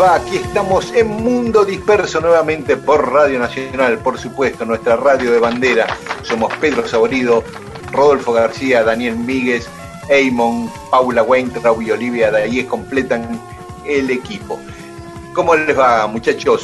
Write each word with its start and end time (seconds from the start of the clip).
Va? 0.00 0.14
Aquí 0.14 0.36
estamos 0.36 0.92
en 0.94 1.08
Mundo 1.08 1.64
Disperso 1.64 2.20
nuevamente 2.20 2.76
por 2.76 3.12
Radio 3.12 3.38
Nacional, 3.38 3.98
por 3.98 4.18
supuesto, 4.18 4.64
nuestra 4.64 4.96
radio 4.96 5.30
de 5.30 5.38
bandera. 5.38 5.86
Somos 6.22 6.52
Pedro 6.56 6.88
Saborido, 6.88 7.44
Rodolfo 7.92 8.32
García, 8.32 8.82
Daniel 8.82 9.16
Míguez, 9.16 9.68
Eamon, 10.08 10.70
Paula 10.90 11.22
Weintraub 11.22 11.82
y 11.82 11.90
Olivia 11.90 12.30
Dayes 12.30 12.64
completan 12.66 13.40
el 13.84 14.10
equipo. 14.10 14.58
¿Cómo 15.34 15.54
les 15.54 15.78
va, 15.78 16.06
muchachos, 16.06 16.62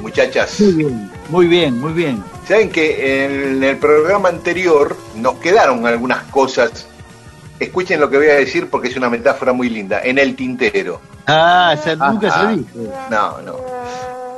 muchachas? 0.00 0.58
Muy 0.60 0.72
bien, 0.72 1.10
muy 1.28 1.46
bien, 1.46 1.80
muy 1.80 1.92
bien. 1.92 2.24
Saben 2.48 2.70
que 2.70 3.24
en 3.24 3.62
el 3.62 3.76
programa 3.76 4.30
anterior 4.30 4.96
nos 5.16 5.34
quedaron 5.34 5.86
algunas 5.86 6.22
cosas. 6.24 6.86
Escuchen 7.58 8.00
lo 8.00 8.08
que 8.08 8.16
voy 8.16 8.28
a 8.28 8.34
decir 8.36 8.70
porque 8.70 8.88
es 8.88 8.96
una 8.96 9.10
metáfora 9.10 9.52
muy 9.52 9.68
linda. 9.68 10.00
En 10.02 10.18
el 10.18 10.34
tintero. 10.34 11.09
Ah, 11.32 11.74
nunca 12.12 12.30
se 12.30 12.56
dijo. 12.56 12.92
No, 13.10 13.40
no. 13.42 13.54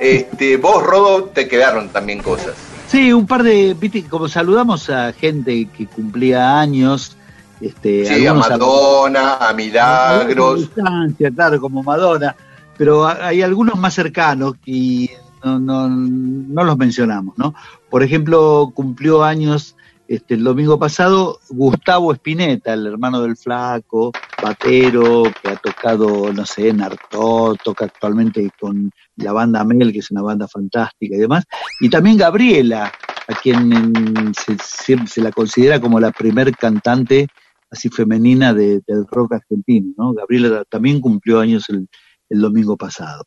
Este, 0.00 0.56
vos, 0.56 0.82
Rodo, 0.82 1.24
te 1.24 1.48
quedaron 1.48 1.88
también 1.90 2.22
cosas. 2.22 2.54
Sí, 2.88 3.12
un 3.12 3.26
par 3.26 3.42
de, 3.42 3.74
viste, 3.78 4.04
como 4.04 4.28
saludamos 4.28 4.90
a 4.90 5.12
gente 5.12 5.66
que 5.76 5.86
cumplía 5.86 6.58
años, 6.60 7.16
este, 7.60 8.04
Sí, 8.04 8.26
a 8.26 8.34
Madonna, 8.34 9.34
a 9.36 9.52
Milagros. 9.52 10.60
distancia, 10.60 11.30
claro, 11.30 11.60
como 11.60 11.82
Madonna, 11.82 12.34
pero 12.76 13.06
ha- 13.06 13.26
hay 13.28 13.40
algunos 13.42 13.76
más 13.78 13.94
cercanos 13.94 14.54
y 14.66 15.08
no, 15.44 15.58
no, 15.58 15.88
no 15.88 16.64
los 16.64 16.76
mencionamos, 16.76 17.38
¿no? 17.38 17.54
Por 17.88 18.02
ejemplo, 18.02 18.72
cumplió 18.74 19.22
años 19.24 19.76
este, 20.14 20.34
el 20.34 20.44
domingo 20.44 20.78
pasado 20.78 21.38
Gustavo 21.48 22.12
Espineta, 22.12 22.74
el 22.74 22.86
hermano 22.86 23.22
del 23.22 23.36
Flaco, 23.36 24.12
batero, 24.42 25.22
que 25.42 25.48
ha 25.50 25.56
tocado, 25.56 26.32
no 26.32 26.44
sé, 26.44 26.68
en 26.68 26.82
Artaud, 26.82 27.56
toca 27.64 27.86
actualmente 27.86 28.50
con 28.60 28.90
la 29.16 29.32
banda 29.32 29.64
Mel, 29.64 29.92
que 29.92 30.00
es 30.00 30.10
una 30.10 30.22
banda 30.22 30.46
fantástica 30.48 31.16
y 31.16 31.18
demás, 31.18 31.44
y 31.80 31.88
también 31.88 32.16
Gabriela, 32.18 32.92
a 33.28 33.34
quien 33.40 33.72
en- 33.72 34.34
se, 34.34 34.56
se- 34.62 35.06
se 35.06 35.20
la 35.22 35.30
considera 35.30 35.80
como 35.80 35.98
la 36.00 36.10
primer 36.10 36.54
cantante 36.56 37.28
así 37.70 37.88
femenina 37.88 38.52
de- 38.52 38.82
del 38.86 39.06
rock 39.10 39.32
argentino, 39.34 39.94
¿no? 39.96 40.12
Gabriela 40.12 40.64
también 40.68 41.00
cumplió 41.00 41.40
años 41.40 41.64
el, 41.70 41.88
el 42.28 42.40
domingo 42.40 42.76
pasado. 42.76 43.24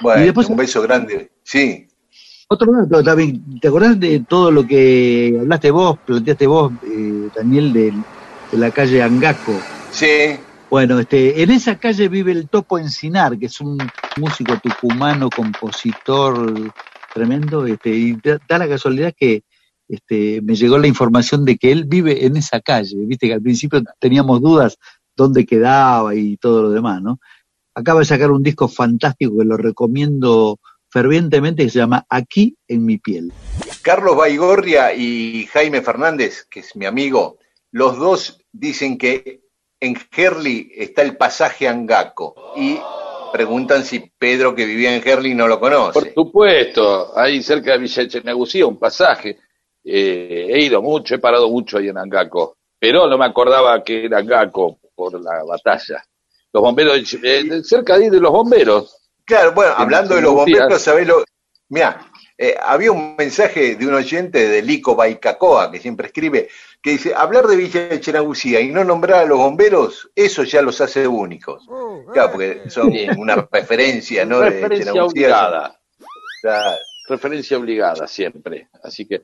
Bueno, 0.00 0.22
Y 0.22 0.24
después- 0.24 0.48
un 0.48 0.56
beso 0.56 0.82
grande. 0.82 1.30
Sí, 1.44 1.86
Otro 2.48 2.72
dato 2.72 3.02
también, 3.02 3.58
¿te 3.60 3.68
acordás 3.68 3.98
de 3.98 4.20
todo 4.28 4.50
lo 4.50 4.66
que 4.66 5.36
hablaste 5.40 5.70
vos, 5.70 5.98
planteaste 6.04 6.46
vos, 6.46 6.72
eh, 6.82 7.30
Daniel, 7.34 7.72
de, 7.72 7.92
la 8.52 8.70
calle 8.70 9.02
Angaco? 9.02 9.52
sí. 9.90 10.36
Bueno, 10.70 10.98
este, 10.98 11.40
en 11.40 11.52
esa 11.52 11.78
calle 11.78 12.08
vive 12.08 12.32
el 12.32 12.48
Topo 12.48 12.78
Encinar, 12.78 13.38
que 13.38 13.46
es 13.46 13.60
un 13.60 13.78
músico 14.16 14.58
tucumano, 14.60 15.30
compositor 15.30 16.72
tremendo, 17.14 17.64
este, 17.64 17.90
y 17.90 18.14
da, 18.14 18.40
da 18.48 18.58
la 18.58 18.68
casualidad 18.68 19.14
que 19.16 19.44
este, 19.88 20.40
me 20.42 20.56
llegó 20.56 20.78
la 20.78 20.86
información 20.86 21.44
de 21.44 21.56
que 21.58 21.70
él 21.70 21.84
vive 21.84 22.26
en 22.26 22.36
esa 22.36 22.60
calle, 22.60 22.96
viste 23.06 23.28
que 23.28 23.34
al 23.34 23.42
principio 23.42 23.82
teníamos 24.00 24.40
dudas 24.40 24.78
dónde 25.14 25.46
quedaba 25.46 26.14
y 26.14 26.36
todo 26.38 26.62
lo 26.62 26.70
demás, 26.70 27.00
¿no? 27.02 27.20
Acaba 27.74 28.00
de 28.00 28.06
sacar 28.06 28.30
un 28.30 28.42
disco 28.42 28.66
fantástico 28.66 29.38
que 29.38 29.44
lo 29.44 29.56
recomiendo 29.56 30.58
fervientemente, 30.94 31.64
que 31.64 31.70
se 31.70 31.80
llama 31.80 32.06
Aquí 32.08 32.56
en 32.68 32.86
mi 32.86 32.98
piel. 32.98 33.32
Carlos 33.82 34.16
Baigorria 34.16 34.94
y 34.94 35.44
Jaime 35.52 35.82
Fernández, 35.82 36.44
que 36.48 36.60
es 36.60 36.76
mi 36.76 36.86
amigo, 36.86 37.38
los 37.72 37.98
dos 37.98 38.38
dicen 38.52 38.96
que 38.96 39.40
en 39.80 39.96
Gerli 39.96 40.70
está 40.72 41.02
el 41.02 41.16
pasaje 41.16 41.66
Angaco. 41.66 42.52
Y 42.56 42.78
preguntan 43.32 43.82
si 43.82 44.08
Pedro, 44.16 44.54
que 44.54 44.64
vivía 44.64 44.94
en 44.94 45.02
Gerli, 45.02 45.34
no 45.34 45.48
lo 45.48 45.58
Por 45.58 45.72
conoce. 45.72 46.14
supuesto, 46.14 47.18
ahí 47.18 47.42
cerca 47.42 47.72
de 47.72 47.78
Villa 47.78 48.02
Echenegusía, 48.04 48.64
un 48.64 48.78
pasaje. 48.78 49.38
Eh, 49.82 50.46
he 50.48 50.62
ido 50.62 50.80
mucho, 50.80 51.16
he 51.16 51.18
parado 51.18 51.50
mucho 51.50 51.78
ahí 51.78 51.88
en 51.88 51.98
Angaco, 51.98 52.58
pero 52.78 53.08
no 53.08 53.18
me 53.18 53.24
acordaba 53.24 53.82
que 53.82 54.04
era 54.04 54.18
Angaco 54.18 54.78
por 54.94 55.20
la 55.20 55.42
batalla. 55.42 56.04
Los 56.52 56.62
bomberos, 56.62 57.18
eh, 57.20 57.64
cerca 57.64 57.98
de 57.98 58.04
ahí 58.04 58.10
de 58.10 58.20
los 58.20 58.30
bomberos. 58.30 59.03
Claro, 59.24 59.52
bueno, 59.52 59.74
hablando 59.76 60.14
de 60.14 60.22
los 60.22 60.34
bomberos. 60.34 60.82
¿sabés 60.82 61.06
lo? 61.06 61.24
Mira, 61.68 62.06
había 62.62 62.92
un 62.92 63.16
mensaje 63.16 63.76
de 63.76 63.86
un 63.86 63.94
oyente 63.94 64.48
de 64.48 64.62
Lico 64.62 64.94
Baicacoa, 64.94 65.70
que 65.70 65.78
siempre 65.80 66.08
escribe, 66.08 66.48
que 66.82 66.90
dice, 66.90 67.14
hablar 67.14 67.46
de 67.46 67.56
Villa 67.56 67.88
Echenegusía 67.90 68.60
y 68.60 68.70
no 68.70 68.84
nombrar 68.84 69.20
a 69.20 69.24
los 69.26 69.38
bomberos, 69.38 70.10
eso 70.14 70.42
ya 70.42 70.60
los 70.60 70.80
hace 70.80 71.06
únicos. 71.08 71.66
Claro, 72.12 72.32
porque 72.32 72.62
son 72.68 72.90
Bien. 72.90 73.18
una 73.18 73.48
referencia, 73.50 74.24
¿no? 74.26 74.40
de 74.40 74.50
referencia 74.50 74.90
Echenegusía. 74.90 75.06
obligada, 75.06 75.80
Claro. 76.42 76.76
referencia 77.08 77.56
obligada 77.56 78.06
siempre. 78.06 78.68
Así 78.82 79.06
que, 79.06 79.22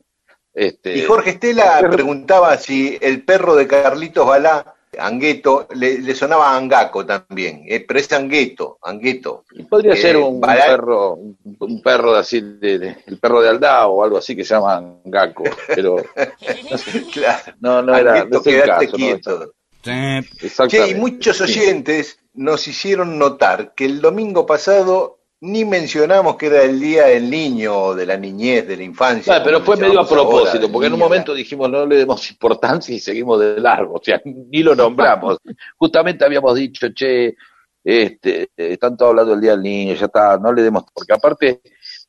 este, 0.55 0.97
Y 0.97 1.03
Jorge 1.05 1.31
Estela 1.31 1.87
preguntaba 1.91 2.57
si 2.57 2.97
el 3.01 3.23
perro 3.25 3.55
de 3.55 3.67
Carlitos 3.67 4.27
Balá, 4.27 4.75
Angueto, 4.99 5.69
le, 5.75 5.99
le 6.01 6.15
sonaba 6.15 6.51
a 6.51 6.57
Angaco 6.57 7.07
también, 7.07 7.63
eh, 7.69 7.81
pero 7.87 8.01
es 8.01 8.13
Angueto, 8.13 8.79
Angueto. 8.83 9.45
Y 9.53 9.63
podría 9.63 9.93
Eh, 9.93 9.97
ser 9.97 10.17
un, 10.17 10.35
un 10.35 10.41
Balá- 10.41 10.67
perro, 10.67 11.15
un, 11.15 11.81
perro 11.83 12.15
de 12.15 12.19
así, 12.19 12.41
de, 12.41 12.79
de- 12.79 12.97
el 13.07 13.19
perro 13.19 13.41
de 13.41 13.51
Aldao 13.51 13.93
o 13.93 14.03
algo 14.05 14.19
así 14.19 14.35
que 14.35 14.45
se 14.45 14.55
llama 14.55 14.97
Gaco, 15.05 15.45
pero 15.69 15.97
Claro. 17.13 17.53
no, 17.61 17.83
no 17.83 17.97
era, 17.97 18.13
no 18.15 18.21
Angueto, 18.23 18.43
quédate 18.43 18.87
caso. 18.87 18.91
no, 18.91 18.97
quieto. 18.97 19.53
Che, 19.83 20.19
exactamente. 20.43 20.91
y 20.91 20.95
muchos 21.01 21.37
Sí. 21.39 21.45
oyentes 21.45 22.19
nos 22.35 22.67
hicieron 22.69 23.19
notar 23.19 23.73
que 23.75 23.85
el 23.87 24.01
domingo 24.01 24.45
pasado 24.45 25.20
ni 25.43 25.65
mencionamos 25.65 26.37
que 26.37 26.47
era 26.47 26.63
el 26.63 26.79
día 26.79 27.07
del 27.07 27.31
niño, 27.31 27.95
de 27.95 28.05
la 28.05 28.17
niñez, 28.17 28.67
de 28.69 28.77
la 28.77 28.83
infancia. 28.83 29.43
Pero 29.43 29.61
fue 29.63 29.77
medio 29.77 30.01
a 30.01 30.03
ahora, 30.03 30.09
propósito, 30.09 30.71
porque 30.71 30.89
en 30.89 30.93
un 30.93 30.99
momento 30.99 31.33
dijimos 31.35 31.71
no 31.71 31.87
le 31.87 31.97
demos 31.97 32.31
importancia 32.31 32.95
y 32.95 33.01
seguimos 33.01 33.41
de 33.41 33.59
largo, 33.61 33.95
o 33.95 34.03
sea, 34.03 34.21
ni 34.25 34.63
lo 34.63 34.75
nombramos. 34.75 35.39
Justamente 35.79 36.25
habíamos 36.25 36.55
dicho, 36.55 36.89
che, 36.95 37.35
este, 37.83 38.51
están 38.57 38.97
todos 38.97 39.11
hablando 39.11 39.33
del 39.33 39.41
Día 39.41 39.53
del 39.53 39.63
Niño, 39.63 39.95
ya 39.95 40.07
está, 40.07 40.37
no 40.39 40.53
le 40.53 40.63
demos, 40.63 40.85
porque 40.93 41.15
aparte 41.15 41.61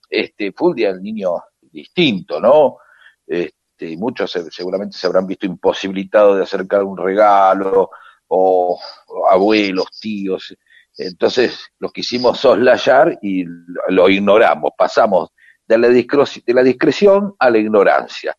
este, 0.09 0.51
fue 0.51 0.69
un 0.69 0.75
Día 0.75 0.91
del 0.91 1.01
Niño 1.01 1.35
distinto, 1.61 2.41
¿no? 2.41 2.77
Este, 3.25 3.91
y 3.91 3.95
muchos 3.95 4.29
se- 4.29 4.51
seguramente 4.51 4.97
se 4.97 5.07
habrán 5.07 5.25
visto 5.25 5.45
imposibilitados 5.45 6.35
de 6.35 6.43
acercar 6.43 6.83
un 6.83 6.97
regalo, 6.97 7.89
o, 8.27 8.79
o 9.07 9.29
abuelos, 9.29 9.87
tíos, 9.99 10.53
entonces 10.97 11.59
los 11.79 11.91
quisimos 11.91 12.39
soslayar 12.39 13.17
y 13.21 13.43
lo, 13.45 13.81
lo 13.89 14.09
ignoramos, 14.09 14.71
pasamos 14.77 15.29
de 15.67 15.77
la, 15.77 15.87
de 15.89 16.53
la 16.53 16.63
discreción 16.63 17.33
a 17.39 17.49
la 17.49 17.57
ignorancia. 17.57 18.35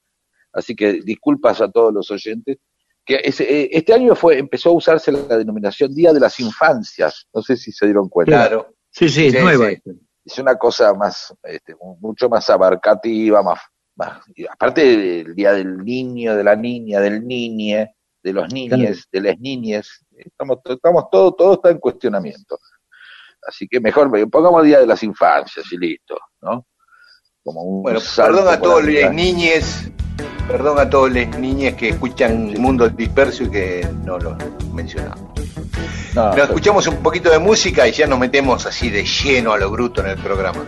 Así 0.52 0.76
que 0.76 1.00
disculpas 1.02 1.60
a 1.60 1.70
todos 1.70 1.92
los 1.92 2.10
oyentes. 2.10 2.58
Que 3.04 3.20
ese, 3.24 3.42
eh, 3.44 3.68
este 3.72 3.92
año 3.94 4.14
fue 4.14 4.38
empezó 4.38 4.70
a 4.70 4.74
usarse 4.74 5.10
la 5.10 5.36
denominación 5.36 5.94
Día 5.94 6.12
de 6.12 6.20
las 6.20 6.38
Infancias. 6.38 7.26
No 7.34 7.42
sé 7.42 7.56
si 7.56 7.72
se 7.72 7.86
dieron 7.86 8.08
cuenta. 8.08 8.32
Claro. 8.32 8.74
Sí, 8.90 9.08
sí, 9.08 9.26
es 9.26 9.32
Sí, 9.32 9.38
nueva. 9.40 9.70
sí. 9.70 9.80
Es 10.24 10.38
una 10.38 10.56
cosa 10.56 10.94
más, 10.94 11.34
este, 11.42 11.74
mucho 12.00 12.28
más 12.28 12.48
abarcativa, 12.48 13.42
más, 13.42 13.58
aparte 14.48 15.22
el 15.22 15.34
día 15.34 15.52
del 15.52 15.78
niño, 15.78 16.36
de 16.36 16.44
la 16.44 16.54
niña, 16.54 17.00
del 17.00 17.26
niñe, 17.26 17.92
de 18.22 18.32
los 18.32 18.52
niñes, 18.52 19.08
de 19.10 19.20
las 19.20 19.38
niñes, 19.40 20.01
estamos, 20.26 20.58
estamos 20.64 21.04
todo, 21.10 21.32
todo 21.32 21.54
está 21.54 21.70
en 21.70 21.78
cuestionamiento. 21.78 22.58
Así 23.46 23.66
que 23.66 23.80
mejor 23.80 24.10
pongamos 24.30 24.62
día 24.64 24.80
de 24.80 24.86
las 24.86 25.02
infancias 25.02 25.66
y 25.72 25.76
listo, 25.76 26.16
¿no? 26.42 26.66
Como 27.42 27.62
un 27.62 27.82
bueno, 27.82 28.00
perdón 28.16 28.48
a 28.48 28.60
todos 28.60 28.84
los 28.84 29.12
niñes, 29.12 29.90
perdón 30.46 30.78
a 30.78 30.88
todos 30.88 31.10
los 31.10 31.38
niñes 31.38 31.74
que 31.74 31.88
escuchan 31.88 32.54
Mundo 32.60 32.88
Disperso 32.88 33.44
y 33.44 33.50
que 33.50 33.88
no 34.04 34.18
lo 34.18 34.36
mencionamos. 34.72 35.32
nos 36.14 36.38
escuchamos 36.38 36.86
un 36.86 37.02
poquito 37.02 37.30
de 37.30 37.40
música 37.40 37.88
y 37.88 37.92
ya 37.92 38.06
nos 38.06 38.20
metemos 38.20 38.64
así 38.64 38.90
de 38.90 39.04
lleno 39.04 39.52
a 39.52 39.58
lo 39.58 39.70
bruto 39.70 40.02
en 40.02 40.10
el 40.10 40.18
programa. 40.18 40.64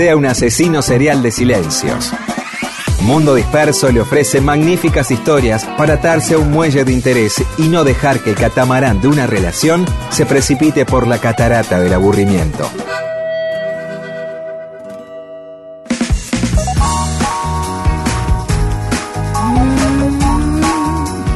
Sea 0.00 0.16
un 0.16 0.24
asesino 0.24 0.80
serial 0.80 1.22
de 1.22 1.30
silencios. 1.30 2.10
Mundo 3.02 3.34
Disperso 3.34 3.92
le 3.92 4.00
ofrece 4.00 4.40
magníficas 4.40 5.10
historias 5.10 5.66
para 5.76 5.96
atarse 5.96 6.32
a 6.32 6.38
un 6.38 6.50
muelle 6.50 6.84
de 6.84 6.92
interés 6.94 7.34
y 7.58 7.68
no 7.68 7.84
dejar 7.84 8.20
que 8.20 8.30
el 8.30 8.36
catamarán 8.36 9.02
de 9.02 9.08
una 9.08 9.26
relación 9.26 9.84
se 10.08 10.24
precipite 10.24 10.86
por 10.86 11.06
la 11.06 11.18
catarata 11.18 11.78
del 11.78 11.92
aburrimiento. 11.92 12.66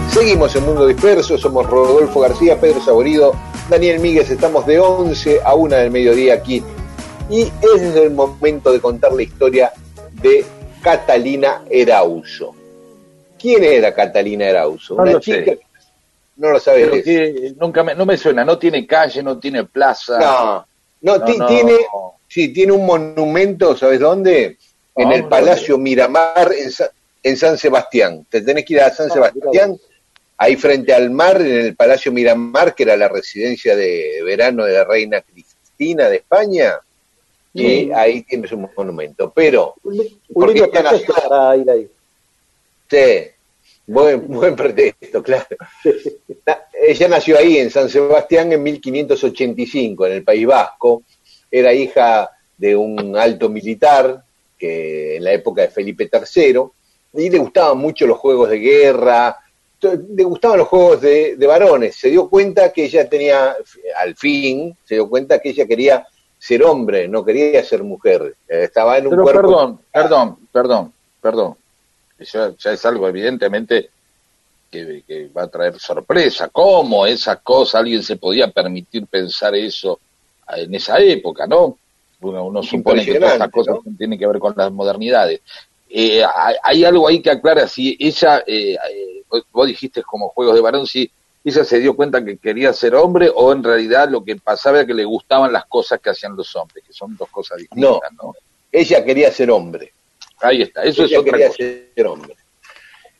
Seguimos 0.08 0.56
en 0.56 0.64
Mundo 0.64 0.86
Disperso, 0.86 1.36
somos 1.36 1.66
Rodolfo 1.66 2.20
García, 2.20 2.58
Pedro 2.58 2.82
Saborido, 2.82 3.34
Daniel 3.68 4.00
Míguez, 4.00 4.30
estamos 4.30 4.64
de 4.64 4.78
11 4.78 5.40
a 5.44 5.54
1 5.54 5.76
del 5.76 5.90
mediodía 5.90 6.32
aquí 6.32 6.64
y 7.30 7.42
es 7.42 7.96
el 7.96 8.10
momento 8.10 8.72
de 8.72 8.80
contar 8.80 9.12
la 9.12 9.22
historia 9.22 9.72
de 10.20 10.44
Catalina 10.82 11.62
Erauso. 11.70 12.54
¿Quién 13.38 13.64
era 13.64 13.94
Catalina 13.94 14.46
Erauso? 14.46 14.94
No 14.94 15.02
Una 15.02 15.12
lo 15.12 15.20
chica 15.20 15.44
sé. 15.44 15.60
No 16.36 16.50
lo 16.50 16.58
sabes. 16.58 17.06
nunca 17.56 17.82
me, 17.84 17.94
no 17.94 18.04
me 18.04 18.16
suena, 18.16 18.44
no 18.44 18.58
tiene 18.58 18.86
calle, 18.86 19.22
no 19.22 19.38
tiene 19.38 19.64
plaza. 19.64 20.66
No, 21.00 21.18
no, 21.18 21.24
tiene, 21.24 21.76
sí, 22.26 22.48
tiene 22.52 22.72
un 22.72 22.84
monumento, 22.84 23.76
¿sabes 23.76 24.00
dónde? 24.00 24.58
En 24.96 25.12
el 25.12 25.28
Palacio 25.28 25.78
Miramar, 25.78 26.50
en, 27.22 27.36
San 27.36 27.56
Sebastián. 27.56 28.26
Te 28.28 28.42
tenés 28.42 28.64
que 28.64 28.74
ir 28.74 28.80
a 28.80 28.90
San 28.90 29.10
ah, 29.10 29.14
Sebastián, 29.14 29.78
ahí 30.36 30.56
frente 30.56 30.92
al 30.92 31.10
mar, 31.10 31.40
en 31.40 31.66
el 31.66 31.76
Palacio 31.76 32.10
Miramar, 32.10 32.74
que 32.74 32.82
era 32.82 32.96
la 32.96 33.08
residencia 33.08 33.76
de 33.76 34.20
verano 34.24 34.64
de 34.64 34.72
la 34.72 34.84
reina 34.84 35.20
Cristina 35.20 36.08
de 36.08 36.16
España 36.16 36.80
y 37.54 37.92
ahí 37.92 38.22
tienes 38.22 38.50
un 38.52 38.68
monumento. 38.76 39.32
Pero, 39.34 39.76
nació, 40.82 41.14
ahí. 41.32 41.88
Sí, 42.90 43.30
buen, 43.86 44.26
buen 44.26 44.56
pretexto, 44.56 45.22
claro. 45.22 45.46
ella 46.86 47.08
nació 47.08 47.38
ahí 47.38 47.58
en 47.58 47.70
San 47.70 47.88
Sebastián 47.88 48.52
en 48.52 48.62
1585, 48.62 50.06
en 50.06 50.12
el 50.12 50.24
País 50.24 50.46
Vasco. 50.46 51.02
Era 51.48 51.72
hija 51.72 52.28
de 52.58 52.74
un 52.74 53.16
alto 53.16 53.48
militar 53.48 54.24
que 54.58 55.16
en 55.16 55.24
la 55.24 55.32
época 55.32 55.62
de 55.62 55.68
Felipe 55.68 56.10
III 56.12 56.60
y 57.14 57.30
le 57.30 57.38
gustaban 57.38 57.78
mucho 57.78 58.06
los 58.06 58.18
juegos 58.18 58.50
de 58.50 58.58
guerra, 58.58 59.38
le 59.80 60.24
gustaban 60.24 60.58
los 60.58 60.68
juegos 60.68 61.00
de, 61.00 61.36
de 61.36 61.46
varones. 61.46 61.94
Se 61.94 62.10
dio 62.10 62.28
cuenta 62.28 62.72
que 62.72 62.84
ella 62.84 63.08
tenía, 63.08 63.54
al 64.00 64.16
fin, 64.16 64.76
se 64.84 64.96
dio 64.96 65.08
cuenta 65.08 65.38
que 65.38 65.50
ella 65.50 65.66
quería 65.66 66.04
ser 66.44 66.62
hombre, 66.62 67.08
no 67.08 67.24
quería 67.24 67.64
ser 67.64 67.82
mujer. 67.82 68.36
Eh, 68.46 68.64
estaba 68.64 68.98
en 68.98 69.06
un 69.06 69.12
Pero 69.12 69.24
Perdón, 69.24 69.80
perdón, 69.90 70.38
perdón, 70.52 70.92
perdón. 71.18 71.56
Eso 72.18 72.54
ya 72.58 72.72
es 72.72 72.84
algo 72.84 73.08
evidentemente 73.08 73.88
que, 74.70 75.30
va 75.34 75.44
a 75.44 75.48
traer 75.48 75.78
sorpresa. 75.80 76.48
¿Cómo 76.48 77.06
esa 77.06 77.36
cosa 77.36 77.78
alguien 77.78 78.02
se 78.02 78.16
podía 78.16 78.48
permitir 78.48 79.06
pensar 79.06 79.54
eso 79.54 79.98
en 80.54 80.74
esa 80.74 80.98
época, 80.98 81.46
no? 81.46 81.78
Uno, 82.20 82.62
supone 82.62 83.06
que 83.06 83.18
todas 83.18 83.36
esas 83.36 83.50
cosas 83.50 83.78
tienen 83.96 84.18
que 84.18 84.26
ver 84.26 84.38
con 84.38 84.52
las 84.54 84.70
modernidades. 84.70 85.40
Eh, 85.88 86.22
hay, 86.62 86.84
algo 86.84 87.08
ahí 87.08 87.22
que 87.22 87.30
aclara 87.30 87.66
si 87.68 87.96
ella, 87.98 88.42
eh, 88.46 88.74
eh, 88.74 89.22
vos 89.50 89.66
dijiste 89.66 90.02
como 90.02 90.28
juegos 90.28 90.56
de 90.56 90.60
varón, 90.60 90.86
si 90.86 91.10
ella 91.44 91.64
se 91.64 91.78
dio 91.78 91.94
cuenta 91.94 92.24
que 92.24 92.38
quería 92.38 92.72
ser 92.72 92.94
hombre 92.94 93.30
o 93.34 93.52
en 93.52 93.62
realidad 93.62 94.08
lo 94.08 94.24
que 94.24 94.36
pasaba 94.36 94.78
era 94.78 94.86
que 94.86 94.94
le 94.94 95.04
gustaban 95.04 95.52
las 95.52 95.66
cosas 95.66 96.00
que 96.00 96.10
hacían 96.10 96.34
los 96.34 96.56
hombres, 96.56 96.82
que 96.86 96.92
son 96.92 97.16
dos 97.16 97.28
cosas 97.28 97.58
distintas, 97.58 98.12
¿no? 98.12 98.34
Ella 98.72 99.04
quería 99.04 99.30
ser 99.30 99.50
hombre. 99.50 99.92
Ahí 100.40 100.62
está, 100.62 100.82
eso 100.82 101.04
es 101.04 101.16
otra 101.16 101.32
quería 101.32 101.52
ser 101.52 102.06
hombre. 102.06 102.34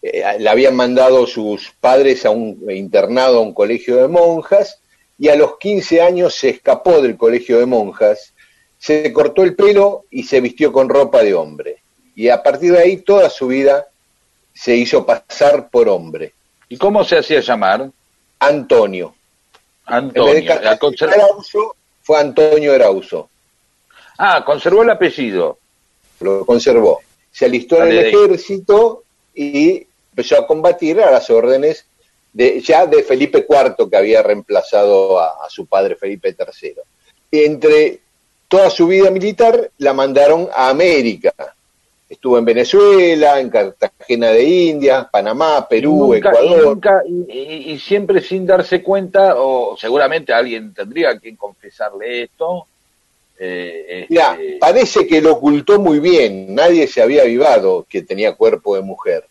le 0.02 0.49
habían 0.49 0.75
mandado 0.75 1.26
sus 1.26 1.71
padres 1.81 2.25
a 2.25 2.31
un 2.31 2.64
internado, 2.71 3.38
a 3.38 3.43
un 3.43 3.52
colegio 3.52 3.97
de 3.97 4.09
monjas, 4.09 4.81
y 5.19 5.28
a 5.28 5.37
los 5.37 5.59
15 5.59 6.00
años 6.00 6.35
se 6.35 6.49
escapó 6.49 7.00
del 7.00 7.16
colegio 7.16 7.59
de 7.59 7.66
monjas, 7.66 8.33
se 8.78 9.12
cortó 9.12 9.43
el 9.43 9.54
pelo 9.54 10.04
y 10.11 10.25
se 10.25 10.40
vistió 10.40 10.73
con 10.73 10.88
ropa 10.88 11.23
de 11.23 11.35
hombre. 11.35 11.76
Y 12.14 12.28
a 12.28 12.43
partir 12.43 12.73
de 12.73 12.81
ahí 12.81 12.97
toda 12.99 13.31
su 13.31 13.49
vida 13.49 13.87
se 14.52 14.76
hizo 14.76 15.04
pasar 15.04 15.69
por 15.69 15.88
hombre. 15.88 16.33
¿Y 16.69 16.76
cómo 16.76 17.04
se 17.04 17.19
hacía 17.19 17.40
llamar? 17.40 17.90
Antonio. 18.47 19.15
Antonio. 19.87 20.61
fue 22.03 22.19
Antonio 22.19 22.75
Erauso. 22.75 23.29
Ah, 24.19 24.45
conservó 24.45 24.83
el 24.83 24.91
apellido. 24.91 25.59
Lo 26.21 26.47
conservó. 26.47 27.01
Se 27.31 27.47
alistó 27.47 27.83
en 27.83 27.89
el 27.89 27.99
ejército 28.07 29.03
y 29.35 29.87
empezó 30.11 30.39
a 30.39 30.47
combatir 30.47 31.01
a 31.01 31.11
las 31.11 31.29
órdenes 31.31 31.87
de, 32.33 32.61
ya 32.61 32.87
de 32.87 33.03
Felipe 33.03 33.47
IV, 33.49 33.89
que 33.91 33.97
había 33.97 34.23
reemplazado 34.23 35.19
a, 35.19 35.45
a 35.45 35.51
su 35.51 35.67
padre 35.67 35.97
Felipe 35.97 36.37
III. 36.39 36.75
Entre 37.33 38.01
toda 38.49 38.71
su 38.71 38.87
vida 38.87 39.11
militar 39.11 39.71
la 39.79 39.93
mandaron 39.93 40.49
a 40.55 40.69
América, 40.69 41.33
Estuvo 42.09 42.37
en 42.37 42.45
Venezuela, 42.45 43.41
en 43.41 43.49
Cartagena 43.49 44.29
de 44.29 44.45
India, 44.45 45.09
Panamá, 45.11 45.67
Perú, 45.67 46.15
Ecuador. 46.15 46.79
Y, 47.29 47.79
siempre 47.79 48.21
sin 48.21 48.47
darse 48.47 48.83
cuenta, 48.83 49.35
o 49.37 49.77
seguramente 49.77 50.33
alguien 50.33 50.75
tendría 50.75 51.19
que 51.19 51.35
confesarle 51.37 52.25
esto. 52.25 52.67
Eh, 53.39 54.07
Mira, 54.09 54.33
este, 54.39 54.59
parece 54.59 55.07
que 55.07 55.21
lo 55.21 55.33
ocultó 55.33 55.81
muy 55.81 55.99
bien, 55.99 56.55
nadie 56.55 56.87
se 56.87 57.03
había 57.03 57.23
avivado 57.23 57.85
que 57.89 58.03
tenía 58.03 58.35
cuerpo 58.35 58.77
de 58.77 58.83
mujer. 58.83 59.25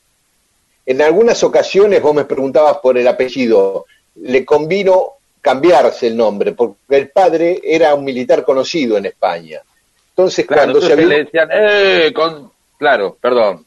En 0.86 1.01
algunas 1.01 1.42
ocasiones 1.44 2.01
vos 2.01 2.13
me 2.13 2.25
preguntabas 2.25 2.80
por 2.80 2.98
el 2.98 3.08
apellido, 3.08 3.86
le 4.15 4.44
convino 4.44 5.13
cambiarse 5.39 6.08
el 6.08 6.18
nombre, 6.18 6.53
porque 6.53 6.77
el 6.89 7.10
padre 7.10 7.62
era 7.63 7.94
un 7.96 8.03
militar 8.03 8.44
conocido 8.44 8.98
en 8.98 9.06
España. 9.06 9.62
Entonces, 10.10 10.46
cuando 10.46 10.82
se 10.82 10.96
le 10.96 11.24
decían, 11.24 11.50
eh, 11.51 12.12
con, 12.13 12.51
Claro, 12.83 13.17
perdón. 13.21 13.65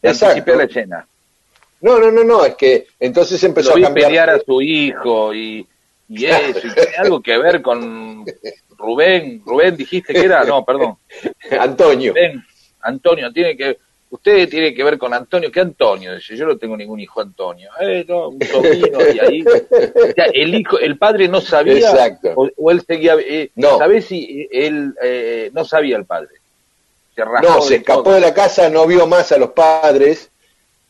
Exacto. 0.00 0.54
la 0.54 0.62
escena. 0.62 1.08
No, 1.80 1.98
no, 1.98 2.12
no, 2.12 2.22
no, 2.22 2.44
es 2.44 2.54
que 2.54 2.86
entonces 3.00 3.42
empezó 3.42 3.72
a 3.72 3.80
cambiar. 3.80 4.06
pelear 4.06 4.30
a 4.30 4.38
su 4.38 4.62
hijo 4.62 5.34
y, 5.34 5.66
y 6.08 6.24
eso, 6.24 6.68
y 6.68 6.72
tiene 6.72 6.96
algo 6.98 7.20
que 7.20 7.36
ver 7.36 7.60
con 7.60 8.24
Rubén. 8.76 9.42
Rubén 9.44 9.76
dijiste 9.76 10.14
que 10.14 10.20
era, 10.20 10.44
no, 10.44 10.64
perdón. 10.64 10.98
Antonio. 11.58 12.14
Antonio, 12.80 13.32
tiene 13.32 13.56
que, 13.56 13.76
usted 14.10 14.48
tiene 14.48 14.72
que 14.72 14.84
ver 14.84 14.98
con 14.98 15.12
Antonio, 15.12 15.50
¿qué 15.50 15.58
Antonio? 15.58 16.14
Dice, 16.14 16.36
yo 16.36 16.46
no 16.46 16.56
tengo 16.56 16.76
ningún 16.76 17.00
hijo 17.00 17.20
Antonio. 17.20 17.70
Eh, 17.80 18.04
no, 18.06 18.28
un 18.28 18.40
sobrino, 18.40 19.00
y 19.00 19.18
ahí. 19.18 19.42
O 19.42 20.12
sea, 20.14 20.26
el 20.32 20.54
hijo, 20.54 20.78
el 20.78 20.96
padre 20.96 21.26
no 21.26 21.40
sabía. 21.40 21.90
O, 22.36 22.70
él 22.70 22.82
seguía. 22.86 23.16
Eh, 23.18 23.50
no. 23.56 23.78
¿Sabés 23.78 24.04
si 24.04 24.48
él 24.52 24.94
eh, 25.02 25.50
no 25.52 25.64
sabía 25.64 25.96
el 25.96 26.04
padre? 26.04 26.38
No, 27.42 27.60
se 27.60 27.76
escapó 27.76 28.12
de 28.12 28.20
la 28.20 28.34
casa, 28.34 28.68
no 28.68 28.86
vio 28.86 29.06
más 29.06 29.32
a 29.32 29.38
los 29.38 29.50
padres, 29.50 30.30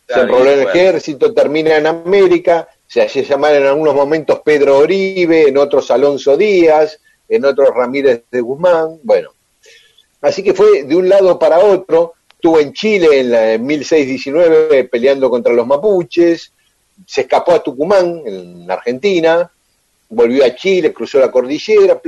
se 0.06 0.20
enroló 0.20 0.50
en 0.50 0.61
el 0.61 0.68
ejército, 0.68 1.32
termina 1.32 1.76
en 1.76 1.87
América, 1.87 2.68
se 2.87 3.02
hacía 3.02 3.23
llamar 3.23 3.54
en 3.54 3.66
algunos 3.66 3.94
momentos 3.94 4.40
Pedro 4.44 4.78
Oribe, 4.78 5.49
en 5.49 5.58
otros 5.58 5.90
Alonso 5.90 6.37
Díaz, 6.37 6.99
en 7.28 7.44
otros 7.44 7.68
Ramírez 7.75 8.23
de 8.30 8.40
Guzmán, 8.40 8.99
bueno. 9.02 9.30
Así 10.20 10.42
que 10.42 10.54
fue 10.54 10.85
de 10.85 10.97
un 10.97 11.08
lado 11.08 11.38
para 11.38 11.58
otro, 11.61 12.14
estuvo 12.30 12.58
en 12.58 12.73
Chile 12.73 13.20
en, 13.20 13.30
la, 13.30 13.58
1619 13.58 14.85
peleando 14.85 15.30
contra 15.30 15.52
los 15.52 15.66
mapuches, 15.66 16.52
se 17.06 17.20
escapó 17.23 17.52
a 17.52 17.62
Tucumán, 17.62 18.23
en 18.26 18.70
Argentina, 18.70 19.50
volvió 20.08 20.44
a 20.44 20.54
Chile, 20.54 20.92
cruzó 20.92 21.18
la 21.18 21.30
cordillera, 21.30 22.00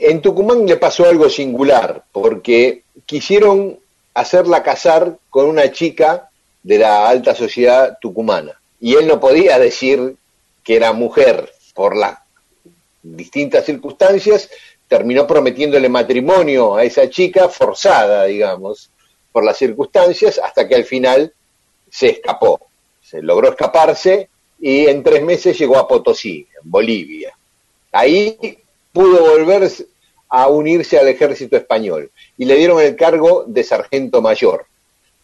en 0.00 0.20
Tucumán 0.20 0.66
le 0.66 0.76
pasó 0.76 1.06
algo 1.06 1.28
singular, 1.28 2.04
porque 2.12 2.82
quisieron 3.06 3.78
hacerla 4.14 4.62
casar 4.62 5.18
con 5.30 5.46
una 5.46 5.70
chica 5.72 6.30
de 6.62 6.78
la 6.78 7.08
alta 7.08 7.34
sociedad 7.34 7.98
tucumana. 8.00 8.60
Y 8.80 8.94
él 8.94 9.06
no 9.06 9.20
podía 9.20 9.58
decir 9.58 10.16
que 10.62 10.76
era 10.76 10.92
mujer 10.92 11.50
por 11.74 11.96
las 11.96 12.18
distintas 13.02 13.64
circunstancias, 13.64 14.50
terminó 14.88 15.26
prometiéndole 15.26 15.88
matrimonio 15.88 16.76
a 16.76 16.84
esa 16.84 17.08
chica, 17.08 17.48
forzada, 17.48 18.24
digamos, 18.24 18.90
por 19.32 19.44
las 19.44 19.56
circunstancias, 19.56 20.40
hasta 20.42 20.66
que 20.66 20.74
al 20.74 20.84
final 20.84 21.32
se 21.90 22.08
escapó. 22.08 22.60
Se 23.02 23.22
logró 23.22 23.50
escaparse 23.50 24.28
y 24.60 24.86
en 24.86 25.02
tres 25.02 25.22
meses 25.22 25.58
llegó 25.58 25.78
a 25.78 25.86
Potosí, 25.86 26.46
en 26.62 26.70
Bolivia. 26.70 27.36
Ahí 27.92 28.58
pudo 28.96 29.20
volver 29.20 29.70
a 30.30 30.48
unirse 30.48 30.98
al 30.98 31.06
ejército 31.08 31.54
español 31.54 32.10
y 32.38 32.46
le 32.46 32.56
dieron 32.56 32.80
el 32.80 32.96
cargo 32.96 33.44
de 33.46 33.62
sargento 33.62 34.22
mayor. 34.22 34.64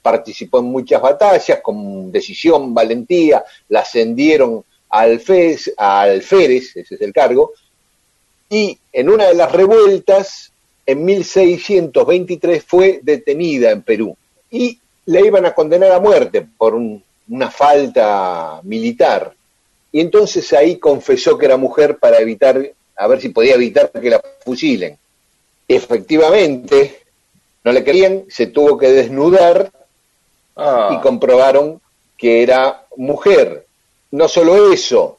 Participó 0.03 0.59
en 0.59 0.67
muchas 0.67 1.01
batallas 1.01 1.61
con 1.63 2.13
decisión, 2.13 2.75
valentía, 2.75 3.43
la 3.71 3.81
ascendieron 3.81 4.63
a, 4.91 5.01
alférez, 5.01 5.73
a 5.79 6.03
alférez, 6.03 6.77
ese 6.77 6.97
es 6.97 7.01
el 7.01 7.15
cargo, 7.15 7.53
y 8.51 8.79
en 8.93 9.09
una 9.09 9.29
de 9.29 9.35
las 9.37 9.51
revueltas, 9.51 10.53
en 10.85 11.03
1623, 11.07 12.63
fue 12.63 13.01
detenida 13.03 13.71
en 13.71 13.81
Perú 13.81 14.15
y 14.51 14.79
le 15.07 15.21
iban 15.27 15.47
a 15.47 15.55
condenar 15.55 15.93
a 15.93 16.01
muerte 16.01 16.47
por 16.59 16.75
una 16.75 17.51
falta 17.51 18.61
militar. 18.65 19.33
Y 19.91 20.01
entonces 20.01 20.53
ahí 20.53 20.77
confesó 20.77 21.39
que 21.39 21.47
era 21.47 21.57
mujer 21.57 21.97
para 21.97 22.19
evitar 22.19 22.75
a 22.97 23.07
ver 23.07 23.21
si 23.21 23.31
podía 23.31 23.55
evitar 23.55 23.91
que 23.91 24.11
la 24.11 24.23
fusilen. 24.45 24.99
Efectivamente, 25.69 27.03
no 27.65 27.73
le 27.73 27.85
querían, 27.85 28.25
se 28.29 28.47
tuvo 28.49 28.77
que 28.77 28.89
desnudar 28.89 29.71
ah. 30.57 30.97
y 30.97 31.03
comprobaron 31.03 31.81
que 32.17 32.43
era 32.43 32.87
mujer. 32.97 33.67
No 34.11 34.29
solo 34.29 34.73
eso, 34.73 35.19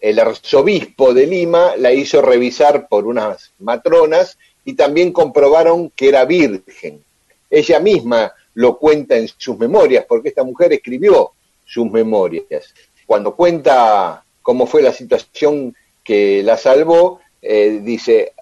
el 0.00 0.18
arzobispo 0.18 1.14
de 1.14 1.26
Lima 1.26 1.76
la 1.76 1.92
hizo 1.92 2.20
revisar 2.20 2.88
por 2.88 3.06
unas 3.06 3.52
matronas 3.58 4.36
y 4.64 4.74
también 4.74 5.12
comprobaron 5.12 5.90
que 5.90 6.08
era 6.08 6.24
virgen. 6.24 7.02
Ella 7.50 7.80
misma 7.80 8.32
lo 8.54 8.78
cuenta 8.78 9.16
en 9.16 9.28
sus 9.28 9.58
memorias, 9.58 10.04
porque 10.08 10.28
esta 10.28 10.44
mujer 10.44 10.72
escribió 10.72 11.32
sus 11.64 11.90
memorias. 11.90 12.74
Cuando 13.06 13.34
cuenta 13.34 14.24
cómo 14.42 14.66
fue 14.66 14.82
la 14.82 14.92
situación 14.92 15.74
que 16.04 16.42
la 16.42 16.56
salvó, 16.56 17.20
eh, 17.42 17.80
dice, 17.82 18.32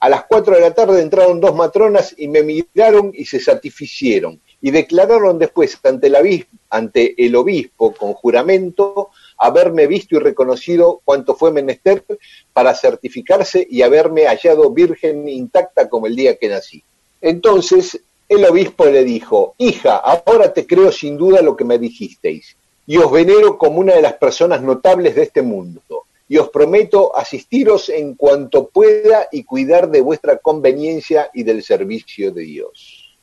a 0.00 0.08
las 0.08 0.24
cuatro 0.24 0.54
de 0.54 0.62
la 0.62 0.72
tarde 0.72 1.02
entraron 1.02 1.40
dos 1.40 1.54
matronas 1.54 2.14
y 2.16 2.26
me 2.26 2.42
miraron 2.42 3.12
y 3.14 3.26
se 3.26 3.38
satisficieron 3.38 4.40
y 4.62 4.70
declararon 4.70 5.38
después 5.38 5.78
ante 5.82 6.06
el, 6.06 6.46
ante 6.70 7.14
el 7.24 7.36
obispo 7.36 7.92
con 7.92 8.14
juramento 8.14 9.10
haberme 9.38 9.86
visto 9.86 10.16
y 10.16 10.18
reconocido 10.18 11.00
cuanto 11.04 11.34
fue 11.34 11.52
menester 11.52 12.04
para 12.52 12.74
certificarse 12.74 13.66
y 13.68 13.82
haberme 13.82 14.26
hallado 14.26 14.70
virgen 14.70 15.28
intacta 15.28 15.88
como 15.88 16.06
el 16.06 16.16
día 16.16 16.36
que 16.36 16.48
nací. 16.48 16.82
Entonces 17.20 18.00
el 18.28 18.44
obispo 18.44 18.86
le 18.86 19.04
dijo, 19.04 19.54
hija, 19.58 19.96
ahora 19.96 20.52
te 20.52 20.66
creo 20.66 20.92
sin 20.92 21.16
duda 21.16 21.42
lo 21.42 21.56
que 21.56 21.64
me 21.64 21.78
dijisteis, 21.78 22.56
y 22.86 22.96
os 22.98 23.10
venero 23.10 23.58
como 23.58 23.80
una 23.80 23.94
de 23.94 24.02
las 24.02 24.14
personas 24.14 24.62
notables 24.62 25.14
de 25.14 25.22
este 25.24 25.42
mundo 25.42 25.80
y 26.30 26.38
os 26.38 26.48
prometo 26.48 27.14
asistiros 27.14 27.88
en 27.88 28.14
cuanto 28.14 28.68
pueda 28.68 29.26
y 29.32 29.42
cuidar 29.42 29.90
de 29.90 30.00
vuestra 30.00 30.36
conveniencia 30.36 31.28
y 31.34 31.42
del 31.42 31.60
servicio 31.64 32.30
de 32.30 32.42
Dios. 32.42 33.16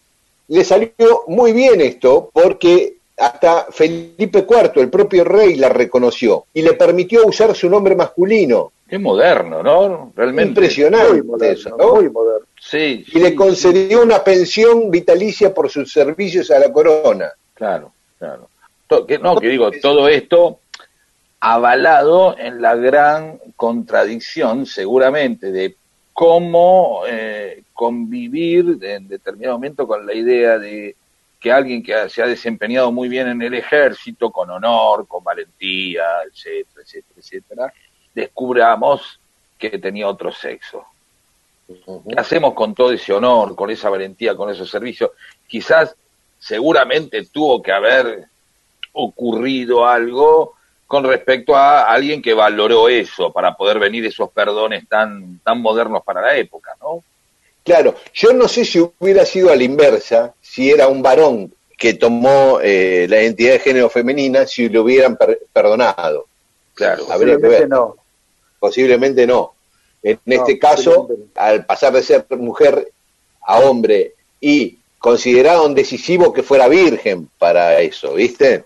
Le 0.49 0.65
salió 0.65 1.23
muy 1.27 1.53
bien 1.53 1.79
esto 1.79 2.29
porque 2.33 2.97
hasta 3.15 3.67
Felipe 3.71 4.45
IV, 4.47 4.81
el 4.81 4.89
propio 4.89 5.23
rey, 5.23 5.55
la 5.55 5.69
reconoció 5.69 6.47
y 6.53 6.61
le 6.61 6.73
permitió 6.73 7.25
usar 7.25 7.55
su 7.55 7.69
nombre 7.69 7.95
masculino. 7.95 8.73
Qué 8.89 8.99
moderno, 8.99 9.63
¿no? 9.63 10.11
Realmente. 10.13 10.49
Impresionante 10.49 11.51
eso, 11.51 11.77
¿no? 11.77 11.95
Muy 11.95 12.09
moderno. 12.09 12.45
Sí, 12.59 13.05
y 13.07 13.19
le 13.19 13.33
concedió 13.33 14.03
una 14.03 14.21
pensión 14.21 14.91
vitalicia 14.91 15.53
por 15.53 15.69
sus 15.69 15.93
servicios 15.93 16.51
a 16.51 16.59
la 16.59 16.73
corona. 16.73 17.31
Claro, 17.53 17.93
claro. 18.19 18.49
que, 19.07 19.17
no, 19.17 19.37
que 19.37 19.47
digo, 19.47 19.71
todo 19.81 20.09
esto 20.09 20.59
avalado 21.39 22.38
en 22.38 22.62
la 22.62 22.75
gran 22.75 23.39
contradicción, 23.56 24.65
seguramente, 24.65 25.51
de 25.51 25.75
cómo 26.13 27.03
eh, 27.08 27.63
convivir 27.74 28.77
en 28.82 29.08
determinado 29.08 29.56
momento 29.56 29.88
con 29.88 30.06
la 30.06 30.13
idea 30.13 30.58
de 30.58 30.96
que 31.39 31.51
alguien 31.51 31.84
que 31.84 32.10
se 32.10 32.24
ha 32.24 32.27
desempeñado 32.27 32.91
muy 32.91 33.08
bien 33.08 33.27
en 33.27 33.41
el 33.41 33.53
ejército, 33.53 34.32
con 34.32 34.50
honor, 34.50 35.08
con 35.08 35.24
valentía, 35.24 36.24
etcétera, 36.25 36.82
etcétera, 36.84 37.20
etcétera, 37.20 37.74
descubramos 38.15 39.20
que 39.60 39.77
tenía 39.77 40.08
otro 40.08 40.32
sexo. 40.32 40.84
¿Qué 41.67 42.15
hacemos 42.17 42.53
con 42.53 42.74
todo 42.74 42.91
ese 42.91 43.13
honor, 43.13 43.56
con 43.56 43.70
esa 43.70 43.89
valentía, 43.89 44.36
con 44.36 44.50
esos 44.50 44.70
servicios? 44.70 45.12
Quizás, 45.46 45.96
seguramente 46.39 47.25
tuvo 47.25 47.62
que 47.62 47.72
haber 47.72 48.25
ocurrido 48.94 49.86
algo 49.86 50.56
con 50.88 51.03
respecto 51.03 51.56
a 51.56 51.84
alguien 51.84 52.22
que 52.22 52.34
valoró 52.34 52.88
eso 52.88 53.32
para 53.32 53.56
poder 53.56 53.77
venir 53.77 54.06
esos 54.06 54.32
perdones 54.32 54.88
tan, 54.88 55.39
tan 55.44 55.62
modernos 55.62 56.01
para 56.03 56.22
la 56.22 56.36
época, 56.38 56.75
¿no? 56.82 57.03
Claro, 57.63 57.96
yo 58.13 58.32
no 58.32 58.48
sé 58.48 58.63
si 58.63 58.79
hubiera 58.79 59.25
sido 59.25 59.51
a 59.51 59.56
la 59.58 59.63
inversa, 59.63 60.34
si 60.41 60.72
era 60.72 60.88
un 60.88 61.01
varón 61.01 61.53
que 61.77 61.96
tomó 61.96 62.60
eh, 62.62 63.06
la 63.10 63.22
identidad 63.22 63.51
de 63.51 63.60
género 63.60 63.89
femenina, 63.89 64.48
si 64.48 64.70
lo 64.70 64.84
hubieran 64.84 65.17
perdonado. 65.51 66.25
Claro, 66.74 67.06
posiblemente 67.06 67.67
no. 67.67 67.96
Posiblemente 68.58 69.27
no. 69.27 69.53
En 70.01 70.20
este 70.25 70.58
caso, 70.58 71.10
al 71.36 71.65
pasar 71.65 71.91
de 71.91 72.03
ser 72.03 72.25
mujer 72.29 72.91
a 73.41 73.60
hombre 73.60 74.13
y 74.39 74.77
consideraron 74.98 75.75
decisivo 75.75 76.32
que 76.32 76.44
fuera 76.44 76.70
virgen 76.70 77.29
para 77.38 77.79
eso, 77.82 78.13
¿viste? 78.13 78.63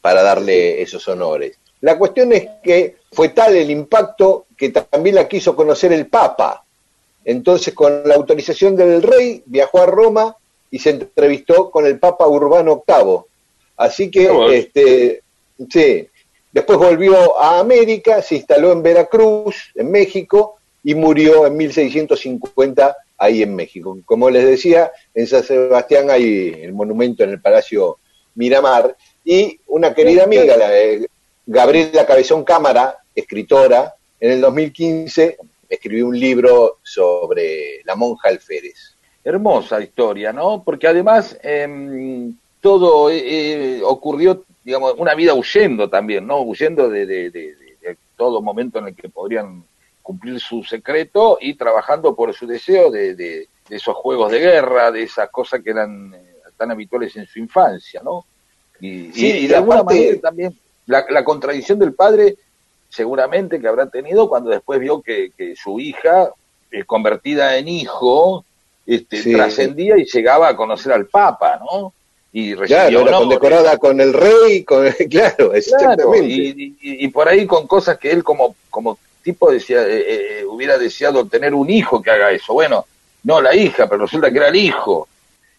Para 0.00 0.22
darle 0.22 0.80
esos 0.80 1.06
honores. 1.08 1.58
La 1.80 1.98
cuestión 1.98 2.32
es 2.32 2.46
que 2.62 2.96
fue 3.12 3.30
tal 3.30 3.56
el 3.56 3.70
impacto 3.70 4.46
que 4.56 4.70
también 4.70 5.14
la 5.14 5.28
quiso 5.28 5.56
conocer 5.56 5.92
el 5.92 6.06
Papa. 6.06 6.64
Entonces, 7.24 7.74
con 7.74 8.02
la 8.06 8.14
autorización 8.14 8.76
del 8.76 9.02
rey, 9.02 9.42
viajó 9.46 9.82
a 9.82 9.86
Roma 9.86 10.36
y 10.70 10.78
se 10.78 10.90
entrevistó 10.90 11.70
con 11.70 11.86
el 11.86 11.98
Papa 11.98 12.26
Urbano 12.26 12.82
VIII. 12.86 13.20
Así 13.76 14.10
que, 14.10 14.30
este, 14.52 15.22
sí, 15.70 16.06
después 16.52 16.78
volvió 16.78 17.40
a 17.40 17.58
América, 17.58 18.22
se 18.22 18.36
instaló 18.36 18.72
en 18.72 18.82
Veracruz, 18.82 19.70
en 19.74 19.90
México, 19.90 20.58
y 20.82 20.94
murió 20.94 21.46
en 21.46 21.56
1650 21.56 22.96
ahí 23.18 23.42
en 23.42 23.54
México. 23.54 23.98
Como 24.04 24.30
les 24.30 24.44
decía, 24.44 24.90
en 25.14 25.26
San 25.26 25.42
Sebastián 25.42 26.10
hay 26.10 26.54
el 26.62 26.72
monumento 26.72 27.24
en 27.24 27.30
el 27.30 27.40
Palacio 27.40 27.98
Miramar, 28.34 28.96
y 29.24 29.60
una 29.66 29.94
querida 29.94 30.24
amiga, 30.24 30.56
la 30.56 30.70
Gabriela 31.46 32.06
Cabezón 32.06 32.44
Cámara, 32.44 32.98
escritora, 33.14 33.94
en 34.20 34.32
el 34.32 34.40
2015 34.40 35.38
escribió 35.68 36.08
un 36.08 36.18
libro 36.18 36.78
sobre 36.82 37.82
la 37.84 37.94
monja 37.94 38.28
alférez. 38.28 38.96
Hermosa 39.22 39.80
historia, 39.80 40.32
¿no? 40.32 40.62
Porque 40.64 40.88
además 40.88 41.38
em, 41.42 42.34
todo 42.60 43.10
eh, 43.10 43.18
eh, 43.78 43.82
ocurrió, 43.84 44.44
digamos, 44.64 44.94
una 44.98 45.14
vida 45.14 45.34
huyendo 45.34 45.88
también, 45.88 46.26
¿no? 46.26 46.42
Huyendo 46.42 46.88
de, 46.88 47.48
todo 48.16 48.42
momento 48.42 48.80
en 48.80 48.88
el 48.88 48.94
que 48.94 49.08
podrían 49.08 49.64
cumplir 50.02 50.38
su 50.40 50.62
secreto 50.62 51.38
y 51.40 51.54
trabajando 51.54 52.14
por 52.14 52.34
su 52.34 52.46
deseo 52.46 52.90
de, 52.90 53.48
esos 53.70 53.94
juegos 53.94 54.30
de 54.32 54.40
guerra, 54.40 54.90
de 54.90 55.04
esas 55.04 55.30
cosas 55.30 55.62
que 55.62 55.70
eran 55.70 56.12
eh, 56.12 56.34
tan 56.56 56.70
habituales 56.70 57.16
en 57.16 57.26
su 57.26 57.38
infancia, 57.38 58.02
¿no? 58.04 58.26
Y, 58.80 59.10
y, 59.14 59.46
de 59.46 59.56
alguna 59.56 59.82
manera 59.82 60.20
también 60.20 60.56
la, 60.86 61.24
contradicción 61.24 61.78
del 61.78 61.94
padre 61.94 62.36
seguramente 62.88 63.60
que 63.60 63.68
habrá 63.68 63.88
tenido 63.88 64.28
cuando 64.28 64.50
después 64.50 64.80
vio 64.80 65.00
que, 65.00 65.30
su 65.56 65.78
hija, 65.78 66.30
eh, 66.70 66.84
convertida 66.84 67.56
en 67.56 67.68
hijo, 67.68 68.44
este, 68.86 69.22
trascendía 69.32 69.96
y 69.96 70.04
llegaba 70.04 70.48
a 70.48 70.56
conocer 70.56 70.92
al 70.92 71.06
Papa, 71.06 71.60
¿no? 71.60 71.92
Y 72.32 72.54
claro, 72.54 73.00
era 73.00 73.18
condecorada 73.18 73.76
con 73.78 74.00
el 74.00 74.12
rey, 74.12 74.64
con, 74.64 74.88
claro, 75.10 75.54
exactamente. 75.54 76.26
y, 76.28 77.08
por 77.08 77.28
ahí 77.28 77.46
con 77.46 77.66
cosas 77.66 77.98
que 77.98 78.10
él 78.10 78.22
como, 78.22 78.54
como 78.68 78.98
tipo 79.22 79.50
decía, 79.50 79.82
eh, 79.82 80.40
eh, 80.40 80.44
hubiera 80.44 80.78
deseado 80.78 81.26
tener 81.26 81.54
un 81.54 81.68
hijo 81.70 82.00
que 82.00 82.10
haga 82.10 82.30
eso. 82.30 82.52
Bueno, 82.52 82.86
no 83.24 83.40
la 83.40 83.54
hija, 83.54 83.88
pero 83.88 84.02
resulta 84.02 84.30
que 84.30 84.38
era 84.38 84.48
el 84.48 84.56
hijo. 84.56 85.08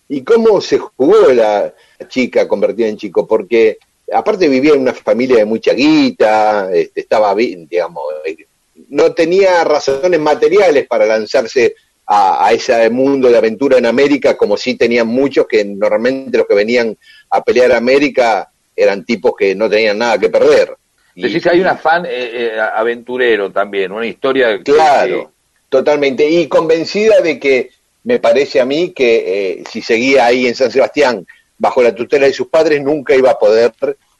¿Y 0.07 0.23
cómo 0.23 0.59
se 0.59 0.77
jugó 0.77 1.31
la 1.31 1.73
chica 2.07 2.47
convertida 2.47 2.87
en 2.87 2.97
chico? 2.97 3.27
Porque 3.27 3.77
aparte 4.11 4.47
vivía 4.47 4.73
en 4.73 4.81
una 4.81 4.93
familia 4.93 5.37
de 5.37 5.45
mucha 5.45 5.73
guita, 5.73 6.69
este, 6.73 7.01
estaba 7.01 7.33
bien, 7.33 7.67
digamos, 7.67 8.03
eh, 8.25 8.45
no 8.89 9.13
tenía 9.13 9.63
razones 9.63 10.19
materiales 10.19 10.87
para 10.87 11.05
lanzarse 11.05 11.75
a, 12.13 12.51
ese 12.51 12.89
mundo 12.89 13.29
de 13.29 13.37
aventura 13.37 13.77
en 13.77 13.85
América, 13.85 14.35
como 14.35 14.57
sí 14.57 14.75
tenían 14.75 15.07
muchos 15.07 15.47
que 15.47 15.63
normalmente 15.63 16.37
los 16.37 16.45
que 16.45 16.55
venían 16.55 16.97
a 17.29 17.41
pelear 17.41 17.71
a 17.71 17.77
América 17.77 18.51
eran 18.75 19.05
tipos 19.05 19.31
que 19.37 19.55
no 19.55 19.69
tenían 19.69 19.97
nada 19.97 20.17
que 20.17 20.29
perder. 20.29 20.75
Decís 21.15 21.41
que 21.41 21.49
hay 21.51 21.61
un 21.61 21.67
afán 21.67 22.05
eh, 22.05 22.09
eh, 22.11 22.59
aventurero 22.59 23.49
también, 23.49 23.93
una 23.93 24.05
historia. 24.05 24.61
Claro, 24.61 25.31
totalmente. 25.69 26.27
Y 26.29 26.47
convencida 26.47 27.21
de 27.21 27.39
que, 27.39 27.69
me 28.03 28.19
parece 28.19 28.59
a 28.59 28.65
mí, 28.65 28.89
que 28.89 29.63
si 29.69 29.81
seguía 29.81 30.25
ahí 30.25 30.47
en 30.47 30.55
San 30.55 30.71
Sebastián 30.71 31.25
bajo 31.61 31.83
la 31.83 31.93
tutela 31.93 32.25
de 32.25 32.33
sus 32.33 32.47
padres, 32.47 32.81
nunca 32.81 33.13
iba 33.13 33.29
a 33.29 33.37
poder 33.37 33.71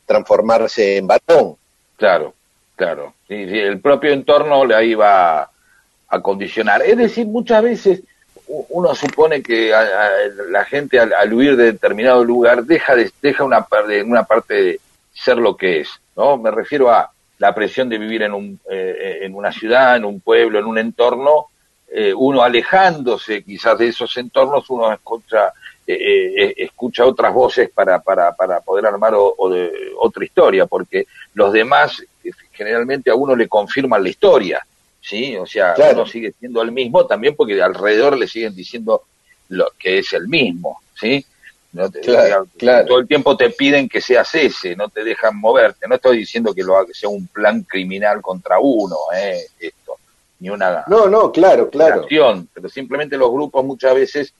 transformarse 0.05 0.97
en 0.97 1.07
varón. 1.07 1.55
Claro, 1.97 2.35
claro. 2.75 3.15
el 3.27 3.79
propio 3.79 4.11
entorno 4.11 4.63
le 4.63 4.85
iba 4.85 5.49
a, 6.07 6.21
condicionar. 6.21 6.83
Es 6.83 6.97
decir, 6.97 7.25
muchas 7.25 7.63
veces 7.63 8.01
uno 8.45 8.93
supone 8.93 9.41
que 9.41 9.73
la 10.49 10.65
gente 10.65 10.99
al, 10.99 11.33
huir 11.33 11.55
de 11.55 11.71
determinado 11.71 12.23
lugar 12.23 12.63
deja, 12.63 12.95
de, 12.95 13.11
deja 13.23 13.43
una, 13.43 13.65
una 14.05 14.23
parte 14.23 14.53
de 14.53 14.79
ser 15.11 15.37
lo 15.37 15.57
que 15.57 15.79
es. 15.79 15.89
¿no? 16.15 16.37
Me 16.37 16.51
refiero 16.51 16.91
a 16.91 17.11
la 17.39 17.55
presión 17.55 17.89
de 17.89 17.97
vivir 17.97 18.21
en, 18.21 18.33
un, 18.33 18.59
eh, 18.69 19.21
en 19.21 19.33
una 19.33 19.51
ciudad, 19.51 19.95
en 19.95 20.05
un 20.05 20.19
pueblo, 20.21 20.59
en 20.59 20.65
un 20.65 20.77
entorno, 20.77 21.47
eh, 21.89 22.13
uno 22.13 22.43
alejándose 22.43 23.43
quizás 23.43 23.79
de 23.79 23.87
esos 23.87 24.15
entornos, 24.17 24.69
uno 24.69 24.93
escucha 24.93 25.51
eh, 25.93 26.43
eh, 26.43 26.53
escucha 26.57 27.05
otras 27.05 27.33
voces 27.33 27.69
para, 27.69 27.99
para, 28.01 28.33
para 28.33 28.61
poder 28.61 28.85
armar 28.85 29.13
o, 29.15 29.49
de, 29.49 29.71
otra 29.97 30.23
historia, 30.23 30.65
porque 30.65 31.07
los 31.33 31.51
demás 31.53 32.03
eh, 32.23 32.31
generalmente 32.51 33.09
a 33.09 33.15
uno 33.15 33.35
le 33.35 33.47
confirman 33.47 34.03
la 34.03 34.09
historia, 34.09 34.65
¿sí? 35.01 35.35
O 35.37 35.45
sea, 35.45 35.75
uno 35.91 36.05
sigue 36.05 36.33
siendo 36.39 36.61
el 36.61 36.71
mismo 36.71 37.05
también 37.05 37.35
porque 37.35 37.61
alrededor 37.61 38.17
le 38.17 38.27
siguen 38.27 38.55
diciendo 38.55 39.03
lo 39.49 39.71
que 39.77 39.99
es 39.99 40.13
el 40.13 40.27
mismo, 40.27 40.81
¿sí? 40.99 41.25
No 41.73 41.89
Todo 41.89 42.99
el 42.99 43.07
tiempo 43.07 43.37
te 43.37 43.49
piden 43.49 43.87
que 43.87 44.01
seas 44.01 44.35
ese, 44.35 44.75
no 44.75 44.89
te 44.89 45.05
dejan 45.05 45.37
moverte. 45.39 45.87
No 45.87 45.95
estoy 45.95 46.17
diciendo 46.17 46.53
que 46.53 46.63
lo 46.63 46.75
haga, 46.75 46.89
sea 46.93 47.07
un 47.07 47.27
plan 47.27 47.63
criminal 47.63 48.21
contra 48.21 48.59
uno, 48.59 48.97
¿eh? 49.15 49.39
Esto, 49.57 49.95
ni 50.39 50.49
una. 50.49 50.83
No, 50.87 51.07
no, 51.07 51.31
claro, 51.31 51.69
claro. 51.69 52.05
pero 52.53 52.67
simplemente 52.67 53.15
los 53.15 53.31
grupos 53.31 53.63
muchas 53.63 53.95
veces 53.95 54.33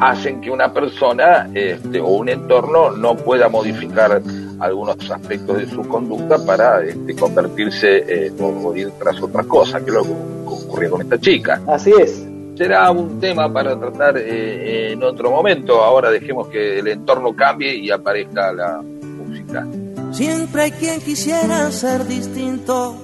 hacen 0.00 0.40
que 0.40 0.50
una 0.50 0.72
persona 0.72 1.48
este, 1.54 2.00
o 2.00 2.08
un 2.08 2.28
entorno 2.28 2.90
no 2.90 3.16
pueda 3.16 3.48
modificar 3.48 4.22
algunos 4.60 5.10
aspectos 5.10 5.58
de 5.58 5.66
su 5.68 5.86
conducta 5.88 6.44
para 6.44 6.82
este, 6.82 7.14
convertirse 7.14 8.04
eh, 8.08 8.32
o, 8.40 8.74
ir 8.74 8.90
tras 8.98 9.20
otra 9.22 9.44
cosa, 9.44 9.80
que 9.80 9.86
es 9.86 9.94
lo 9.94 10.02
que 10.02 10.12
ocurrió 10.46 10.90
con 10.90 11.02
esta 11.02 11.18
chica. 11.18 11.60
Así 11.66 11.92
es. 11.98 12.26
Será 12.56 12.90
un 12.90 13.20
tema 13.20 13.52
para 13.52 13.78
tratar 13.78 14.18
eh, 14.18 14.92
en 14.92 15.02
otro 15.02 15.30
momento. 15.30 15.80
Ahora 15.80 16.10
dejemos 16.10 16.48
que 16.48 16.80
el 16.80 16.88
entorno 16.88 17.34
cambie 17.34 17.76
y 17.76 17.90
aparezca 17.90 18.52
la 18.52 18.82
música. 18.82 19.64
Siempre 20.10 20.62
hay 20.62 20.70
quien 20.72 21.00
quisiera 21.00 21.70
ser 21.70 22.04
distinto. 22.06 22.96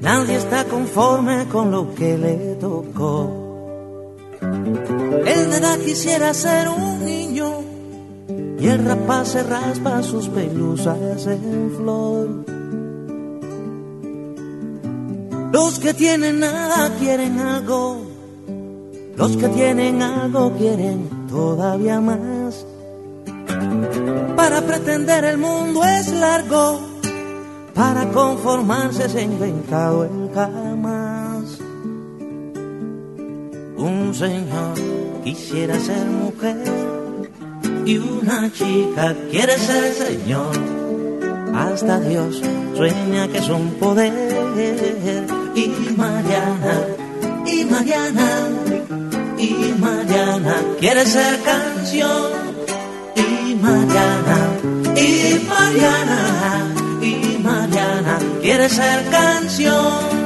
Nadie 0.00 0.36
está 0.36 0.64
conforme 0.64 1.46
con 1.50 1.72
lo 1.72 1.92
que 1.94 2.16
le 2.16 2.54
tocó. 2.60 3.45
El 5.26 5.52
edad 5.52 5.78
quisiera 5.78 6.32
ser 6.34 6.68
un 6.68 7.04
niño 7.04 7.62
y 8.58 8.68
el 8.68 8.84
rapaz 8.84 9.28
se 9.28 9.42
raspa 9.42 10.02
sus 10.02 10.28
pelusas 10.28 11.26
en 11.26 11.72
flor. 11.76 12.28
Los 15.52 15.78
que 15.78 15.94
tienen 15.94 16.40
nada 16.40 16.90
quieren 16.98 17.38
algo, 17.38 18.02
los 19.16 19.36
que 19.36 19.48
tienen 19.48 20.02
algo 20.02 20.52
quieren 20.52 21.08
todavía 21.28 22.00
más. 22.00 22.66
Para 24.36 24.60
pretender 24.62 25.24
el 25.24 25.38
mundo 25.38 25.82
es 25.84 26.12
largo, 26.12 26.80
para 27.74 28.10
conformarse 28.10 29.08
se 29.08 29.18
ha 29.18 29.22
inventado 29.22 30.04
el 30.04 30.30
jamás. 30.34 31.15
Un 33.76 34.14
señor 34.14 34.74
quisiera 35.22 35.78
ser 35.78 36.06
mujer 36.06 36.56
y 37.84 37.98
una 37.98 38.50
chica 38.52 39.14
quiere 39.30 39.56
ser 39.58 39.92
señor. 39.92 40.56
hasta 41.54 42.00
Dios 42.00 42.42
sueña 42.74 43.28
que 43.28 43.40
son 43.40 43.70
poder. 43.80 44.12
Y 45.54 45.68
Mariana, 45.96 46.74
y 47.46 47.64
Mariana, 47.64 48.48
y 49.38 49.74
Mariana 49.78 50.56
quiere 50.78 51.06
ser 51.06 51.40
canción. 51.42 52.32
Y 53.14 53.54
Mariana, 53.54 54.38
y 54.94 55.46
Mariana, 55.48 56.74
y 57.00 57.38
Mariana 57.42 58.18
quiere 58.42 58.68
ser 58.68 59.04
canción. 59.10 60.25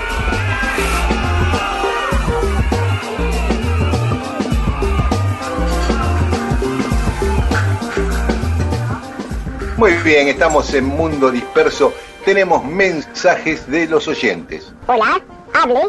Muy 9.81 9.93
bien, 10.03 10.27
estamos 10.27 10.71
en 10.75 10.85
Mundo 10.85 11.31
Disperso. 11.31 11.91
Tenemos 12.23 12.63
mensajes 12.63 13.65
de 13.65 13.87
los 13.87 14.07
oyentes. 14.07 14.71
Hola, 14.85 15.19
hable. 15.55 15.87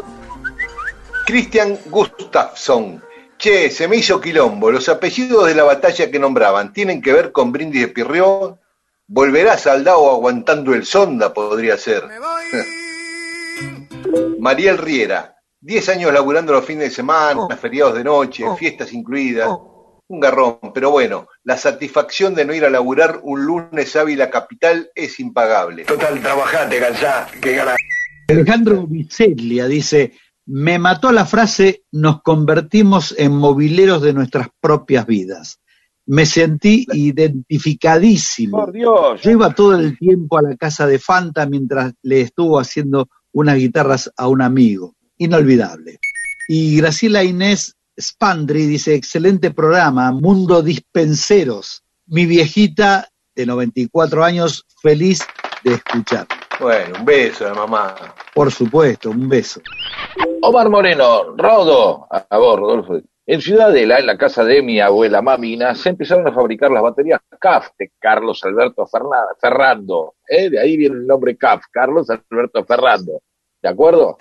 Cristian 1.27 1.77
Gustafsson. 1.91 3.03
Che, 3.37 3.69
se 3.69 3.87
me 3.87 3.97
hizo 3.97 4.19
quilombo. 4.19 4.71
Los 4.71 4.89
apellidos 4.89 5.45
de 5.45 5.53
la 5.53 5.61
batalla 5.61 6.09
que 6.09 6.17
nombraban 6.17 6.73
tienen 6.73 7.03
que 7.03 7.13
ver 7.13 7.31
con 7.31 7.51
Brindis 7.51 7.81
de 7.81 7.87
Pirrió. 7.89 8.57
Volverá 9.05 9.59
Saldao 9.59 10.09
aguantando 10.09 10.73
el 10.73 10.87
sonda, 10.87 11.31
podría 11.31 11.77
ser. 11.77 12.01
Mariel 14.39 14.79
Riera. 14.79 15.35
Diez 15.61 15.87
años 15.87 16.11
laburando 16.11 16.51
los 16.51 16.65
fines 16.65 16.85
de 16.85 16.89
semana, 16.95 17.41
Oh. 17.43 17.49
feriados 17.55 17.93
de 17.93 18.03
noche, 18.03 18.43
Oh. 18.43 18.57
fiestas 18.57 18.91
incluidas. 18.91 19.49
Oh. 19.51 20.01
Un 20.07 20.19
garrón, 20.19 20.57
pero 20.73 20.89
bueno, 20.89 21.27
la 21.43 21.57
satisfacción 21.57 22.35
de 22.35 22.45
no 22.45 22.53
ir 22.53 22.65
a 22.65 22.69
laburar 22.69 23.19
un 23.23 23.45
lunes 23.45 23.95
Ávila 23.95 24.29
Capital 24.29 24.89
es 24.95 25.19
impagable. 25.19 25.83
Total, 25.85 26.21
trabajate, 26.21 26.79
cansá, 26.79 27.27
que 27.41 27.55
gana. 27.55 27.75
Alejandro 28.29 28.87
Viceglia 28.87 29.67
dice, 29.67 30.13
me 30.45 30.79
mató 30.79 31.11
la 31.11 31.25
frase, 31.25 31.83
nos 31.91 32.21
convertimos 32.21 33.13
en 33.17 33.33
mobileros 33.33 34.01
de 34.01 34.13
nuestras 34.13 34.47
propias 34.61 35.05
vidas. 35.05 35.59
Me 36.05 36.25
sentí 36.25 36.85
identificadísimo. 36.93 38.57
Por 38.57 38.71
Dios. 38.71 39.21
Yo 39.21 39.31
iba 39.31 39.53
todo 39.53 39.75
el 39.75 39.97
tiempo 39.97 40.37
a 40.37 40.41
la 40.41 40.55
casa 40.55 40.85
de 40.87 40.99
Fanta 40.99 41.45
mientras 41.45 41.93
le 42.01 42.21
estuvo 42.21 42.59
haciendo 42.59 43.07
unas 43.31 43.57
guitarras 43.57 44.11
a 44.17 44.27
un 44.27 44.41
amigo. 44.41 44.95
Inolvidable. 45.17 45.99
Y 46.47 46.77
Graciela 46.77 47.23
Inés 47.23 47.77
Spandri 47.99 48.65
dice, 48.65 48.95
excelente 48.95 49.51
programa, 49.51 50.11
Mundo 50.11 50.61
Dispenseros. 50.61 51.83
Mi 52.07 52.25
viejita 52.25 53.07
de 53.35 53.45
94 53.45 54.23
años, 54.23 54.65
feliz 54.81 55.19
de 55.63 55.73
escuchar. 55.75 56.27
Bueno, 56.59 56.99
un 56.99 57.05
beso 57.05 57.45
de 57.45 57.53
mamá. 57.53 57.95
Por 58.33 58.51
supuesto, 58.51 59.09
un 59.09 59.27
beso. 59.29 59.61
Omar 60.41 60.69
Moreno, 60.69 61.35
Rodo, 61.35 62.07
a, 62.11 62.25
a 62.29 62.37
vos, 62.37 62.59
Rodolfo. 62.59 63.01
En 63.25 63.41
Ciudadela, 63.41 63.99
en 63.99 64.05
la 64.05 64.17
casa 64.17 64.43
de 64.43 64.61
mi 64.61 64.81
abuela 64.81 65.21
Mamina, 65.21 65.73
se 65.75 65.89
empezaron 65.89 66.27
a 66.27 66.33
fabricar 66.33 66.69
las 66.71 66.83
baterías 66.83 67.21
CAF 67.39 67.69
de 67.79 67.91
Carlos 67.97 68.43
Alberto 68.43 68.85
Ferna- 68.85 69.27
Ferrando. 69.39 70.15
¿eh? 70.27 70.49
De 70.49 70.59
ahí 70.59 70.75
viene 70.75 70.97
el 70.97 71.07
nombre 71.07 71.37
CAF, 71.37 71.63
Carlos 71.71 72.07
Alberto 72.09 72.65
Ferrando. 72.65 73.21
¿De 73.63 73.69
acuerdo? 73.69 74.17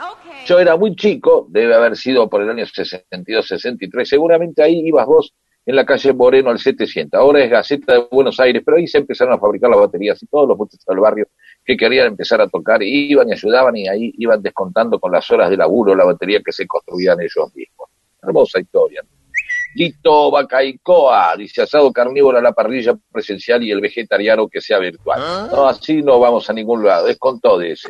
Yo 0.46 0.60
era 0.60 0.76
muy 0.76 0.94
chico, 0.94 1.46
debe 1.50 1.74
haber 1.74 1.96
sido 1.96 2.30
por 2.30 2.42
el 2.42 2.50
año 2.50 2.64
62-63. 2.64 4.04
Seguramente 4.04 4.62
ahí 4.62 4.86
ibas 4.86 5.04
vos 5.04 5.34
en 5.66 5.74
la 5.74 5.84
calle 5.84 6.12
Moreno 6.12 6.50
al 6.50 6.60
700. 6.60 7.18
Ahora 7.18 7.42
es 7.42 7.50
Gaceta 7.50 7.94
de 7.94 8.06
Buenos 8.10 8.38
Aires, 8.38 8.62
pero 8.64 8.76
ahí 8.76 8.86
se 8.86 8.98
empezaron 8.98 9.34
a 9.34 9.38
fabricar 9.38 9.68
las 9.68 9.80
baterías 9.80 10.22
y 10.22 10.26
todos 10.26 10.48
los 10.48 10.56
muchachos 10.56 10.84
del 10.86 11.00
barrio 11.00 11.26
que 11.64 11.76
querían 11.76 12.06
empezar 12.06 12.40
a 12.40 12.46
tocar 12.46 12.84
iban 12.84 13.28
y 13.30 13.32
ayudaban 13.32 13.76
y 13.76 13.88
ahí 13.88 14.12
iban 14.16 14.40
descontando 14.40 15.00
con 15.00 15.10
las 15.10 15.28
horas 15.28 15.50
de 15.50 15.56
laburo 15.56 15.96
la 15.96 16.04
batería 16.04 16.40
que 16.44 16.52
se 16.52 16.64
construían 16.64 17.20
ellos 17.20 17.52
mismos. 17.52 17.88
Hermosa 18.22 18.60
historia. 18.60 19.02
Lito 19.74 20.30
Bacaicoa, 20.30 21.34
dice 21.36 21.62
asado 21.62 21.92
carnívoro 21.92 22.38
a 22.38 22.42
la 22.42 22.52
parrilla 22.52 22.94
presencial 23.10 23.62
y 23.62 23.70
el 23.70 23.80
vegetariano 23.80 24.48
que 24.48 24.60
sea 24.60 24.78
virtual. 24.78 25.20
No, 25.50 25.66
así 25.68 26.02
no 26.02 26.18
vamos 26.20 26.48
a 26.50 26.52
ningún 26.52 26.84
lado, 26.84 27.08
es 27.08 27.18
con 27.18 27.40
todo 27.40 27.60
ese. 27.62 27.88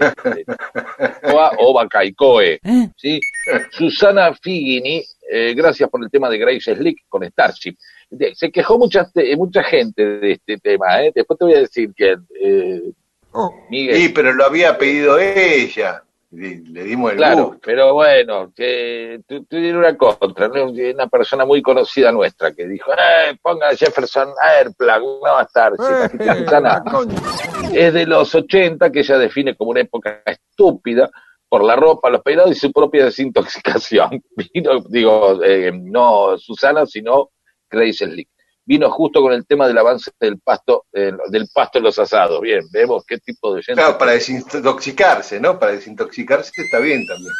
O 1.58 1.72
Bacaicoe. 1.74 2.60
¿sí? 2.96 3.20
Susana 3.72 4.34
Figini, 4.34 5.02
eh, 5.30 5.54
gracias 5.54 5.88
por 5.88 6.02
el 6.02 6.10
tema 6.10 6.28
de 6.28 6.38
Grace 6.38 6.74
Slick 6.74 6.98
con 7.08 7.24
Starship. 7.24 7.76
De- 8.10 8.34
Se 8.34 8.50
quejó 8.50 8.78
mucha, 8.78 9.08
te- 9.10 9.34
mucha 9.36 9.62
gente 9.62 10.04
de 10.18 10.32
este 10.32 10.58
tema, 10.58 11.02
¿eh? 11.02 11.12
después 11.14 11.38
te 11.38 11.44
voy 11.46 11.54
a 11.54 11.60
decir 11.60 11.90
que 11.96 12.16
eh, 12.40 12.82
Miguel. 13.70 13.96
Sí, 13.96 14.08
pero 14.10 14.32
lo 14.34 14.44
había 14.44 14.76
pedido 14.76 15.18
ella. 15.18 16.02
Le 16.32 16.84
dimos 16.84 17.10
el 17.12 17.18
Claro, 17.18 17.44
gusto. 17.48 17.60
pero 17.62 17.92
bueno, 17.92 18.52
que 18.56 19.20
tú, 19.28 19.40
tú 19.40 19.56
tienes 19.58 19.74
una 19.74 19.96
contra, 19.98 20.48
¿no? 20.48 20.64
una 20.64 21.06
persona 21.06 21.44
muy 21.44 21.60
conocida 21.60 22.10
nuestra 22.10 22.52
que 22.52 22.66
dijo, 22.66 22.90
eh, 22.92 23.36
ponga 23.42 23.68
a 23.68 23.76
Jefferson 23.76 24.30
Airplane, 24.42 25.04
no 25.04 25.20
va 25.20 25.40
a 25.40 25.44
estar, 25.44 25.72
gitana 26.38 26.82
es 27.74 27.92
de 27.92 28.06
los 28.06 28.34
80, 28.34 28.90
que 28.90 29.00
ella 29.00 29.18
define 29.18 29.54
como 29.54 29.72
una 29.72 29.80
época 29.80 30.22
estúpida 30.24 31.10
por 31.50 31.64
la 31.64 31.76
ropa, 31.76 32.08
los 32.08 32.22
peinados 32.22 32.52
y 32.52 32.54
su 32.54 32.72
propia 32.72 33.04
desintoxicación. 33.04 34.22
Vino, 34.54 34.80
digo, 34.88 35.38
eh, 35.44 35.70
no 35.70 36.38
Susana, 36.38 36.86
sino 36.86 37.28
Grace 37.70 38.06
Slick. 38.06 38.30
Vino 38.64 38.90
justo 38.90 39.20
con 39.20 39.32
el 39.32 39.44
tema 39.46 39.66
del 39.66 39.76
avance 39.78 40.10
del 40.20 40.38
pasto, 40.38 40.84
eh, 40.92 41.12
del 41.28 41.48
pasto 41.52 41.78
en 41.78 41.84
los 41.84 41.98
asados. 41.98 42.40
Bien, 42.40 42.60
vemos 42.70 43.04
qué 43.04 43.18
tipo 43.18 43.54
de 43.54 43.62
gente. 43.62 43.80
Claro, 43.80 43.98
para 43.98 44.12
desintoxicarse, 44.12 45.40
¿no? 45.40 45.58
Para 45.58 45.72
desintoxicarse 45.72 46.52
está 46.56 46.78
bien 46.78 47.04
también. 47.06 47.32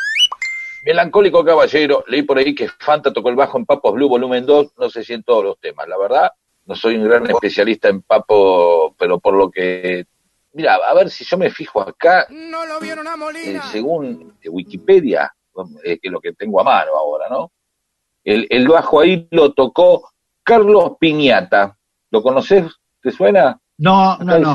Melancólico 0.85 1.45
Caballero, 1.45 2.05
leí 2.09 2.23
por 2.23 2.39
ahí 2.39 2.55
que 2.55 2.69
Fanta 2.69 3.13
tocó 3.13 3.29
el 3.29 3.37
bajo 3.37 3.57
en 3.57 3.67
Papos 3.67 3.95
Blue 3.95 4.09
volumen 4.09 4.45
2, 4.45 4.73
no 4.77 4.91
sé 4.91 5.05
si 5.05 5.13
en 5.13 5.23
todos 5.23 5.45
los 5.45 5.61
temas, 5.61 5.87
la 5.87 5.97
verdad, 5.97 6.33
no 6.67 6.75
soy 6.75 6.97
un 6.97 7.05
gran 7.05 7.29
especialista 7.31 7.89
en 7.89 8.03
Papo, 8.03 8.95
pero 8.99 9.21
por 9.21 9.35
lo 9.35 9.49
que, 9.51 10.07
mira, 10.53 10.75
a 10.75 10.95
ver 10.95 11.09
si 11.11 11.25
yo 11.25 11.39
me 11.39 11.51
fijo 11.51 11.81
acá, 11.81 12.27
No 12.31 12.67
lo 12.67 12.81
vieron 12.81 13.07
a 13.07 13.15
eh, 13.15 13.17
Molina. 13.17 13.63
según 13.71 14.35
Wikipedia, 14.45 15.33
eh, 15.85 15.99
que 15.99 16.09
es 16.09 16.13
lo 16.13 16.21
que 16.21 16.33
tengo 16.33 16.61
a 16.61 16.65
mano 16.65 16.97
ahora, 16.97 17.29
¿no? 17.29 17.53
El, 18.25 18.47
el 18.51 18.69
bajo 18.69 19.01
ahí 19.01 19.27
lo 19.31 19.53
tocó 19.53 20.12
Carlos 20.43 20.93
Piñata, 20.99 21.77
¿lo 22.11 22.23
conoces? 22.23 22.65
¿Te 23.03 23.11
suena? 23.11 23.59
No, 23.79 24.19
no, 24.19 24.39
no. 24.39 24.55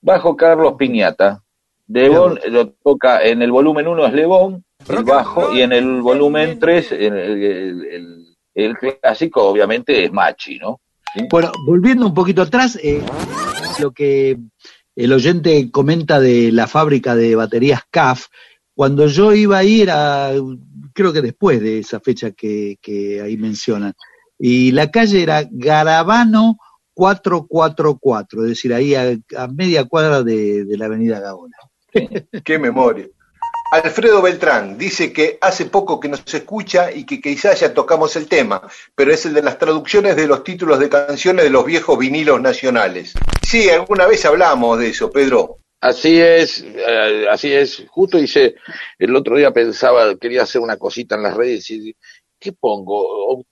Bajo 0.00 0.36
Carlos 0.36 0.74
Piñata. 0.78 1.42
Lebón 1.88 2.38
lo 2.50 2.68
toca 2.68 3.22
en 3.24 3.40
el 3.42 3.50
volumen 3.50 3.88
1 3.88 4.06
es 4.06 4.12
Lebón, 4.12 4.62
el 4.88 5.04
bajo, 5.04 5.54
y 5.54 5.62
en 5.62 5.72
el 5.72 6.02
volumen 6.02 6.58
3 6.58 6.92
el, 6.92 7.16
el- 7.16 7.84
el- 7.90 8.24
el 8.54 8.76
clásico 8.76 9.42
obviamente 9.44 10.04
es 10.04 10.12
Machi, 10.12 10.58
¿no? 10.58 10.80
Bueno, 11.30 11.50
volviendo 11.66 12.06
un 12.06 12.12
poquito 12.14 12.42
atrás, 12.42 12.78
eh, 12.82 13.00
lo 13.80 13.92
que 13.92 14.36
el 14.96 15.12
oyente 15.12 15.70
comenta 15.70 16.20
de 16.20 16.52
la 16.52 16.66
fábrica 16.66 17.14
de 17.16 17.34
baterías 17.36 17.82
CAF, 17.90 18.26
cuando 18.74 19.06
yo 19.06 19.32
iba 19.32 19.58
ahí 19.58 19.80
era, 19.80 20.32
creo 20.92 21.12
que 21.12 21.22
después 21.22 21.60
de 21.62 21.78
esa 21.78 22.00
fecha 22.00 22.32
que, 22.32 22.76
que 22.82 23.20
ahí 23.22 23.36
mencionan, 23.38 23.94
y 24.38 24.72
la 24.72 24.90
calle 24.90 25.22
era 25.22 25.44
Garabano 25.50 26.58
444, 26.94 28.42
es 28.42 28.48
decir, 28.48 28.74
ahí 28.74 28.94
a, 28.94 29.16
a 29.36 29.48
media 29.48 29.84
cuadra 29.84 30.22
de, 30.22 30.64
de 30.64 30.76
la 30.76 30.86
avenida 30.86 31.20
Gaona. 31.20 31.56
Qué 32.44 32.58
memoria. 32.58 33.06
Alfredo 33.70 34.22
Beltrán 34.22 34.78
dice 34.78 35.12
que 35.12 35.38
hace 35.42 35.66
poco 35.66 36.00
que 36.00 36.08
nos 36.08 36.22
escucha 36.32 36.90
y 36.90 37.04
que 37.04 37.20
quizás 37.20 37.60
ya 37.60 37.74
tocamos 37.74 38.16
el 38.16 38.26
tema, 38.26 38.62
pero 38.94 39.12
es 39.12 39.26
el 39.26 39.34
de 39.34 39.42
las 39.42 39.58
traducciones 39.58 40.16
de 40.16 40.26
los 40.26 40.42
títulos 40.42 40.78
de 40.78 40.88
canciones 40.88 41.44
de 41.44 41.50
los 41.50 41.66
viejos 41.66 41.98
vinilos 41.98 42.40
nacionales. 42.40 43.12
Sí, 43.46 43.68
alguna 43.68 44.06
vez 44.06 44.24
hablamos 44.24 44.78
de 44.78 44.88
eso, 44.88 45.10
Pedro. 45.10 45.56
Así 45.80 46.18
es, 46.18 46.64
eh, 46.66 47.26
así 47.30 47.52
es. 47.52 47.84
Justo 47.88 48.18
hice, 48.18 48.54
el 48.98 49.14
otro 49.14 49.36
día 49.36 49.52
pensaba, 49.52 50.16
quería 50.16 50.42
hacer 50.42 50.62
una 50.62 50.78
cosita 50.78 51.16
en 51.16 51.22
las 51.22 51.36
redes 51.36 51.70
y 51.70 51.94
¿qué 52.38 52.52
pongo? 52.52 53.44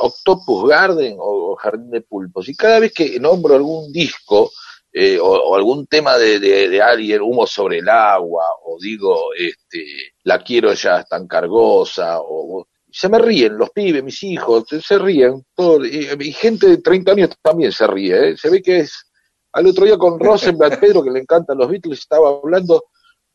Octopus 0.00 0.68
Garden 0.68 1.16
o 1.18 1.56
Jardín 1.56 1.90
de 1.90 2.00
Pulpos. 2.00 2.48
Y 2.48 2.56
cada 2.56 2.80
vez 2.80 2.92
que 2.92 3.18
nombro 3.20 3.54
algún 3.54 3.92
disco 3.92 4.50
eh, 4.92 5.18
o, 5.20 5.54
algún 5.54 5.86
tema 5.86 6.18
de, 6.18 6.40
de, 6.40 6.82
alguien, 6.82 7.22
humo 7.22 7.46
sobre 7.46 7.78
el 7.78 7.88
agua, 7.88 8.44
o 8.64 8.76
digo, 8.80 9.32
este, 9.36 9.84
la 10.24 10.42
quiero 10.42 10.72
ya 10.72 11.04
tan 11.04 11.28
cargosa, 11.28 12.18
o, 12.20 12.66
se 12.90 13.08
me 13.08 13.20
ríen 13.20 13.56
los 13.56 13.70
pibes, 13.70 14.02
mis 14.02 14.20
hijos, 14.24 14.64
se 14.68 14.98
ríen, 14.98 15.44
todo, 15.54 15.84
y, 15.86 16.32
gente 16.32 16.66
de 16.66 16.78
30 16.78 17.12
años 17.12 17.30
también 17.40 17.70
se 17.70 17.86
ríe, 17.86 18.30
¿eh? 18.30 18.36
se 18.36 18.50
ve 18.50 18.60
que 18.60 18.80
es, 18.80 19.12
al 19.52 19.68
otro 19.68 19.84
día 19.84 19.96
con 19.96 20.18
Rosenberg, 20.18 20.80
Pedro, 20.80 21.04
que 21.04 21.10
le 21.10 21.20
encantan 21.20 21.58
los 21.58 21.68
Beatles, 21.68 22.00
estaba 22.00 22.28
hablando 22.30 22.82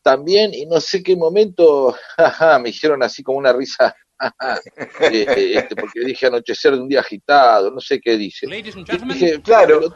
también, 0.02 0.52
y 0.52 0.66
no 0.66 0.78
sé 0.78 1.02
qué 1.02 1.16
momento, 1.16 1.96
jaja, 2.18 2.58
me 2.58 2.68
hicieron 2.68 3.02
así 3.02 3.22
como 3.22 3.38
una 3.38 3.54
risa 3.54 3.96
eh, 5.00 5.52
este, 5.54 5.76
porque 5.76 6.00
dije 6.00 6.26
anochecer 6.26 6.72
de 6.72 6.80
un 6.80 6.88
día 6.88 7.00
agitado, 7.00 7.70
no 7.70 7.80
sé 7.80 8.00
qué 8.00 8.16
dice. 8.16 8.46
dije, 8.46 9.42
claro, 9.42 9.92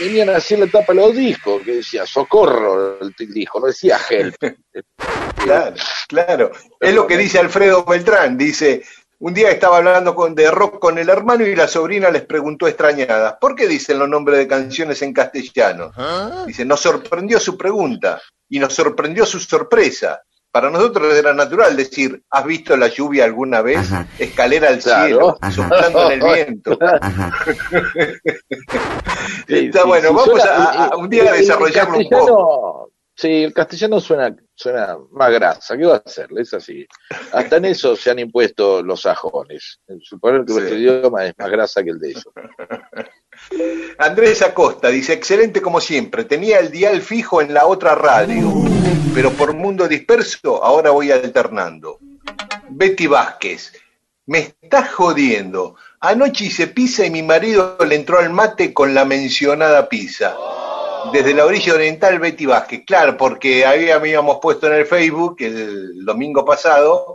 venían 0.00 0.30
así 0.30 0.54
en 0.54 0.60
la 0.60 0.66
tapa 0.66 0.92
los 0.92 1.14
discos, 1.14 1.62
que 1.62 1.76
decía 1.76 2.06
socorro 2.06 2.98
el 3.00 3.14
disco, 3.32 3.60
no 3.60 3.66
decía 3.66 3.98
help. 4.08 4.36
claro, 5.36 5.76
claro. 6.08 6.52
Es 6.80 6.94
lo 6.94 7.06
que 7.06 7.16
dice 7.16 7.38
Alfredo 7.38 7.84
Beltrán, 7.84 8.36
dice, 8.36 8.82
un 9.18 9.32
día 9.32 9.50
estaba 9.50 9.78
hablando 9.78 10.14
con, 10.14 10.34
de 10.34 10.50
rock 10.50 10.78
con 10.78 10.98
el 10.98 11.08
hermano 11.08 11.46
y 11.46 11.56
la 11.56 11.68
sobrina 11.68 12.10
les 12.10 12.26
preguntó 12.26 12.66
extrañadas, 12.66 13.36
¿por 13.40 13.54
qué 13.54 13.66
dicen 13.66 13.98
los 13.98 14.08
nombres 14.08 14.38
de 14.38 14.48
canciones 14.48 15.00
en 15.02 15.12
castellano? 15.12 15.90
¿Ah? 15.96 16.44
Dice, 16.46 16.64
nos 16.64 16.80
sorprendió 16.80 17.40
su 17.40 17.56
pregunta 17.56 18.20
y 18.48 18.58
nos 18.58 18.74
sorprendió 18.74 19.24
su 19.24 19.40
sorpresa 19.40 20.20
para 20.56 20.70
nosotros 20.70 21.12
era 21.12 21.34
natural 21.34 21.76
decir, 21.76 22.22
¿has 22.30 22.46
visto 22.46 22.74
la 22.78 22.88
lluvia 22.88 23.26
alguna 23.26 23.60
vez? 23.60 23.90
Escalera 24.18 24.68
al 24.68 24.80
cielo, 24.80 25.36
soplando 25.54 26.10
en 26.10 26.22
el 26.22 26.34
viento. 26.34 26.78
Está 29.46 29.84
bueno, 29.84 30.14
vamos 30.14 30.40
a, 30.46 30.96
un 30.96 31.10
día 31.10 31.30
a 31.30 31.34
desarrollarlo 31.34 31.98
un 31.98 32.08
poco. 32.08 32.90
Sí, 33.14 33.44
el 33.44 33.52
castellano 33.52 34.00
suena, 34.00 34.34
suena 34.54 34.96
más 35.10 35.30
grasa, 35.30 35.76
¿qué 35.76 35.84
va 35.84 35.96
a 35.96 36.02
hacerle? 36.02 36.40
Es 36.40 36.54
así. 36.54 36.86
Hasta 37.32 37.58
en 37.58 37.66
eso 37.66 37.94
se 37.94 38.10
han 38.10 38.18
impuesto 38.18 38.82
los 38.82 39.02
sajones. 39.02 39.78
Suponer 40.00 40.46
que 40.46 40.54
nuestro 40.54 40.74
idioma 40.74 41.26
es 41.26 41.34
más 41.36 41.50
grasa 41.50 41.84
que 41.84 41.90
el 41.90 41.98
de 41.98 42.08
ellos. 42.08 42.28
Andrés 43.98 44.42
Acosta 44.42 44.88
dice, 44.88 45.12
excelente 45.12 45.60
como 45.62 45.80
siempre, 45.80 46.24
tenía 46.24 46.58
el 46.58 46.70
dial 46.70 47.00
fijo 47.02 47.40
en 47.40 47.54
la 47.54 47.66
otra 47.66 47.94
radio, 47.94 48.52
pero 49.14 49.30
por 49.30 49.54
mundo 49.54 49.88
disperso 49.88 50.62
ahora 50.62 50.90
voy 50.90 51.10
alternando. 51.10 51.98
Betty 52.68 53.06
Vázquez, 53.06 53.72
me 54.26 54.38
estás 54.38 54.92
jodiendo. 54.92 55.76
Anoche 56.00 56.46
hice 56.46 56.66
pizza 56.66 57.06
y 57.06 57.10
mi 57.10 57.22
marido 57.22 57.78
le 57.86 57.94
entró 57.94 58.18
al 58.18 58.30
mate 58.30 58.74
con 58.74 58.94
la 58.94 59.04
mencionada 59.04 59.88
pizza. 59.88 60.36
Desde 61.12 61.34
la 61.34 61.46
orilla 61.46 61.74
oriental, 61.74 62.18
Betty 62.18 62.46
Vázquez. 62.46 62.82
Claro, 62.84 63.16
porque 63.16 63.64
habíamos 63.64 64.38
puesto 64.42 64.66
en 64.66 64.74
el 64.74 64.86
Facebook 64.86 65.36
el 65.38 66.04
domingo 66.04 66.44
pasado 66.44 67.14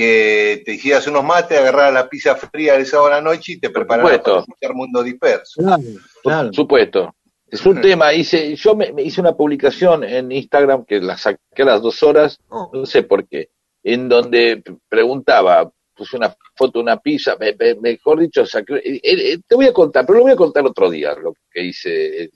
que 0.00 0.62
te 0.64 0.72
hicieras 0.72 1.06
unos 1.08 1.22
mates, 1.22 1.58
agarrar 1.58 1.92
la 1.92 2.08
pizza 2.08 2.34
fría 2.34 2.72
de 2.72 2.84
esa 2.84 3.02
hora 3.02 3.20
noche 3.20 3.52
y 3.52 3.60
te 3.60 3.68
prepararas 3.68 4.20
para 4.20 4.38
escuchar 4.38 4.74
Mundo 4.74 5.02
Disperso. 5.02 5.60
Claro, 5.60 5.82
Por 6.22 6.54
supuesto. 6.54 7.14
Es 7.50 7.66
un 7.66 7.82
tema, 7.82 8.14
hice, 8.14 8.54
yo 8.56 8.74
me, 8.74 8.94
hice 9.02 9.20
una 9.20 9.36
publicación 9.36 10.02
en 10.04 10.32
Instagram 10.32 10.86
que 10.86 11.00
la 11.00 11.18
saqué 11.18 11.40
a 11.58 11.64
las 11.64 11.82
dos 11.82 12.02
horas, 12.02 12.38
oh. 12.48 12.70
no 12.72 12.86
sé 12.86 13.02
por 13.02 13.28
qué, 13.28 13.50
en 13.82 14.08
donde 14.08 14.62
preguntaba, 14.88 15.70
puse 15.94 16.16
una 16.16 16.34
foto 16.56 16.78
de 16.78 16.84
una 16.84 16.96
pizza, 16.98 17.36
mejor 17.82 18.20
dicho, 18.20 18.46
saqué, 18.46 18.76
eh, 18.76 19.00
eh, 19.02 19.38
te 19.46 19.54
voy 19.54 19.66
a 19.66 19.72
contar, 19.74 20.06
pero 20.06 20.20
lo 20.20 20.24
voy 20.24 20.32
a 20.32 20.36
contar 20.36 20.64
otro 20.64 20.88
día, 20.88 21.12
lo 21.14 21.34
que 21.50 21.64
hice. 21.64 22.30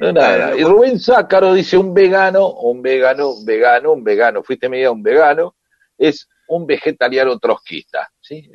No, 0.00 0.12
nada. 0.12 0.56
Y 0.56 0.62
Rubén 0.62 0.98
Zácaro 0.98 1.52
dice 1.52 1.76
un 1.76 1.92
vegano, 1.92 2.52
un 2.52 2.80
vegano, 2.80 3.32
un 3.32 3.44
vegano, 3.44 3.92
un 3.92 4.04
vegano, 4.04 4.42
fuiste 4.42 4.70
media 4.70 4.90
un 4.90 5.02
vegano, 5.02 5.56
es 5.98 6.26
un 6.48 6.66
vegetariano 6.66 7.38
trotskista, 7.38 8.10
¿sí? 8.20 8.50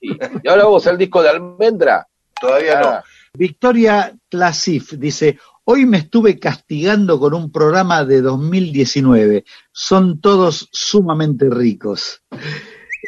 Y 0.00 0.48
ahora 0.48 0.64
vamos 0.64 0.86
al 0.86 0.98
disco 0.98 1.22
de 1.22 1.30
Almendra. 1.30 2.06
Todavía 2.40 2.80
no. 2.80 2.88
Ah. 2.88 3.04
Victoria 3.34 4.16
Clasif 4.28 4.92
dice, 4.92 5.38
hoy 5.64 5.84
me 5.84 5.98
estuve 5.98 6.38
castigando 6.38 7.18
con 7.18 7.34
un 7.34 7.52
programa 7.52 8.04
de 8.04 8.22
2019, 8.22 9.44
son 9.72 10.20
todos 10.20 10.68
sumamente 10.72 11.48
ricos. 11.50 12.22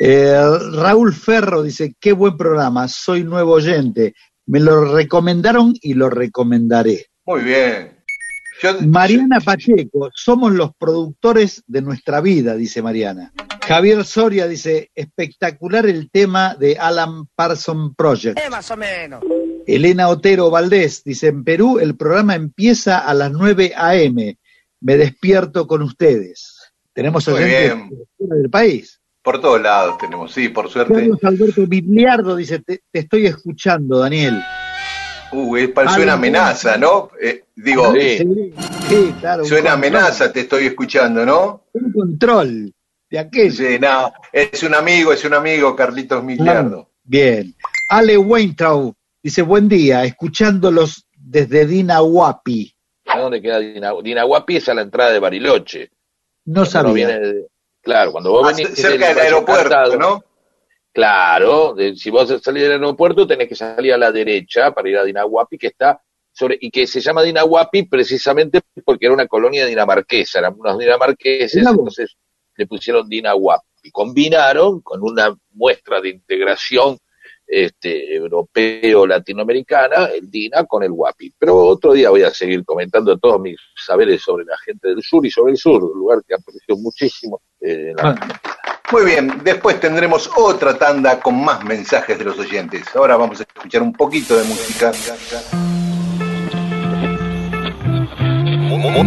Eh, 0.01 0.41
Raúl 0.75 1.15
Ferro 1.15 1.63
dice, 1.63 1.95
qué 1.99 2.13
buen 2.13 2.37
programa, 2.37 2.89
soy 2.89 3.25
nuevo 3.25 3.53
oyente, 3.53 4.15
me 4.47 4.61
lo 4.61 4.93
recomendaron 4.95 5.75
y 5.81 5.95
lo 5.95 6.11
recomendaré. 6.11 7.07
Muy 7.25 7.43
bien. 7.43 7.98
Mariana 8.87 9.41
Pacheco, 9.41 10.11
somos 10.15 10.53
los 10.53 10.75
productores 10.77 11.63
de 11.67 11.83
nuestra 11.83 12.21
vida, 12.21 12.55
dice 12.55 12.83
Mariana. 12.83 13.33
Javier 13.67 14.05
Soria 14.05 14.49
dice, 14.49 14.91
espectacular 14.95 15.87
el 15.87 16.11
tema 16.11 16.55
de 16.55 16.79
Alan 16.79 17.27
Parson 17.35 17.95
Project. 17.95 18.39
Eh, 18.39 18.51
más 18.51 18.71
o 18.71 18.77
menos. 18.77 19.23
Elena 19.67 20.09
Otero 20.09 20.51
Valdés 20.51 21.05
dice, 21.05 21.29
en 21.29 21.45
Perú 21.45 21.79
el 21.79 21.95
programa 21.97 22.35
empieza 22.35 22.99
a 22.99 23.13
las 23.13 23.31
9 23.31 23.75
a.m. 23.77 24.39
Me 24.81 24.97
despierto 24.97 25.67
con 25.67 25.83
ustedes. 25.83 26.73
Tenemos 26.95 27.29
oyentes 27.29 27.99
del 28.19 28.51
país. 28.51 29.01
Por 29.23 29.41
todos 29.41 29.61
lados 29.61 29.99
tenemos, 29.99 30.33
sí, 30.33 30.49
por 30.49 30.71
suerte. 30.71 30.95
Carlos 30.95 31.23
Alberto 31.23 31.67
Bibliardo 31.67 32.35
dice, 32.35 32.61
te 32.61 32.81
estoy 32.93 33.27
escuchando, 33.27 33.99
Daniel. 33.99 34.41
Uh, 35.31 35.57
suena 35.95 36.15
amenaza, 36.15 36.79
¿no? 36.79 37.11
Eh, 37.21 37.45
digo, 37.55 37.93
sí, 37.93 39.15
claro, 39.21 39.45
suena 39.45 39.73
amenaza, 39.73 40.33
te 40.33 40.41
estoy 40.41 40.67
escuchando, 40.67 41.27
¿no? 41.27 41.65
Un 41.73 41.93
control 41.93 42.75
de 43.11 43.19
aquel. 43.19 43.53
Sí, 43.53 43.79
no, 43.79 44.13
es 44.33 44.63
un 44.63 44.75
amigo, 44.75 45.13
es 45.13 45.25
un 45.25 45.35
amigo, 45.35 45.77
Carlitos 45.77 46.25
Miliardo. 46.25 46.91
bien. 47.05 47.55
Ale 47.91 48.17
Weintraub 48.17 48.95
dice, 49.23 49.43
buen 49.43 49.69
día, 49.69 50.05
escuchándolos 50.05 51.07
desde 51.17 51.67
Dinahuapi. 51.67 52.75
¿A 53.07 53.19
dónde 53.19 53.41
queda 53.41 53.59
Dinahuapi? 53.59 54.09
Dinahuapi 54.09 54.57
es 54.57 54.69
a 54.69 54.75
la 54.75 54.83
entrada 54.83 55.13
de 55.13 55.19
Bariloche. 55.19 55.91
No 56.47 56.65
sabía. 56.65 57.21
Claro, 57.83 58.13
cuando 58.13 58.31
vos 58.31 58.47
ah, 58.47 58.55
venís... 58.55 58.75
Cerca 58.75 59.09
del 59.09 59.19
aeropuerto, 59.19 59.97
¿no? 59.97 60.25
Claro, 60.99 61.77
si 61.95 62.11
vos 62.11 62.29
salís 62.43 62.65
del 62.65 62.73
aeropuerto 62.73 63.25
tenés 63.25 63.49
que 63.49 63.55
salir 63.55 63.93
a 63.93 63.97
la 63.97 64.11
derecha 64.11 64.73
para 64.73 64.89
ir 64.89 64.99
a 64.99 65.05
Dinahuapi, 65.05 65.57
que 65.57 65.69
está 65.69 66.03
sobre, 66.33 66.59
y 66.61 66.73
que 66.73 66.89
se 66.89 67.01
llama 67.01 67.23
Dinahuapi 67.23 67.85
precisamente 67.85 68.63
porque 68.85 69.07
era 69.07 69.15
una 69.15 69.29
colonia 69.29 69.65
dinamarquesa, 69.65 70.41
eran 70.41 70.57
unos 70.59 70.77
dinamarqueses, 70.77 71.65
entonces 71.65 72.17
le 72.57 72.67
pusieron 72.67 73.09
Dinahuapi. 73.09 73.93
Combinaron 73.93 74.81
con 74.81 75.01
una 75.05 75.33
muestra 75.53 76.01
de 76.01 76.09
integración 76.09 76.99
este, 77.47 78.17
europeo-latinoamericana, 78.17 80.07
el 80.07 80.29
DINA 80.29 80.65
con 80.65 80.83
el 80.83 80.91
WAPI. 80.91 81.33
Pero 81.39 81.59
otro 81.59 81.93
día 81.93 82.11
voy 82.11 82.25
a 82.25 82.31
seguir 82.31 82.65
comentando 82.65 83.17
todos 83.19 83.41
mis 83.41 83.57
saberes 83.77 84.21
sobre 84.21 84.45
la 84.45 84.59
gente 84.59 84.89
del 84.89 85.03
sur 85.05 85.25
y 85.25 85.31
sobre 85.31 85.53
el 85.53 85.59
sur, 85.59 85.85
un 85.85 85.97
lugar 85.97 86.25
que 86.27 86.35
aprecio 86.35 86.77
muchísimo. 86.77 87.41
Eh, 87.61 87.95
ah. 88.03 88.17
Muy 88.91 89.05
bien, 89.05 89.41
después 89.45 89.79
tendremos 89.81 90.31
otra 90.37 90.79
tanda 90.79 91.21
con 91.21 91.45
más 91.45 91.63
mensajes 91.65 92.19
de 92.19 92.25
los 92.25 92.39
oyentes. 92.39 92.85
Ahora 92.95 93.17
vamos 93.17 93.41
a 93.41 93.43
escuchar 93.43 93.83
un 93.83 93.93
poquito 93.93 94.37
de 94.37 94.45
música. 94.45 94.93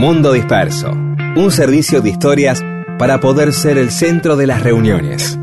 Mundo 0.01 0.33
Disperso, 0.33 0.89
un 0.89 1.51
servicio 1.51 2.01
de 2.01 2.09
historias 2.09 2.63
para 2.97 3.19
poder 3.19 3.53
ser 3.53 3.77
el 3.77 3.91
centro 3.91 4.35
de 4.35 4.47
las 4.47 4.63
reuniones. 4.63 5.37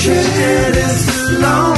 should 0.00 0.14
this 0.74 1.40
long. 1.40 1.77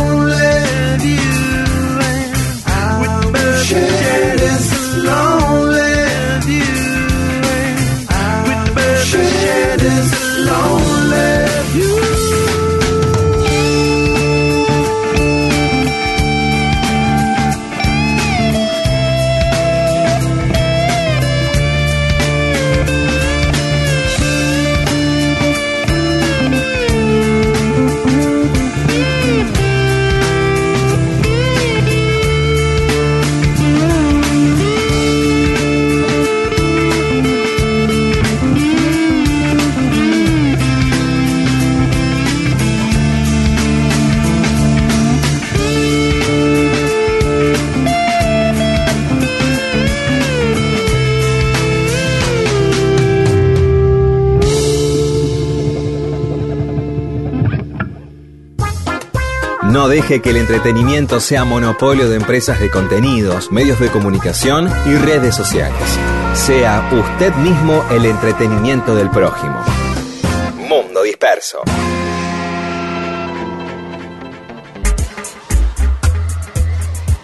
Que 60.10 60.30
el 60.30 60.38
entretenimiento 60.38 61.20
sea 61.20 61.44
monopolio 61.44 62.08
de 62.08 62.16
empresas 62.16 62.58
de 62.58 62.68
contenidos, 62.68 63.52
medios 63.52 63.78
de 63.78 63.92
comunicación 63.92 64.68
y 64.84 64.96
redes 64.96 65.36
sociales. 65.36 65.80
Sea 66.34 66.90
usted 66.92 67.32
mismo 67.36 67.84
el 67.92 68.04
entretenimiento 68.04 68.96
del 68.96 69.08
prójimo. 69.08 69.62
Mundo 70.68 71.04
Disperso. 71.04 71.62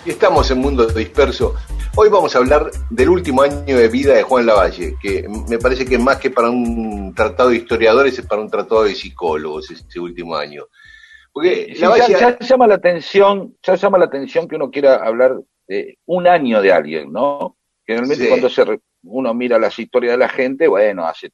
Y 0.04 0.10
estamos 0.10 0.48
en 0.52 0.58
Mundo 0.58 0.86
Disperso. 0.86 1.56
Hoy 1.96 2.08
vamos 2.08 2.36
a 2.36 2.38
hablar 2.38 2.70
del 2.88 3.08
último 3.08 3.42
año 3.42 3.76
de 3.76 3.88
vida 3.88 4.14
de 4.14 4.22
Juan 4.22 4.46
Lavalle, 4.46 4.94
que 5.02 5.26
me 5.48 5.58
parece 5.58 5.86
que 5.86 5.98
más 5.98 6.18
que 6.18 6.30
para 6.30 6.50
un 6.50 7.12
tratado 7.16 7.48
de 7.48 7.56
historiadores 7.56 8.16
es 8.16 8.24
para 8.24 8.40
un 8.40 8.48
tratado 8.48 8.84
de 8.84 8.94
psicólogos 8.94 9.72
ese 9.72 9.98
último 9.98 10.36
año. 10.36 10.66
Porque 11.36 11.74
Sí, 11.74 11.82
Lavalle- 11.82 12.12
ya, 12.12 12.18
ya 12.30 12.38
llama 12.38 12.66
la 12.66 12.76
atención, 12.76 13.54
ya 13.62 13.74
llama 13.74 13.98
la 13.98 14.06
atención 14.06 14.48
que 14.48 14.56
uno 14.56 14.70
quiera 14.70 14.94
hablar 14.96 15.36
de 15.68 15.98
un 16.06 16.26
año 16.26 16.62
de 16.62 16.72
alguien, 16.72 17.12
¿no? 17.12 17.58
Generalmente 17.86 18.22
Sí. 18.24 18.28
cuando 18.30 18.48
se 18.48 18.64
re- 18.64 18.80
uno 19.02 19.34
mira 19.34 19.58
las 19.58 19.78
historias 19.78 20.12
de 20.14 20.18
la 20.18 20.30
gente, 20.30 20.66
bueno, 20.66 21.04
hace 21.06 21.30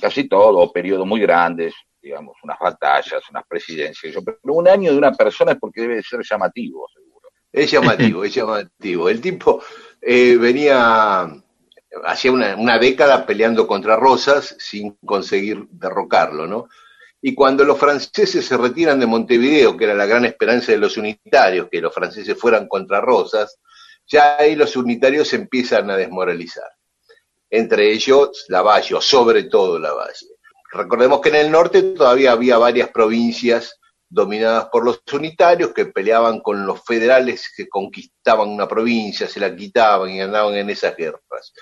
casi 0.00 0.26
todo, 0.30 0.72
periodos 0.72 1.06
muy 1.06 1.20
grandes, 1.20 1.74
digamos, 2.00 2.38
unas 2.42 2.58
batallas, 2.58 3.20
unas 3.28 3.44
presidencias, 3.46 4.16
pero 4.24 4.38
un 4.44 4.66
año 4.66 4.92
de 4.92 4.96
una 4.98 5.12
persona 5.12 5.52
es 5.52 5.58
porque 5.58 5.82
debe 5.82 6.02
ser 6.02 6.20
llamativo, 6.22 6.88
seguro. 6.88 7.28
Es 7.52 7.70
llamativo, 7.70 8.24
es 8.24 8.34
llamativo. 8.34 9.10
El 9.10 9.20
tipo 9.20 9.62
eh, 10.00 10.38
venía, 10.38 11.28
hacía 12.04 12.32
una, 12.32 12.56
una 12.56 12.78
década 12.78 13.26
peleando 13.26 13.66
contra 13.66 13.94
Rosas 13.96 14.56
sin 14.58 14.96
conseguir 15.04 15.66
derrocarlo, 15.70 16.46
¿no? 16.46 16.68
Y 17.20 17.34
cuando 17.34 17.64
los 17.64 17.78
franceses 17.78 18.46
se 18.46 18.56
retiran 18.56 19.00
de 19.00 19.06
Montevideo, 19.06 19.76
que 19.76 19.84
era 19.84 19.94
la 19.94 20.06
gran 20.06 20.24
esperanza 20.24 20.72
de 20.72 20.78
los 20.78 20.96
unitarios, 20.96 21.68
que 21.70 21.80
los 21.80 21.92
franceses 21.92 22.38
fueran 22.38 22.68
contra 22.68 23.00
Rosas, 23.00 23.58
ya 24.06 24.36
ahí 24.38 24.54
los 24.54 24.76
unitarios 24.76 25.28
se 25.28 25.36
empiezan 25.36 25.90
a 25.90 25.96
desmoralizar. 25.96 26.70
Entre 27.50 27.92
ellos 27.92 28.46
Lavalle, 28.48 29.00
sobre 29.00 29.44
todo 29.44 29.78
Lavalle. 29.78 30.26
Recordemos 30.72 31.20
que 31.20 31.30
en 31.30 31.36
el 31.36 31.50
norte 31.50 31.82
todavía 31.82 32.32
había 32.32 32.58
varias 32.58 32.90
provincias 32.90 33.78
dominadas 34.08 34.66
por 34.70 34.84
los 34.84 35.02
unitarios 35.12 35.72
que 35.72 35.86
peleaban 35.86 36.40
con 36.40 36.66
los 36.66 36.82
federales 36.84 37.52
que 37.54 37.68
conquistaban 37.68 38.48
una 38.48 38.66
provincia, 38.66 39.28
se 39.28 39.40
la 39.40 39.54
quitaban 39.54 40.10
y 40.10 40.20
andaban 40.20 40.54
en 40.54 40.70
esas 40.70 40.96
guerras. 40.96 41.52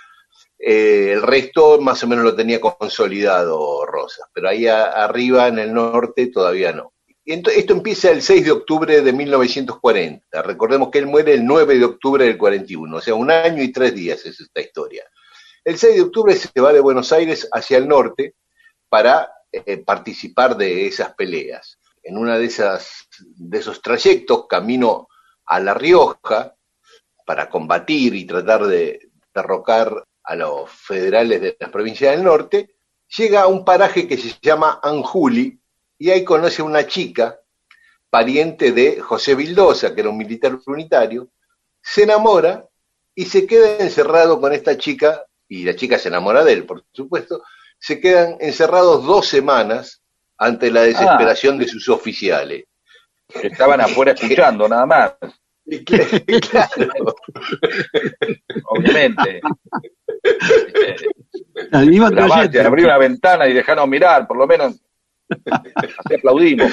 Eh, 0.59 1.13
el 1.13 1.23
resto 1.23 1.81
más 1.81 2.03
o 2.03 2.07
menos 2.07 2.25
lo 2.25 2.35
tenía 2.35 2.61
consolidado 2.61 3.85
Rosas, 3.85 4.27
pero 4.33 4.49
ahí 4.49 4.67
arriba 4.67 5.49
en 5.49 5.59
el 5.59 5.75
norte 5.75 6.29
todavía 6.29 6.73
no. 6.73 6.93
Y 7.25 7.33
esto 7.33 7.73
empieza 7.73 8.11
el 8.11 8.23
6 8.23 8.45
de 8.45 8.53
octubre 8.53 9.03
de 9.03 9.13
1940. 9.13 10.43
Recordemos 10.43 10.91
que 10.91 10.99
él 10.99 11.07
muere 11.07 11.35
el 11.35 11.45
9 11.45 11.77
de 11.77 11.85
octubre 11.85 12.25
del 12.25 12.39
41, 12.39 12.97
o 12.97 13.01
sea, 13.01 13.15
un 13.17 13.33
año 13.33 13.65
y 13.65 13.73
tres 13.73 13.95
días 13.95 14.25
es 14.25 14.41
esta 14.41 14.61
historia. 14.61 15.05
El 15.65 15.77
6 15.77 15.97
de 15.97 16.03
octubre 16.03 16.37
se 16.37 16.61
va 16.61 16.73
de 16.73 16.79
Buenos 16.79 17.11
Aires 17.11 17.49
hacia 17.53 17.79
el 17.79 17.89
norte 17.89 18.37
para 18.89 19.29
eh, 19.51 19.79
participar 19.79 20.57
de 20.57 20.87
esas 20.87 21.15
peleas. 21.15 21.81
En 22.05 22.17
una 22.17 22.39
de 22.39 22.45
esas 22.45 23.09
de 23.19 23.59
esos 23.59 23.83
trayectos, 23.83 24.47
camino 24.47 25.09
a 25.47 25.59
La 25.59 25.75
Rioja 25.75 26.55
para 27.25 27.51
combatir 27.51 28.15
y 28.15 28.25
tratar 28.25 28.67
de 28.67 29.11
derrocar 29.35 30.06
a 30.27 30.35
los 30.35 30.69
federales 30.71 31.41
de 31.41 31.57
las 31.59 31.71
provincias 31.71 32.15
del 32.15 32.25
norte, 32.25 32.77
llega 33.17 33.43
a 33.43 33.47
un 33.47 33.65
paraje 33.65 34.09
que 34.09 34.17
se 34.17 34.35
llama 34.43 34.81
Anjuli 34.83 35.59
y 35.99 36.11
ahí 36.11 36.25
conoce 36.25 36.63
a 36.63 36.65
una 36.65 36.87
chica, 36.87 37.39
pariente 38.11 38.73
de 38.73 39.01
José 39.01 39.35
Vildosa, 39.35 39.95
que 39.95 40.01
era 40.01 40.11
un 40.11 40.19
militar 40.19 40.59
unitario, 40.67 41.31
se 41.81 42.03
enamora 42.03 42.69
y 43.15 43.25
se 43.25 43.47
queda 43.47 43.79
encerrado 43.79 44.41
con 44.41 44.53
esta 44.53 44.77
chica, 44.77 45.25
y 45.49 45.65
la 45.65 45.75
chica 45.75 45.99
se 45.99 46.09
enamora 46.09 46.45
de 46.45 46.53
él, 46.53 46.65
por 46.65 46.85
supuesto, 46.93 47.43
se 47.79 48.01
quedan 48.01 48.37
encerrados 48.41 49.05
dos 49.05 49.27
semanas 49.27 50.03
ante 50.37 50.71
la 50.71 50.83
desesperación 50.83 51.57
de 51.57 51.69
sus 51.69 51.89
oficiales. 51.89 52.65
Que 53.29 53.49
estaban 53.49 53.81
afuera 53.81 54.13
escuchando, 54.13 54.69
nada 54.69 54.87
más, 54.87 55.13
claro, 56.51 57.17
obviamente. 58.67 59.41
Iban 61.85 62.15
una 62.85 62.99
ventana 62.99 63.47
y 63.49 63.53
dejarnos 63.55 63.89
mirar, 63.89 64.27
por 64.27 64.37
lo 64.37 64.47
menos. 64.47 64.81
Así 65.45 66.15
aplaudimos. 66.15 66.73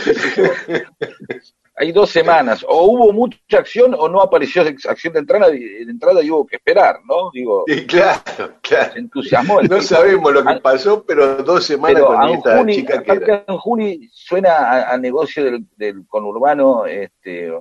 Hay 1.75 1.91
dos 1.91 2.11
semanas, 2.11 2.63
o 2.67 2.83
hubo 2.83 3.11
mucha 3.11 3.57
acción 3.57 3.95
o 3.97 4.07
no 4.07 4.21
apareció 4.21 4.61
acción 4.61 5.11
de 5.13 5.19
entrada, 5.21 5.49
de 5.49 5.81
entrada 5.81 6.21
y 6.21 6.29
hubo 6.29 6.45
que 6.45 6.57
esperar, 6.57 6.99
¿no? 7.03 7.31
Digo, 7.33 7.63
y 7.65 7.81
claro, 7.87 8.53
claro. 8.61 8.93
se 8.93 8.99
entusiasmó 8.99 9.59
el 9.59 9.67
No 9.67 9.77
tipo. 9.77 9.87
sabemos 9.87 10.31
lo 10.33 10.43
que 10.43 10.49
An- 10.51 10.61
pasó, 10.61 11.03
pero 11.03 11.37
dos 11.37 11.65
semanas 11.65 11.95
Pero 11.95 12.05
con 12.07 12.29
esta 12.29 12.51
Anjuni, 12.53 12.75
chica 12.75 13.01
que 13.01 13.11
era. 13.13 13.43
Anjuni 13.47 14.07
suena 14.11 14.51
a, 14.57 14.93
a 14.93 14.97
negocio 14.99 15.43
del, 15.43 15.65
del 15.75 16.05
conurbano 16.07 16.85
este, 16.85 17.51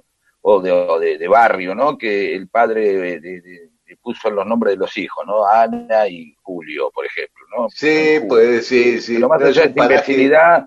o, 0.42 0.60
de, 0.60 0.72
o 0.72 0.98
de, 1.00 1.16
de 1.16 1.28
barrio, 1.28 1.74
¿no? 1.74 1.96
Que 1.96 2.34
el 2.36 2.48
padre 2.48 2.92
de- 2.92 3.20
de- 3.20 3.40
de- 3.40 3.70
le 3.70 3.71
puso 4.02 4.30
los 4.30 4.44
nombres 4.46 4.74
de 4.74 4.78
los 4.80 4.96
hijos, 4.98 5.24
¿no? 5.26 5.46
Ana 5.46 6.08
y 6.08 6.34
Julio, 6.42 6.90
por 6.92 7.06
ejemplo, 7.06 7.44
¿no? 7.56 7.68
Sí, 7.70 8.18
pues 8.28 8.66
sí, 8.66 9.00
sí. 9.00 9.14
Pero 9.14 9.28
más 9.28 9.38
pero 9.38 9.50
allá 9.50 9.62
de 9.62 9.68
esta 9.68 9.84
imbecilidad, 9.84 10.66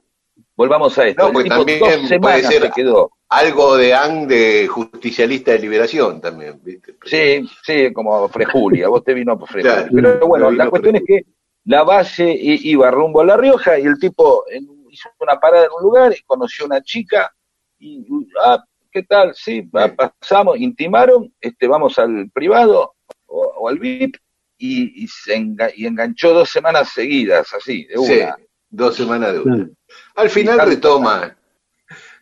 volvamos 0.55 0.97
a 0.97 1.07
esto. 1.07 1.21
No, 1.23 1.27
El 1.27 1.33
pues 1.33 1.47
también 1.49 1.79
puede 2.21 2.43
ser- 2.43 2.61
se 2.63 2.71
quedó. 2.71 3.11
Algo 3.27 3.75
de 3.75 3.93
AN 3.93 4.27
de 4.27 4.67
justicialista 4.67 5.51
de 5.51 5.59
liberación 5.59 6.21
también, 6.21 6.61
¿viste? 6.63 6.95
Sí, 7.05 7.45
sí, 7.63 7.91
como 7.91 8.29
Frejulia, 8.29 8.87
vos 8.87 9.03
te 9.03 9.13
vino 9.15 9.37
por 9.37 9.49
Frejulia. 9.49 9.87
Claro, 9.87 10.13
Pero 10.19 10.27
bueno, 10.27 10.51
la 10.51 10.69
cuestión 10.69 10.95
es 10.97 11.03
que 11.05 11.25
la 11.65 11.83
base 11.83 12.31
iba 12.39 12.89
rumbo 12.91 13.21
a 13.21 13.25
La 13.25 13.35
Rioja 13.35 13.79
y 13.79 13.83
el 13.83 13.97
tipo 13.99 14.45
hizo 14.89 15.09
una 15.19 15.39
parada 15.39 15.65
en 15.65 15.71
un 15.75 15.81
lugar 15.83 16.13
y 16.17 16.21
conoció 16.23 16.65
a 16.65 16.67
una 16.67 16.81
chica 16.83 17.33
y, 17.79 18.05
ah, 18.43 18.63
¿qué 18.91 19.01
tal? 19.03 19.33
Sí, 19.35 19.67
Bien. 19.73 19.95
pasamos, 19.95 20.57
intimaron, 20.59 21.33
este, 21.41 21.67
vamos 21.67 21.97
al 21.97 22.29
privado 22.31 22.93
o, 23.27 23.41
o 23.57 23.69
al 23.69 23.79
VIP 23.79 24.15
y, 24.57 25.03
y 25.03 25.07
se 25.07 25.35
enga- 25.37 25.71
y 25.75 25.85
enganchó 25.85 26.33
dos 26.33 26.49
semanas 26.49 26.89
seguidas, 26.93 27.53
así, 27.53 27.85
de 27.85 27.97
Sí, 27.97 28.19
una. 28.21 28.35
dos 28.69 28.95
semanas 28.95 29.33
de 29.33 29.39
una. 29.39 29.69
Al 30.15 30.29
final 30.29 30.59
retoma, 30.67 31.35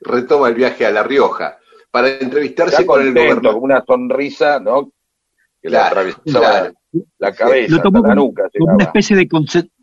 retoma 0.01 0.47
el 0.49 0.55
viaje 0.55 0.85
a 0.85 0.91
La 0.91 1.03
Rioja 1.03 1.57
para 1.91 2.09
entrevistarse 2.09 2.75
Está 2.75 2.85
con 2.85 3.01
el 3.01 3.13
gobernador. 3.13 3.53
con 3.53 3.63
una 3.63 3.83
sonrisa, 3.85 4.59
¿no? 4.59 4.91
Que 5.61 5.69
le 5.69 5.77
atravesaba 5.77 6.23
claro. 6.25 6.73
la 7.19 7.33
cabeza, 7.33 7.75
Lo 7.75 7.81
tomó 7.81 8.05
la 8.05 8.15
nuca. 8.15 8.49
como 8.57 8.73
una, 8.75 8.83
especie 8.85 9.15
de 9.15 9.27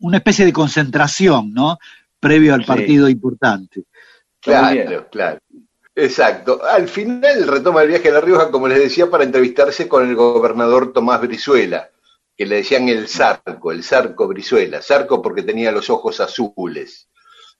una 0.01 0.16
especie 0.18 0.45
de 0.45 0.53
concentración, 0.53 1.53
¿no? 1.55 1.79
Previo 2.18 2.53
al 2.55 2.62
Sí. 2.62 2.66
partido 2.66 3.09
importante. 3.09 3.85
Claro, 4.41 5.09
claro. 5.11 5.39
Exacto. 5.95 6.61
Al 6.64 6.88
final 6.88 7.47
retoma 7.47 7.82
el 7.82 7.88
viaje 7.88 8.09
a 8.09 8.12
La 8.12 8.20
Rioja, 8.20 8.51
como 8.51 8.68
les 8.68 8.78
decía, 8.78 9.11
para 9.11 9.24
entrevistarse 9.24 9.88
con 9.88 10.09
el 10.09 10.14
gobernador 10.14 10.93
Tomás 10.93 11.20
Brizuela, 11.20 11.91
que 12.36 12.47
le 12.47 12.57
decían 12.57 12.88
el 12.88 13.09
Zarco, 13.09 13.72
el 13.72 13.82
Zarco 13.84 14.28
Brizuela. 14.28 14.80
Zarco 14.82 15.20
porque 15.20 15.43
tenía 15.43 15.72
los 15.72 15.91
ojos 15.91 16.20
azules. 16.20 17.09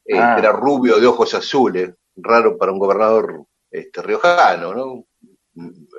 Eh, 0.05 0.17
Ah. 0.19 0.37
Era 0.39 0.53
rubio 0.53 0.99
de 0.99 1.07
ojos 1.07 1.35
azules, 1.35 1.91
raro 2.17 2.57
para 2.57 2.73
un 2.73 2.79
gobernador 2.79 3.45
este, 3.71 4.03
riojano, 4.03 4.75
¿no? 4.75 5.05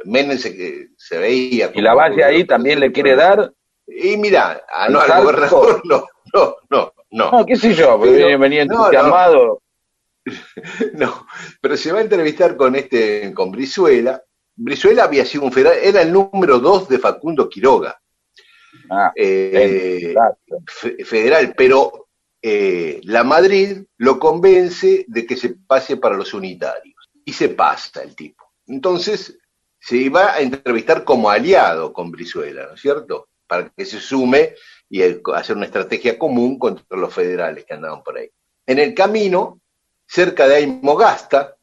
Menem 0.05 0.37
se, 0.37 0.55
que 0.55 0.87
se 0.97 1.17
veía. 1.17 1.71
Y 1.73 1.81
la 1.81 1.93
Valle 1.93 2.23
ahí 2.23 2.45
también 2.45 2.79
le 2.79 2.91
quiere 2.91 3.15
dar, 3.15 3.53
Y 3.87 4.17
mira, 4.17 4.63
ah, 4.73 4.85
¿Al 4.85 4.93
no, 4.93 4.99
al 5.01 5.21
gobernador 5.23 5.81
no, 5.85 6.05
no, 6.33 6.55
no. 6.69 6.93
No. 7.13 7.29
No, 7.29 7.45
qué 7.45 7.57
sé 7.57 7.73
yo, 7.73 7.99
Pero- 8.01 8.39
venía 8.39 8.61
entusiasmado. 8.61 9.60
No, 10.93 11.25
pero 11.61 11.77
se 11.77 11.91
va 11.91 11.99
a 11.99 12.03
entrevistar 12.03 12.55
con 12.55 12.75
este, 12.75 13.33
con 13.33 13.51
Brizuela. 13.51 14.21
Brizuela 14.55 15.05
había 15.05 15.25
sido 15.25 15.43
un 15.45 15.51
federal, 15.51 15.77
era 15.81 16.01
el 16.01 16.11
número 16.11 16.59
dos 16.59 16.87
de 16.89 16.99
Facundo 16.99 17.49
Quiroga, 17.49 17.99
Ah, 18.89 19.11
eh, 19.15 20.13
federal, 21.05 21.53
pero 21.55 22.07
eh, 22.41 22.99
la 23.03 23.23
Madrid 23.23 23.83
lo 23.97 24.19
convence 24.19 25.05
de 25.07 25.25
que 25.25 25.35
se 25.37 25.55
pase 25.67 25.97
para 25.97 26.15
los 26.15 26.33
unitarios. 26.33 26.95
Y 27.23 27.33
se 27.33 27.49
pasa 27.49 28.01
el 28.03 28.15
tipo. 28.15 28.43
Entonces, 28.67 29.37
se 29.79 29.97
iba 29.97 30.33
a 30.33 30.39
entrevistar 30.41 31.03
como 31.03 31.29
aliado 31.29 31.93
con 31.93 32.11
Brizuela, 32.11 32.65
¿no 32.67 32.73
es 32.73 32.81
cierto? 32.81 33.29
Para 33.47 33.69
que 33.69 33.85
se 33.85 33.99
sume 33.99 34.55
y 34.89 35.01
el- 35.01 35.21
hacer 35.35 35.55
una 35.55 35.65
estrategia 35.67 36.17
común 36.17 36.57
contra 36.57 36.97
los 36.97 37.13
federales 37.13 37.65
que 37.65 37.73
andaban 37.75 38.03
por 38.03 38.17
ahí. 38.17 38.29
En 38.65 38.79
el 38.79 38.93
camino, 38.93 39.60
cerca 40.11 40.45
de 40.45 40.55
Aymogasta, 40.55 41.55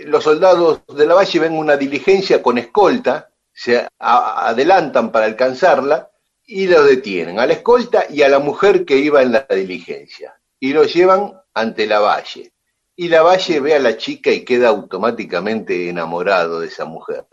los 0.00 0.24
soldados 0.24 0.82
de 0.94 1.06
la 1.06 1.14
Valle 1.14 1.38
ven 1.38 1.56
una 1.56 1.74
diligencia 1.76 2.42
con 2.42 2.58
escolta, 2.58 3.30
se 3.50 3.88
adelantan 3.98 5.10
para 5.10 5.24
alcanzarla 5.24 6.10
y 6.44 6.66
lo 6.66 6.84
detienen, 6.84 7.40
a 7.40 7.46
la 7.46 7.54
escolta 7.54 8.04
y 8.10 8.20
a 8.20 8.28
la 8.28 8.40
mujer 8.40 8.84
que 8.84 8.98
iba 8.98 9.22
en 9.22 9.32
la 9.32 9.46
diligencia, 9.48 10.38
y 10.60 10.74
lo 10.74 10.84
llevan 10.84 11.32
ante 11.54 11.86
la 11.86 12.00
Valle. 12.00 12.52
Y 12.94 13.08
la 13.08 13.22
Valle 13.22 13.60
ve 13.60 13.74
a 13.74 13.78
la 13.78 13.96
chica 13.96 14.30
y 14.30 14.44
queda 14.44 14.68
automáticamente 14.68 15.88
enamorado 15.88 16.60
de 16.60 16.66
esa 16.66 16.84
mujer. 16.84 17.24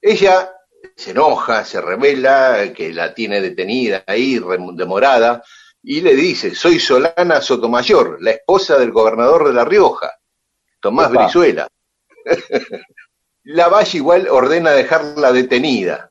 Ella 0.00 0.52
se 0.94 1.10
enoja, 1.10 1.64
se 1.64 1.80
revela, 1.80 2.72
que 2.72 2.92
la 2.92 3.12
tiene 3.14 3.40
detenida 3.40 4.04
ahí, 4.06 4.40
demorada, 4.74 5.42
y 5.86 6.00
le 6.00 6.14
dice, 6.14 6.54
soy 6.54 6.80
Solana 6.80 7.42
Sotomayor, 7.42 8.16
la 8.20 8.30
esposa 8.32 8.78
del 8.78 8.90
gobernador 8.90 9.46
de 9.46 9.52
La 9.54 9.64
Rioja, 9.66 10.12
Tomás 10.80 11.10
Opa. 11.10 11.24
Brizuela. 11.24 11.68
la 13.44 13.68
Valle 13.68 13.98
igual 13.98 14.28
ordena 14.28 14.70
dejarla 14.70 15.32
detenida. 15.32 16.10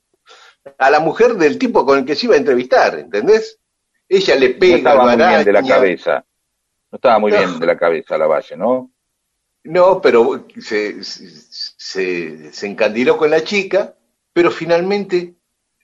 A 0.78 0.90
la 0.92 1.00
mujer 1.00 1.34
del 1.36 1.58
tipo 1.58 1.86
con 1.86 2.00
el 2.00 2.06
que 2.06 2.16
se 2.16 2.28
iba 2.28 2.36
a 2.36 2.38
entrevistar, 2.38 2.98
¿entendés? 3.00 3.60
Ella 4.08 4.36
le 4.36 4.50
No 4.54 4.60
pega, 4.60 4.78
estaba 4.78 4.96
lo 5.12 5.18
muy 5.18 5.28
bien 5.28 5.44
de 5.44 5.52
la 5.52 5.64
cabeza. 5.64 6.26
No 6.92 6.96
estaba 6.98 7.20
muy 7.20 7.32
No. 7.32 7.38
bien 7.40 7.60
de 7.60 7.66
la 7.66 7.78
cabeza 7.78 8.18
la 8.18 8.28
valle, 8.28 8.56
¿no? 8.56 8.92
No, 9.64 10.02
pero 10.02 10.46
se, 10.62 11.04
se, 11.04 12.54
se 12.54 12.68
encandiló 12.68 13.18
con 13.18 13.32
la 13.32 13.44
chica, 13.44 13.96
pero 14.32 14.52
finalmente, 14.52 15.34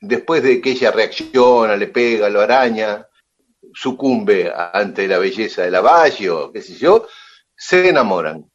después 0.01 0.43
de 0.43 0.61
que 0.61 0.71
ella 0.71 0.91
reacciona, 0.91 1.75
le 1.75 1.87
pega, 1.87 2.29
lo 2.29 2.41
araña, 2.41 3.07
sucumbe 3.73 4.51
ante 4.73 5.07
la 5.07 5.17
belleza 5.19 5.63
de 5.63 5.71
la 5.71 5.81
valle 5.81 6.29
o 6.29 6.51
qué 6.51 6.61
sé 6.61 6.75
yo, 6.75 7.07
se 7.55 7.89
enamoran. 7.89 8.45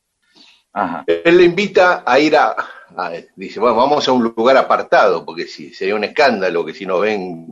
Ajá. 0.72 1.04
Él 1.06 1.36
le 1.36 1.44
invita 1.44 2.02
a 2.06 2.18
ir 2.18 2.36
a, 2.36 2.50
a- 2.96 3.12
dice, 3.36 3.60
bueno, 3.60 3.76
vamos 3.76 4.06
a 4.08 4.12
un 4.12 4.24
lugar 4.24 4.56
apartado, 4.56 5.24
porque 5.24 5.46
sí, 5.46 5.72
sería 5.72 5.94
un 5.94 6.04
escándalo 6.04 6.64
que 6.64 6.74
si 6.74 6.84
nos 6.86 7.00
ven, 7.00 7.46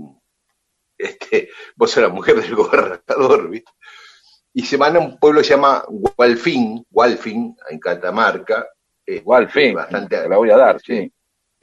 este, 0.99 1.51
vos 1.77 1.91
sos 1.91 2.03
la 2.03 2.09
mujer 2.09 2.41
del 2.41 2.55
gobernador, 2.57 3.49
¿viste? 3.51 3.71
Y 4.55 4.65
se 4.67 4.77
van 4.77 4.97
a 4.97 5.01
un 5.01 5.19
pueblo 5.19 5.41
que 5.41 5.45
se 5.47 5.55
llama 5.55 5.85
Gualfín, 5.89 6.85
Gualfín, 6.91 7.57
en 7.71 7.79
Catamarca. 7.79 8.67
eh, 9.07 9.17
Igual, 9.17 9.49
fin, 9.51 9.75
bastante- 9.75 10.19
te 10.19 10.29
la 10.29 10.37
voy 10.37 10.51
a 10.51 10.57
dar, 10.57 10.81
sí. 10.81 11.11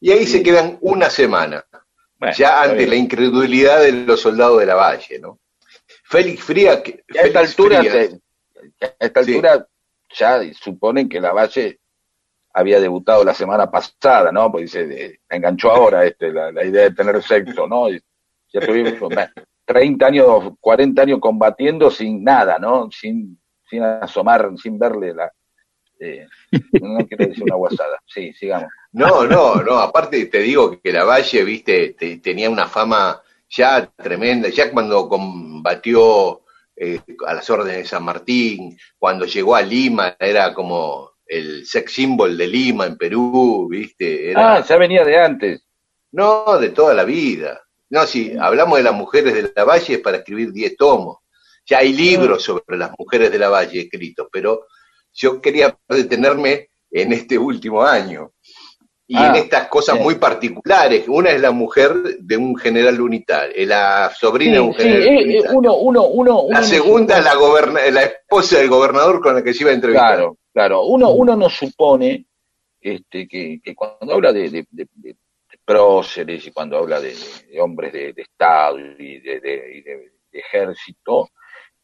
y 0.00 0.10
ahí 0.10 0.26
se 0.26 0.42
quedan 0.42 0.78
una 0.82 1.10
semana, 1.10 1.64
Bueno, 2.20 2.34
ya 2.36 2.62
ante 2.62 2.76
bien. 2.76 2.90
la 2.90 2.96
incredulidad 2.96 3.80
de 3.80 3.92
los 3.92 4.20
soldados 4.20 4.60
de 4.60 4.66
la 4.66 4.74
Valle, 4.74 5.18
¿no? 5.18 5.38
Félix 6.04 6.42
Fría, 6.44 6.82
que, 6.82 7.02
a 7.18 7.22
esta 7.22 7.40
altura, 7.40 7.80
Frías- 7.82 8.20
te- 8.78 8.86
a 8.86 8.94
esta 9.06 9.24
Sí. 9.24 9.32
altura 9.32 9.66
ya 10.16 10.40
suponen 10.54 11.08
que 11.08 11.20
la 11.20 11.32
Valle 11.32 11.78
había 12.52 12.80
debutado 12.80 13.24
la 13.24 13.32
semana 13.32 13.70
pasada, 13.70 14.30
¿no? 14.32 14.50
Porque 14.50 14.64
dice, 14.64 14.86
de- 14.86 15.20
me 15.30 15.36
enganchó 15.36 15.70
ahora 15.70 16.04
este, 16.04 16.32
la, 16.32 16.52
la 16.52 16.64
idea 16.64 16.82
de 16.84 16.94
tener 16.94 17.22
sexo, 17.22 17.66
¿no? 17.66 17.88
Y 17.88 18.00
ya 18.52 18.60
tuvimos 18.60 18.98
bueno, 19.00 19.32
30 19.64 20.06
años, 20.06 20.52
40 20.60 21.02
años 21.02 21.20
combatiendo 21.20 21.90
sin 21.90 22.22
nada, 22.24 22.58
¿no? 22.58 22.90
Sin, 22.90 23.40
sin 23.68 23.82
asomar, 23.84 24.50
sin 24.60 24.78
verle 24.78 25.14
la... 25.14 25.32
eh, 26.00 26.26
no 26.80 27.06
quiero 27.06 27.26
decir 27.28 27.44
una 27.44 27.54
guasada. 27.54 27.98
Sí, 28.04 28.32
sigamos. 28.34 28.68
No, 28.92 29.24
no, 29.24 29.56
no, 29.62 29.78
aparte 29.78 30.26
te 30.26 30.38
digo 30.40 30.80
que 30.80 30.92
la 30.92 31.04
Valle, 31.04 31.44
viste, 31.44 31.90
te- 31.98 32.16
tenía 32.18 32.50
una 32.50 32.66
fama 32.66 33.22
ya 33.48 33.86
tremenda, 33.96 34.48
ya 34.48 34.70
cuando 34.72 35.08
combatió 35.08 36.42
eh, 36.76 37.00
a 37.26 37.34
las 37.34 37.48
órdenes 37.50 37.76
de 37.78 37.84
San 37.84 38.04
Martín, 38.04 38.76
cuando 38.98 39.26
llegó 39.26 39.54
a 39.54 39.62
Lima, 39.62 40.16
era 40.18 40.52
como 40.54 41.12
el 41.26 41.64
sex 41.66 41.92
symbol 41.92 42.36
de 42.36 42.46
Lima 42.48 42.86
en 42.86 42.96
Perú, 42.96 43.68
viste, 43.70 44.30
era, 44.32 44.56
Ah, 44.56 44.64
ya 44.66 44.76
venía 44.76 45.04
de 45.04 45.16
antes. 45.18 45.62
no, 46.12 46.58
de 46.58 46.70
toda 46.70 46.92
la 46.94 47.04
vida. 47.04 47.60
No, 47.90 48.06
si 48.06 48.36
hablamos 48.38 48.78
de 48.78 48.84
las 48.84 48.94
mujeres 48.94 49.34
de 49.34 49.52
la 49.54 49.64
Valle 49.64 49.94
es 49.94 50.00
para 50.00 50.18
escribir 50.18 50.52
10 50.52 50.76
tomos. 50.76 51.18
Ya 51.66 51.78
hay 51.78 51.92
libros 51.92 52.42
sobre 52.42 52.76
las 52.76 52.90
mujeres 52.98 53.30
de 53.30 53.38
la 53.38 53.48
Valle 53.48 53.80
escritos, 53.82 54.28
pero 54.32 54.66
yo 55.12 55.40
quería 55.40 55.76
detenerme 55.88 56.70
en 56.90 57.12
este 57.12 57.36
último 57.38 57.82
año. 57.84 58.32
Y 59.12 59.16
Ah, 59.16 59.30
en 59.30 59.34
estas 59.34 59.66
cosas 59.66 59.98
muy 59.98 60.14
particulares. 60.14 61.08
Una 61.08 61.30
es 61.30 61.40
la 61.40 61.50
mujer 61.50 61.92
de 62.20 62.36
un 62.36 62.54
general 62.56 63.00
unitario, 63.00 63.52
eh, 63.56 63.66
la 63.66 64.08
sobrina 64.16 64.52
de 64.54 64.60
un 64.60 64.72
Sí, 64.74 64.82
sí, 64.82 64.88
general 64.88 65.08
eh, 65.08 65.10
eh, 65.10 65.24
unitario. 65.24 65.58
uno, 65.58 65.74
uno, 65.78 66.06
uno, 66.06 66.44
La 66.48 66.62
segunda 66.62 67.18
es 67.18 67.24
supone- 67.24 67.34
la, 67.34 67.34
goberna- 67.40 67.90
la 67.90 68.02
esposa 68.04 68.58
del 68.58 68.68
gobernador 68.68 69.20
con 69.20 69.34
la 69.34 69.42
que 69.42 69.52
se 69.52 69.64
iba 69.64 69.72
a 69.72 69.74
entrevistar. 69.74 70.14
Claro, 70.14 70.36
claro. 70.54 70.82
Uno, 70.84 71.10
uno 71.10 71.34
no 71.34 71.50
supone 71.50 72.24
este, 72.80 73.26
que, 73.26 73.60
que 73.60 73.74
cuando 73.74 74.14
habla 74.14 74.32
de, 74.32 74.42
de, 74.48 74.64
de- 74.70 74.86
de- 74.94 75.16
de 75.50 75.58
próceres 75.64 76.46
y 76.46 76.52
cuando 76.52 76.78
habla 76.78 77.00
de, 77.00 77.12
hombres 77.60 77.92
de, 77.92 78.14
Estado 78.16 78.78
y 78.78 79.18
de, 79.18 79.40
de- 79.40 79.72
y 79.76 79.82
de- 79.82 80.12
de 80.30 80.38
ejército, 80.38 81.30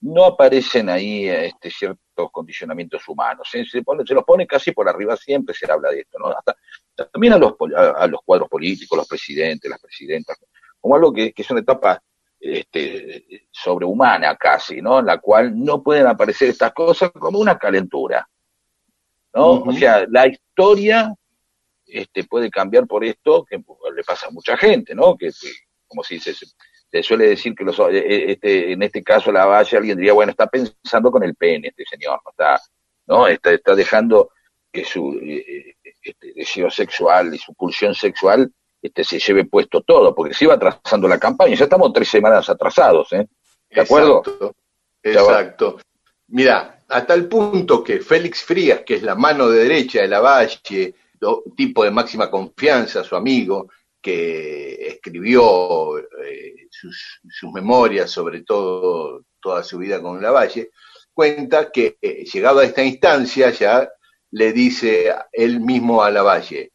no 0.02 0.26
aparecen 0.26 0.88
ahí 0.90 1.26
este, 1.28 1.70
ciertos 1.72 2.30
condicionamientos 2.30 3.02
humanos. 3.08 3.48
¿eh? 3.54 3.64
Se, 3.68 3.82
pone- 3.82 4.04
se 4.06 4.14
los 4.14 4.22
pone 4.24 4.46
casi 4.46 4.70
por 4.70 4.88
arriba, 4.88 5.16
siempre 5.16 5.54
se 5.56 5.70
habla 5.70 5.90
de 5.90 6.00
esto. 6.02 6.18
¿no? 6.20 6.28
Hasta, 6.28 6.54
también 7.12 7.34
a 7.34 7.38
los, 7.38 7.54
a, 7.76 7.90
a 7.90 8.06
los 8.06 8.20
cuadros 8.24 8.48
políticos, 8.48 8.96
los 8.96 9.08
presidentes, 9.08 9.70
las 9.70 9.80
presidentas, 9.80 10.38
como 10.80 10.96
algo 10.96 11.12
que, 11.12 11.32
que 11.32 11.42
es 11.42 11.50
una 11.50 11.60
etapa 11.60 12.02
este, 12.40 13.46
sobrehumana 13.50 14.36
casi, 14.36 14.80
¿no? 14.80 15.00
En 15.00 15.06
la 15.06 15.18
cual 15.18 15.52
no 15.56 15.82
pueden 15.82 16.06
aparecer 16.06 16.50
estas 16.50 16.72
cosas 16.72 17.10
como 17.10 17.38
una 17.38 17.58
calentura, 17.58 18.28
¿no? 19.34 19.62
O 19.62 19.72
sea, 19.72 20.06
la 20.08 20.26
historia 20.26 21.14
este, 21.86 22.24
puede 22.24 22.50
cambiar 22.50 22.86
por 22.86 23.04
esto 23.04 23.44
que 23.44 23.56
le 23.56 24.04
pasa 24.04 24.28
a 24.28 24.30
mucha 24.30 24.56
gente, 24.56 24.94
¿no? 24.94 25.16
Que, 25.16 25.28
que, 25.28 25.50
como 25.86 26.02
dice, 26.08 26.34
se, 26.34 26.46
se 26.90 27.02
suele 27.02 27.28
decir 27.28 27.54
que 27.54 27.64
los, 27.64 27.78
eh, 27.78 27.84
eh, 27.92 28.24
este, 28.32 28.72
en 28.72 28.82
este 28.82 29.02
caso 29.02 29.32
la 29.32 29.46
valle 29.46 29.76
alguien 29.76 29.96
diría, 29.96 30.12
bueno, 30.12 30.30
está 30.30 30.46
pensando 30.46 31.10
con 31.10 31.22
el 31.22 31.34
pene 31.34 31.68
este 31.68 31.84
señor, 31.84 32.20
no 32.24 32.30
está, 32.30 32.60
no, 33.06 33.26
está, 33.26 33.52
está 33.52 33.74
dejando 33.74 34.30
que 34.72 34.84
su 34.84 35.18
eh, 35.22 35.75
este, 36.08 36.32
deseo 36.34 36.70
sexual 36.70 37.34
y 37.34 37.38
su 37.38 37.54
pulsión 37.54 37.94
sexual 37.94 38.50
este, 38.80 39.04
se 39.04 39.18
lleve 39.18 39.44
puesto 39.44 39.80
todo, 39.82 40.14
porque 40.14 40.34
se 40.34 40.44
iba 40.44 40.54
atrasando 40.54 41.08
la 41.08 41.18
campaña, 41.18 41.54
ya 41.54 41.64
estamos 41.64 41.92
tres 41.92 42.08
semanas 42.08 42.48
atrasados, 42.48 43.12
¿eh? 43.12 43.26
¿De 43.70 43.80
acuerdo? 43.80 44.22
Exacto. 45.02 45.78
Mira, 46.28 46.84
hasta 46.88 47.14
el 47.14 47.26
punto 47.28 47.82
que 47.82 48.00
Félix 48.00 48.42
Frías, 48.42 48.80
que 48.84 48.94
es 48.94 49.02
la 49.02 49.14
mano 49.14 49.48
de 49.48 49.62
derecha 49.64 50.02
de 50.02 50.08
la 50.08 50.20
Valle, 50.20 50.94
do- 51.20 51.42
tipo 51.56 51.82
de 51.84 51.90
máxima 51.90 52.30
confianza, 52.30 53.02
su 53.04 53.16
amigo, 53.16 53.68
que 54.00 54.86
escribió 54.86 55.98
eh, 55.98 56.66
sus, 56.70 57.20
sus 57.28 57.52
memorias 57.52 58.10
sobre 58.10 58.42
todo 58.42 59.24
toda 59.40 59.62
su 59.64 59.78
vida 59.78 60.00
con 60.00 60.20
la 60.22 60.30
Valle, 60.30 60.70
cuenta 61.12 61.70
que 61.72 61.96
eh, 62.00 62.24
llegado 62.24 62.60
a 62.60 62.64
esta 62.64 62.82
instancia 62.84 63.50
ya 63.50 63.88
le 64.32 64.52
dice 64.52 65.14
él 65.32 65.60
mismo 65.60 66.02
a 66.02 66.10
la 66.10 66.22
Valle, 66.22 66.72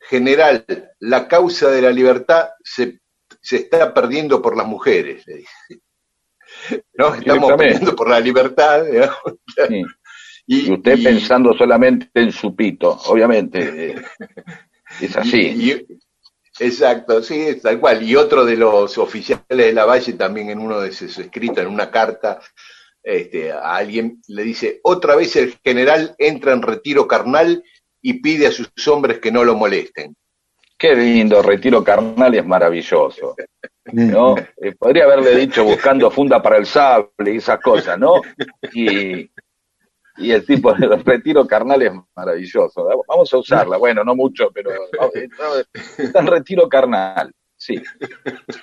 general, 0.00 0.64
la 1.00 1.28
causa 1.28 1.70
de 1.70 1.82
la 1.82 1.90
libertad 1.90 2.50
se, 2.62 3.00
se 3.40 3.56
está 3.56 3.92
perdiendo 3.92 4.40
por 4.40 4.56
las 4.56 4.66
mujeres, 4.66 5.26
le 5.26 5.36
dice. 5.38 5.52
¿no? 6.94 7.14
Estamos 7.14 7.52
peleando 7.54 7.94
por 7.96 8.08
la 8.08 8.20
libertad. 8.20 8.84
Sí. 9.68 9.82
Y, 10.50 10.66
Y 10.68 10.72
usted 10.72 10.96
y- 10.96 11.04
pensando 11.04 11.52
solamente 11.52 12.08
en 12.14 12.32
su 12.32 12.56
pito, 12.56 12.92
obviamente, 13.08 13.90
eh, 13.90 14.02
es 15.02 15.14
así. 15.14 15.40
y- 15.40 15.86
exacto, 16.58 17.22
sí, 17.22 17.38
es 17.48 17.60
tal 17.60 17.78
cual. 17.78 18.02
Y 18.02 18.16
otro 18.16 18.46
de 18.46 18.56
los 18.56 18.96
oficiales 18.96 19.44
de 19.48 19.74
la 19.74 19.84
Valle 19.84 20.14
también 20.14 20.48
en 20.48 20.58
uno 20.58 20.80
de 20.80 20.90
sus 20.90 21.18
escritos, 21.18 21.58
en 21.58 21.66
una 21.66 21.90
carta, 21.90 22.40
este, 23.08 23.50
a 23.50 23.76
alguien 23.76 24.20
le 24.28 24.42
dice, 24.42 24.80
otra 24.82 25.16
vez 25.16 25.34
el 25.36 25.54
general 25.64 26.14
entra 26.18 26.52
en 26.52 26.60
retiro 26.60 27.08
carnal 27.08 27.64
y 28.02 28.20
pide 28.20 28.46
a 28.46 28.52
sus 28.52 28.68
hombres 28.86 29.18
que 29.18 29.32
no 29.32 29.44
lo 29.44 29.54
molesten. 29.56 30.14
Qué 30.76 30.94
lindo, 30.94 31.40
retiro 31.40 31.82
carnal 31.82 32.34
es 32.34 32.44
maravilloso. 32.44 33.34
¿no? 33.92 34.36
Eh, 34.36 34.74
podría 34.78 35.04
haberle 35.04 35.34
dicho 35.36 35.64
buscando 35.64 36.10
funda 36.10 36.42
para 36.42 36.58
el 36.58 36.66
sable 36.66 37.32
y 37.32 37.36
esas 37.38 37.58
cosas, 37.60 37.98
¿no? 37.98 38.20
Y, 38.74 39.30
y 40.18 40.30
el 40.30 40.44
tipo 40.44 40.74
de 40.74 40.88
retiro 40.98 41.46
carnal 41.46 41.80
es 41.80 41.92
maravilloso. 42.14 42.86
Vamos 43.08 43.32
a 43.32 43.38
usarla, 43.38 43.78
bueno, 43.78 44.04
no 44.04 44.14
mucho, 44.14 44.50
pero 44.52 44.70
eh, 45.14 45.28
está 45.96 46.20
en 46.20 46.26
retiro 46.26 46.68
carnal. 46.68 47.32
Sí. 47.68 47.74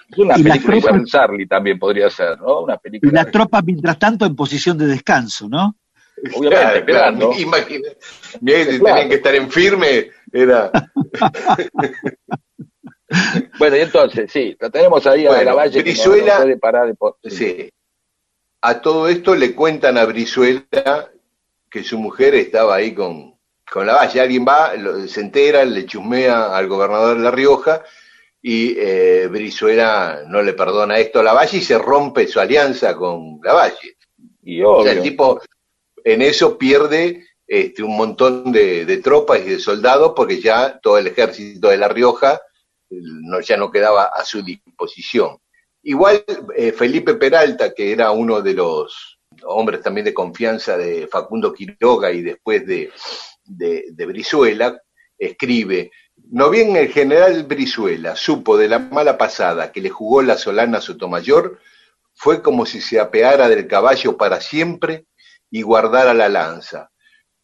Es 0.09 0.17
una 0.17 0.35
Y 0.37 0.41
las 0.43 0.57
película 0.57 0.77
tropas- 0.77 0.89
Iván 0.89 1.05
Charlie 1.05 1.45
también 1.47 1.77
podría 1.77 2.09
ser, 2.09 2.39
¿no? 2.39 2.61
Una 2.61 2.73
Y 2.73 2.77
película. 2.79 3.11
las 3.23 3.31
tropas, 3.31 3.63
mientras 3.63 3.99
tanto, 3.99 4.25
en 4.25 4.35
posición 4.35 4.77
de 4.79 4.87
descanso, 4.87 5.47
¿no? 5.47 5.75
Obviamente, 6.33 6.91
mirá 6.91 7.65
que 7.65 7.77
si 8.71 8.79
Claro. 8.79 8.95
tenían 8.95 9.09
que 9.09 9.15
estar 9.15 9.35
en 9.35 9.51
firme, 9.51 10.09
era. 10.31 10.71
Bueno, 13.59 13.77
y 13.77 13.81
entonces, 13.81 14.31
sí, 14.31 14.57
la 14.59 14.69
tenemos 14.69 15.05
ahí 15.05 15.25
a 15.25 15.29
Bueno, 15.29 15.43
la 15.43 15.53
valle. 15.53 15.83
que 15.83 15.91
no- 15.93 15.95
Brizuela- 15.95 16.35
no 16.37 16.41
puede 16.43 16.57
parar 16.57 16.87
de 16.87 16.95
po- 16.95 17.17
Sí. 17.23 17.69
A 18.61 18.81
todo 18.81 19.07
esto 19.07 19.35
le 19.35 19.53
cuentan 19.53 19.97
a 19.97 20.05
Brizuela 20.05 21.09
que 21.69 21.83
su 21.83 21.99
mujer 21.99 22.33
estaba 22.33 22.75
ahí 22.75 22.93
con, 22.95 23.35
con 23.71 23.85
la 23.85 23.93
valle. 23.93 24.19
Alguien 24.21 24.43
va, 24.47 24.73
lo- 24.75 25.07
se 25.07 25.21
entera, 25.21 25.63
le 25.63 25.85
chusmea 25.85 26.55
al 26.57 26.67
gobernador 26.67 27.17
de 27.17 27.23
La 27.23 27.31
Rioja 27.31 27.83
y 28.47 28.75
eh, 28.77 29.27
Brizuela 29.27 30.21
no 30.27 30.43
le 30.43 30.53
perdona 30.53 30.99
esto 30.99 31.19
a 31.19 31.23
la 31.23 31.33
valle 31.33 31.57
y 31.57 31.61
se 31.61 31.79
rompe 31.79 32.27
su 32.27 32.39
alianza 32.39 32.95
con 32.95 33.39
la 33.43 33.53
valle. 33.53 33.97
Y 34.43 34.61
O 34.61 34.83
sea, 34.83 34.91
obvio. 34.91 34.91
el 34.91 35.01
tipo 35.01 35.41
en 36.03 36.21
eso 36.21 36.55
pierde 36.55 37.25
este, 37.47 37.81
un 37.81 37.97
montón 37.97 38.51
de, 38.51 38.85
de 38.85 38.97
tropas 38.97 39.39
y 39.39 39.49
de 39.49 39.59
soldados 39.59 40.13
porque 40.15 40.39
ya 40.39 40.79
todo 40.79 40.99
el 40.99 41.07
ejército 41.07 41.69
de 41.69 41.77
La 41.77 41.87
Rioja 41.87 42.39
no, 42.91 43.39
ya 43.39 43.57
no 43.57 43.71
quedaba 43.71 44.11
a 44.13 44.23
su 44.23 44.43
disposición. 44.43 45.39
Igual 45.81 46.23
eh, 46.55 46.71
Felipe 46.71 47.15
Peralta, 47.15 47.73
que 47.73 47.91
era 47.93 48.11
uno 48.11 48.43
de 48.43 48.53
los 48.53 49.17
hombres 49.41 49.81
también 49.81 50.05
de 50.05 50.13
confianza 50.13 50.77
de 50.77 51.07
Facundo 51.07 51.51
Quiroga 51.51 52.11
y 52.11 52.21
después 52.21 52.63
de, 52.67 52.91
de, 53.43 53.85
de 53.89 54.05
Brizuela, 54.05 54.79
escribe, 55.17 55.89
no 56.31 56.49
bien 56.49 56.75
el 56.75 56.89
general 56.89 57.43
Brizuela 57.43 58.15
supo 58.15 58.57
de 58.57 58.67
la 58.67 58.79
mala 58.79 59.17
pasada 59.17 59.71
que 59.71 59.81
le 59.81 59.89
jugó 59.89 60.21
la 60.21 60.37
Solana 60.37 60.81
Sotomayor, 60.81 61.59
fue 62.13 62.41
como 62.41 62.65
si 62.65 62.81
se 62.81 62.99
apeara 62.99 63.49
del 63.49 63.67
caballo 63.67 64.17
para 64.17 64.41
siempre 64.41 65.05
y 65.51 65.61
guardara 65.61 66.13
la 66.13 66.29
lanza. 66.29 66.91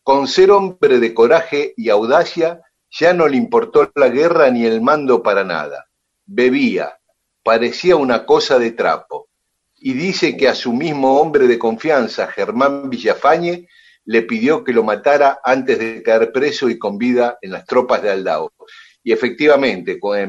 Con 0.03 0.27
ser 0.27 0.51
hombre 0.51 0.99
de 0.99 1.13
coraje 1.13 1.73
y 1.77 1.89
audacia, 1.89 2.61
ya 2.89 3.13
no 3.13 3.27
le 3.27 3.37
importó 3.37 3.91
la 3.95 4.09
guerra 4.09 4.49
ni 4.49 4.65
el 4.65 4.81
mando 4.81 5.21
para 5.21 5.43
nada. 5.43 5.87
Bebía, 6.25 6.99
parecía 7.43 7.95
una 7.95 8.25
cosa 8.25 8.57
de 8.59 8.71
trapo. 8.71 9.29
Y 9.75 9.93
dice 9.93 10.37
que 10.37 10.47
a 10.47 10.55
su 10.55 10.73
mismo 10.73 11.19
hombre 11.19 11.47
de 11.47 11.59
confianza, 11.59 12.27
Germán 12.27 12.89
Villafañe, 12.89 13.67
le 14.05 14.23
pidió 14.23 14.63
que 14.63 14.73
lo 14.73 14.83
matara 14.83 15.39
antes 15.43 15.79
de 15.79 16.01
caer 16.03 16.31
preso 16.31 16.69
y 16.69 16.77
con 16.77 16.97
vida 16.97 17.37
en 17.41 17.51
las 17.51 17.65
tropas 17.65 18.01
de 18.01 18.11
Aldao. 18.11 18.51
Y 19.03 19.11
efectivamente, 19.11 19.99
con 19.99 20.19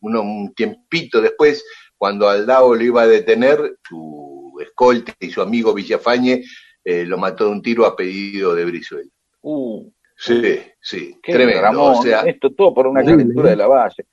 un 0.00 0.54
tiempito 0.54 1.20
después, 1.20 1.64
cuando 1.96 2.28
Aldao 2.28 2.74
lo 2.74 2.82
iba 2.82 3.02
a 3.02 3.06
detener, 3.06 3.78
su 3.88 4.56
escolta 4.60 5.14
y 5.20 5.30
su 5.30 5.40
amigo 5.42 5.72
Villafañe 5.74 6.42
eh, 6.84 7.04
lo 7.04 7.18
mató 7.18 7.44
de 7.46 7.50
un 7.50 7.62
tiro 7.62 7.84
a 7.86 7.94
pedido 7.96 8.54
de 8.54 8.64
Brizuela. 8.64 9.10
Uh, 9.42 9.90
Sí, 10.20 10.58
sí, 10.80 11.16
qué 11.22 11.32
tremendo. 11.32 11.62
Ramón, 11.62 11.94
o 11.96 12.02
sea, 12.02 12.22
esto 12.22 12.50
todo 12.52 12.74
por 12.74 12.88
una 12.88 13.04
calentura 13.04 13.50
de 13.50 13.56
la 13.56 13.68
valle. 13.68 14.04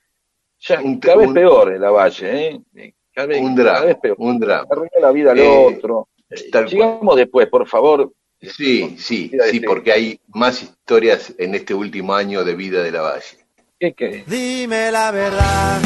Ya, 0.60 0.80
Un- 0.80 1.00
cada 1.00 1.16
vez 1.16 1.26
un- 1.28 1.34
peor 1.34 1.72
en 1.74 1.80
la 1.80 1.90
valle, 1.90 2.60
¿eh? 2.76 2.94
Cada 3.12 3.26
vez, 3.26 3.40
un 3.40 3.56
cada 3.56 3.70
drama, 3.72 3.86
vez 3.86 3.96
peor. 4.00 4.16
un 4.20 4.38
drama. 4.38 4.66
Arruinó 4.70 4.90
la 5.00 5.10
vida 5.10 5.32
al 5.32 5.38
Eh, 5.40 5.48
otro. 5.76 6.08
cual. 6.52 6.68
Sigamos 6.68 7.16
después, 7.16 7.48
por 7.48 7.66
favor. 7.66 8.12
Sí, 8.40 8.94
sí, 8.98 9.32
sí, 9.50 9.60
porque 9.60 9.90
hay 9.90 10.20
más 10.28 10.62
historias 10.62 11.34
en 11.38 11.56
este 11.56 11.74
último 11.74 12.14
año 12.14 12.44
de 12.44 12.54
vida 12.54 12.82
de 12.84 12.92
la 12.92 13.00
Valle. 13.00 13.38
¿Qué 13.78 13.92
querés? 13.92 14.26
Dime 14.26 14.90
la 14.90 15.10
verdad, 15.10 15.80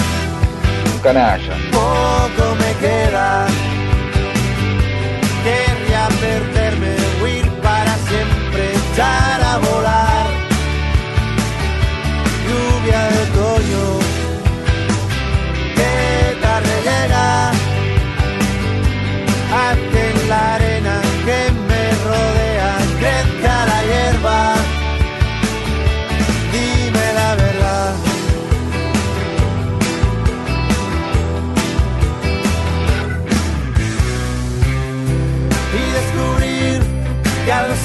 Un 0.94 0.98
canalla. 1.00 1.54
poco 1.72 2.54
me 2.54 2.72
queda. 2.78 3.46
Querría 5.42 6.08
perderme, 6.20 6.94
huir 7.20 7.48
para 7.62 7.96
siempre, 8.08 8.70
echar 8.92 9.42
a 9.42 9.58
volar. 9.58 9.99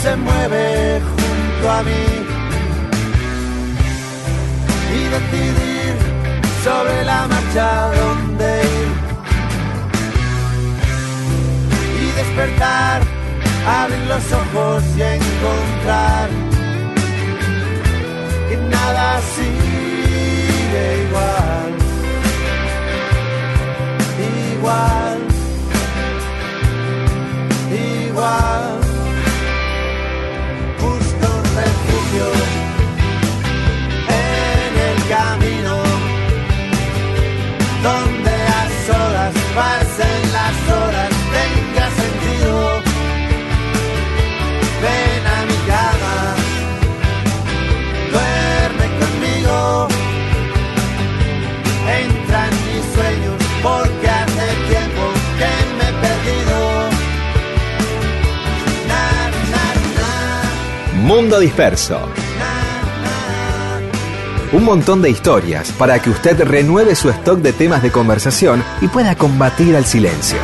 Se 0.05 0.15
mueve 0.17 1.01
junto 1.09 1.71
a 1.77 1.81
mí. 1.87 2.05
Y 4.97 4.99
decidir 5.15 5.93
sobre 6.63 6.95
la 7.05 7.27
marcha 7.27 7.67
dónde 7.99 8.47
ir. 8.75 8.89
Y 12.03 12.05
despertar, 12.19 13.01
abrir 13.81 14.03
los 14.13 14.25
ojos 14.41 14.83
y 14.95 15.01
encontrar 15.01 16.29
que 18.47 18.57
nada 18.75 19.07
sigue 19.35 20.85
igual, 21.07 21.71
igual. 24.53 25.17
Igual. 28.07 28.64
Mundo 61.05 61.39
Disperso. 61.39 61.99
Un 64.51 64.63
montón 64.63 65.03
de 65.03 65.11
historias 65.11 65.71
para 65.73 66.01
que 66.01 66.09
usted 66.09 66.41
renueve 66.41 66.95
su 66.95 67.11
stock 67.11 67.37
de 67.41 67.53
temas 67.53 67.83
de 67.83 67.91
conversación 67.91 68.63
y 68.81 68.87
pueda 68.87 69.15
combatir 69.15 69.75
al 69.75 69.85
silencio. 69.85 70.39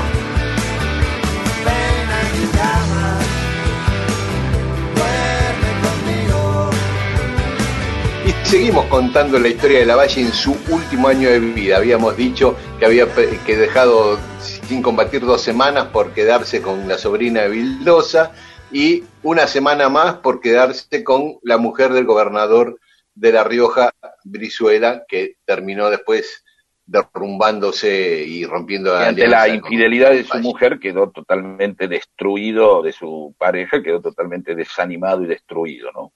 Seguimos 8.43 8.85
contando 8.85 9.39
la 9.39 9.47
historia 9.47 9.79
de 9.79 9.85
la 9.87 9.95
Valle 9.95 10.21
en 10.21 10.31
su 10.31 10.55
último 10.69 11.07
año 11.07 11.27
de 11.27 11.39
vida. 11.39 11.77
Habíamos 11.77 12.15
dicho 12.15 12.55
que 12.77 12.85
había 12.85 13.07
que 13.47 13.57
dejado 13.57 14.19
sin 14.67 14.83
combatir 14.83 15.25
dos 15.25 15.41
semanas 15.41 15.87
por 15.87 16.11
quedarse 16.11 16.61
con 16.61 16.87
la 16.87 16.99
sobrina 16.99 17.41
de 17.41 17.49
Vildosa 17.49 18.31
y 18.71 19.03
una 19.23 19.47
semana 19.47 19.89
más 19.89 20.15
por 20.15 20.41
quedarse 20.41 21.03
con 21.03 21.37
la 21.43 21.57
mujer 21.57 21.91
del 21.93 22.05
gobernador 22.05 22.79
de 23.13 23.31
La 23.31 23.43
Rioja, 23.43 23.93
Brizuela, 24.23 25.03
que 25.07 25.35
terminó 25.45 25.89
después 25.89 26.43
derrumbándose 26.85 28.23
y 28.25 28.45
rompiendo 28.45 28.93
Y 28.99 29.03
ante 29.03 29.27
la 29.27 29.47
infidelidad 29.47 30.11
de 30.11 30.23
su 30.23 30.37
mujer 30.39 30.79
quedó 30.79 31.09
totalmente 31.09 31.87
destruido, 31.87 32.81
de 32.81 32.91
su 32.91 33.33
pareja 33.37 33.81
quedó 33.81 34.01
totalmente 34.01 34.55
desanimado 34.55 35.23
y 35.23 35.27
destruido, 35.27 35.91
¿no? 35.91 36.13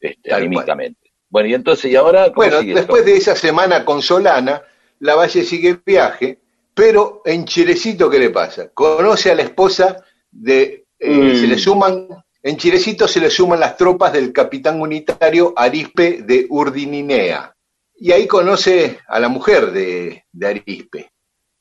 Este, 0.00 0.34
anímicamente. 0.34 1.12
Bueno, 1.28 1.48
y 1.48 1.54
entonces, 1.54 1.90
¿y 1.90 1.96
ahora 1.96 2.30
Bueno, 2.30 2.60
después 2.62 3.02
esto? 3.02 3.10
de 3.10 3.16
esa 3.16 3.36
semana 3.36 3.84
con 3.84 4.02
Solana, 4.02 4.62
la 4.98 5.14
Valle 5.14 5.44
sigue 5.44 5.70
el 5.70 5.82
viaje, 5.84 6.38
pero 6.74 7.22
en 7.24 7.44
Chilecito, 7.44 8.10
¿qué 8.10 8.18
le 8.18 8.30
pasa? 8.30 8.70
Conoce 8.74 9.30
a 9.30 9.34
la 9.34 9.42
esposa 9.42 10.04
de, 10.30 10.81
eh, 11.02 11.10
Mm. 11.34 11.36
se 11.40 11.46
le 11.48 11.58
suman, 11.58 12.06
en 12.42 12.56
Chilecito 12.56 13.06
se 13.08 13.20
le 13.20 13.28
suman 13.30 13.60
las 13.60 13.76
tropas 13.76 14.12
del 14.12 14.32
capitán 14.32 14.80
unitario 14.80 15.52
Arispe 15.56 16.22
de 16.22 16.46
Urdininea. 16.48 17.54
Y 17.96 18.10
ahí 18.12 18.26
conoce 18.26 18.98
a 19.08 19.20
la 19.20 19.28
mujer 19.28 19.70
de, 19.72 20.24
de 20.32 20.46
Arispe. 20.46 21.08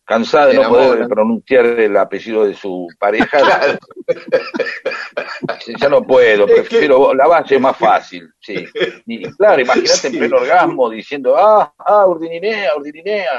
cansada 0.03 0.47
de 0.47 0.55
no 0.55 0.67
poder 0.69 1.07
pronunciar 1.07 1.65
el 1.67 1.95
apellido 1.95 2.43
de 2.45 2.53
su 2.53 2.87
pareja. 2.99 3.37
Claro. 4.11 5.77
Ya 5.79 5.89
no 5.89 6.03
puedo, 6.03 6.45
Es 6.45 6.53
que- 6.53 6.61
prefiero 6.61 7.13
la 7.13 7.27
base 7.27 7.55
es 7.55 7.61
más 7.61 7.77
fácil. 7.77 8.29
Sí. 8.39 8.65
Y 9.05 9.23
claro, 9.33 9.61
imagínate 9.61 9.87
Sí. 9.97 10.07
en 10.07 10.17
pleno 10.19 10.37
orgasmo 10.37 10.89
diciendo, 10.89 11.35
ah, 11.37 11.73
ah, 11.77 12.05
urdininea, 12.07 12.75
urdininea. 12.77 13.29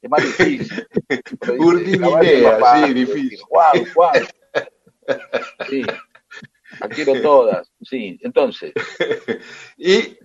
Es 0.00 0.10
más 0.10 0.22
difícil. 0.22 0.86
Urdininea, 1.58 2.58
sí, 2.86 2.92
difícil. 2.94 3.40
Juan, 3.48 3.84
Juan. 3.94 4.26
Sí. 5.68 5.82
La 6.80 6.88
quiero 6.88 7.20
todas. 7.22 7.70
Sí, 7.82 8.18
entonces. 8.22 8.72
Y 9.78 10.18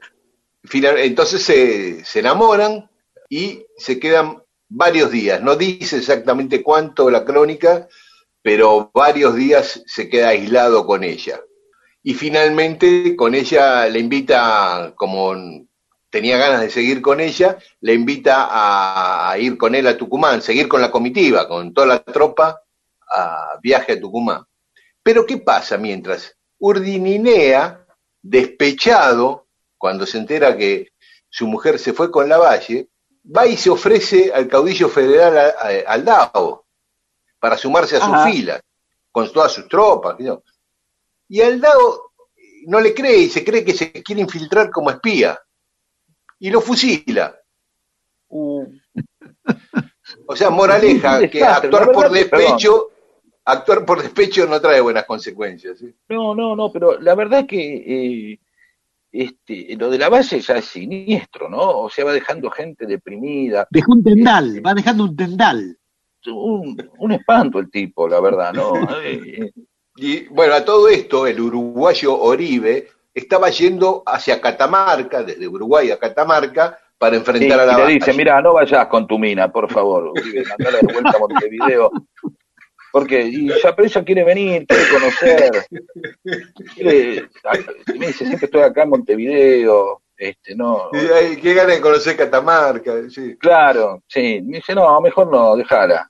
final- 0.63 0.97
entonces 0.99 1.43
se, 1.43 2.03
se 2.05 2.19
enamoran 2.19 2.89
y 3.29 3.65
se 3.77 3.99
quedan 3.99 4.41
varios 4.67 5.11
días. 5.11 5.41
No 5.41 5.55
dice 5.55 5.97
exactamente 5.97 6.63
cuánto 6.63 7.09
la 7.09 7.25
crónica, 7.25 7.87
pero 8.41 8.91
varios 8.93 9.35
días 9.35 9.83
se 9.85 10.09
queda 10.09 10.29
aislado 10.29 10.85
con 10.85 11.03
ella. 11.03 11.39
Y 12.01 12.13
finalmente 12.13 13.15
con 13.15 13.35
ella 13.35 13.87
le 13.87 13.99
invita, 13.99 14.93
como 14.95 15.35
tenía 16.09 16.37
ganas 16.37 16.61
de 16.61 16.69
seguir 16.69 17.01
con 17.01 17.19
ella, 17.19 17.57
le 17.81 17.93
invita 17.93 18.47
a 19.31 19.37
ir 19.37 19.57
con 19.57 19.75
él 19.75 19.85
a 19.85 19.97
Tucumán, 19.97 20.41
seguir 20.41 20.67
con 20.67 20.81
la 20.81 20.89
comitiva, 20.89 21.47
con 21.47 21.73
toda 21.73 21.87
la 21.87 22.03
tropa, 22.03 22.61
a 23.11 23.59
viaje 23.61 23.93
a 23.93 23.99
Tucumán. 23.99 24.43
Pero 25.09 25.25
¿qué 25.25 25.37
pasa 25.37 25.75
mientras? 25.75 26.37
Urdininea, 26.59 27.83
despechado, 28.21 29.47
cuando 29.75 30.05
se 30.05 30.19
entera 30.19 30.55
que 30.55 30.91
su 31.27 31.47
mujer 31.47 31.79
se 31.79 31.93
fue 31.93 32.11
con 32.11 32.29
la 32.29 32.37
Valle, 32.37 32.89
va 33.25 33.47
y 33.47 33.57
se 33.57 33.71
ofrece 33.71 34.31
al 34.31 34.47
caudillo 34.47 34.87
federal 34.87 35.55
Aldao 35.87 36.63
para 37.39 37.57
sumarse 37.57 37.95
a 37.95 38.01
sus 38.01 38.13
Ajá. 38.13 38.29
filas, 38.29 38.61
con 39.11 39.33
todas 39.33 39.51
sus 39.51 39.67
tropas. 39.67 40.19
¿no? 40.19 40.43
Y 41.27 41.41
Aldao 41.41 42.11
no 42.67 42.79
le 42.79 42.93
cree 42.93 43.17
y 43.17 43.29
se 43.31 43.43
cree 43.43 43.65
que 43.65 43.73
se 43.73 43.91
quiere 44.03 44.21
infiltrar 44.21 44.69
como 44.69 44.91
espía. 44.91 45.39
Y 46.37 46.51
lo 46.51 46.61
fusila. 46.61 47.35
Uh, 48.27 48.63
O 50.27 50.35
sea, 50.35 50.51
moraleja, 50.51 51.27
que 51.31 51.43
actuar 51.43 51.91
por 51.91 52.11
despecho, 52.11 52.91
actuar 53.51 53.85
por 53.85 54.01
despecho 54.01 54.45
no 54.47 54.59
trae 54.59 54.81
buenas 54.81 55.05
consecuencias. 55.05 55.79
¿sí? 55.79 55.93
No, 56.09 56.35
no, 56.35 56.55
no, 56.55 56.71
pero 56.71 56.99
la 56.99 57.15
verdad 57.15 57.45
que 57.45 58.31
eh, 58.33 58.39
este, 59.11 59.75
lo 59.77 59.89
de 59.89 59.97
la 59.97 60.09
base 60.09 60.39
ya 60.39 60.57
es 60.57 60.65
siniestro, 60.65 61.49
¿no? 61.49 61.81
O 61.81 61.89
sea, 61.89 62.05
va 62.05 62.13
dejando 62.13 62.49
gente 62.51 62.85
deprimida. 62.85 63.67
Dejó 63.71 63.93
un 63.93 64.03
tendal, 64.03 64.65
va 64.65 64.73
dejando 64.73 65.03
un 65.05 65.15
tendal. 65.15 65.77
Un, 66.27 66.89
un 66.97 67.11
espanto 67.11 67.59
el 67.59 67.71
tipo, 67.71 68.07
la 68.07 68.19
verdad, 68.19 68.53
¿no? 68.53 68.73
Eh, 69.03 69.51
Y 69.95 70.27
bueno, 70.27 70.53
a 70.53 70.63
todo 70.63 70.87
esto, 70.87 71.27
el 71.27 71.39
uruguayo 71.41 72.17
Oribe 72.17 72.87
estaba 73.13 73.49
yendo 73.49 74.03
hacia 74.05 74.39
Catamarca, 74.39 75.23
desde 75.23 75.47
Uruguay 75.47 75.91
a 75.91 75.99
Catamarca, 75.99 76.77
para 76.97 77.15
sí, 77.15 77.19
enfrentar 77.19 77.59
a 77.61 77.65
la 77.65 77.83
y 77.83 77.87
le 77.87 77.93
dice, 77.93 78.13
mira, 78.13 78.41
no 78.41 78.53
vayas 78.53 78.87
con 78.87 79.07
tu 79.07 79.17
mina, 79.17 79.51
por 79.51 79.71
favor, 79.71 80.13
mandala 80.13 80.79
de 80.79 80.93
vuelta 80.93 81.11
a 81.15 81.19
Montevideo. 81.19 81.91
Porque 82.91 83.21
y 83.21 83.47
ya, 83.61 83.75
pero 83.75 83.87
ella 83.87 84.03
quiere 84.03 84.23
venir, 84.23 84.65
quiere 84.67 84.83
conocer. 84.91 85.51
Quiere, 86.75 87.29
me 87.97 88.07
dice, 88.07 88.25
siempre 88.25 88.45
estoy 88.45 88.61
acá 88.61 88.83
en 88.83 88.89
Montevideo, 88.89 90.01
este, 90.17 90.55
no. 90.55 90.89
Qué 90.91 91.53
ganas 91.53 91.75
de 91.75 91.81
conocer 91.81 92.17
Catamarca. 92.17 92.93
sí. 93.09 93.35
Claro, 93.37 94.03
sí. 94.07 94.41
Me 94.43 94.57
dice, 94.57 94.73
no, 94.75 94.99
mejor 95.01 95.31
no, 95.31 95.55
déjala. 95.55 96.09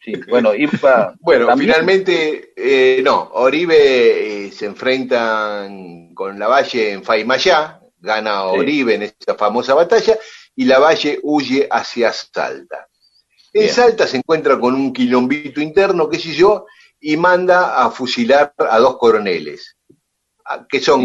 Sí, 0.00 0.12
bueno, 0.28 0.54
iba. 0.54 1.14
Bueno, 1.20 1.46
también- 1.46 1.70
finalmente, 1.70 2.52
eh, 2.54 3.00
no, 3.02 3.30
Oribe 3.32 4.46
eh, 4.46 4.52
se 4.52 4.66
enfrentan 4.66 6.12
con 6.14 6.38
la 6.38 6.46
Valle 6.46 6.92
en 6.92 7.02
Faimayá, 7.02 7.80
gana 8.00 8.42
Sí. 8.52 8.58
Oribe 8.58 8.94
en 8.96 9.02
esa 9.04 9.34
famosa 9.38 9.72
batalla, 9.72 10.18
y 10.54 10.66
la 10.66 10.78
Valle 10.78 11.18
huye 11.22 11.66
hacia 11.70 12.12
Salta. 12.12 12.86
En 13.54 13.62
Bien. 13.62 13.72
Salta 13.72 14.06
se 14.06 14.16
encuentra 14.18 14.58
con 14.58 14.74
un 14.74 14.92
quilombito 14.92 15.60
interno, 15.60 16.08
qué 16.08 16.18
sé 16.18 16.32
yo, 16.34 16.66
y 17.00 17.16
manda 17.16 17.82
a 17.84 17.90
fusilar 17.90 18.52
a 18.58 18.78
dos 18.80 18.98
coroneles, 18.98 19.76
que 20.68 20.80
son 20.80 21.02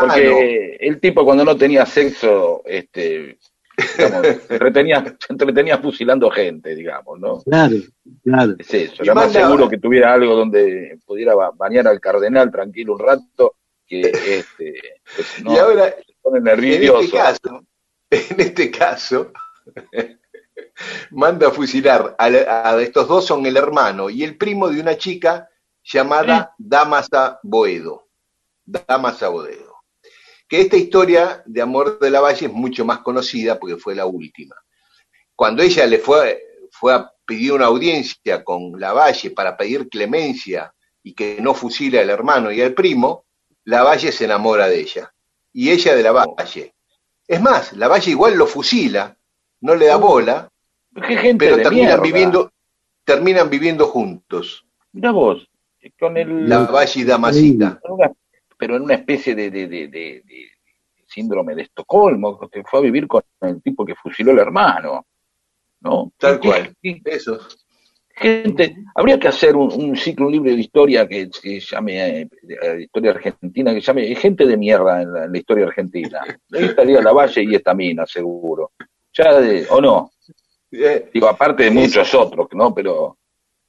Porque 0.00 0.76
el 0.80 1.00
tipo 1.00 1.24
cuando 1.24 1.44
no 1.44 1.56
tenía 1.56 1.84
sexo, 1.84 2.62
este, 2.64 3.38
digamos, 3.98 4.26
se 4.48 4.52
entretenía, 4.54 5.04
se 5.04 5.32
entretenía 5.32 5.78
fusilando 5.78 6.30
gente, 6.30 6.74
digamos, 6.74 7.20
¿no? 7.20 7.38
Claro, 7.42 7.76
claro. 8.24 8.54
Es 8.58 8.72
eso. 8.72 9.02
Era 9.02 9.14
más 9.14 9.32
seguro 9.32 9.68
que 9.68 9.78
tuviera 9.78 10.14
algo 10.14 10.34
donde 10.34 10.98
pudiera 11.04 11.34
ba- 11.34 11.52
bañar 11.54 11.86
al 11.88 12.00
cardenal 12.00 12.50
tranquilo 12.50 12.94
un 12.94 13.00
rato 13.00 13.56
que 13.86 14.00
este, 14.00 14.74
pues, 15.14 15.44
no, 15.44 15.52
y 15.54 15.58
ahora 15.58 15.90
se 16.06 16.14
pone 16.22 16.38
En 16.38 16.44
nervioso. 16.44 17.00
este 17.02 17.16
caso, 17.18 17.64
en 18.10 18.40
este 18.40 18.70
caso, 18.70 19.30
manda 21.10 21.48
a 21.48 21.50
fusilar 21.50 22.14
a, 22.18 22.26
a 22.26 22.82
estos 22.82 23.08
dos 23.08 23.26
son 23.26 23.46
el 23.46 23.56
hermano 23.56 24.10
y 24.10 24.24
el 24.24 24.36
primo 24.36 24.68
de 24.68 24.80
una 24.80 24.96
chica 24.96 25.48
llamada 25.84 26.54
Damasa 26.58 27.38
Boedo. 27.42 28.08
Damasa 28.64 29.28
Boedo. 29.28 29.76
Que 30.48 30.60
esta 30.60 30.76
historia 30.76 31.42
de 31.46 31.62
amor 31.62 31.98
de 31.98 32.10
la 32.10 32.20
Valle 32.20 32.46
es 32.46 32.52
mucho 32.52 32.84
más 32.84 32.98
conocida 32.98 33.58
porque 33.58 33.76
fue 33.76 33.94
la 33.94 34.06
última. 34.06 34.54
Cuando 35.34 35.62
ella 35.62 35.86
le 35.86 35.98
fue, 35.98 36.42
fue 36.70 36.94
a 36.94 37.10
pedir 37.24 37.52
una 37.52 37.66
audiencia 37.66 38.44
con 38.44 38.78
la 38.78 38.92
Valle 38.92 39.30
para 39.30 39.56
pedir 39.56 39.88
clemencia 39.88 40.72
y 41.02 41.14
que 41.14 41.38
no 41.40 41.54
fusile 41.54 42.00
al 42.00 42.10
hermano 42.10 42.52
y 42.52 42.60
al 42.60 42.74
primo, 42.74 43.26
la 43.64 43.82
Valle 43.82 44.12
se 44.12 44.24
enamora 44.24 44.68
de 44.68 44.80
ella. 44.80 45.12
Y 45.52 45.70
ella 45.70 45.94
de 45.94 46.02
la 46.02 46.12
Valle. 46.12 46.74
Es 47.26 47.40
más, 47.40 47.72
la 47.72 47.88
Valle 47.88 48.10
igual 48.10 48.34
lo 48.34 48.46
fusila, 48.46 49.16
no 49.62 49.74
le 49.74 49.86
da 49.86 49.96
bola, 49.96 50.48
Qué 50.94 51.16
gente 51.16 51.46
pero 51.46 51.56
terminan 51.56 51.86
mierda. 51.86 52.02
viviendo, 52.02 52.50
terminan 53.04 53.48
viviendo 53.48 53.86
juntos. 53.86 54.66
Mirá 54.92 55.10
vos, 55.10 55.48
con 55.98 56.16
el, 56.18 56.48
La 56.48 56.58
Valle 56.66 57.00
y 57.00 57.04
Damasita. 57.04 57.80
pero 58.58 58.76
en 58.76 58.82
una 58.82 58.94
especie 58.94 59.34
de, 59.34 59.50
de, 59.50 59.66
de, 59.66 59.88
de- 59.88 60.22
síndrome 61.06 61.54
de 61.54 61.62
Estocolmo, 61.62 62.38
que 62.50 62.62
fue 62.64 62.78
a 62.78 62.82
vivir 62.82 63.06
con 63.06 63.22
el 63.42 63.60
tipo 63.62 63.84
que 63.84 63.94
fusiló 63.94 64.32
al 64.32 64.38
hermano. 64.38 65.04
¿No? 65.80 66.12
Tal 66.16 66.38
¿Qué- 66.40 66.48
cual. 66.48 66.76
Eso. 67.04 67.38
gente, 68.14 68.76
habría 68.94 69.18
que 69.18 69.28
hacer 69.28 69.56
un, 69.56 69.72
un 69.72 69.96
ciclo, 69.96 70.26
un 70.26 70.32
libro 70.32 70.50
de 70.50 70.56
historia 70.60 71.08
que 71.08 71.28
se 71.32 71.60
llame 71.60 72.20
eh, 72.22 72.28
de 72.42 72.82
historia 72.82 73.10
argentina, 73.10 73.74
que 73.74 73.80
llame 73.80 74.14
gente 74.14 74.46
de 74.46 74.56
mierda 74.56 75.02
en 75.02 75.12
la, 75.12 75.24
en 75.24 75.32
la 75.32 75.38
historia 75.38 75.66
argentina. 75.66 76.20
Ahí 76.52 76.64
estaría 76.64 77.00
la 77.02 77.12
Valle 77.12 77.42
y 77.42 77.54
esta 77.54 77.74
mina, 77.74 78.06
seguro. 78.06 78.72
Ya 79.16 79.40
de, 79.40 79.66
o 79.70 79.80
no, 79.80 80.10
Eh, 80.74 81.10
digo, 81.12 81.28
aparte 81.28 81.64
de 81.64 81.70
muchos 81.70 82.14
otros, 82.14 82.48
¿no? 82.52 82.74
Pero, 82.74 83.18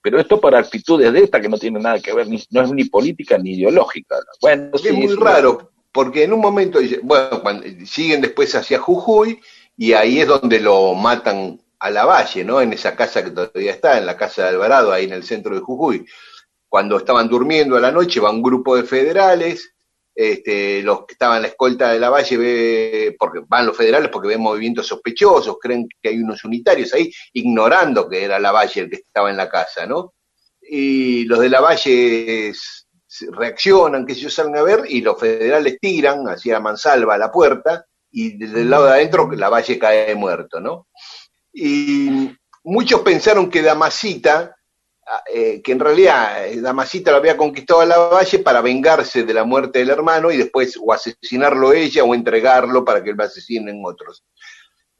pero 0.01 0.19
esto 0.19 0.39
para 0.39 0.59
actitudes 0.59 1.11
de 1.11 1.19
esta 1.19 1.41
que 1.41 1.49
no 1.49 1.57
tienen 1.57 1.83
nada 1.83 1.99
que 1.99 2.13
ver, 2.13 2.27
ni, 2.27 2.41
no 2.51 2.61
es 2.61 2.71
ni 2.71 2.85
política 2.85 3.37
ni 3.37 3.55
ideológica. 3.55 4.15
Bueno, 4.41 4.77
sí, 4.77 4.87
es 4.87 4.93
muy 4.93 5.15
raro, 5.15 5.71
porque 5.91 6.23
en 6.23 6.31
un 6.31 6.39
momento, 6.39 6.79
bueno, 7.01 7.41
cuando- 7.41 7.65
siguen 7.85 8.21
después 8.21 8.55
hacia 8.55 8.79
Jujuy 8.79 9.41
y 9.75 9.91
ahí 9.93 10.21
es 10.21 10.27
donde 10.27 10.61
lo 10.61 10.93
matan 10.93 11.59
a 11.79 11.89
la 11.89 12.05
Valle, 12.05 12.45
¿no? 12.45 12.61
En 12.61 12.71
esa 12.71 12.95
casa 12.95 13.21
que 13.21 13.31
todavía 13.31 13.71
está, 13.71 13.97
en 13.97 14.05
la 14.05 14.15
casa 14.15 14.43
de 14.43 14.49
Alvarado, 14.49 14.93
ahí 14.93 15.03
en 15.03 15.11
el 15.13 15.23
centro 15.23 15.53
de 15.55 15.59
Jujuy. 15.61 16.05
Cuando 16.69 16.97
estaban 16.97 17.27
durmiendo 17.27 17.75
a 17.75 17.81
la 17.81 17.91
noche, 17.91 18.21
va 18.21 18.31
un 18.31 18.41
grupo 18.41 18.77
de 18.77 18.83
federales, 18.83 19.72
este, 20.15 20.83
los 20.83 21.05
que 21.05 21.13
estaban 21.13 21.37
en 21.37 21.41
la 21.43 21.47
escolta 21.49 21.91
de 21.91 21.99
la 21.99 22.09
Valle, 22.09 22.37
ve, 22.37 23.15
porque 23.17 23.41
van 23.47 23.65
los 23.65 23.75
federales 23.75 24.09
porque 24.09 24.27
ven 24.27 24.41
movimientos 24.41 24.87
sospechosos, 24.87 25.57
creen 25.59 25.87
que 26.01 26.09
hay 26.09 26.19
unos 26.19 26.43
unitarios 26.43 26.93
ahí, 26.93 27.11
ignorando 27.33 28.07
que 28.07 28.23
era 28.23 28.39
la 28.39 28.51
Valle 28.51 28.81
el 28.81 28.89
que 28.89 28.97
estaba 28.97 29.29
en 29.29 29.37
la 29.37 29.49
casa, 29.49 29.85
¿no? 29.85 30.13
Y 30.61 31.25
los 31.25 31.39
de 31.39 31.49
la 31.49 31.61
Valle 31.61 32.53
reaccionan, 33.31 34.05
que 34.05 34.13
ellos 34.13 34.33
salen 34.33 34.57
a 34.57 34.63
ver, 34.63 34.83
y 34.87 35.01
los 35.01 35.19
federales 35.19 35.77
tiran 35.79 36.25
hacia 36.25 36.59
mansalva 36.59 37.15
a 37.15 37.17
la 37.17 37.31
puerta, 37.31 37.85
y 38.11 38.37
del 38.37 38.69
lado 38.69 38.85
de 38.85 38.91
adentro 38.91 39.31
la 39.31 39.49
Valle 39.49 39.79
cae 39.79 40.13
muerto, 40.15 40.59
¿no? 40.59 40.87
Y 41.51 42.31
muchos 42.63 43.01
pensaron 43.01 43.49
que 43.49 43.61
Damasita, 43.61 44.52
eh, 45.33 45.61
que 45.61 45.71
en 45.71 45.79
realidad 45.79 46.47
eh, 46.47 46.61
Damasita 46.61 47.11
lo 47.11 47.17
había 47.17 47.37
conquistado 47.37 47.81
a 47.81 47.85
la 47.85 47.97
Valle 47.97 48.39
para 48.39 48.61
vengarse 48.61 49.23
de 49.23 49.33
la 49.33 49.43
muerte 49.43 49.79
del 49.79 49.89
hermano 49.89 50.31
y 50.31 50.37
después 50.37 50.77
o 50.81 50.93
asesinarlo 50.93 51.73
ella 51.73 52.03
o 52.03 52.15
entregarlo 52.15 52.85
para 52.85 53.03
que 53.03 53.13
lo 53.13 53.23
asesinen 53.23 53.81
otros. 53.85 54.23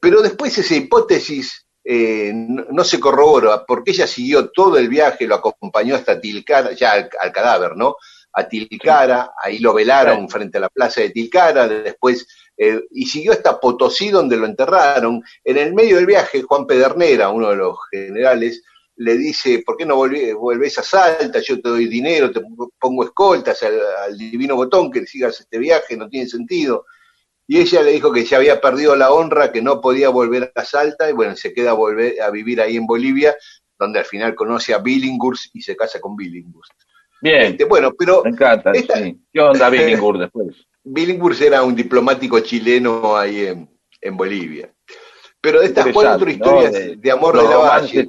Pero 0.00 0.20
después 0.22 0.56
esa 0.58 0.74
hipótesis 0.74 1.66
eh, 1.84 2.32
no, 2.34 2.66
no 2.70 2.84
se 2.84 3.00
corrobora 3.00 3.64
porque 3.66 3.92
ella 3.92 4.06
siguió 4.06 4.50
todo 4.50 4.78
el 4.78 4.88
viaje, 4.88 5.26
lo 5.26 5.36
acompañó 5.36 5.94
hasta 5.94 6.20
Tilcara, 6.20 6.72
ya 6.72 6.92
al, 6.92 7.10
al 7.20 7.32
cadáver, 7.32 7.76
¿no? 7.76 7.96
a 8.34 8.48
Tilcara, 8.48 9.32
ahí 9.40 9.58
lo 9.60 9.72
velaron 9.72 10.28
frente 10.28 10.58
a 10.58 10.62
la 10.62 10.68
plaza 10.68 11.00
de 11.00 11.10
Tilcara, 11.10 11.68
después, 11.68 12.26
eh, 12.56 12.82
y 12.90 13.06
siguió 13.06 13.32
hasta 13.32 13.60
Potosí 13.60 14.10
donde 14.10 14.36
lo 14.36 14.46
enterraron. 14.46 15.22
En 15.44 15.56
el 15.56 15.72
medio 15.72 15.96
del 15.96 16.06
viaje, 16.06 16.42
Juan 16.42 16.66
Pedernera, 16.66 17.30
uno 17.30 17.50
de 17.50 17.56
los 17.56 17.76
generales, 17.90 18.62
le 18.96 19.16
dice, 19.16 19.62
¿por 19.64 19.76
qué 19.76 19.84
no 19.84 19.96
volvés 19.96 20.78
a 20.78 20.82
Salta? 20.82 21.40
Yo 21.40 21.60
te 21.60 21.68
doy 21.68 21.86
dinero, 21.86 22.30
te 22.30 22.40
pongo 22.78 23.04
escoltas 23.04 23.62
al, 23.62 23.78
al 24.06 24.16
divino 24.16 24.56
botón 24.56 24.90
que 24.90 25.06
sigas 25.06 25.40
este 25.40 25.58
viaje, 25.58 25.96
no 25.96 26.08
tiene 26.08 26.28
sentido. 26.28 26.86
Y 27.46 27.60
ella 27.60 27.82
le 27.82 27.92
dijo 27.92 28.12
que 28.12 28.24
ya 28.24 28.38
había 28.38 28.60
perdido 28.60 28.96
la 28.96 29.12
honra, 29.12 29.52
que 29.52 29.60
no 29.60 29.80
podía 29.80 30.08
volver 30.08 30.50
a 30.54 30.64
Salta, 30.64 31.10
y 31.10 31.12
bueno, 31.12 31.36
se 31.36 31.52
queda 31.52 31.72
a, 31.72 31.74
volver 31.74 32.20
a 32.22 32.30
vivir 32.30 32.60
ahí 32.60 32.76
en 32.76 32.86
Bolivia, 32.86 33.36
donde 33.78 33.98
al 33.98 34.04
final 34.04 34.34
conoce 34.34 34.72
a 34.72 34.78
Billinghurst 34.78 35.54
y 35.54 35.60
se 35.60 35.76
casa 35.76 36.00
con 36.00 36.16
Billinghurst. 36.16 36.72
Bien. 37.20 37.42
Este, 37.42 37.64
bueno, 37.64 37.92
pero 37.98 38.22
Me 38.24 38.30
encanta. 38.30 38.70
esta- 38.72 39.02
sí. 39.02 39.18
¿Qué 39.32 39.40
onda 39.40 39.68
Billinghurst 39.68 40.20
después? 40.22 40.56
Billinghurst 40.84 41.42
era 41.42 41.62
un 41.62 41.74
diplomático 41.74 42.40
chileno 42.40 43.16
ahí 43.16 43.46
en, 43.46 43.68
en 44.00 44.16
Bolivia. 44.16 44.72
Pero 45.40 45.60
de 45.60 45.66
estas 45.66 45.86
cuatro 45.92 46.30
historias 46.30 46.72
¿no? 46.72 46.96
de, 46.96 47.10
amor 47.10 47.36
de 47.36 47.42
la 47.42 47.56
Valle, 47.56 48.08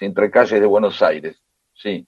entre 0.00 0.30
calles 0.30 0.60
de 0.60 0.66
Buenos 0.66 1.02
Aires. 1.02 1.36
Sí. 1.74 2.06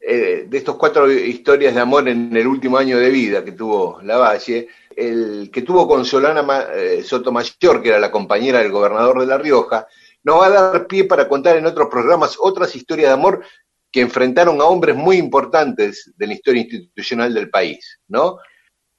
eh, 0.00 0.46
de 0.48 0.58
estos 0.58 0.76
cuatro 0.76 1.10
historias 1.10 1.74
de 1.74 1.80
amor 1.80 2.08
en 2.08 2.34
el 2.36 2.46
último 2.46 2.78
año 2.78 2.98
de 2.98 3.10
vida 3.10 3.44
que 3.44 3.52
tuvo 3.52 4.00
Lavalle, 4.02 4.68
el 4.96 5.50
que 5.52 5.62
tuvo 5.62 5.86
con 5.86 6.04
Solana 6.04 6.68
eh, 6.74 7.02
Sotomayor, 7.02 7.82
que 7.82 7.88
era 7.88 7.98
la 7.98 8.10
compañera 8.10 8.60
del 8.60 8.72
gobernador 8.72 9.20
de 9.20 9.26
La 9.26 9.38
Rioja, 9.38 9.86
nos 10.24 10.40
va 10.40 10.46
a 10.46 10.50
dar 10.50 10.86
pie 10.86 11.04
para 11.04 11.28
contar 11.28 11.56
en 11.56 11.66
otros 11.66 11.88
programas 11.88 12.36
otras 12.38 12.74
historias 12.74 13.08
de 13.08 13.14
amor 13.14 13.44
que 13.90 14.00
enfrentaron 14.00 14.60
a 14.60 14.64
hombres 14.64 14.96
muy 14.96 15.16
importantes 15.16 16.12
de 16.16 16.26
la 16.26 16.34
historia 16.34 16.62
institucional 16.62 17.32
del 17.32 17.50
país, 17.50 18.00
¿no? 18.08 18.38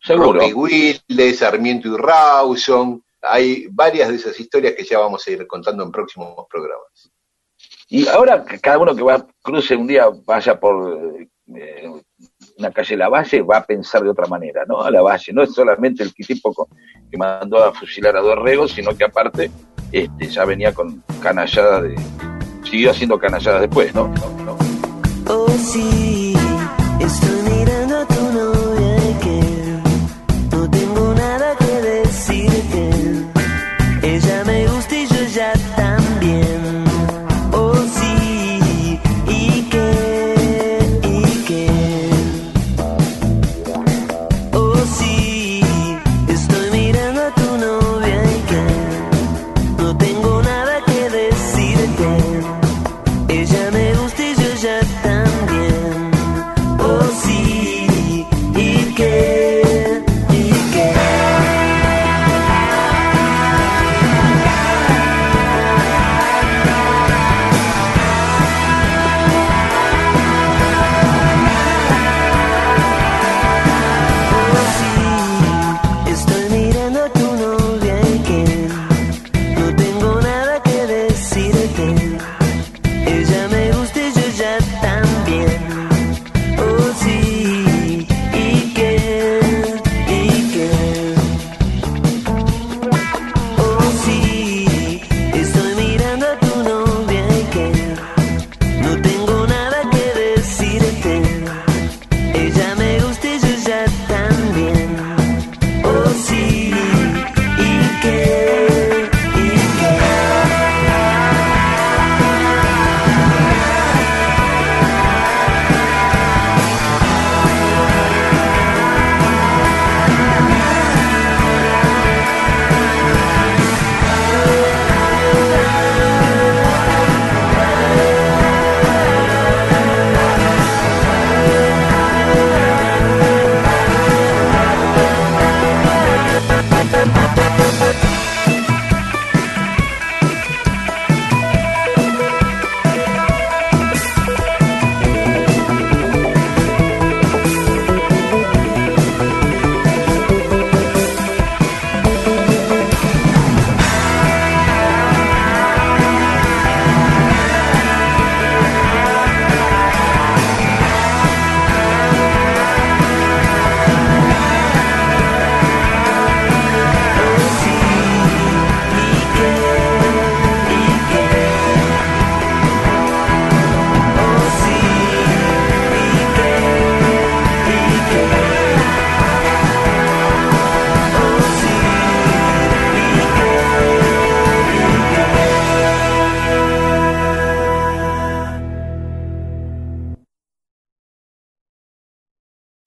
Seguro. 0.02 0.40
Roque 0.40 0.54
Wilde, 0.54 1.34
Sarmiento 1.34 1.90
y 1.90 1.98
Rawson, 1.98 3.04
hay 3.22 3.68
varias 3.70 4.10
de 4.10 4.16
esas 4.16 4.40
historias 4.40 4.74
que 4.74 4.86
ya 4.86 5.00
vamos 5.00 5.28
a 5.28 5.32
ir 5.32 5.46
contando 5.46 5.84
en 5.84 5.92
próximos 5.92 6.46
programas. 6.50 7.12
Y 7.90 8.08
ahora 8.08 8.46
cada 8.62 8.78
uno 8.78 8.96
que 8.96 9.02
va 9.02 9.26
cruce 9.42 9.76
un 9.76 9.88
día, 9.88 10.06
vaya 10.26 10.60
por 10.60 11.16
eh, 11.56 11.90
una 12.58 12.72
calle 12.72 12.96
Lavalle, 12.96 13.42
va 13.42 13.58
a 13.58 13.66
pensar 13.66 14.04
de 14.04 14.10
otra 14.10 14.28
manera, 14.28 14.64
¿no? 14.68 14.82
A 14.82 14.92
Lavalle, 14.92 15.34
no 15.34 15.42
es 15.42 15.54
solamente 15.54 16.04
el 16.04 16.14
tipo 16.14 16.68
que 17.10 17.18
mandó 17.18 17.64
a 17.64 17.74
fusilar 17.74 18.16
a 18.16 18.22
Dorrego, 18.22 18.68
sino 18.68 18.96
que 18.96 19.06
aparte 19.06 19.50
este, 19.92 20.28
ya 20.28 20.46
venía 20.46 20.72
con 20.72 21.04
canalladas 21.22 21.84
de. 21.84 21.96
siguió 22.64 22.92
haciendo 22.92 23.18
canalladas 23.18 23.62
después, 23.62 23.94
¿no? 23.96 24.08
No, 24.10 24.44
no. 24.44 24.58
Oh 25.28 25.50
sí, 25.50 26.36
estoy 27.00 27.69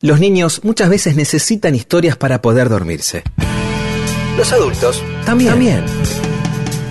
Los 0.03 0.19
niños 0.19 0.63
muchas 0.65 0.89
veces 0.89 1.15
necesitan 1.15 1.77
historias 1.77 2.17
para 2.17 2.43
poder 2.43 2.69
dormirse. 2.69 3.23
Los 4.37 4.53
adultos 4.53 5.01
también. 5.25 5.51
También. 5.53 5.85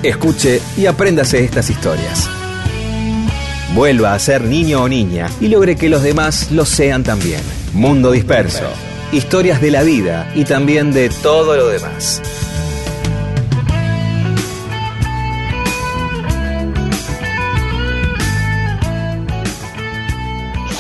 Escuche 0.01 0.61
y 0.77 0.85
apréndase 0.85 1.43
estas 1.43 1.69
historias. 1.69 2.29
Vuelva 3.75 4.13
a 4.13 4.19
ser 4.19 4.45
niño 4.45 4.83
o 4.83 4.87
niña 4.87 5.29
y 5.41 5.49
logre 5.49 5.75
que 5.75 5.89
los 5.89 6.03
demás 6.03 6.51
lo 6.51 6.63
sean 6.63 7.03
también. 7.03 7.41
Mundo 7.73 8.11
disperso. 8.11 8.69
Historias 9.11 9.59
de 9.59 9.71
la 9.71 9.83
vida 9.83 10.31
y 10.33 10.45
también 10.45 10.93
de 10.93 11.09
todo 11.09 11.57
lo 11.57 11.67
demás. 11.67 12.21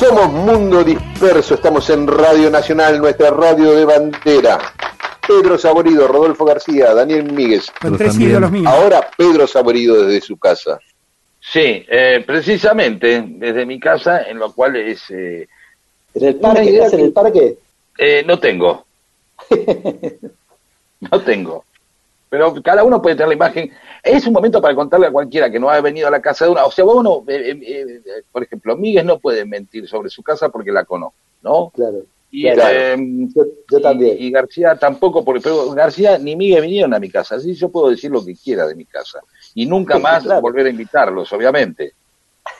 Somos 0.01 0.33
Mundo 0.33 0.83
Disperso, 0.83 1.53
estamos 1.53 1.87
en 1.91 2.07
Radio 2.07 2.49
Nacional, 2.49 2.97
nuestra 2.97 3.29
radio 3.29 3.73
de 3.73 3.85
bandera. 3.85 4.57
Pedro 5.27 5.59
Saborido, 5.59 6.07
Rodolfo 6.07 6.43
García, 6.43 6.95
Daniel 6.95 7.31
Míguez. 7.31 7.69
Con 7.79 7.99
tres 7.99 8.19
ídolos 8.19 8.49
míos. 8.49 8.65
Ahora 8.65 9.11
Pedro 9.15 9.45
Saborido 9.45 10.03
desde 10.03 10.25
su 10.25 10.39
casa. 10.39 10.79
Sí, 11.39 11.85
eh, 11.87 12.23
precisamente 12.25 13.23
desde 13.27 13.63
mi 13.67 13.79
casa, 13.79 14.23
en 14.23 14.39
lo 14.39 14.51
cual 14.53 14.75
es 14.77 15.03
eh, 15.11 15.47
¿En 16.15 16.25
el 16.25 16.35
parque? 16.37 16.63
idea 16.63 16.85
¿Estás 16.85 16.99
en 16.99 17.05
el 17.05 17.13
parque? 17.13 17.57
Eh, 17.99 18.23
no 18.25 18.39
tengo. 18.39 18.83
no 21.11 21.21
tengo. 21.21 21.63
Pero 22.31 22.55
cada 22.63 22.85
uno 22.85 23.01
puede 23.01 23.17
tener 23.17 23.27
la 23.27 23.33
imagen. 23.35 23.69
Es 24.01 24.25
un 24.25 24.31
momento 24.31 24.61
para 24.61 24.73
contarle 24.73 25.07
a 25.07 25.11
cualquiera 25.11 25.51
que 25.51 25.59
no 25.59 25.69
ha 25.69 25.81
venido 25.81 26.07
a 26.07 26.11
la 26.11 26.21
casa 26.21 26.45
de 26.45 26.51
una. 26.51 26.63
O 26.63 26.71
sea, 26.71 26.85
vos 26.85 27.03
no, 27.03 27.25
eh, 27.27 27.51
eh, 27.51 28.01
eh, 28.05 28.23
por 28.31 28.41
ejemplo, 28.41 28.77
Miguel 28.77 29.05
no 29.05 29.19
puede 29.19 29.43
mentir 29.43 29.85
sobre 29.85 30.09
su 30.09 30.23
casa 30.23 30.47
porque 30.47 30.71
la 30.71 30.85
conozco, 30.85 31.13
¿no? 31.41 31.71
Claro. 31.75 32.05
Y, 32.31 32.49
Claro. 32.49 33.03
Yo, 33.69 33.81
también. 33.81 34.15
Y, 34.17 34.31
García 34.31 34.77
tampoco, 34.77 35.25
porque 35.25 35.41
pero 35.41 35.71
García 35.71 36.17
ni 36.17 36.37
Miguel 36.37 36.61
vinieron 36.61 36.93
a 36.93 36.99
mi 36.99 37.09
casa, 37.09 37.35
así 37.35 37.53
yo 37.53 37.67
puedo 37.67 37.89
decir 37.89 38.09
lo 38.09 38.23
que 38.23 38.33
quiera 38.33 38.65
de 38.65 38.75
mi 38.75 38.85
casa. 38.85 39.19
Y 39.53 39.65
nunca 39.65 39.99
más 39.99 40.23
Claro. 40.23 40.39
volver 40.39 40.67
a 40.67 40.69
invitarlos, 40.69 41.33
obviamente. 41.33 41.91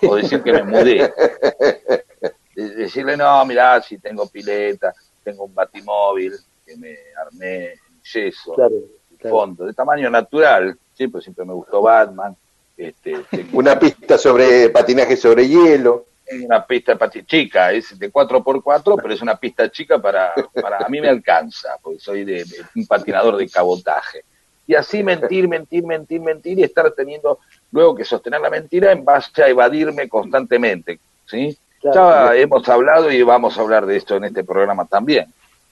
O 0.06 0.18
decir 0.18 0.44
que 0.44 0.52
me 0.52 0.64
mudé. 0.64 1.14
De- 2.56 2.76
Decirle, 2.76 3.16
no, 3.16 3.46
mirá, 3.46 3.82
si 3.82 3.98
tengo 4.00 4.28
pileta, 4.28 4.94
tengo 5.24 5.46
un 5.46 5.56
batimóvil 5.56 6.34
que 6.66 6.76
me 6.76 6.94
armé 7.26 7.68
en 7.72 8.02
yeso, 8.14 8.54
Claro, 8.56 8.76
claro. 9.22 9.38
fondo, 9.38 9.66
de 9.66 9.74
tamaño 9.74 10.10
natural, 10.10 10.78
siempre, 10.94 11.22
siempre 11.22 11.46
me 11.46 11.54
gustó 11.54 11.82
Batman. 11.82 12.36
Este, 12.76 13.18
tengo 13.30 13.58
Una 13.58 13.80
pista 13.80 14.18
sobre 14.18 14.70
patinaje 14.70 15.16
sobre 15.16 15.48
hielo. 15.48 16.06
una 16.44 16.66
pista 16.66 16.98
chica, 17.26 17.72
es 17.72 17.98
de 17.98 18.12
4x4, 18.12 19.00
pero 19.02 19.14
es 19.14 19.22
una 19.22 19.36
pista 19.36 19.70
chica 19.70 20.00
para, 20.00 20.34
para 20.62 20.86
a 20.86 20.90
mí 20.90 21.02
me 21.02 21.10
alcanza, 21.10 21.78
porque 21.82 22.00
soy 22.00 22.24
de, 22.24 22.44
de 22.46 22.58
un 22.76 22.88
patinador 22.88 23.38
de 23.38 23.50
cabotaje. 23.50 24.24
Y 24.68 24.76
así 24.76 25.04
mentir, 25.04 25.48
mentir, 25.48 25.84
mentir, 25.84 26.22
mentir 26.22 26.60
y 26.60 26.64
estar 26.64 26.90
teniendo 26.92 27.40
luego 27.72 27.96
que 27.96 28.06
sostener 28.06 28.40
la 28.40 28.50
mentira 28.50 28.92
en 28.92 29.04
base 29.04 29.44
a 29.44 29.50
evadirme 29.50 30.08
constantemente, 30.08 31.00
¿sí? 31.26 31.58
Claro. 31.82 32.34
Ya 32.34 32.36
hemos 32.38 32.70
hablado 32.70 33.12
y 33.12 33.22
vamos 33.24 33.58
a 33.58 33.62
hablar 33.62 33.86
de 33.86 33.98
esto 33.98 34.16
en 34.16 34.26
este 34.26 34.44
programa 34.44 34.86
también, 34.86 35.26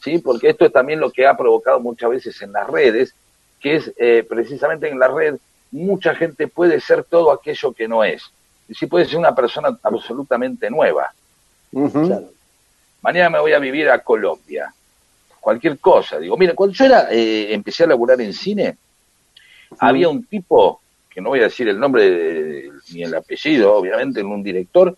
¿sí? 0.04 0.18
Porque 0.18 0.50
esto 0.50 0.66
es 0.66 0.74
también 0.74 1.00
lo 1.00 1.12
que 1.12 1.28
ha 1.28 1.38
provocado 1.38 1.80
muchas 1.80 2.10
veces 2.10 2.41
en 2.41 2.52
las 2.52 2.68
redes, 2.68 3.16
que 3.60 3.76
es 3.76 3.91
eh, 3.97 4.26
precisamente 4.28 4.88
en 4.89 4.99
la 4.99 5.07
red 5.07 5.36
mucha 5.72 6.16
gente 6.16 6.47
puede 6.47 6.80
ser 6.82 7.03
todo 7.03 7.32
aquello 7.32 7.74
que 7.74 7.88
no 7.88 8.03
es. 8.03 8.24
Y 8.68 8.74
sí 8.74 8.88
puede 8.88 9.05
ser 9.05 9.18
una 9.18 9.36
persona 9.36 9.78
absolutamente 9.84 10.70
nueva. 10.70 11.12
Claro. 12.07 12.30
Mañana 13.01 13.30
me 13.30 13.39
voy 13.39 13.53
a 13.53 13.60
vivir 13.60 13.89
a 13.89 13.99
Colombia. 13.99 14.74
Cualquier 15.39 15.80
cosa. 15.80 16.20
Digo, 16.20 16.36
mira, 16.38 16.53
cuando 16.53 16.76
yo 16.76 16.86
era, 16.86 17.07
eh, 17.12 17.53
empecé 17.53 17.84
a 17.84 17.88
laburar 17.88 18.20
en 18.22 18.34
cine, 18.34 18.78
había 19.80 20.10
un 20.10 20.24
tipo, 20.26 20.82
que 21.10 21.22
no 21.22 21.30
voy 21.30 21.39
a 21.39 21.43
decir 21.43 21.68
el 21.70 21.80
nombre 21.80 22.10
de- 22.10 22.72
ni 22.93 23.03
el 23.03 23.14
apellido, 23.16 23.74
obviamente, 23.76 24.20
en 24.20 24.28
un 24.28 24.43
director, 24.43 24.97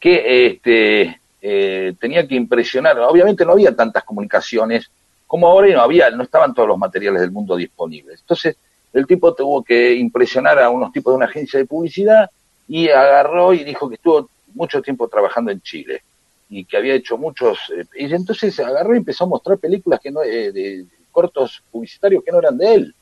que 0.00 0.46
este, 0.46 1.20
eh, 1.40 1.94
tenía 2.00 2.26
que 2.26 2.34
impresionar. 2.36 2.98
Obviamente 3.00 3.44
no 3.44 3.52
había 3.52 3.74
tantas 3.74 4.04
comunicaciones 4.04 4.90
como 5.32 5.46
ahora 5.46 5.66
y 5.66 5.72
no 5.72 5.80
había, 5.80 6.10
no 6.10 6.24
estaban 6.24 6.52
todos 6.52 6.68
los 6.68 6.76
materiales 6.76 7.22
del 7.22 7.30
mundo 7.30 7.56
disponibles. 7.56 8.20
Entonces, 8.20 8.54
el 8.92 9.06
tipo 9.06 9.34
tuvo 9.34 9.64
que 9.64 9.94
impresionar 9.94 10.58
a 10.58 10.68
unos 10.68 10.92
tipos 10.92 11.10
de 11.10 11.16
una 11.16 11.24
agencia 11.24 11.58
de 11.58 11.64
publicidad 11.64 12.30
y 12.68 12.90
agarró 12.90 13.54
y 13.54 13.64
dijo 13.64 13.88
que 13.88 13.94
estuvo 13.94 14.28
mucho 14.52 14.82
tiempo 14.82 15.08
trabajando 15.08 15.50
en 15.50 15.62
Chile 15.62 16.02
y 16.50 16.66
que 16.66 16.76
había 16.76 16.92
hecho 16.92 17.16
muchos 17.16 17.58
eh, 17.74 17.86
y 17.94 18.12
entonces 18.12 18.60
agarró 18.60 18.92
y 18.92 18.98
empezó 18.98 19.24
a 19.24 19.28
mostrar 19.28 19.56
películas 19.56 20.00
que 20.00 20.10
no 20.10 20.22
eh, 20.22 20.52
de 20.52 20.84
cortos 21.10 21.62
publicitarios 21.70 22.22
que 22.22 22.30
no 22.30 22.38
eran 22.38 22.58
de 22.58 22.74
él 22.74 22.94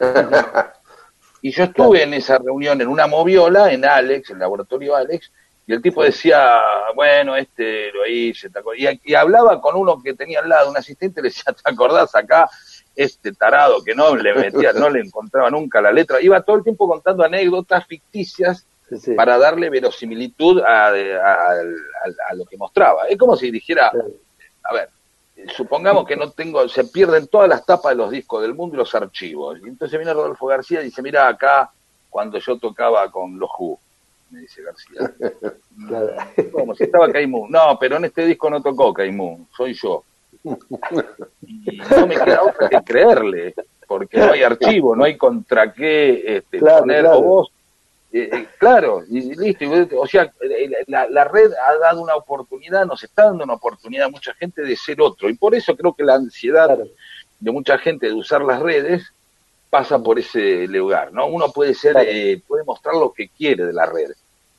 y 1.42 1.52
yo 1.52 1.62
estuve 1.62 2.02
en 2.02 2.14
esa 2.14 2.38
reunión 2.38 2.80
en 2.80 2.88
una 2.88 3.06
moviola 3.06 3.72
en 3.72 3.84
Alex 3.84 4.30
el 4.30 4.40
laboratorio 4.40 4.96
Alex 4.96 5.30
y 5.66 5.72
el 5.72 5.82
tipo 5.82 6.02
decía 6.02 6.60
bueno 6.94 7.36
este 7.36 7.92
lo 7.92 8.06
hice 8.06 8.50
¿te 8.50 8.58
acor-?" 8.60 8.76
y, 8.78 9.00
y 9.04 9.14
hablaba 9.14 9.60
con 9.60 9.76
uno 9.76 10.02
que 10.02 10.14
tenía 10.14 10.40
al 10.40 10.48
lado 10.48 10.70
un 10.70 10.76
asistente 10.76 11.20
le 11.22 11.28
decía 11.28 11.52
te 11.52 11.70
acordás 11.70 12.14
acá 12.14 12.48
este 12.96 13.32
tarado 13.32 13.82
que 13.84 13.94
no 13.94 14.16
le 14.16 14.34
metía 14.34 14.72
no 14.72 14.88
le 14.90 15.00
encontraba 15.00 15.48
nunca 15.50 15.80
la 15.80 15.92
letra 15.92 16.20
iba 16.20 16.40
todo 16.42 16.56
el 16.56 16.64
tiempo 16.64 16.88
contando 16.88 17.24
anécdotas 17.24 17.86
ficticias 17.86 18.66
Sí, 18.88 18.96
sí. 18.98 19.14
para 19.14 19.38
darle 19.38 19.70
verosimilitud 19.70 20.60
a, 20.62 20.88
a- 20.88 20.90
a- 20.90 21.52
a- 21.52 22.30
a 22.30 22.34
lo 22.34 22.44
que 22.44 22.56
mostraba. 22.56 23.04
Es 23.06 23.16
como 23.16 23.36
si 23.36 23.48
dijera, 23.52 23.92
a 24.64 24.74
ver, 24.74 24.88
supongamos 25.54 26.04
que 26.08 26.16
no 26.16 26.32
tengo, 26.32 26.68
se 26.68 26.82
pierden 26.82 27.28
todas 27.28 27.48
las 27.48 27.64
tapas 27.64 27.90
de 27.92 27.96
los 27.98 28.10
discos 28.10 28.42
del 28.42 28.52
mundo 28.54 28.74
y 28.74 28.78
los 28.78 28.92
archivos. 28.96 29.60
Y 29.64 29.68
entonces 29.68 29.96
viene 29.96 30.12
Rodolfo 30.12 30.46
García 30.46 30.80
y 30.80 30.86
dice, 30.86 31.02
mira 31.02 31.28
acá 31.28 31.70
cuando 32.08 32.38
yo 32.40 32.58
tocaba 32.58 33.08
con 33.12 33.38
los 33.38 33.48
Who, 33.56 33.78
me 34.30 34.40
dice 34.40 34.62
García. 34.62 35.12
Claro. 35.88 36.12
Como 36.52 36.74
si 36.74 36.84
estaba 36.84 37.10
Caimú. 37.10 37.46
No, 37.48 37.78
pero 37.80 37.96
en 37.96 38.04
este 38.04 38.26
disco 38.26 38.50
no 38.50 38.60
tocó 38.62 38.92
Caimú, 38.92 39.46
soy 39.56 39.72
yo. 39.74 40.04
Y 41.46 41.78
no 41.78 42.06
me 42.06 42.16
queda 42.16 42.42
otra 42.42 42.68
que 42.68 42.82
creerle, 42.84 43.54
porque 43.86 44.18
no 44.18 44.32
hay 44.32 44.42
archivo, 44.42 44.94
no 44.94 45.04
hay 45.04 45.16
contra 45.16 45.72
qué 45.72 46.36
este, 46.36 46.58
Claro, 46.58 46.80
poner 46.80 47.00
claro. 47.02 47.18
o 47.18 47.22
vos. 47.22 47.52
eh, 48.12 48.28
eh, 48.32 48.46
claro, 48.58 49.02
y 49.08 49.34
listo. 49.34 49.64
y- 49.64 49.88
O 49.96 50.06
sea, 50.06 50.30
eh, 50.40 50.70
la, 50.86 51.08
la 51.08 51.24
red 51.24 51.50
ha 51.52 51.76
dado 51.78 52.02
una 52.02 52.14
oportunidad, 52.16 52.84
nos 52.84 53.02
está 53.02 53.24
dando 53.26 53.44
una 53.44 53.54
oportunidad 53.54 54.06
a 54.06 54.10
mucha 54.10 54.34
gente 54.34 54.62
de 54.62 54.76
ser 54.76 55.00
otro. 55.00 55.28
Y 55.30 55.34
por 55.34 55.54
eso 55.54 55.74
creo 55.76 55.94
que 55.94 56.04
la 56.04 56.14
ansiedad 56.16 56.66
Claro. 56.66 56.88
de 57.38 57.50
mucha 57.50 57.78
gente 57.78 58.06
de 58.06 58.14
usar 58.14 58.42
las 58.42 58.60
redes 58.60 59.12
pasa 59.70 59.98
por 60.02 60.18
ese 60.18 60.66
lugar, 60.66 61.12
¿no? 61.12 61.26
Uno 61.28 61.50
puede 61.52 61.74
ser, 61.74 61.96
eh, 62.00 62.42
puede 62.46 62.64
mostrar 62.64 62.96
lo 62.96 63.12
que 63.12 63.28
quiere 63.28 63.64
de 63.66 63.72
la 63.72 63.86
red, 63.86 64.10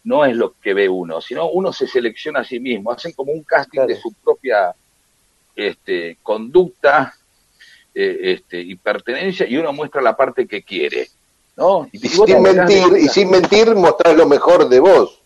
no 0.03 0.25
es 0.25 0.35
lo 0.35 0.53
que 0.61 0.73
ve 0.73 0.89
uno, 0.89 1.21
sino 1.21 1.49
uno 1.49 1.71
se 1.71 1.87
selecciona 1.87 2.39
a 2.41 2.43
sí 2.43 2.59
mismo, 2.59 2.91
hacen 2.91 3.11
como 3.13 3.31
un 3.31 3.43
casting 3.43 3.77
Claro. 3.79 3.87
de 3.87 4.01
su 4.01 4.11
propia 4.13 4.73
este, 5.55 6.17
conducta 6.23 7.13
eh, 7.93 8.17
este, 8.21 8.59
y 8.61 8.75
pertenencia 8.75 9.45
y 9.47 9.57
uno 9.57 9.73
muestra 9.73 10.01
la 10.01 10.15
parte 10.15 10.47
que 10.47 10.63
quiere, 10.63 11.07
¿no? 11.57 11.87
Y 11.91 11.99
sin 11.99 12.41
mentir, 12.41 12.83
y 12.97 13.07
sin 13.09 13.29
mentir, 13.29 13.75
mostrar 13.75 14.15
lo 14.15 14.25
mejor 14.25 14.69
de 14.69 14.79
vos. 14.79 15.17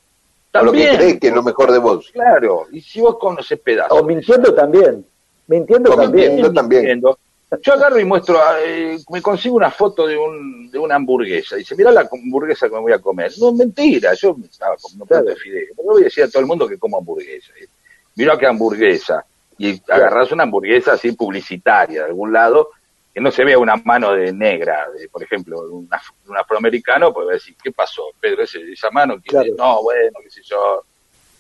O 0.54 0.64
lo 0.64 0.72
que 0.72 0.88
crees 0.96 1.20
que 1.20 1.28
es 1.28 1.34
lo 1.34 1.44
mejor 1.44 1.72
de 1.72 1.80
vos. 1.80 2.10
Claro, 2.14 2.68
y 2.72 2.80
si 2.82 3.02
vos 3.02 3.18
conoces 3.20 3.60
pedazos. 3.60 4.00
O 4.00 4.04
mintiendo 4.04 4.54
también. 4.54 5.06
Mintiendo 5.48 5.92
O 5.94 5.96
también. 5.96 6.28
mintiendo. 6.36 6.54
también. 6.54 6.82
mintiendo. 6.84 7.20
Yo 7.62 7.74
agarro 7.74 8.00
y 8.00 8.06
muestro, 8.06 8.40
eh, 8.60 8.98
me 9.10 9.22
consigo 9.22 9.56
una 9.56 9.70
foto 9.70 10.08
de, 10.08 10.18
un, 10.18 10.70
de 10.72 10.80
una 10.80 10.96
hamburguesa. 10.96 11.56
Dice, 11.56 11.76
mirá 11.76 11.92
la 11.92 12.08
hamburguesa 12.12 12.68
que 12.68 12.76
me 12.76 12.82
voy 12.82 12.92
a 12.92 13.00
comer. 13.00 13.32
No, 13.38 13.52
mentira, 13.52 14.14
yo 14.16 14.36
estaba 14.44 14.76
comiendo 14.78 15.04
un 15.04 15.08
plato 15.08 15.26
de 15.26 15.36
fideo. 15.36 15.68
No 15.78 15.84
voy 15.84 16.02
a 16.02 16.06
decir 16.06 16.24
a 16.24 16.30
todo 16.30 16.40
el 16.40 16.48
mundo 16.48 16.68
que 16.68 16.78
como 16.78 16.98
hamburguesa. 16.98 17.54
eh. 17.60 17.68
Mirá 18.16 18.38
qué 18.38 18.48
hamburguesa. 18.48 19.26
Y 19.58 19.80
agarrás 19.90 20.32
una 20.32 20.44
hamburguesa 20.44 20.94
así 20.94 21.12
publicitaria 21.12 22.02
de 22.02 22.08
algún 22.08 22.34
lado, 22.34 22.72
que 23.14 23.22
no 23.22 23.32
se 23.32 23.46
vea 23.46 23.58
una 23.58 23.78
mano 23.78 24.12
de 24.14 24.34
negra, 24.34 24.90
de, 24.92 25.08
por 25.08 25.24
ejemplo, 25.24 25.62
de 25.66 25.72
un, 25.72 25.90
afroamericano, 26.38 27.14
pues 27.14 27.28
va 27.28 27.32
a 27.32 27.36
decir, 27.36 27.56
¿qué 27.64 27.72
pasó, 27.72 28.04
Pedro? 28.20 28.44
Ese, 28.44 28.60
esa 28.72 28.90
mano, 28.90 29.16
¿quién 29.24 29.42
es? 29.42 29.56
Claro. 29.56 29.76
no, 29.76 29.84
bueno, 29.84 30.18
qué 30.22 30.30
sé 30.30 30.42
yo, 30.44 30.84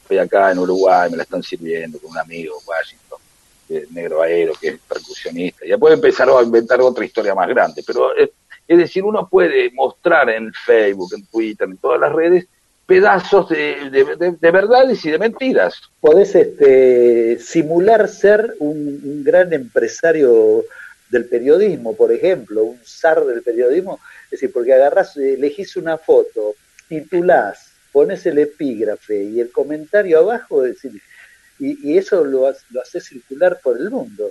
estoy 0.01 0.19
acá 0.19 0.51
en 0.51 0.59
Uruguay, 0.59 1.09
me 1.11 1.17
la 1.17 1.23
están 1.23 1.43
sirviendo 1.43 1.99
con 1.99 2.11
un 2.11 2.17
amigo, 2.17 2.57
en 2.61 2.67
Washington 2.69 3.19
eh, 3.69 3.85
negro 3.91 4.21
aero, 4.21 4.53
que 4.59 4.69
es 4.69 4.79
percusionista. 4.87 5.65
Ya 5.65 5.77
puede 5.77 5.95
empezar 5.95 6.29
a 6.29 6.41
inventar 6.43 6.79
otra 6.81 7.05
historia 7.05 7.33
más 7.35 7.47
grande, 7.49 7.83
pero 7.85 8.15
eh, 8.17 8.31
es 8.67 8.77
decir, 8.77 9.03
uno 9.03 9.27
puede 9.29 9.69
mostrar 9.71 10.29
en 10.29 10.51
Facebook, 10.53 11.11
en 11.15 11.25
Twitter, 11.27 11.67
en 11.67 11.77
todas 11.77 11.99
las 11.99 12.11
redes, 12.13 12.45
pedazos 12.85 13.49
de, 13.49 13.89
de- 13.89 14.15
de- 14.15 14.37
de 14.39 14.51
verdades 14.51 15.03
y 15.05 15.11
de 15.11 15.17
mentiras. 15.19 15.81
Podés 15.99 16.35
este, 16.35 17.37
simular 17.39 18.07
ser 18.07 18.55
un, 18.59 18.77
un 19.03 19.23
gran 19.23 19.51
empresario 19.53 20.63
del 21.09 21.25
periodismo, 21.25 21.95
por 21.95 22.11
ejemplo, 22.11 22.63
un 22.63 22.79
zar 22.83 23.23
del 23.25 23.41
periodismo. 23.43 23.99
Es 24.25 24.31
decir, 24.31 24.51
porque 24.51 24.73
agarrás, 24.73 25.15
elegís 25.17 25.75
una 25.77 25.97
foto, 25.97 26.55
titulás, 26.87 27.71
pones 27.91 28.25
el 28.25 28.37
epígrafe 28.39 29.23
y 29.23 29.39
el 29.39 29.51
comentario 29.51 30.19
abajo, 30.19 30.65
es 30.65 30.73
decir, 30.81 31.01
y, 31.59 31.91
y 31.93 31.97
eso 31.97 32.23
lo, 32.23 32.51
lo 32.71 32.81
haces 32.81 33.05
circular 33.05 33.59
por 33.63 33.77
el 33.77 33.89
mundo, 33.89 34.29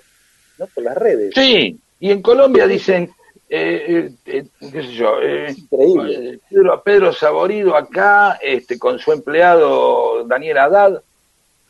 ¿no? 0.58 0.66
Por 0.66 0.84
las 0.84 0.96
redes. 0.96 1.32
Sí, 1.34 1.78
y 2.00 2.10
en 2.10 2.22
Colombia 2.22 2.66
dicen, 2.66 3.10
eh, 3.48 3.84
eh, 3.88 4.14
eh, 4.26 4.44
qué 4.72 4.82
sé 4.82 4.92
yo, 4.94 5.20
eh, 5.22 5.54
Increíble. 5.56 6.30
eh, 6.34 6.38
Pedro, 6.50 6.82
Pedro 6.82 7.12
Saborido 7.12 7.76
acá, 7.76 8.38
este, 8.42 8.78
con 8.78 8.98
su 8.98 9.12
empleado 9.12 10.24
Daniel 10.26 10.58
Haddad, 10.58 11.02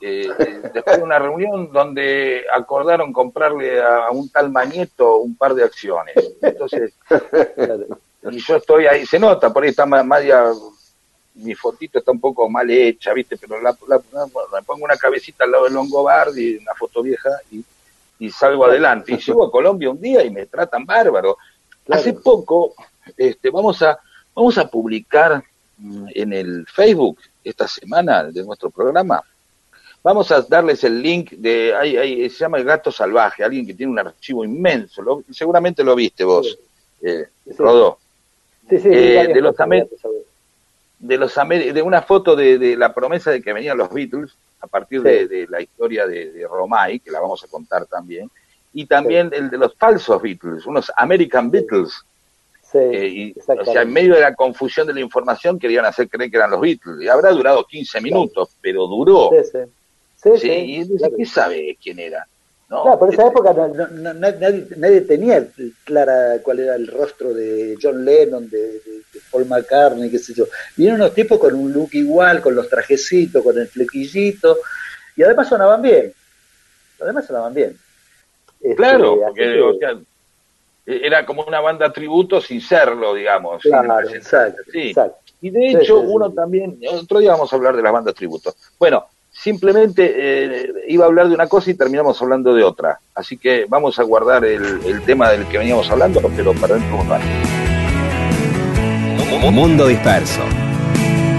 eh, 0.00 0.28
después 0.74 0.98
de 0.98 1.02
una 1.02 1.18
reunión 1.18 1.70
donde 1.72 2.44
acordaron 2.52 3.12
comprarle 3.12 3.80
a 3.82 4.10
un 4.10 4.28
tal 4.28 4.50
Mañeto 4.50 5.16
un 5.18 5.36
par 5.36 5.54
de 5.54 5.64
acciones. 5.64 6.14
Entonces, 6.42 6.92
y 8.30 8.38
yo 8.38 8.56
estoy 8.56 8.86
ahí, 8.86 9.06
se 9.06 9.18
nota, 9.18 9.52
por 9.52 9.62
ahí 9.62 9.70
está 9.70 9.86
ma- 9.86 10.02
media, 10.02 10.44
mi 11.34 11.54
fotito 11.54 11.98
está 11.98 12.12
un 12.12 12.20
poco 12.20 12.48
mal 12.48 12.70
hecha, 12.70 13.12
¿viste? 13.12 13.36
Pero 13.36 13.60
la, 13.60 13.76
la- 13.88 14.00
la- 14.12 14.24
bueno, 14.26 14.48
le 14.56 14.62
pongo 14.64 14.84
una 14.84 14.96
cabecita 14.96 15.44
al 15.44 15.50
lado 15.50 15.64
del 15.64 15.74
Longobardi, 15.74 16.56
una 16.58 16.74
foto 16.74 17.02
vieja, 17.02 17.30
y, 17.50 17.64
y 18.20 18.30
salgo 18.30 18.64
adelante. 18.66 19.12
Y 19.12 19.16
llego 19.18 19.44
a 19.44 19.50
Colombia 19.50 19.90
un 19.90 20.00
día 20.00 20.24
y 20.24 20.30
me 20.30 20.46
tratan 20.46 20.84
bárbaro. 20.86 21.36
Claro. 21.84 22.00
Hace 22.00 22.12
poco, 22.14 22.74
este, 23.16 23.50
vamos 23.50 23.82
a, 23.82 23.98
vamos 24.34 24.56
a 24.58 24.68
publicar 24.68 25.42
mm, 25.78 26.06
en 26.14 26.32
el 26.32 26.66
Facebook 26.66 27.18
esta 27.42 27.66
semana 27.68 28.24
de 28.24 28.42
nuestro 28.44 28.70
programa 28.70 29.22
Vamos 30.02 30.30
a 30.32 30.42
darles 30.42 30.84
el 30.84 31.00
link 31.00 31.30
de, 31.30 31.74
hay, 31.74 31.96
hay- 31.96 32.28
se 32.28 32.40
llama 32.40 32.58
El 32.58 32.64
Gato 32.64 32.92
Salvaje, 32.92 33.42
alguien 33.42 33.66
que 33.66 33.72
tiene 33.72 33.90
un 33.90 33.98
archivo 33.98 34.44
inmenso, 34.44 35.00
lo- 35.00 35.24
seguramente 35.32 35.82
lo 35.82 35.94
viste 35.94 36.24
vos, 36.24 36.58
eh, 37.00 37.24
Rodó, 37.56 37.98
Sí, 38.68 38.78
sí, 38.80 38.88
Eh, 38.92 39.28
de 39.32 39.40
los 39.40 39.52
cosas, 39.52 39.66
amer- 39.66 39.84
ya 39.84 39.88
te 39.88 39.96
sabes. 39.98 40.18
De, 41.06 41.18
los 41.18 41.34
de 41.34 41.82
una 41.82 42.02
foto 42.02 42.34
de, 42.34 42.58
de 42.58 42.76
la 42.76 42.94
promesa 42.94 43.30
de 43.30 43.42
que 43.42 43.52
venían 43.52 43.76
los 43.78 43.92
Beatles, 43.92 44.32
a 44.60 44.66
partir 44.66 45.02
Sí. 45.02 45.08
de, 45.08 45.28
de 45.28 45.46
la 45.48 45.60
historia 45.60 46.06
de, 46.06 46.32
de 46.32 46.46
Romay, 46.46 47.00
que 47.00 47.10
la 47.10 47.20
vamos 47.20 47.44
a 47.44 47.48
contar 47.48 47.84
también, 47.86 48.30
y 48.72 48.86
también 48.86 49.30
el 49.32 49.50
de 49.50 49.58
los 49.58 49.74
falsos 49.76 50.20
Beatles, 50.22 50.66
unos 50.66 50.90
American 50.96 51.50
Beatles, 51.50 51.92
Sí, 52.72 52.78
eh, 52.78 53.06
y, 53.06 53.34
o 53.46 53.64
sea, 53.64 53.82
en 53.82 53.92
medio 53.92 54.14
de 54.14 54.22
la 54.22 54.34
confusión 54.34 54.86
de 54.86 54.94
la 54.94 55.00
información 55.00 55.60
querían 55.60 55.84
hacer 55.84 56.08
creer 56.08 56.28
que 56.30 56.38
eran 56.38 56.50
los 56.50 56.60
Beatles, 56.60 57.00
y 57.02 57.08
habrá 57.08 57.30
durado 57.30 57.64
15 57.64 58.00
minutos, 58.00 58.56
pero 58.60 58.86
duró. 58.86 59.30
Sí, 60.16 60.48
y 60.48 60.76
entonces, 60.76 60.98
claro. 61.00 61.16
¿qué 61.16 61.26
sabe 61.26 61.78
quién 61.80 61.98
era? 62.00 62.26
No, 62.74 62.82
Claro, 62.82 62.98
por 62.98 63.12
esa 63.14 63.22
este, 63.22 63.32
época 63.32 63.52
no- 63.52 63.68
no- 63.68 64.14
no- 64.14 64.14
nadie, 64.14 64.66
nadie 64.76 65.00
tenía 65.02 65.46
clara 65.84 66.38
cuál 66.42 66.58
era 66.58 66.74
el 66.74 66.88
rostro 66.88 67.32
de 67.32 67.76
John 67.80 68.04
Lennon, 68.04 68.50
de, 68.50 68.58
de- 68.58 68.80
de 69.12 69.20
Paul 69.30 69.46
McCartney, 69.46 70.10
qué 70.10 70.18
sé 70.18 70.34
yo. 70.34 70.46
Vinieron 70.76 71.00
unos 71.00 71.14
tipos 71.14 71.38
con 71.38 71.54
un 71.54 71.72
look 71.72 71.90
igual, 71.92 72.40
con 72.42 72.54
los 72.56 72.68
trajecitos, 72.68 73.44
con 73.44 73.56
el 73.58 73.68
flequillito, 73.68 74.58
y 75.16 75.22
además 75.22 75.48
sonaban 75.48 75.82
bien. 75.82 76.12
Además 77.00 77.26
sonaban 77.26 77.54
bien. 77.54 77.78
Este, 78.60 78.74
Claro, 78.74 79.20
porque 79.20 79.40
que- 79.42 79.60
o 79.60 79.78
sea, 79.78 79.96
era 80.86 81.24
como 81.24 81.44
una 81.44 81.60
banda 81.60 81.92
tributo 81.92 82.40
sin 82.40 82.60
serlo, 82.60 83.14
digamos. 83.14 83.62
claro, 83.62 84.08
exacto, 84.10 84.62
Sí. 84.72 84.88
exacto. 84.88 85.18
Y 85.40 85.50
de 85.50 85.68
hecho, 85.70 86.00
sí, 86.00 86.06
sí. 86.06 86.12
uno 86.12 86.32
también, 86.32 86.78
otro 86.90 87.20
día 87.20 87.30
vamos 87.32 87.52
a 87.52 87.56
hablar 87.56 87.76
de 87.76 87.82
las 87.82 87.92
bandas 87.92 88.14
tributo. 88.14 88.54
Bueno, 88.78 89.06
simplemente 89.34 90.14
eh, 90.16 90.72
iba 90.88 91.04
a 91.04 91.08
hablar 91.08 91.28
de 91.28 91.34
una 91.34 91.46
cosa 91.46 91.70
y 91.70 91.74
terminamos 91.74 92.20
hablando 92.22 92.54
de 92.54 92.64
otra. 92.64 92.98
Así 93.14 93.36
que 93.36 93.66
vamos 93.68 93.98
a 93.98 94.02
guardar 94.04 94.44
el, 94.44 94.80
el 94.86 95.02
tema 95.02 95.30
del 95.30 95.46
que 95.46 95.58
veníamos 95.58 95.90
hablando, 95.90 96.20
pero 96.34 96.54
para 96.54 96.76
dentro 96.76 96.96
de 96.96 97.02
un 97.02 97.08
rato. 97.10 97.24
Mundo 99.50 99.86
Disperso. 99.86 100.40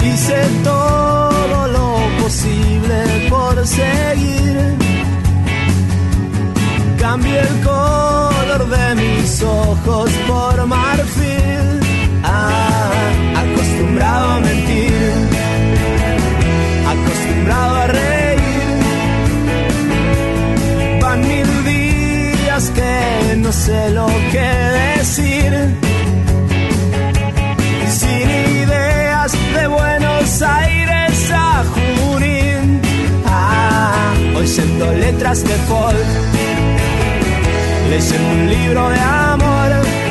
Hice 0.04 0.36
todo 0.64 1.68
lo 1.68 2.24
posible 2.24 3.28
por 3.30 3.66
seguir. 3.66 4.78
Cambié 7.00 7.40
el 7.40 7.64
color 7.64 8.70
de 8.70 8.96
mis 8.96 9.42
ojos 9.44 10.12
por 10.28 10.68
marfil. 10.68 11.80
Ah, 12.24 12.92
acostumbrado 13.38 14.32
a 14.32 14.40
mentir. 14.40 14.75
Acostumbrado 17.46 17.76
a 17.76 17.88
reír. 17.88 18.68
Van 21.02 21.22
mil 21.22 21.64
días 21.64 22.72
que 22.72 23.36
no 23.38 23.52
sé 23.52 23.90
lo 23.92 24.08
que 24.32 24.50
decir 24.98 25.54
sin 27.88 28.30
ideas 28.64 29.32
de 29.54 29.68
Buenos 29.68 30.42
Aires 30.42 31.32
a 31.32 31.64
Junín. 31.74 32.82
Ah, 33.28 34.14
oyendo 34.36 34.92
letras 34.94 35.44
de 35.44 35.56
folk, 35.68 36.08
leyendo 37.90 38.30
un 38.32 38.50
libro 38.50 38.90
de 38.90 39.00
amor. 39.00 40.05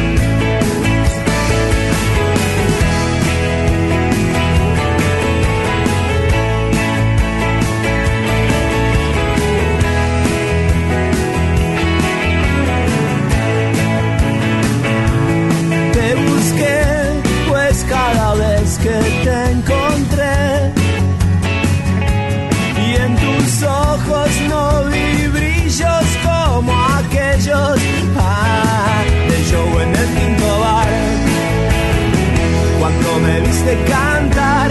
Viste 33.65 33.85
cantar. 33.85 34.71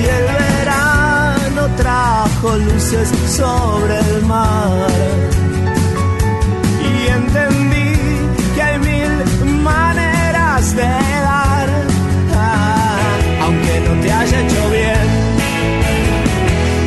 Y 0.00 0.04
el 0.16 0.24
verano 0.42 1.68
trajo 1.76 2.56
luces 2.56 3.08
sobre 3.28 3.98
el 4.00 4.22
mar. 4.26 4.88
Y 6.82 7.08
entendí 7.08 7.92
que 8.54 8.62
hay 8.62 8.78
mil 8.80 9.62
maneras 9.62 10.74
de 10.74 10.82
dar, 10.82 11.68
ah, 12.34 12.98
aunque 13.44 13.80
no 13.86 14.00
te 14.02 14.12
haya 14.12 14.40
hecho 14.40 14.70
bien, 14.70 15.08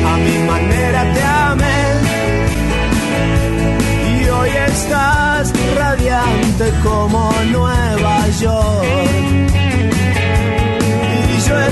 a 0.06 0.16
mi 0.18 0.38
manera 0.50 1.00
te 1.14 1.22
amé. 1.22 1.80
Y 4.20 4.28
hoy 4.28 4.50
estás 4.50 5.52
radiante 5.78 6.72
como 6.82 7.32
Nueva 7.50 8.28
York. 8.38 8.97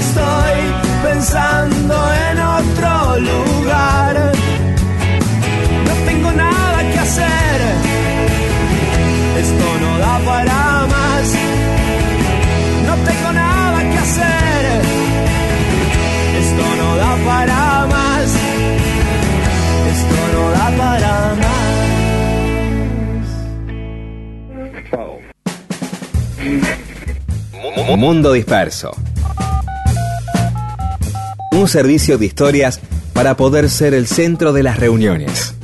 Estoy 0.06 0.58
pensando 1.02 1.94
en 2.28 2.36
otro 2.40 2.92
lugar. 3.28 4.14
No 5.88 5.94
tengo 6.08 6.30
nada 6.32 6.78
que 6.92 6.98
hacer. 6.98 7.58
Esto 9.42 9.66
no 9.82 9.98
da 9.98 10.14
para 10.30 10.86
más. 10.94 11.26
No 12.86 12.94
tengo 13.08 13.30
nada 13.32 13.78
que 13.90 13.98
hacer. 13.98 14.62
Esto 16.42 16.64
no 16.80 16.88
da 17.02 17.12
para 17.28 17.62
más. 17.94 18.28
Esto 19.94 20.18
no 20.34 20.42
da 20.56 20.66
para 20.82 21.12
más. 21.42 21.56
Mundo 27.96 28.32
Disperso. 28.32 28.94
Un 31.56 31.68
servicio 31.68 32.18
de 32.18 32.26
historias 32.26 32.80
para 33.14 33.34
poder 33.34 33.70
ser 33.70 33.94
el 33.94 34.06
centro 34.06 34.52
de 34.52 34.62
las 34.62 34.78
reuniones. 34.78 35.54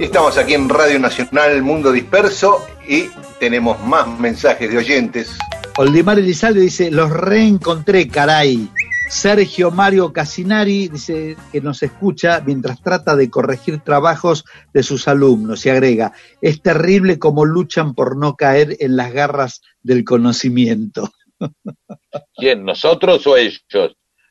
Estamos 0.00 0.38
aquí 0.38 0.54
en 0.54 0.70
Radio 0.70 0.98
Nacional 0.98 1.60
Mundo 1.60 1.92
Disperso 1.92 2.64
y 2.88 3.10
tenemos 3.38 3.78
más 3.84 4.08
mensajes 4.18 4.70
de 4.70 4.78
oyentes. 4.78 5.36
Oldemar 5.76 6.18
Elizalde 6.18 6.60
dice, 6.60 6.90
los 6.90 7.10
reencontré, 7.10 8.08
caray. 8.08 8.70
Sergio 9.12 9.70
Mario 9.70 10.10
Casinari 10.10 10.88
dice 10.88 11.36
que 11.52 11.60
nos 11.60 11.82
escucha 11.82 12.42
mientras 12.46 12.82
trata 12.82 13.14
de 13.14 13.28
corregir 13.28 13.80
trabajos 13.80 14.42
de 14.72 14.82
sus 14.82 15.06
alumnos 15.06 15.66
y 15.66 15.68
agrega, 15.68 16.12
es 16.40 16.62
terrible 16.62 17.18
cómo 17.18 17.44
luchan 17.44 17.94
por 17.94 18.16
no 18.16 18.36
caer 18.36 18.74
en 18.80 18.96
las 18.96 19.12
garras 19.12 19.60
del 19.82 20.02
conocimiento. 20.04 21.10
¿Quién? 22.34 22.64
¿Nosotros 22.64 23.26
o 23.26 23.36
ellos? 23.36 23.62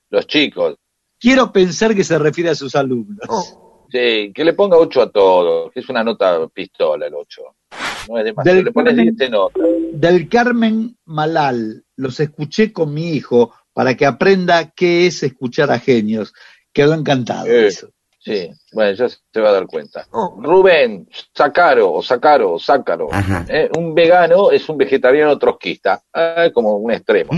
Los 0.10 0.26
chicos. 0.26 0.76
Quiero 1.20 1.54
pensar 1.54 1.94
que 1.96 2.04
se 2.04 2.18
refiere 2.18 2.50
a 2.50 2.56
sus 2.56 2.76
alumnos. 2.76 3.56
Sí, 3.92 4.32
que 4.34 4.44
le 4.44 4.54
ponga 4.54 4.78
8 4.78 5.02
a 5.04 5.12
todos, 5.12 5.72
que 5.72 5.82
es 5.82 5.90
una 5.90 6.04
nota 6.04 6.48
pistola 6.48 7.06
el 7.06 7.14
8. 7.14 7.42
No 8.10 8.18
es 8.18 8.26
demasiado. 8.26 8.56
Del 8.56 8.66
le 8.66 8.72
pones 8.72 8.96
Carmen- 8.96 9.16
10 9.16 9.30
nota. 9.30 9.60
Del 9.94 10.28
Carmen 10.28 10.98
Malal, 11.06 11.86
los 11.98 12.20
escuché 12.20 12.74
con 12.74 12.94
mi 12.94 13.12
hijo 13.12 13.54
para 13.82 13.98
que 13.98 14.06
aprenda 14.06 14.70
qué 14.76 15.08
es 15.08 15.24
escuchar 15.24 15.72
a 15.72 15.80
genios. 15.80 16.36
Quedó 16.72 16.94
encantado. 16.94 17.48
Eh, 17.48 17.66
eso. 17.66 17.90
Sí, 18.20 18.48
bueno, 18.74 18.92
ya 18.92 19.10
se 19.10 19.42
va 19.42 19.50
a 19.50 19.54
dar 19.54 19.66
cuenta. 19.66 20.06
Rubén, 20.38 21.10
Sacaro, 21.34 21.92
o 21.92 22.04
Sacaro, 22.04 22.60
Sácaro. 22.60 23.10
Eh, 23.50 23.72
un 23.76 23.96
vegano 23.96 24.52
es 24.52 24.70
un 24.70 24.78
vegetariano 24.78 25.36
trotskista, 25.40 26.04
ah, 26.14 26.50
como 26.54 26.76
un 26.76 26.92
extremo. 26.92 27.32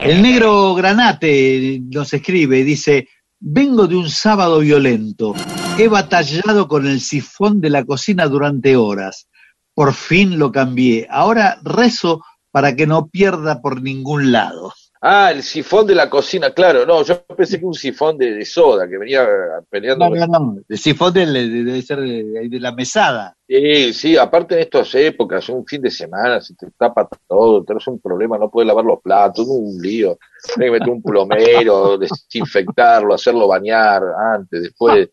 El 0.00 0.22
negro 0.22 0.76
Granate 0.76 1.80
nos 1.90 2.14
escribe 2.14 2.60
y 2.60 2.62
dice, 2.62 3.08
vengo 3.40 3.88
de 3.88 3.96
un 3.96 4.08
sábado 4.08 4.60
violento. 4.60 5.34
He 5.76 5.88
batallado 5.88 6.68
con 6.68 6.86
el 6.86 7.00
sifón 7.00 7.60
de 7.60 7.70
la 7.70 7.84
cocina 7.84 8.28
durante 8.28 8.76
horas. 8.76 9.26
Por 9.74 9.92
fin 9.92 10.38
lo 10.38 10.52
cambié. 10.52 11.08
Ahora 11.10 11.58
rezo 11.64 12.22
para 12.52 12.76
que 12.76 12.86
no 12.86 13.08
pierda 13.08 13.60
por 13.60 13.82
ningún 13.82 14.30
lado. 14.30 14.72
Ah, 15.06 15.30
el 15.32 15.42
sifón 15.42 15.86
de 15.86 15.94
la 15.94 16.08
cocina, 16.08 16.50
claro, 16.52 16.86
no, 16.86 17.02
yo 17.04 17.22
pensé 17.26 17.60
que 17.60 17.66
un 17.66 17.74
sifón 17.74 18.16
de, 18.16 18.32
de 18.36 18.44
soda 18.46 18.88
que 18.88 18.96
venía 18.96 19.22
peleando. 19.68 20.08
No, 20.08 20.16
no, 20.16 20.26
no. 20.26 20.56
El 20.66 20.78
sifón 20.78 21.12
de- 21.12 21.26
debe 21.26 21.82
ser 21.82 22.00
de, 22.00 22.48
la 22.58 22.72
mesada. 22.72 23.36
Sí, 23.46 23.92
sí, 23.92 24.16
aparte 24.16 24.54
en 24.54 24.62
estas 24.62 24.94
épocas, 24.94 25.46
un 25.50 25.66
fin 25.66 25.82
de 25.82 25.90
semana, 25.90 26.40
se 26.40 26.54
te 26.54 26.68
tapa 26.78 27.06
todo, 27.28 27.62
tenés 27.64 27.86
un 27.86 28.00
problema, 28.00 28.38
no 28.38 28.48
puedes 28.50 28.66
lavar 28.66 28.86
los 28.86 29.02
platos, 29.02 29.44
un 29.46 29.78
lío, 29.82 30.16
tenés 30.54 30.68
que 30.68 30.78
meter 30.78 30.88
un 30.88 31.02
plomero, 31.02 31.98
desinfectarlo, 31.98 33.12
hacerlo 33.12 33.46
bañar 33.46 34.02
antes, 34.34 34.62
después. 34.62 35.10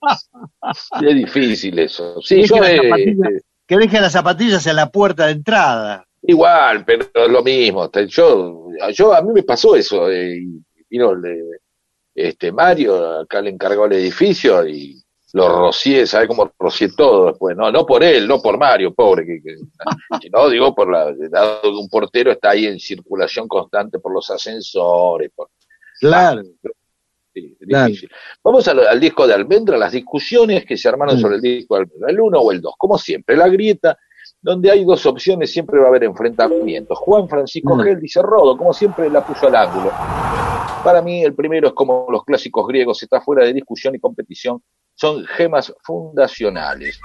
Es 1.02 1.16
difícil 1.16 1.78
eso. 1.80 2.22
Sí, 2.22 2.44
yo 2.44 2.56
las 2.62 2.70
eh, 2.72 2.78
zapatillas- 2.82 3.42
Que 3.68 3.78
deje 3.78 4.00
las 4.00 4.14
zapatillas 4.14 4.66
en 4.68 4.76
la 4.78 4.90
puerta 4.90 5.26
de 5.26 5.34
entrada. 5.34 6.06
Igual, 6.24 6.84
pero 6.86 7.06
es 7.14 7.30
lo 7.30 7.44
mismo. 7.44 7.90
Yo, 8.08 8.68
yo 8.94 9.14
a 9.14 9.22
mí 9.22 9.34
me 9.34 9.44
pasó 9.44 9.76
eso. 9.76 10.10
eh, 10.10 10.42
vino 10.90 11.12
el 11.12 11.22
de- 11.22 11.60
este 12.14 12.52
Mario, 12.52 13.22
acá 13.22 13.42
le 13.42 13.52
encargó 13.52 13.86
el 13.86 13.94
edificio 13.94 14.68
y 14.68 15.02
lo 15.34 15.48
rocié, 15.48 16.06
¿sabe 16.06 16.28
cómo 16.28 16.52
rocié 16.60 16.90
todo 16.96 17.28
después? 17.28 17.56
No, 17.56 17.72
no 17.72 17.86
por 17.86 18.04
él, 18.04 18.28
no 18.28 18.42
por 18.42 18.58
Mario, 18.58 18.94
pobre, 18.94 19.26
que, 19.26 19.42
que- 19.42 19.56
sino 20.22 20.50
digo 20.50 20.76
por 20.76 20.92
la, 20.92 21.14
dado 21.30 21.62
que 21.62 21.70
un 21.70 21.88
portero 21.88 22.32
está 22.32 22.50
ahí 22.50 22.66
en 22.66 22.80
circulación 22.80 23.48
constante 23.48 23.98
por 24.00 24.14
los 24.14 24.30
ascensores, 24.30 25.32
por, 25.34 25.50
Claro. 26.02 26.42
sí, 27.34 27.56
Claro. 27.66 27.94
Vamos 28.44 28.68
al, 28.68 28.86
al 28.88 29.00
disco 29.00 29.26
de 29.26 29.34
Almendra, 29.34 29.78
las 29.78 29.94
discusiones 29.94 30.66
que 30.66 30.76
se 30.76 30.90
armaron 30.90 31.16
Mm. 31.16 31.22
sobre 31.22 31.36
el 31.36 31.42
disco 31.42 31.76
de 31.76 31.82
Almendra, 31.84 32.10
el 32.10 32.20
1 32.20 32.40
o 32.42 32.52
el 32.52 32.60
2, 32.60 32.74
como 32.78 32.98
siempre, 32.98 33.38
la 33.38 33.48
grieta, 33.48 33.98
donde 34.42 34.72
hay 34.72 34.84
dos 34.84 35.06
opciones, 35.06 35.52
siempre 35.52 35.80
va 35.80 35.86
a 35.86 35.90
haber 35.90 36.04
enfrentamientos. 36.04 36.98
Juan 37.00 37.30
Francisco 37.30 37.76
Mm. 37.76 37.82
Gel 37.82 38.00
dice 38.00 38.22
Rodo, 38.22 38.58
como 38.58 38.74
siempre 38.74 39.10
la 39.10 39.26
puso 39.26 39.48
al 39.48 39.56
ángulo. 39.56 39.92
Para 40.84 41.02
mí, 41.02 41.24
el 41.24 41.36
primero 41.36 41.68
es 41.68 41.74
como 41.74 42.08
los 42.10 42.24
clásicos 42.26 42.68
griegos, 42.68 43.04
está 43.04 43.22
fuera 43.22 43.46
de 43.46 43.54
discusión 43.54 43.94
y 43.94 44.00
competición, 44.00 44.62
son 44.96 45.24
gemas 45.26 45.74
fundacionales. 45.84 47.00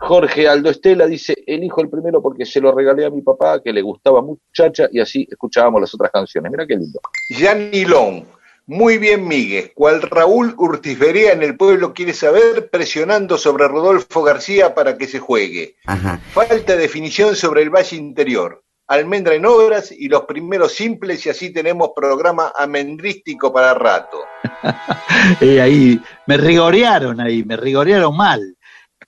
Jorge 0.00 0.46
Aldo 0.46 0.70
Estela 0.70 1.06
dice, 1.06 1.34
elijo 1.46 1.80
el 1.80 1.88
primero 1.88 2.20
porque 2.20 2.44
se 2.44 2.60
lo 2.60 2.72
regalé 2.72 3.06
a 3.06 3.10
mi 3.10 3.22
papá, 3.22 3.62
que 3.62 3.72
le 3.72 3.80
gustaba 3.80 4.20
muchacha, 4.20 4.88
y 4.92 5.00
así 5.00 5.26
escuchábamos 5.30 5.80
las 5.80 5.94
otras 5.94 6.10
canciones. 6.10 6.52
Mira 6.52 6.66
qué 6.66 6.76
lindo. 6.76 7.00
Gianni 7.30 7.84
Long. 7.86 8.24
Muy 8.66 8.96
bien, 8.98 9.28
Miguel. 9.28 9.72
Cual 9.74 10.00
Raúl 10.02 10.54
Urtiz 10.56 10.98
Berea 10.98 11.32
en 11.32 11.42
el 11.42 11.56
pueblo 11.56 11.92
quiere 11.92 12.14
saber, 12.14 12.70
presionando 12.70 13.36
sobre 13.36 13.68
Rodolfo 13.68 14.22
García 14.22 14.74
para 14.74 14.96
que 14.96 15.06
se 15.06 15.18
juegue. 15.18 15.76
Ajá. 15.84 16.18
Falta 16.32 16.76
definición 16.76 17.36
sobre 17.36 17.62
el 17.62 17.70
Valle 17.70 17.96
Interior. 17.96 18.62
Almendra 18.86 19.34
en 19.34 19.46
obras 19.46 19.92
y 19.92 20.08
los 20.08 20.22
primeros 20.24 20.72
simples 20.72 21.24
y 21.24 21.30
así 21.30 21.52
tenemos 21.52 21.90
programa 21.96 22.52
amendrístico 22.56 23.52
para 23.52 23.74
rato. 23.74 24.18
Eh, 25.40 25.58
ahí 25.58 25.98
me 26.26 26.36
rigorearon 26.36 27.18
ahí, 27.18 27.44
me 27.44 27.56
rigorearon 27.56 28.14
mal. 28.14 28.56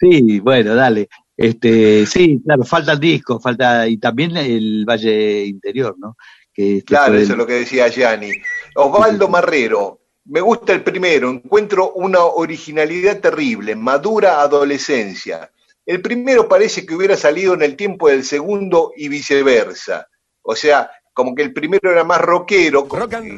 Sí, 0.01 0.41
bueno, 0.41 0.75
dale. 0.75 1.09
Este, 1.37 2.07
sí, 2.07 2.41
claro, 2.43 2.65
falta 2.65 2.93
el 2.93 3.01
disco, 3.01 3.39
falta 3.39 3.87
y 3.87 3.99
también 3.99 4.35
el 4.37 4.87
Valle 4.89 5.45
Interior, 5.45 5.95
¿no? 5.99 6.17
Que 6.57 6.83
Claro, 6.85 7.15
eso 7.19 7.33
es 7.33 7.39
lo 7.39 7.47
que 7.47 7.53
decía 7.53 7.89
Gianni. 7.89 8.33
Osvaldo 8.75 9.29
Marrero, 9.29 10.01
me 10.25 10.41
gusta 10.41 10.73
el 10.73 10.83
primero, 10.83 11.29
encuentro 11.31 11.93
una 11.93 12.25
originalidad 12.25 13.21
terrible, 13.21 13.77
madura 13.77 14.41
adolescencia. 14.41 15.51
El 15.85 16.01
primero 16.03 16.49
parece 16.49 16.85
que 16.85 16.95
hubiera 16.95 17.17
salido 17.17 17.55
en 17.55 17.63
el 17.63 17.77
tiempo 17.77 18.09
del 18.09 18.25
segundo 18.25 18.93
y 18.97 19.09
viceversa. 19.09 20.09
O 20.43 20.57
sea, 20.57 20.91
como 21.13 21.35
que 21.35 21.43
el 21.43 21.53
primero 21.53 21.91
era 21.93 22.05
más 22.05 22.21
rockero 22.21 22.89
y, 23.23 23.31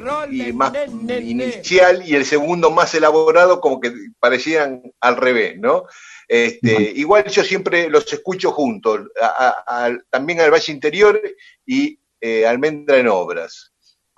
y 0.49 0.53
más 0.53 0.73
inicial 1.21 2.03
y 2.09 2.15
el 2.15 2.25
segundo 2.25 2.71
más 2.71 2.95
elaborado, 2.95 3.61
como 3.61 3.81
que 3.81 3.93
parecían 4.19 4.81
al 5.01 5.17
revés, 5.17 5.59
¿no? 5.59 5.85
Este, 6.27 6.93
igual 6.97 7.25
yo 7.27 7.43
siempre 7.45 7.89
los 7.91 8.11
escucho 8.13 8.51
juntos, 8.53 9.01
a- 9.21 9.55
a- 9.67 9.85
al- 9.85 10.05
también 10.11 10.41
al 10.41 10.51
Valle 10.51 10.73
Interior 10.73 11.21
y 11.67 11.99
eh, 12.21 12.47
Almendra 12.47 12.99
en 12.99 13.09
Obras. 13.09 13.73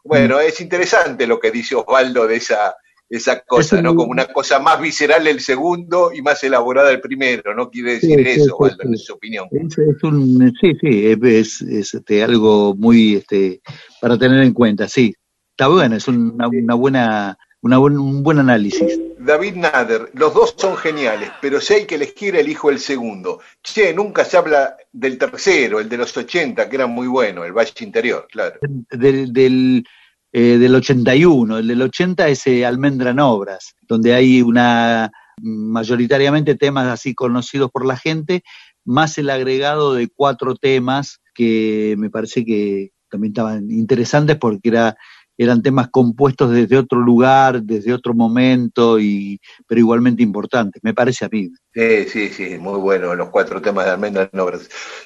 Bueno, 0.04 0.40
es 0.40 0.60
interesante 0.60 1.26
lo 1.26 1.38
que 1.38 1.50
dice 1.50 1.74
Osvaldo 1.74 2.26
de 2.26 2.36
esa, 2.36 2.74
esa 3.08 3.40
cosa, 3.40 3.76
Es 3.76 3.82
¿no? 3.82 3.90
un- 3.90 3.96
Como 3.96 4.10
una 4.12 4.26
cosa 4.26 4.58
más 4.58 4.80
visceral 4.80 5.26
el 5.26 5.40
segundo 5.40 6.10
y 6.12 6.22
más 6.22 6.42
elaborada 6.42 6.90
el 6.90 7.00
primero, 7.00 7.54
¿no? 7.54 7.68
Quiere 7.70 7.94
decir 7.94 8.16
sí, 8.18 8.24
eso, 8.30 8.44
sí, 8.44 8.50
Osvaldo, 8.52 8.82
sí. 8.82 8.88
en 8.88 8.98
su 8.98 9.12
opinión. 9.14 9.48
Es, 9.50 9.78
es 9.78 10.02
un, 10.02 10.52
sí, 10.60 10.72
sí, 10.80 11.06
es, 11.06 11.18
es, 11.22 11.62
es, 11.62 11.94
este, 11.94 12.22
algo 12.22 12.74
muy 12.74 13.16
este, 13.16 13.60
para 14.00 14.16
tener 14.18 14.42
en 14.42 14.52
cuenta, 14.54 14.88
sí. 14.88 15.12
Está 15.50 15.68
bueno, 15.68 15.96
es 15.96 16.08
una, 16.08 16.48
una 16.48 16.74
buena, 16.74 17.36
una 17.62 17.78
buen, 17.78 17.98
un 17.98 18.22
buen 18.22 18.38
análisis. 18.38 18.98
David 19.18 19.56
Nader, 19.56 20.10
los 20.14 20.32
dos 20.32 20.54
son 20.56 20.76
geniales, 20.76 21.30
pero 21.42 21.60
si 21.60 21.74
hay 21.74 21.86
que 21.86 21.96
elegir, 21.96 22.36
elijo 22.36 22.70
el 22.70 22.78
segundo. 22.78 23.40
Che, 23.62 23.92
nunca 23.92 24.24
se 24.24 24.36
habla 24.36 24.76
del 24.92 25.18
tercero, 25.18 25.80
el 25.80 25.88
de 25.88 25.98
los 25.98 26.16
80, 26.16 26.68
que 26.68 26.76
era 26.76 26.86
muy 26.86 27.06
bueno, 27.06 27.44
el 27.44 27.52
Valle 27.52 27.72
Interior, 27.80 28.26
claro. 28.30 28.60
Del, 28.90 29.32
del, 29.32 29.84
eh, 30.32 30.58
del 30.58 30.74
81, 30.74 31.58
el 31.58 31.68
del 31.68 31.82
80 31.82 32.28
es 32.28 32.46
eh, 32.46 32.64
Almendra 32.64 33.10
en 33.10 33.20
Obras, 33.20 33.74
donde 33.82 34.14
hay 34.14 34.40
una 34.40 35.10
mayoritariamente 35.42 36.54
temas 36.54 36.86
así 36.86 37.14
conocidos 37.14 37.70
por 37.70 37.86
la 37.86 37.96
gente, 37.96 38.42
más 38.84 39.18
el 39.18 39.30
agregado 39.30 39.94
de 39.94 40.08
cuatro 40.08 40.54
temas 40.54 41.20
que 41.34 41.94
me 41.98 42.10
parece 42.10 42.44
que 42.44 42.90
también 43.10 43.32
estaban 43.32 43.70
interesantes 43.70 44.36
porque 44.36 44.68
era, 44.68 44.96
eran 45.42 45.62
temas 45.62 45.88
compuestos 45.88 46.50
desde 46.50 46.76
otro 46.76 47.00
lugar, 47.00 47.62
desde 47.62 47.94
otro 47.94 48.12
momento, 48.12 49.00
y, 49.00 49.40
pero 49.66 49.78
igualmente 49.78 50.22
importantes, 50.22 50.82
me 50.84 50.92
parece 50.92 51.24
a 51.24 51.30
mí. 51.32 51.50
Sí, 51.72 52.04
sí, 52.10 52.28
sí, 52.28 52.58
muy 52.58 52.78
bueno, 52.78 53.14
los 53.14 53.30
cuatro 53.30 53.62
temas 53.62 53.86
de 53.86 53.92
Almendra. 53.92 54.30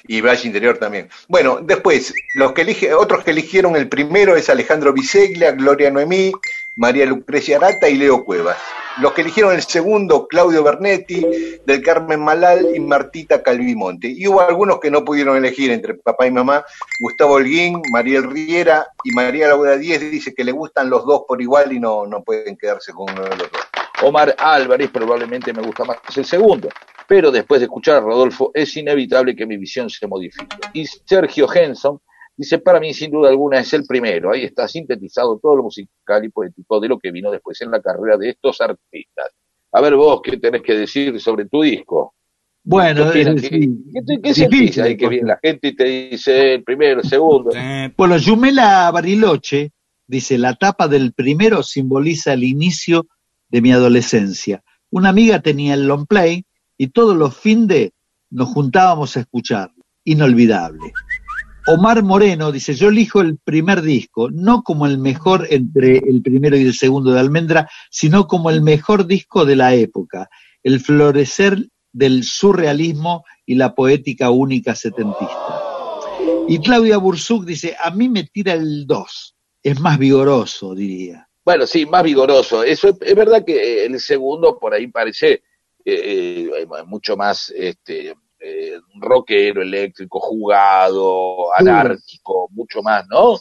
Y 0.09 0.19
Valle 0.19 0.47
Interior 0.47 0.77
también. 0.77 1.07
Bueno, 1.29 1.59
después, 1.63 2.13
los 2.33 2.51
que 2.51 2.63
elige, 2.63 2.93
otros 2.93 3.23
que 3.23 3.31
eligieron 3.31 3.77
el 3.77 3.87
primero 3.87 4.35
es 4.35 4.49
Alejandro 4.49 4.91
Biseglia, 4.91 5.53
Gloria 5.53 5.89
Noemí, 5.89 6.33
María 6.75 7.05
Lucrecia 7.05 7.57
Arata 7.57 7.87
y 7.89 7.95
Leo 7.95 8.25
Cuevas. 8.25 8.57
Los 8.99 9.13
que 9.13 9.21
eligieron 9.21 9.53
el 9.53 9.61
segundo, 9.61 10.27
Claudio 10.27 10.63
Bernetti, 10.63 11.25
del 11.65 11.81
Carmen 11.81 12.21
Malal 12.21 12.73
y 12.73 12.79
Martita 12.79 13.43
Calvimonte. 13.43 14.07
Y 14.07 14.25
hubo 14.27 14.41
algunos 14.41 14.79
que 14.79 14.89
no 14.89 15.03
pudieron 15.03 15.35
elegir 15.35 15.71
entre 15.71 15.95
papá 15.95 16.27
y 16.27 16.31
mamá. 16.31 16.63
Gustavo 17.01 17.33
Holguín, 17.33 17.81
Mariel 17.91 18.23
Riera 18.29 18.87
y 19.03 19.11
María 19.11 19.49
Laura 19.49 19.77
Díez 19.77 19.99
dice 19.99 20.33
que 20.33 20.45
le 20.45 20.53
gustan 20.53 20.89
los 20.89 21.05
dos 21.05 21.23
por 21.27 21.41
igual 21.41 21.73
y 21.73 21.79
no, 21.79 22.05
no 22.05 22.23
pueden 22.23 22.55
quedarse 22.55 22.93
con 22.93 23.11
uno 23.11 23.23
de 23.23 23.29
los 23.29 23.51
dos. 23.51 23.61
Omar 24.03 24.35
Álvarez 24.37 24.89
probablemente 24.89 25.53
me 25.53 25.61
gusta 25.61 25.83
más 25.85 25.97
el 26.15 26.25
segundo, 26.25 26.69
pero 27.07 27.31
después 27.31 27.61
de 27.61 27.65
escuchar 27.65 27.97
a 27.97 28.01
Rodolfo 28.01 28.51
es 28.53 28.75
inevitable 28.75 29.35
que 29.35 29.45
mi 29.45 29.57
visión 29.57 29.89
se 29.89 30.07
modifique. 30.07 30.57
Y 30.73 30.85
Sergio 30.85 31.47
Henson 31.53 31.99
dice, 32.37 32.59
para 32.59 32.79
mí 32.79 32.93
sin 32.93 33.11
duda 33.11 33.29
alguna 33.29 33.59
es 33.59 33.73
el 33.73 33.85
primero, 33.85 34.31
ahí 34.31 34.43
está 34.43 34.67
sintetizado 34.67 35.39
todo 35.41 35.55
lo 35.55 35.63
musical 35.63 36.23
y 36.25 36.29
poético 36.29 36.79
de 36.79 36.87
lo 36.89 36.99
que 36.99 37.11
vino 37.11 37.31
después 37.31 37.59
en 37.61 37.71
la 37.71 37.81
carrera 37.81 38.17
de 38.17 38.29
estos 38.29 38.59
artistas. 38.61 39.29
A 39.71 39.81
ver 39.81 39.95
vos, 39.95 40.21
¿qué 40.23 40.37
tenés 40.37 40.61
que 40.61 40.73
decir 40.75 41.19
sobre 41.19 41.45
tu 41.45 41.61
disco? 41.61 42.13
Bueno, 42.63 43.03
¿Qué, 43.03 43.09
opinas? 43.21 43.43
eh, 43.43 43.49
¿Qué- 43.49 43.57
sí, 43.59 43.77
qué 43.93 44.01
te- 44.01 44.21
qué 44.21 44.29
difícil, 44.29 44.49
sentís 44.49 44.77
ahí 44.79 44.97
que 44.97 45.09
viene 45.09 45.27
la 45.27 45.39
gente 45.41 45.67
y 45.67 45.75
te 45.75 45.83
dice 45.83 46.53
el 46.55 46.63
primero, 46.63 47.01
el 47.01 47.07
segundo? 47.07 47.51
Bueno, 47.95 48.17
Yumela 48.17 48.89
Bariloche 48.91 49.71
dice, 50.07 50.37
la 50.37 50.55
tapa 50.55 50.87
del 50.87 51.13
primero 51.13 51.61
simboliza 51.63 52.33
el 52.33 52.43
inicio 52.43 53.07
de 53.49 53.61
mi 53.61 53.71
adolescencia. 53.71 54.63
Una 54.89 55.09
amiga 55.09 55.41
tenía 55.41 55.73
el 55.75 55.87
long 55.87 56.07
play 56.07 56.45
y 56.77 56.87
todos 56.87 57.15
los 57.15 57.39
de 57.43 57.93
nos 58.31 58.49
juntábamos 58.49 59.15
a 59.15 59.21
escuchar. 59.21 59.71
Inolvidable. 60.03 60.91
Omar 61.67 62.03
Moreno 62.03 62.51
dice, 62.51 62.75
yo 62.75 62.89
elijo 62.89 63.21
el 63.21 63.37
primer 63.37 63.81
disco, 63.81 64.29
no 64.29 64.61
como 64.61 64.85
el 64.85 64.99
mejor 64.99 65.47
entre 65.49 65.97
el 65.97 66.21
primero 66.21 66.55
y 66.55 66.61
el 66.61 66.75
segundo 66.75 67.11
de 67.11 67.19
Almendra, 67.19 67.67
sino 67.89 68.27
como 68.27 68.51
el 68.51 68.61
mejor 68.61 69.07
disco 69.07 69.45
de 69.45 69.55
la 69.55 69.73
época, 69.73 70.29
el 70.61 70.79
florecer 70.79 71.57
del 71.91 72.23
surrealismo 72.23 73.23
y 73.47 73.55
la 73.55 73.73
poética 73.73 74.29
única 74.29 74.75
setentista. 74.75 75.59
Y 76.47 76.59
Claudia 76.59 76.97
Bursuk 76.97 77.45
dice, 77.45 77.75
a 77.81 77.89
mí 77.89 78.09
me 78.09 78.25
tira 78.25 78.53
el 78.53 78.85
2, 78.85 79.35
es 79.63 79.79
más 79.79 79.97
vigoroso, 79.97 80.75
diría. 80.75 81.27
Bueno, 81.43 81.65
sí, 81.65 81.87
más 81.87 82.03
vigoroso. 82.03 82.63
Eso 82.63 82.89
es, 82.89 82.95
es 83.01 83.15
verdad 83.15 83.43
que 83.43 83.55
eh, 83.55 83.85
el 83.85 83.99
segundo 83.99 84.59
por 84.59 84.73
ahí 84.73 84.87
parece 84.87 85.41
eh, 85.83 86.49
eh, 86.57 86.67
mucho 86.85 87.15
más 87.15 87.51
este, 87.55 88.15
eh, 88.45 88.79
rockero, 88.99 89.61
eléctrico, 89.61 90.19
jugado, 90.19 91.53
anárquico, 91.55 92.47
mucho 92.51 92.81
más, 92.81 93.05
¿no? 93.07 93.35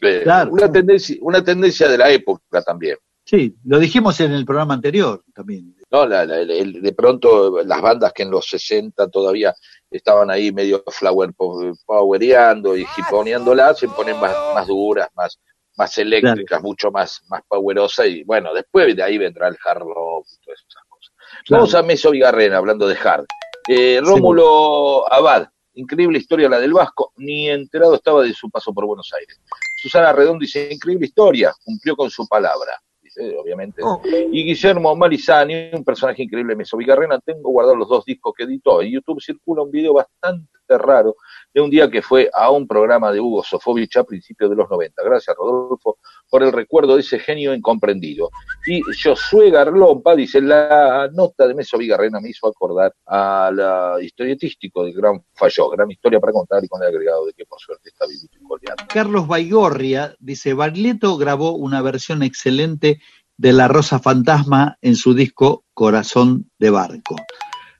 Eh, 0.00 0.20
Claro. 0.22 0.50
una, 0.52 0.70
tendencia, 0.70 1.16
una 1.20 1.42
tendencia 1.42 1.88
de 1.88 1.98
la 1.98 2.10
época 2.10 2.62
también. 2.62 2.96
Sí, 3.24 3.56
lo 3.64 3.78
dijimos 3.80 4.20
en 4.20 4.32
el 4.32 4.44
programa 4.44 4.74
anterior 4.74 5.22
también. 5.34 5.74
¿no? 5.90 6.06
La- 6.06 6.24
la- 6.24 6.40
el- 6.40 6.80
de 6.82 6.92
pronto 6.92 7.62
las 7.64 7.80
bandas 7.80 8.12
que 8.12 8.22
en 8.22 8.30
los 8.30 8.46
60 8.48 9.08
todavía 9.08 9.54
estaban 9.90 10.30
ahí 10.30 10.52
medio 10.52 10.82
flower 10.88 11.32
po- 11.34 11.72
powereando 11.84 12.76
y 12.76 12.86
hiponeándolas 12.98 13.78
se 13.78 13.88
ponen 13.88 14.18
más, 14.20 14.34
más 14.54 14.66
duras, 14.66 15.08
más, 15.16 15.38
más 15.76 15.96
eléctricas, 15.98 16.62
mucho 16.62 16.90
más, 16.90 17.20
más 17.28 17.42
powerosa, 17.48 18.06
y 18.06 18.22
bueno, 18.24 18.52
después 18.54 18.94
de 18.96 19.02
ahí 19.02 19.18
vendrá 19.18 19.48
el 19.48 19.56
hard 19.64 19.80
rock 19.80 20.26
y 20.32 20.44
todas 20.44 20.60
esas 20.68 20.82
cosas. 20.88 21.14
Claro. 21.44 21.62
Vamos 21.62 21.74
a 21.74 21.82
Meso 21.82 22.10
Vigarrena, 22.10 22.56
hablando 22.58 22.86
de 22.88 22.96
hard. 22.96 23.26
Eh, 23.68 24.00
Rómulo 24.00 25.12
Abad, 25.12 25.48
increíble 25.74 26.18
historia 26.18 26.48
la 26.48 26.60
del 26.60 26.72
Vasco, 26.72 27.12
ni 27.16 27.48
enterado 27.48 27.94
estaba 27.94 28.22
de 28.22 28.32
su 28.32 28.50
paso 28.50 28.72
por 28.72 28.86
Buenos 28.86 29.12
Aires. 29.18 29.40
Susana 29.82 30.12
Redondo 30.12 30.40
dice, 30.40 30.68
increíble 30.72 31.06
historia, 31.06 31.52
cumplió 31.64 31.96
con 31.96 32.10
su 32.10 32.26
palabra, 32.28 32.80
dice, 33.02 33.36
obviamente. 33.36 33.82
Oh. 33.82 34.00
Y 34.04 34.44
Guillermo 34.44 34.94
Marizani, 34.94 35.70
un 35.72 35.84
personaje 35.84 36.22
increíble 36.22 36.52
de 36.52 36.58
Meso 36.58 36.76
Vigarrena, 36.76 37.18
tengo 37.18 37.50
guardados 37.50 37.78
los 37.78 37.88
dos 37.88 38.04
discos 38.04 38.32
que 38.36 38.44
editó. 38.44 38.80
En 38.82 38.92
YouTube 38.92 39.20
circula 39.20 39.62
un 39.62 39.70
video 39.70 39.94
bastante 39.94 40.48
raro 40.78 41.16
de 41.56 41.62
un 41.62 41.70
día 41.70 41.90
que 41.90 42.02
fue 42.02 42.28
a 42.34 42.50
un 42.50 42.68
programa 42.68 43.10
de 43.10 43.18
Hugo 43.18 43.42
Sofovich 43.42 43.96
a 43.96 44.04
principios 44.04 44.50
de 44.50 44.56
los 44.56 44.68
90. 44.68 45.02
Gracias, 45.02 45.34
Rodolfo, 45.34 45.96
por 46.28 46.42
el 46.42 46.52
recuerdo 46.52 46.96
de 46.96 47.00
ese 47.00 47.18
genio 47.18 47.54
incomprendido. 47.54 48.28
Y 48.66 48.82
Josué 48.82 49.50
Garlompa 49.50 50.14
dice, 50.14 50.42
la 50.42 51.08
nota 51.14 51.48
de 51.48 51.54
Meso 51.54 51.78
Vigarrena 51.78 52.20
me 52.20 52.28
hizo 52.28 52.46
acordar 52.46 52.92
a 53.06 53.50
la 53.54 53.96
historietístico 54.02 54.84
del 54.84 54.92
Gran 54.92 55.24
Falló, 55.32 55.70
gran 55.70 55.90
historia 55.90 56.20
para 56.20 56.34
contar 56.34 56.62
y 56.62 56.68
con 56.68 56.82
el 56.82 56.90
agregado 56.90 57.24
de 57.24 57.32
que 57.32 57.46
por 57.46 57.58
suerte 57.58 57.88
está 57.88 58.06
vivito 58.06 58.36
y. 58.38 58.86
Carlos 58.92 59.26
Baigorria 59.26 60.14
dice, 60.18 60.52
Barleto 60.52 61.16
grabó 61.16 61.52
una 61.52 61.80
versión 61.80 62.22
excelente 62.22 63.00
de 63.38 63.52
La 63.54 63.66
Rosa 63.66 63.98
Fantasma 63.98 64.76
en 64.82 64.94
su 64.94 65.14
disco 65.14 65.64
Corazón 65.72 66.50
de 66.58 66.68
Barco. 66.68 67.16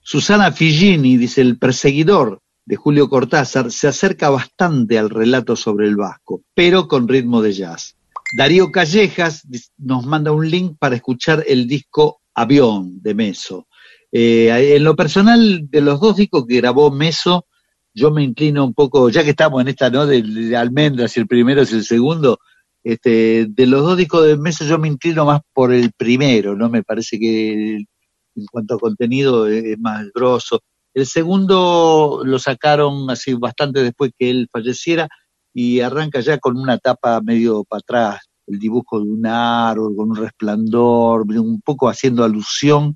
Susana 0.01 0.51
Figini 0.51 1.19
dice, 1.19 1.43
el 1.43 1.59
perseguidor 1.59 2.40
de 2.66 2.76
Julio 2.76 3.09
Cortázar 3.09 3.70
se 3.70 3.86
acerca 3.88 4.28
bastante 4.28 4.98
al 4.98 5.09
relato 5.09 5.55
sobre 5.55 5.86
el 5.86 5.97
Vasco, 5.97 6.43
pero 6.52 6.88
con 6.88 7.06
ritmo 7.06 7.40
de 7.40 7.52
jazz. 7.52 7.97
Darío 8.36 8.72
Callejas 8.72 9.47
nos 9.78 10.05
manda 10.05 10.32
un 10.32 10.51
link 10.51 10.76
para 10.78 10.97
escuchar 10.97 11.44
el 11.47 11.68
disco 11.68 12.22
Avión 12.34 13.01
de 13.01 13.14
Meso. 13.14 13.68
Eh, 14.10 14.74
en 14.76 14.82
lo 14.82 14.97
personal, 14.97 15.68
de 15.70 15.80
los 15.80 16.01
dos 16.01 16.16
discos 16.16 16.44
que 16.47 16.56
grabó 16.56 16.90
Meso, 16.90 17.47
yo 17.94 18.10
me 18.10 18.24
inclino 18.24 18.64
un 18.64 18.74
poco, 18.74 19.09
ya 19.10 19.22
que 19.22 19.30
estamos 19.30 19.62
en 19.62 19.68
esta, 19.68 19.88
¿no? 19.88 20.05
De, 20.05 20.56
almendras, 20.56 21.16
el 21.16 21.28
primero 21.28 21.62
es 21.62 21.72
el 21.72 21.84
segundo, 21.84 22.40
este, 22.82 23.47
de 23.48 23.66
los 23.66 23.82
dos 23.82 23.97
discos 23.97 24.26
de 24.26 24.36
Meso 24.36 24.64
yo 24.64 24.78
me 24.78 24.88
inclino 24.88 25.24
más 25.24 25.40
por 25.55 25.72
el 25.72 25.93
primero, 25.93 26.56
¿no? 26.56 26.68
Me 26.68 26.82
parece 26.82 27.18
que 27.18 27.76
en 27.76 28.47
cuanto 28.51 28.74
a 28.74 28.78
contenido 28.78 29.47
es 29.47 29.64
es 29.64 29.78
más 29.78 30.05
grosso. 30.12 30.60
El 30.97 31.05
segundo 31.05 32.23
lo 32.24 32.39
sacaron 32.39 33.10
así 33.10 33.35
bastante 33.35 33.82
después 33.82 34.12
que 34.18 34.31
él 34.31 34.48
falleciera 34.51 35.06
y 35.52 35.81
arranca 35.81 36.20
ya 36.20 36.39
con 36.39 36.56
una 36.56 36.78
tapa 36.78 37.20
medio 37.20 37.64
para 37.64 37.81
atrás, 37.81 38.20
el 38.47 38.59
dibujo 38.59 38.98
de 38.98 39.10
un 39.10 39.27
árbol 39.27 39.94
con 39.94 40.12
un 40.12 40.16
resplandor, 40.16 41.27
un 41.28 41.60
poco 41.60 41.90
haciendo 41.90 42.24
alusión 42.24 42.94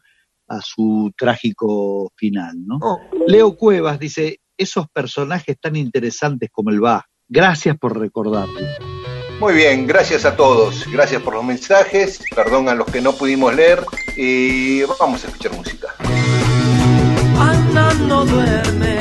a 0.49 0.63
su 0.63 1.13
trágico 1.15 2.11
final, 2.17 2.55
¿no? 2.65 2.79
Leo 3.27 3.55
Cuevas 3.55 3.99
dice, 3.99 4.39
esos 4.57 4.87
personajes 4.89 5.59
tan 5.61 5.77
interesantes 5.77 6.49
como 6.51 6.71
el 6.71 6.83
va, 6.83 7.05
gracias 7.29 7.77
por 7.79 7.99
recordarlo. 7.99 8.61
Muy 9.41 9.53
bien, 9.53 9.87
gracias 9.87 10.25
a 10.25 10.37
todos. 10.37 10.87
Gracias 10.91 11.21
por 11.21 11.35
los 11.35 11.45
mensajes. 11.45 12.21
Perdón 12.35 12.71
a 12.71 12.75
los 12.75 12.87
que 12.87 13.03
no 13.03 13.13
pudimos 13.13 13.55
leer. 13.55 13.85
Y 14.17 14.85
vamos 14.85 15.25
a 15.25 15.29
escuchar 15.29 15.55
música. 15.55 15.95
Ana 17.49 17.87
no 18.09 18.25
duerme, 18.25 19.00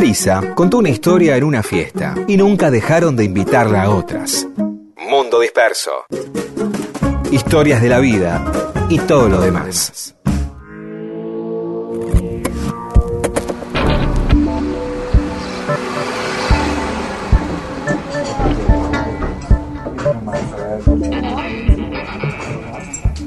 Clarisa 0.00 0.54
contó 0.54 0.78
una 0.78 0.88
historia 0.88 1.36
en 1.36 1.44
una 1.44 1.62
fiesta 1.62 2.14
y 2.26 2.38
nunca 2.38 2.70
dejaron 2.70 3.16
de 3.16 3.24
invitarla 3.24 3.82
a 3.82 3.90
otras. 3.90 4.48
Mundo 4.96 5.38
disperso. 5.38 5.90
Historias 7.30 7.82
de 7.82 7.88
la 7.90 7.98
vida 7.98 8.50
y 8.88 8.98
todo 9.00 9.28
lo 9.28 9.42
demás. 9.42 10.16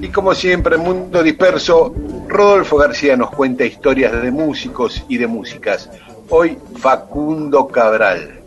Y 0.01 0.07
como 0.07 0.33
siempre, 0.33 0.77
Mundo 0.77 1.21
Disperso, 1.21 1.93
Rodolfo 2.27 2.77
García 2.77 3.15
nos 3.15 3.29
cuenta 3.29 3.63
historias 3.63 4.19
de 4.23 4.31
músicos 4.31 5.05
y 5.07 5.19
de 5.19 5.27
músicas. 5.27 5.91
Hoy 6.35 6.57
Facundo 6.79 7.67
Cabral. 7.67 8.41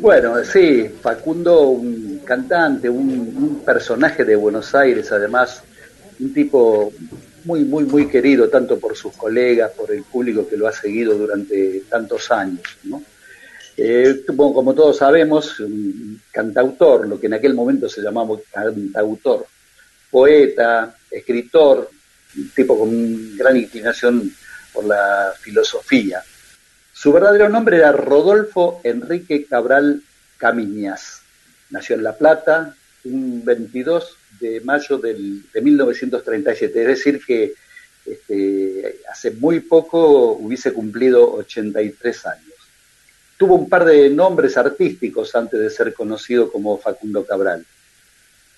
Bueno, 0.00 0.42
sí, 0.42 0.88
Facundo, 1.02 1.68
un 1.68 2.22
cantante, 2.24 2.88
un, 2.88 3.60
personaje 3.62 4.24
de 4.24 4.36
Buenos 4.36 4.74
Aires, 4.74 5.12
además, 5.12 5.62
un 6.18 6.32
tipo 6.32 6.90
muy, 7.44 7.64
muy, 7.64 7.84
muy 7.84 8.08
querido 8.08 8.48
tanto 8.48 8.80
por 8.80 8.96
sus 8.96 9.12
colegas, 9.16 9.70
por 9.72 9.92
el 9.92 10.02
público 10.04 10.48
que 10.48 10.56
lo 10.56 10.66
ha 10.66 10.72
seguido 10.72 11.12
durante 11.12 11.82
tantos 11.90 12.30
años. 12.30 12.62
¿no? 12.84 13.02
Eh, 13.76 14.22
como, 14.26 14.54
como 14.54 14.72
todos 14.72 14.96
sabemos, 14.96 15.60
un 15.60 16.22
cantautor, 16.32 17.06
lo 17.06 17.20
que 17.20 17.26
en 17.26 17.34
aquel 17.34 17.52
momento 17.52 17.86
se 17.86 18.00
llamaba 18.00 18.38
cantautor, 18.50 19.44
poeta, 20.10 20.96
escritor, 21.10 21.90
un 22.34 22.48
tipo 22.48 22.78
con 22.78 23.36
gran 23.36 23.58
inclinación 23.58 24.32
por 24.72 24.86
la 24.86 25.34
filosofía. 25.38 26.24
Su 27.00 27.14
verdadero 27.14 27.48
nombre 27.48 27.78
era 27.78 27.92
Rodolfo 27.92 28.82
Enrique 28.84 29.46
Cabral 29.46 30.02
Camiñas. 30.36 31.22
Nació 31.70 31.96
en 31.96 32.02
La 32.02 32.14
Plata 32.14 32.76
un 33.04 33.42
22 33.42 34.18
de 34.38 34.60
mayo 34.60 34.98
del, 34.98 35.50
de 35.50 35.62
1937, 35.62 36.82
es 36.82 36.86
decir 36.86 37.24
que 37.24 37.54
este, 38.04 39.00
hace 39.10 39.30
muy 39.30 39.60
poco 39.60 40.32
hubiese 40.32 40.74
cumplido 40.74 41.32
83 41.36 42.26
años. 42.26 42.54
Tuvo 43.38 43.54
un 43.54 43.70
par 43.70 43.86
de 43.86 44.10
nombres 44.10 44.58
artísticos 44.58 45.34
antes 45.34 45.58
de 45.58 45.70
ser 45.70 45.94
conocido 45.94 46.52
como 46.52 46.76
Facundo 46.76 47.24
Cabral. 47.24 47.64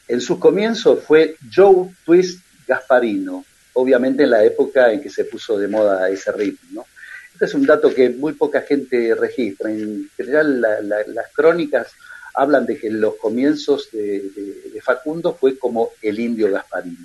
En 0.08 0.20
sus 0.20 0.38
comienzos 0.38 1.04
fue 1.04 1.36
Joe 1.54 1.94
Twist 2.04 2.40
Gasparino, 2.66 3.44
obviamente 3.74 4.24
en 4.24 4.30
la 4.30 4.42
época 4.42 4.92
en 4.92 5.00
que 5.00 5.10
se 5.10 5.26
puso 5.26 5.56
de 5.56 5.68
moda 5.68 6.10
ese 6.10 6.32
ritmo. 6.32 6.68
¿no? 6.72 6.91
Este 7.42 7.56
es 7.56 7.60
un 7.60 7.66
dato 7.66 7.92
que 7.92 8.08
muy 8.08 8.34
poca 8.34 8.60
gente 8.60 9.16
registra. 9.16 9.68
En 9.68 10.08
general, 10.16 10.60
la, 10.60 10.80
la, 10.80 10.98
las 11.08 11.26
crónicas 11.34 11.88
hablan 12.34 12.64
de 12.66 12.78
que 12.78 12.86
en 12.86 13.00
los 13.00 13.16
comienzos 13.16 13.88
de, 13.90 14.30
de, 14.30 14.70
de, 14.72 14.80
Facundo 14.80 15.34
fue 15.34 15.58
como 15.58 15.90
el 16.02 16.20
indio 16.20 16.52
Gasparino, 16.52 17.04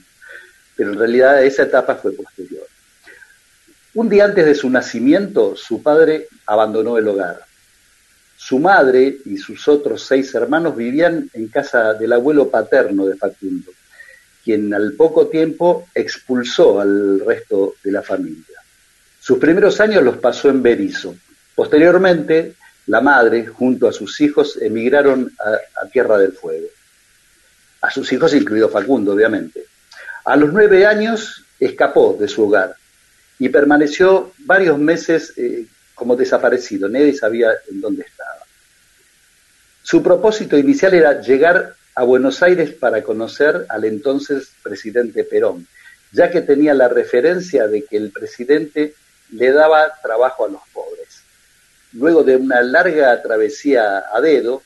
pero 0.75 0.91
en 0.91 0.99
realidad 0.99 1.43
esa 1.43 1.63
etapa 1.63 1.95
fue 1.95 2.11
posterior. 2.11 2.67
Un 3.95 4.09
día 4.09 4.25
antes 4.25 4.45
de 4.45 4.53
su 4.53 4.69
nacimiento, 4.69 5.55
su 5.55 5.81
padre 5.81 6.27
abandonó 6.45 6.99
el 6.99 7.07
hogar. 7.07 7.43
Su 8.37 8.59
madre 8.59 9.17
y 9.25 9.37
sus 9.37 9.67
otros 9.67 10.05
seis 10.05 10.35
hermanos 10.35 10.77
vivían 10.77 11.31
en 11.33 11.47
casa 11.47 11.95
del 11.95 12.13
abuelo 12.13 12.47
paterno 12.51 13.07
de 13.07 13.15
Facundo, 13.15 13.71
quien 14.43 14.71
al 14.71 14.93
poco 14.93 15.29
tiempo 15.29 15.87
expulsó 15.95 16.79
al 16.79 17.21
resto 17.21 17.73
de 17.83 17.91
la 17.91 18.03
familia. 18.03 18.56
Sus 19.27 19.39
primeros 19.39 19.81
años 19.81 20.03
los 20.03 20.19
pasó 20.19 20.47
en 20.47 20.63
Berizo. 20.63 21.13
Posteriormente, 21.53 22.53
la 22.85 23.01
madre, 23.01 23.45
junto 23.45 23.89
a 23.89 23.91
sus 23.91 24.21
hijos, 24.21 24.57
emigraron 24.61 25.29
a, 25.37 25.83
a, 25.83 25.89
Tierra 25.89 26.17
del 26.17 26.31
Fuego. 26.31 26.67
A 27.81 27.91
sus 27.91 28.09
hijos, 28.13 28.33
incluido 28.33 28.69
Facundo, 28.69 29.11
obviamente. 29.11 29.65
A 30.23 30.37
los 30.37 30.53
nueve 30.53 30.85
años 30.85 31.43
escapó 31.59 32.15
de 32.17 32.29
su 32.29 32.45
hogar 32.45 32.77
y 33.37 33.49
permaneció 33.49 34.31
varios 34.45 34.79
meses 34.79 35.33
eh, 35.35 35.65
como 35.93 36.15
desaparecido. 36.15 36.87
Nadie 36.87 37.13
sabía 37.13 37.49
en 37.69 37.81
dónde 37.81 38.03
estaba. 38.03 38.45
Su 39.83 40.01
propósito 40.01 40.57
inicial 40.57 40.93
era 40.93 41.19
llegar 41.19 41.75
a 41.95 42.03
Buenos 42.05 42.41
Aires 42.43 42.71
para 42.71 43.03
conocer 43.03 43.65
al 43.67 43.83
entonces 43.83 44.51
presidente 44.63 45.25
Perón, 45.25 45.67
ya 46.13 46.31
que 46.31 46.39
tenía 46.39 46.73
la 46.73 46.87
referencia 46.87 47.67
de 47.67 47.83
que 47.83 47.97
el 47.97 48.11
presidente 48.11 48.93
le 49.31 49.51
daba 49.51 49.93
trabajo 50.01 50.45
a 50.45 50.49
los 50.49 50.61
pobres. 50.73 51.21
Luego 51.93 52.23
de 52.23 52.35
una 52.35 52.61
larga 52.61 53.21
travesía 53.21 54.05
a 54.11 54.21
dedo, 54.21 54.61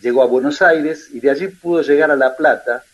llegó 0.00 0.22
a 0.22 0.26
Buenos 0.26 0.62
Aires 0.62 1.08
y 1.12 1.20
de 1.20 1.30
allí 1.30 1.48
pudo 1.48 1.82
llegar 1.82 2.10
a 2.10 2.16
La 2.16 2.36
Plata 2.36 2.84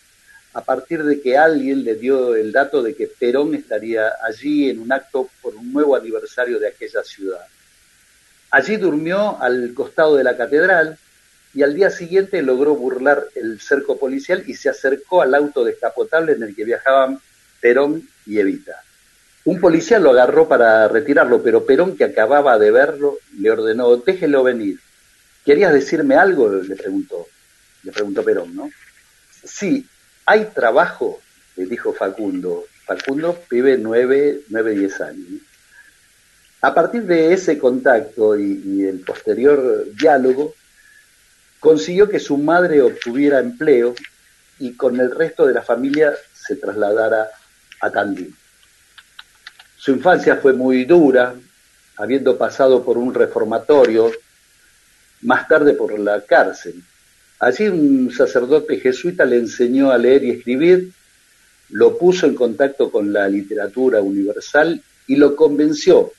a 0.53 0.61
partir 0.61 1.03
de 1.03 1.21
que 1.21 1.37
alguien 1.37 1.83
le 1.83 1.95
dio 1.95 2.35
el 2.35 2.51
dato 2.51 2.81
de 2.81 2.95
que 2.95 3.07
Perón 3.07 3.53
estaría 3.53 4.11
allí 4.23 4.69
en 4.69 4.79
un 4.79 4.91
acto 4.91 5.29
por 5.41 5.55
un 5.55 5.71
nuevo 5.71 5.95
aniversario 5.95 6.59
de 6.59 6.67
aquella 6.67 7.03
ciudad. 7.03 7.45
Allí 8.49 8.77
durmió 8.77 9.41
al 9.41 9.73
costado 9.73 10.15
de 10.15 10.23
la 10.23 10.37
catedral 10.37 10.97
y 11.53 11.63
al 11.63 11.75
día 11.75 11.89
siguiente 11.89 12.41
logró 12.41 12.75
burlar 12.75 13.25
el 13.35 13.59
cerco 13.59 13.97
policial 13.97 14.43
y 14.47 14.55
se 14.55 14.69
acercó 14.69 15.21
al 15.21 15.35
auto 15.35 15.63
descapotable 15.63 16.33
en 16.33 16.43
el 16.43 16.55
que 16.55 16.63
viajaban 16.63 17.19
Perón 17.59 18.07
y 18.25 18.39
Evita. 18.39 18.83
Un 19.47 19.61
policía 19.61 19.97
lo 19.97 20.09
agarró 20.09 20.49
para 20.49 20.89
retirarlo, 20.89 21.41
pero 21.41 21.65
Perón, 21.65 21.95
que 21.95 22.03
acababa 22.03 22.59
de 22.59 22.69
verlo, 22.69 23.17
le 23.39 23.49
ordenó, 23.49 23.95
déjelo 23.95 24.43
venir. 24.43 24.77
¿Querías 25.45 25.71
decirme 25.71 26.15
algo? 26.15 26.51
Le 26.51 26.75
preguntó. 26.75 27.25
Le 27.83 27.93
preguntó 27.93 28.25
Perón, 28.25 28.53
¿no? 28.53 28.69
Sí, 29.45 29.87
hay 30.25 30.49
trabajo, 30.53 31.21
le 31.55 31.65
dijo 31.65 31.93
Facundo. 31.93 32.65
Facundo 32.85 33.41
vive 33.49 33.77
nueve, 33.77 34.41
nueve, 34.49 34.75
diez 34.75 34.99
años. 34.99 35.41
A 36.59 36.73
partir 36.73 37.03
de 37.03 37.31
ese 37.31 37.57
contacto 37.57 38.37
y, 38.37 38.61
y 38.65 38.83
el 38.83 38.99
posterior 38.99 39.85
diálogo, 39.95 40.55
consiguió 41.61 42.09
que 42.09 42.19
su 42.19 42.37
madre 42.37 42.81
obtuviera 42.81 43.39
empleo 43.39 43.95
y 44.59 44.73
con 44.73 44.99
el 44.99 45.09
resto 45.09 45.45
de 45.45 45.53
la 45.53 45.61
familia 45.61 46.13
se 46.33 46.57
trasladara 46.57 47.29
a 47.79 47.89
Tandil. 47.89 48.35
Su 49.87 49.93
infancia 49.93 50.35
fue 50.35 50.51
muy 50.51 50.83
dura, 50.83 51.33
habiendo 51.95 52.37
pasado 52.37 52.83
por 52.83 52.97
un 52.97 53.13
reformatorio, 53.13 54.11
más 55.21 55.47
tarde 55.47 55.75
por 55.75 55.97
la 55.97 56.19
cárcel. 56.25 56.83
Allí 57.39 57.69
un 57.69 58.11
sacerdote 58.11 58.81
jesuita 58.81 59.23
le 59.23 59.37
enseñó 59.37 59.89
a 59.89 59.97
leer 59.97 60.25
y 60.25 60.31
escribir, 60.31 60.91
lo 61.69 61.97
puso 61.97 62.25
en 62.27 62.35
contacto 62.35 62.91
con 62.91 63.13
la 63.13 63.29
literatura 63.29 64.01
universal 64.01 64.83
y 65.07 65.15
lo 65.15 65.37
convenció 65.37 66.11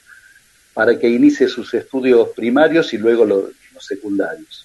para 0.73 0.99
que 0.99 1.11
inicie 1.11 1.47
sus 1.47 1.75
estudios 1.75 2.31
primarios 2.35 2.95
y 2.95 2.97
luego 2.97 3.27
los, 3.27 3.51
los 3.75 3.85
secundarios, 3.85 4.65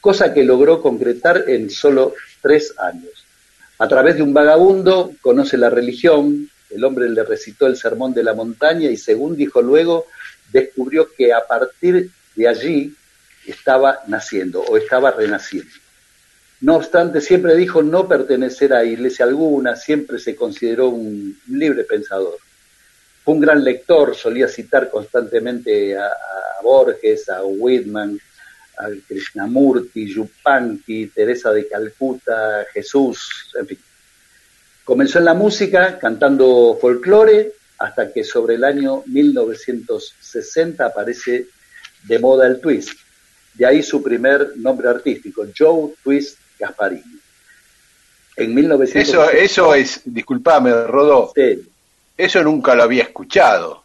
cosa 0.00 0.34
que 0.34 0.42
logró 0.42 0.82
concretar 0.82 1.44
en 1.46 1.70
solo 1.70 2.14
tres 2.42 2.74
años. 2.78 3.26
A 3.78 3.86
través 3.86 4.16
de 4.16 4.22
un 4.22 4.34
vagabundo 4.34 5.12
conoce 5.22 5.56
la 5.56 5.70
religión, 5.70 6.49
el 6.70 6.84
hombre 6.84 7.08
le 7.08 7.24
recitó 7.24 7.66
el 7.66 7.76
sermón 7.76 8.14
de 8.14 8.22
la 8.22 8.34
montaña 8.34 8.90
y 8.90 8.96
según 8.96 9.36
dijo 9.36 9.60
luego, 9.60 10.06
descubrió 10.52 11.12
que 11.12 11.32
a 11.32 11.46
partir 11.46 12.10
de 12.34 12.48
allí 12.48 12.94
estaba 13.46 14.00
naciendo 14.06 14.60
o 14.62 14.76
estaba 14.76 15.10
renaciendo. 15.10 15.70
No 16.60 16.76
obstante, 16.76 17.20
siempre 17.20 17.56
dijo 17.56 17.82
no 17.82 18.06
pertenecer 18.06 18.74
a 18.74 18.84
iglesia 18.84 19.24
alguna, 19.24 19.76
siempre 19.76 20.18
se 20.18 20.36
consideró 20.36 20.88
un 20.88 21.38
libre 21.48 21.84
pensador. 21.84 22.36
Fue 23.24 23.34
un 23.34 23.40
gran 23.40 23.64
lector, 23.64 24.14
solía 24.14 24.46
citar 24.46 24.90
constantemente 24.90 25.96
a, 25.96 26.06
a 26.06 26.62
Borges, 26.62 27.28
a 27.30 27.42
Whitman, 27.42 28.20
a 28.78 28.88
Krishnamurti, 29.06 30.06
Yupanqui, 30.06 31.06
Teresa 31.08 31.50
de 31.52 31.66
Calcuta, 31.66 32.66
Jesús, 32.72 33.50
en 33.58 33.66
fin. 33.66 33.78
Comenzó 34.90 35.20
en 35.20 35.26
la 35.26 35.34
música 35.34 36.00
cantando 36.00 36.76
folclore 36.80 37.52
hasta 37.78 38.12
que 38.12 38.24
sobre 38.24 38.56
el 38.56 38.64
año 38.64 39.04
1960 39.06 40.84
aparece 40.84 41.46
de 42.08 42.18
moda 42.18 42.48
el 42.48 42.60
twist. 42.60 42.98
De 43.54 43.66
ahí 43.66 43.84
su 43.84 44.02
primer 44.02 44.56
nombre 44.56 44.88
artístico, 44.88 45.46
Joe 45.56 45.92
Twist 46.02 46.38
Gasparini. 46.58 47.20
En 48.34 48.52
1960... 48.52 49.00
Eso, 49.00 49.30
eso 49.30 49.74
es, 49.76 50.00
disculpame, 50.04 50.72
Rodó, 50.88 51.30
sí. 51.36 51.68
eso 52.16 52.42
nunca 52.42 52.74
lo 52.74 52.82
había 52.82 53.04
escuchado. 53.04 53.84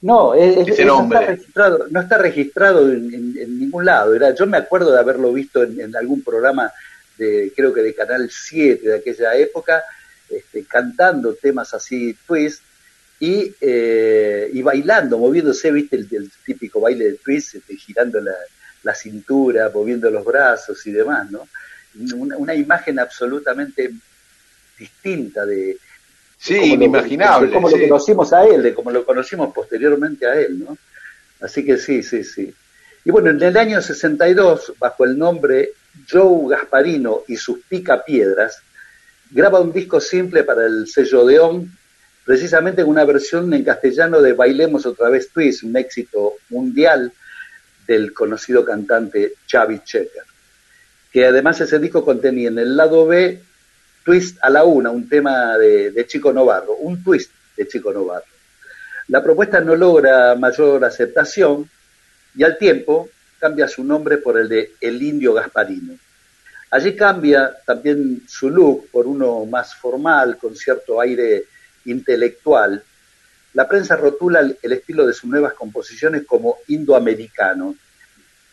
No, 0.00 0.32
es, 0.32 0.68
Ese 0.68 0.86
nombre. 0.86 1.18
no 1.18 1.20
está 1.20 1.32
registrado, 1.32 1.86
no 1.90 2.00
está 2.00 2.16
registrado 2.16 2.90
en, 2.90 3.12
en, 3.12 3.34
en 3.38 3.58
ningún 3.58 3.84
lado. 3.84 4.14
Era, 4.14 4.34
yo 4.34 4.46
me 4.46 4.56
acuerdo 4.56 4.90
de 4.90 5.00
haberlo 5.00 5.34
visto 5.34 5.62
en, 5.62 5.78
en, 5.78 5.94
algún 5.94 6.22
programa 6.22 6.72
de, 7.18 7.52
creo 7.54 7.74
que 7.74 7.82
de 7.82 7.94
Canal 7.94 8.30
7 8.30 8.88
de 8.88 8.96
aquella 8.96 9.34
época, 9.34 9.84
este, 10.30 10.64
cantando 10.64 11.34
temas 11.34 11.74
así 11.74 12.16
twist 12.26 12.62
y, 13.20 13.54
eh, 13.60 14.50
y 14.52 14.62
bailando, 14.62 15.18
moviéndose, 15.18 15.72
viste, 15.72 15.96
el, 15.96 16.08
el, 16.10 16.30
típico 16.44 16.80
baile 16.80 17.04
de 17.04 17.14
twist, 17.14 17.56
este, 17.56 17.76
girando 17.76 18.20
la, 18.20 18.34
la, 18.82 18.94
cintura, 18.94 19.70
moviendo 19.74 20.10
los 20.10 20.24
brazos 20.24 20.86
y 20.86 20.92
demás, 20.92 21.30
¿no? 21.30 21.48
Una, 22.14 22.36
una 22.36 22.54
imagen 22.54 22.98
absolutamente 23.00 23.90
distinta 24.78 25.44
de, 25.44 25.78
Sí, 26.38 26.54
inimaginable. 26.54 27.48
de 27.48 27.52
cómo 27.52 27.68
sí. 27.68 27.78
lo 27.78 27.88
conocimos 27.88 28.32
a 28.32 28.44
él, 28.46 28.62
de 28.62 28.72
cómo 28.72 28.90
lo 28.90 29.04
conocimos 29.04 29.52
posteriormente 29.52 30.26
a 30.26 30.40
él, 30.40 30.60
¿no? 30.60 30.78
Así 31.40 31.64
que 31.64 31.76
sí, 31.78 32.02
sí, 32.02 32.22
sí. 32.22 32.54
Y 33.04 33.10
bueno, 33.10 33.30
en 33.30 33.42
el 33.42 33.56
año 33.56 33.82
62, 33.82 34.74
bajo 34.78 35.04
el 35.04 35.18
nombre 35.18 35.72
Joe 36.10 36.48
Gasparino 36.48 37.22
y 37.26 37.36
sus 37.36 37.58
picapiedras, 37.68 38.62
graba 39.30 39.60
un 39.60 39.72
disco 39.72 40.00
simple 40.00 40.44
para 40.44 40.66
el 40.66 40.86
sello 40.86 41.22
Odeón, 41.22 41.70
precisamente 42.24 42.82
en 42.82 42.88
una 42.88 43.04
versión 43.04 43.52
en 43.54 43.64
castellano 43.64 44.20
de 44.20 44.32
Bailemos 44.32 44.86
otra 44.86 45.08
vez 45.08 45.30
Twist, 45.30 45.62
un 45.62 45.76
éxito 45.76 46.34
mundial 46.50 47.12
del 47.86 48.12
conocido 48.12 48.64
cantante 48.64 49.34
Chavi 49.46 49.80
Checker. 49.80 50.24
que 51.10 51.24
además 51.26 51.60
ese 51.60 51.78
disco 51.78 52.04
contenía 52.04 52.48
en 52.48 52.58
el 52.58 52.76
lado 52.76 53.06
B 53.06 53.40
Twist 54.04 54.38
a 54.42 54.50
la 54.50 54.64
Una, 54.64 54.90
un 54.90 55.08
tema 55.08 55.56
de 55.56 56.04
Chico 56.06 56.32
Novarro, 56.32 56.76
un 56.76 57.02
twist 57.02 57.30
de 57.56 57.66
Chico 57.66 57.92
Novarro. 57.92 58.26
La 59.08 59.22
propuesta 59.22 59.60
no 59.60 59.74
logra 59.74 60.34
mayor 60.34 60.84
aceptación 60.84 61.68
y 62.34 62.42
al 62.42 62.58
tiempo 62.58 63.08
cambia 63.38 63.66
su 63.68 63.84
nombre 63.84 64.18
por 64.18 64.38
el 64.38 64.48
de 64.48 64.72
El 64.80 65.02
Indio 65.02 65.32
Gasparino. 65.32 65.94
Allí 66.70 66.94
cambia 66.94 67.56
también 67.64 68.22
su 68.28 68.50
look 68.50 68.90
por 68.90 69.06
uno 69.06 69.44
más 69.46 69.74
formal, 69.74 70.36
con 70.36 70.54
cierto 70.54 71.00
aire 71.00 71.44
intelectual. 71.86 72.82
La 73.54 73.66
prensa 73.66 73.96
rotula 73.96 74.40
el, 74.40 74.72
estilo 74.72 75.06
de 75.06 75.14
sus 75.14 75.30
nuevas 75.30 75.54
composiciones 75.54 76.24
como 76.26 76.58
indoamericano, 76.68 77.74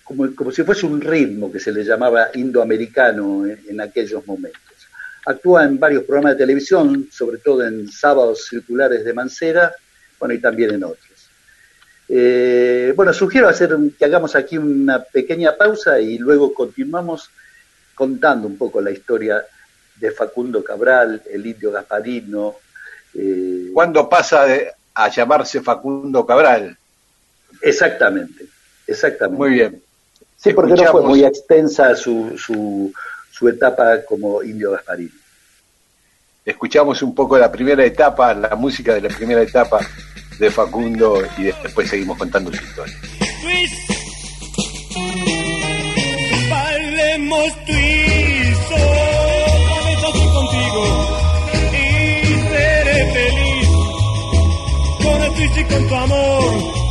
como, 0.04 0.34
como, 0.34 0.52
si 0.52 0.64
fuese 0.64 0.86
un 0.86 1.02
ritmo 1.02 1.52
que 1.52 1.60
se 1.60 1.72
le 1.72 1.84
llamaba 1.84 2.30
indoamericano 2.34 3.46
en, 3.46 3.60
en 3.68 3.82
aquellos 3.82 4.26
momentos. 4.26 4.62
Actúa 5.26 5.66
en 5.66 5.80
varios 5.80 6.04
programas 6.04 6.34
de 6.34 6.44
televisión, 6.44 7.10
sobre 7.12 7.40
todo 7.40 7.66
en 7.66 7.92
sábados 7.92 8.46
circulares 8.48 9.04
de 9.04 9.14
Mancera, 9.14 9.74
bueno, 10.20 10.36
y 10.36 10.40
también 10.40 10.72
en 10.72 10.84
otros. 10.84 11.30
Eh, 12.08 12.94
bueno, 12.96 13.14
sugiero 13.14 13.50
hacer 13.50 13.76
que 13.98 14.06
hagamos 14.06 14.36
aquí 14.36 14.58
una 14.58 15.04
pequeña 15.04 15.56
pausa 15.58 16.00
y 16.00 16.18
luego 16.18 16.54
continuamos 16.54 17.30
contando 17.96 18.48
un 18.48 18.58
poco 18.58 18.82
la 18.82 18.92
historia 18.92 19.44
de 19.96 20.12
Facundo 20.12 20.64
Cabral, 20.64 21.22
el 21.32 21.46
indio 21.46 21.72
Gasparino. 21.72 22.56
Eh... 23.14 23.72
¿Cuándo 23.74 24.08
pasa 24.08 24.46
de, 24.46 24.72
a 24.94 25.10
llamarse 25.10 25.62
Facundo 25.62 26.26
Cabral? 26.26 26.78
Exactamente, 27.62 28.46
exactamente. 28.86 29.38
Muy 29.38 29.52
bien. 29.52 29.82
Sí, 30.36 30.54
porque 30.54 30.74
Escuchamos... 30.74 31.02
no 31.02 31.08
fue 31.08 31.10
muy 31.10 31.26
extensa 31.26 31.96
su, 31.96 32.38
su, 32.38 32.94
su 33.32 33.48
etapa 33.48 34.04
como 34.06 34.44
indio 34.44 34.72
Gasparino. 34.72 35.14
Escuchamos 36.44 37.02
un 37.02 37.16
poco 37.16 37.40
la 37.40 37.52
primera 37.52 37.84
etapa, 37.84 38.34
la 38.36 38.56
música 38.56 38.94
de 38.94 39.02
la 39.02 39.10
primera 39.10 39.42
etapa 39.42 39.80
de 40.38 40.52
Facundo 40.52 41.24
y 41.38 41.44
después 41.44 41.90
seguimos 41.90 42.18
contando 42.18 42.52
su 42.52 42.64
historia. 42.64 42.96
Bailemos 47.26 47.54
twist, 47.66 48.72
otra 48.72 49.82
vez 49.86 50.04
así 50.04 50.28
contigo 50.28 50.82
y 51.72 52.26
seré 52.50 53.14
feliz 53.14 53.70
con 55.02 55.34
twist 55.34 55.58
y 55.58 55.64
con 55.64 55.88
tu 55.88 55.96
amor. 55.96 56.85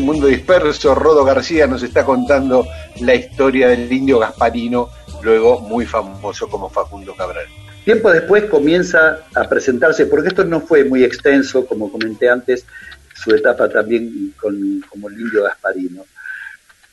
Mundo 0.00 0.26
Disperso, 0.26 0.94
Rodo 0.94 1.24
García 1.24 1.66
nos 1.66 1.82
está 1.82 2.04
contando 2.04 2.66
la 3.00 3.14
historia 3.14 3.68
del 3.68 3.92
indio 3.92 4.18
Gasparino, 4.18 4.90
luego 5.22 5.60
muy 5.60 5.86
famoso 5.86 6.48
como 6.48 6.68
Facundo 6.70 7.14
Cabral. 7.14 7.46
Tiempo 7.84 8.10
después 8.10 8.44
comienza 8.44 9.20
a 9.34 9.48
presentarse, 9.48 10.06
porque 10.06 10.28
esto 10.28 10.44
no 10.44 10.60
fue 10.60 10.84
muy 10.84 11.04
extenso, 11.04 11.66
como 11.66 11.90
comenté 11.90 12.28
antes, 12.28 12.64
su 13.14 13.34
etapa 13.34 13.68
también 13.68 14.34
con, 14.40 14.84
como 14.88 15.08
el 15.08 15.20
indio 15.20 15.44
Gasparino. 15.44 16.04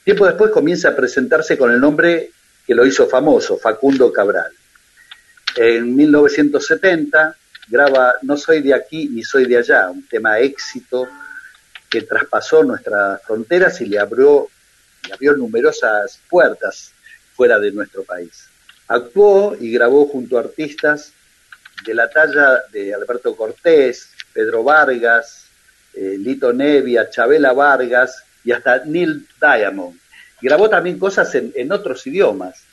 Tiempo 0.04 0.26
después 0.26 0.52
comienza 0.52 0.90
a 0.90 0.96
presentarse 0.96 1.58
con 1.58 1.72
el 1.72 1.80
nombre 1.80 2.32
que 2.66 2.76
lo 2.76 2.86
hizo 2.86 3.08
famoso, 3.08 3.58
Facundo 3.58 4.12
Cabral. 4.12 4.52
En 5.56 5.96
1970 5.96 7.36
graba 7.70 8.16
No 8.22 8.38
soy 8.38 8.62
de 8.62 8.74
aquí 8.74 9.10
ni 9.10 9.24
soy 9.24 9.46
de 9.46 9.58
allá, 9.58 9.90
un 9.90 10.08
tema 10.08 10.40
éxito 10.40 11.08
que 11.90 12.02
traspasó 12.02 12.64
nuestras 12.64 13.22
fronteras 13.24 13.80
y 13.82 13.86
le 13.86 14.00
abrió, 14.00 14.48
le 15.08 15.14
abrió 15.14 15.34
numerosas 15.34 16.20
puertas 16.30 16.92
fuera 17.36 17.60
de 17.60 17.72
nuestro 17.72 18.04
país. 18.04 18.48
Actuó 18.88 19.56
y 19.60 19.72
grabó 19.72 20.08
junto 20.08 20.38
a 20.38 20.42
artistas 20.42 21.14
de 21.86 21.94
la 21.94 22.10
talla 22.10 22.64
de 22.72 22.94
Alberto 22.94 23.36
Cortés, 23.36 24.10
Pedro 24.34 24.64
Vargas, 24.64 25.46
eh, 25.94 26.16
Lito 26.18 26.54
Nevia, 26.54 27.10
Chabela 27.10 27.54
Vargas 27.54 28.24
y 28.44 28.52
hasta 28.52 28.84
Neil 28.86 29.28
Diamond. 29.40 30.00
Grabó 30.42 30.70
también 30.70 31.00
cosas 31.00 31.34
en, 31.36 31.52
en 31.56 31.72
otros 31.72 32.06
idiomas. 32.08 32.64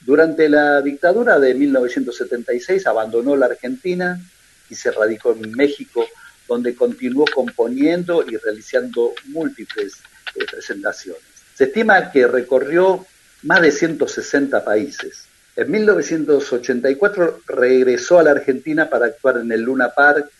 Durante 0.00 0.48
la 0.48 0.80
dictadura 0.80 1.38
de 1.38 1.54
1976 1.54 2.86
abandonó 2.86 3.36
la 3.36 3.46
Argentina 3.46 4.20
y 4.68 4.74
se 4.74 4.90
radicó 4.90 5.32
en 5.32 5.52
México, 5.52 6.06
donde 6.52 6.74
continuó 6.74 7.24
componiendo 7.34 8.22
y 8.28 8.36
realizando 8.36 9.14
múltiples 9.26 9.94
eh, 10.34 10.44
presentaciones. 10.50 11.22
Se 11.54 11.64
estima 11.64 12.10
que 12.10 12.26
recorrió 12.26 13.06
más 13.42 13.62
de 13.62 13.70
160 13.70 14.62
países. 14.62 15.24
En 15.56 15.70
1984 15.70 17.40
regresó 17.46 18.18
a 18.18 18.22
la 18.22 18.32
Argentina 18.32 18.88
para 18.90 19.06
actuar 19.06 19.38
en 19.38 19.50
el 19.50 19.62
Luna 19.62 19.90
Park, 19.90 20.30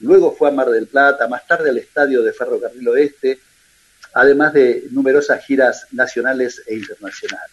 luego 0.00 0.34
fue 0.36 0.48
a 0.48 0.52
Mar 0.52 0.68
del 0.68 0.86
Plata, 0.86 1.28
más 1.28 1.46
tarde 1.46 1.70
al 1.70 1.78
estadio 1.78 2.22
de 2.22 2.32
Ferrocarril 2.32 2.88
Oeste, 2.88 3.38
además 4.12 4.52
de 4.52 4.84
numerosas 4.90 5.42
giras 5.44 5.86
nacionales 5.92 6.62
e 6.66 6.74
internacionales. 6.74 7.50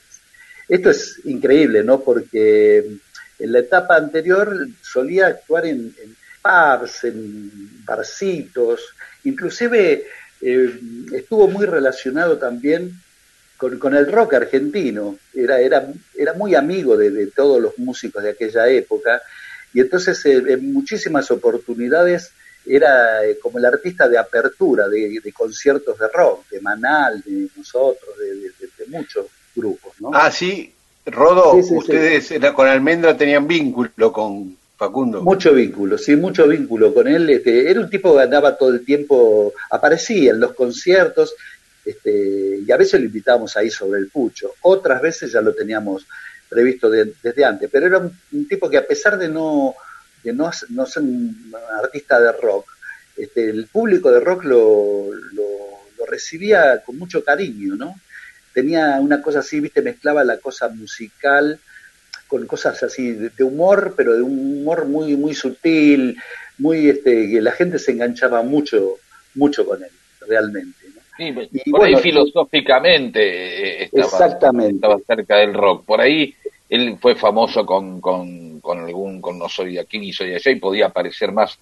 Esto 0.67 0.89
es 0.89 1.19
increíble, 1.23 1.83
¿no? 1.83 2.01
Porque 2.01 2.97
en 3.39 3.51
la 3.51 3.59
etapa 3.59 3.95
anterior 3.95 4.67
solía 4.81 5.27
actuar 5.27 5.65
en, 5.65 5.95
en 6.01 6.15
pubs, 6.41 7.03
en 7.03 7.85
barcitos, 7.85 8.81
inclusive 9.23 10.05
eh, 10.41 10.79
estuvo 11.13 11.47
muy 11.47 11.65
relacionado 11.65 12.37
también 12.37 12.99
con, 13.57 13.77
con, 13.77 13.95
el 13.95 14.11
rock 14.11 14.35
argentino, 14.35 15.17
era, 15.33 15.59
era, 15.59 15.87
era 16.17 16.33
muy 16.33 16.55
amigo 16.55 16.97
de, 16.97 17.11
de, 17.11 17.27
todos 17.27 17.61
los 17.61 17.77
músicos 17.77 18.23
de 18.23 18.31
aquella 18.31 18.67
época, 18.67 19.21
y 19.73 19.81
entonces 19.81 20.25
eh, 20.25 20.43
en 20.47 20.73
muchísimas 20.73 21.29
oportunidades 21.29 22.31
era 22.65 23.23
eh, 23.25 23.37
como 23.39 23.59
el 23.59 23.65
artista 23.65 24.07
de 24.07 24.17
apertura 24.17 24.87
de, 24.87 25.19
de, 25.23 25.33
conciertos 25.33 25.97
de 25.97 26.07
rock, 26.07 26.49
de 26.49 26.59
Manal, 26.59 27.21
de 27.21 27.47
nosotros, 27.55 28.17
de, 28.17 28.51
de 28.77 28.85
muchos 28.87 29.27
grupos. 29.55 29.93
¿no? 29.99 30.11
Ah, 30.13 30.31
sí, 30.31 30.73
Rodo, 31.05 31.55
sí, 31.55 31.67
sí, 31.67 31.75
ustedes 31.75 32.27
sí. 32.27 32.39
con 32.55 32.67
Almendra 32.67 33.17
tenían 33.17 33.47
vínculo 33.47 34.11
con, 34.11 34.57
Mucho 35.21 35.53
vínculo, 35.53 35.97
sí, 35.97 36.15
mucho 36.15 36.47
vínculo 36.47 36.93
con 36.93 37.07
él. 37.07 37.29
Este, 37.29 37.69
era 37.69 37.79
un 37.79 37.89
tipo 37.89 38.15
que 38.15 38.23
andaba 38.23 38.57
todo 38.57 38.71
el 38.71 38.83
tiempo, 38.83 39.53
aparecía 39.69 40.31
en 40.31 40.39
los 40.39 40.53
conciertos, 40.53 41.35
este, 41.85 42.61
y 42.65 42.71
a 42.71 42.77
veces 42.77 42.99
lo 42.99 43.05
invitábamos 43.05 43.55
ahí 43.57 43.69
sobre 43.69 43.99
el 43.99 44.09
pucho. 44.09 44.55
Otras 44.61 45.01
veces 45.01 45.31
ya 45.31 45.41
lo 45.41 45.53
teníamos 45.53 46.07
previsto 46.49 46.89
de, 46.89 47.13
desde 47.21 47.45
antes, 47.45 47.69
pero 47.71 47.85
era 47.85 47.99
un, 47.99 48.11
un, 48.31 48.47
tipo 48.47 48.69
que 48.69 48.77
a 48.77 48.87
pesar 48.87 49.17
de 49.17 49.29
no, 49.29 49.75
de 50.23 50.33
no, 50.33 50.49
no 50.69 50.85
ser 50.85 51.03
un 51.03 51.53
artista 51.79 52.19
de 52.19 52.31
rock, 52.31 52.65
este, 53.15 53.49
el 53.49 53.67
público 53.67 54.11
de 54.11 54.19
rock 54.19 54.45
lo, 54.45 55.13
lo, 55.33 55.45
lo 55.97 56.05
recibía 56.07 56.81
con 56.83 56.97
mucho 56.97 57.23
cariño, 57.23 57.75
¿no? 57.75 57.99
Tenía 58.53 58.97
una 58.99 59.21
cosa 59.21 59.39
así, 59.39 59.59
viste, 59.59 59.81
mezclaba 59.81 60.23
la 60.23 60.37
cosa 60.37 60.69
musical 60.69 61.59
con 62.31 62.47
cosas 62.47 62.81
así 62.81 63.11
de, 63.11 63.43
humor, 63.43 63.93
pero 63.97 64.13
de 64.15 64.21
un 64.21 64.61
humor 64.61 64.85
muy, 64.85 65.17
muy 65.17 65.35
sutil, 65.35 66.15
muy, 66.59 66.87
este, 66.87 67.29
que 67.29 67.41
la 67.41 67.51
gente 67.51 67.77
se 67.77 67.91
enganchaba 67.91 68.41
mucho, 68.41 68.99
mucho 69.35 69.65
con 69.65 69.83
él, 69.83 69.89
realmente. 70.25 70.77
¿no? 70.95 71.01
Sí, 71.17 71.33
y, 71.65 71.71
por 71.71 71.81
bueno, 71.81 71.97
ahí 71.97 72.01
filosóficamente 72.01 73.83
estaba, 73.83 74.05
exactamente. 74.05 74.75
estaba 74.75 74.97
cerca 75.05 75.35
del 75.39 75.53
rock. 75.53 75.83
Por 75.83 75.99
ahí 75.99 76.33
él 76.69 76.97
fue 77.01 77.15
famoso 77.15 77.65
con, 77.65 77.99
con, 77.99 78.61
con 78.61 78.79
algún, 78.79 79.19
con 79.19 79.37
No 79.37 79.49
soy 79.49 79.73
de 79.73 79.81
aquí 79.81 79.99
ni 79.99 80.13
soy 80.13 80.29
de 80.29 80.35
allá 80.37 80.51
y 80.51 80.55
podía 80.55 80.87
parecer 80.87 81.33
más 81.33 81.59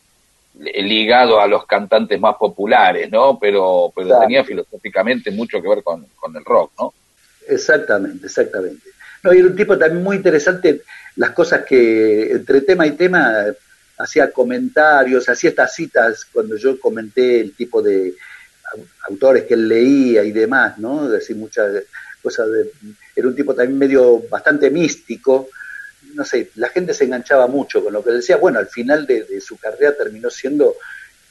ligado 0.53 1.41
a 1.41 1.47
los 1.47 1.65
cantantes 1.65 2.19
más 2.19 2.35
populares, 2.35 3.09
¿no? 3.09 3.39
Pero, 3.39 3.91
pero 3.95 4.09
Claro. 4.09 4.21
tenía 4.21 4.43
filosóficamente 4.43 5.31
mucho 5.31 5.59
que 5.59 5.67
ver 5.67 5.81
con, 5.81 6.05
con 6.15 6.35
el 6.37 6.45
rock, 6.45 6.73
¿no? 6.77 6.93
Exactamente, 7.47 8.27
exactamente. 8.27 8.87
No, 9.23 9.33
y 9.33 9.39
era 9.39 9.47
un 9.47 9.55
tipo 9.55 9.77
también 9.77 10.03
muy 10.03 10.17
interesante, 10.17 10.81
las 11.17 11.31
cosas 11.31 11.65
que 11.65 12.31
entre 12.31 12.61
tema 12.61 12.87
y 12.87 12.91
tema 12.91 13.45
hacía 13.97 14.31
comentarios, 14.31 15.27
hacía 15.27 15.49
estas 15.49 15.73
citas 15.75 16.25
cuando 16.31 16.55
yo 16.55 16.79
comenté 16.79 17.41
el 17.41 17.53
tipo 17.53 17.81
de 17.81 18.13
au- 18.73 18.85
autores 19.09 19.43
que 19.43 19.55
él 19.55 19.67
leía 19.67 20.23
y 20.23 20.31
demás, 20.31 20.77
¿no? 20.77 21.09
Decir 21.09 21.35
muchas 21.35 21.83
cosas 22.21 22.49
de... 22.51 22.71
Era 23.15 23.27
un 23.27 23.35
tipo 23.35 23.53
también 23.53 23.77
medio 23.77 24.19
bastante 24.29 24.69
místico, 24.69 25.49
no 26.13 26.23
sé, 26.25 26.49
la 26.55 26.69
gente 26.69 26.93
se 26.93 27.05
enganchaba 27.05 27.47
mucho 27.47 27.83
con 27.83 27.93
lo 27.93 28.03
que 28.03 28.11
decía. 28.11 28.37
Bueno, 28.37 28.59
al 28.59 28.67
final 28.67 29.05
de, 29.05 29.23
de 29.25 29.41
su 29.41 29.57
carrera 29.57 29.95
terminó 29.97 30.29
siendo 30.29 30.75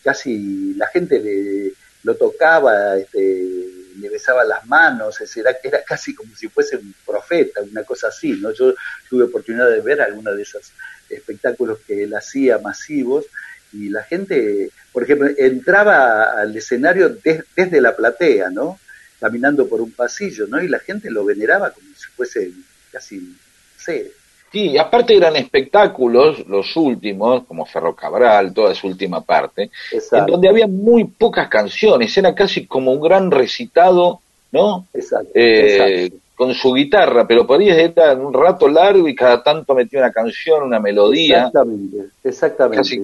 casi, 0.05 0.74
la 0.74 0.86
gente 0.89 1.19
le, 1.20 1.73
lo 2.05 2.15
tocaba, 2.16 2.97
este, 2.98 3.56
le 3.98 4.08
besaba 4.08 4.44
las 4.44 4.66
manos, 4.66 5.20
era, 5.36 5.56
casi 5.86 6.14
como 6.14 6.34
si 6.34 6.48
fuese 6.48 6.76
un 6.76 6.94
profeta, 7.06 7.60
una 7.62 7.84
cosa 7.84 8.08
así, 8.08 8.32
¿no? 8.32 8.52
Yo 8.52 8.74
tuve 9.08 9.24
oportunidad 9.24 9.70
de 9.70 9.80
ver 9.80 10.00
alguna 10.00 10.32
de 10.32 10.42
esos 10.42 10.72
espectáculos 11.08 11.78
que 11.86 12.04
él 12.04 12.14
hacía 12.14 12.58
masivos 12.58 13.26
y 13.72 13.88
la 13.90 14.02
gente, 14.02 14.70
por 14.92 15.02
ejemplo, 15.04 15.28
entraba 15.36 16.32
al 16.40 16.56
escenario 16.56 17.10
des- 17.10 17.44
desde 17.56 17.80
la 17.80 17.94
platea, 17.96 18.50
¿no? 18.50 18.78
Caminando 19.20 19.68
por 19.68 19.80
un 19.80 19.92
pasillo, 19.92 20.46
¿no? 20.46 20.62
Y 20.62 20.68
la 20.68 20.78
gente 20.78 21.10
lo 21.10 21.24
veneraba 21.24 21.70
como 21.72 21.86
si 21.94 22.06
fuese 22.16 22.52
casi, 22.92 23.16
no 23.18 24.18
Sí, 24.50 24.70
y 24.70 24.78
aparte 24.78 25.14
eran 25.14 25.36
espectáculos, 25.36 26.46
los 26.48 26.74
últimos, 26.76 27.44
como 27.44 27.66
Ferro 27.66 27.94
Cabral, 27.94 28.54
toda 28.54 28.74
su 28.74 28.86
última 28.86 29.20
parte, 29.20 29.70
en 29.92 30.26
donde 30.26 30.48
había 30.48 30.66
muy 30.66 31.04
pocas 31.04 31.48
canciones, 31.48 32.16
era 32.16 32.34
casi 32.34 32.66
como 32.66 32.92
un 32.92 33.00
gran 33.00 33.30
recitado, 33.30 34.20
¿no? 34.52 34.86
exacto, 34.94 35.28
Eh, 35.34 36.04
exacto. 36.04 36.16
con 36.34 36.54
su 36.54 36.72
guitarra, 36.72 37.26
pero 37.26 37.44
ahí 37.52 37.68
era 37.68 38.14
un 38.14 38.32
rato 38.32 38.68
largo 38.68 39.06
y 39.08 39.14
cada 39.14 39.42
tanto 39.42 39.74
metía 39.74 39.98
una 40.00 40.12
canción, 40.12 40.62
una 40.62 40.78
melodía, 40.80 41.38
Exactamente, 41.48 41.96
exactamente. 42.24 42.76
casi 42.78 42.98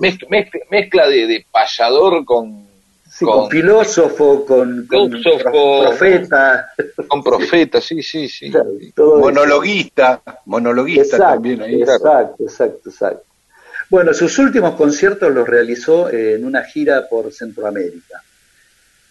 mezcla- 0.00 0.60
mezcla 0.70 1.08
de, 1.08 1.26
de 1.26 1.46
payador 1.52 2.24
con, 2.24 2.64
Sí, 3.20 3.26
con, 3.26 3.40
con- 3.40 3.50
filósofo, 3.50 4.46
con, 4.46 4.86
con 4.86 5.10
Filósofo. 5.10 5.42
pro- 5.42 5.80
profeta. 5.90 6.72
con 7.06 7.22
profeta, 7.22 7.80
sí, 7.80 8.02
sí, 8.02 8.28
sí. 8.30 8.50
Claro, 8.50 8.70
todo 8.94 9.16
eso. 9.18 9.20
Monologuista, 9.26 10.22
monologuista 10.46 11.16
Exacto, 11.16 11.34
también 11.34 11.60
ahí. 11.62 11.82
exacto, 11.82 12.36
exacto, 12.42 12.88
exacto. 12.88 13.24
Bueno, 13.90 14.14
sus 14.14 14.38
últimos 14.38 14.74
conciertos 14.74 15.30
los 15.34 15.46
realizó 15.46 16.08
en 16.10 16.44
una 16.46 16.62
gira 16.64 17.06
por 17.08 17.30
Centroamérica. 17.32 18.22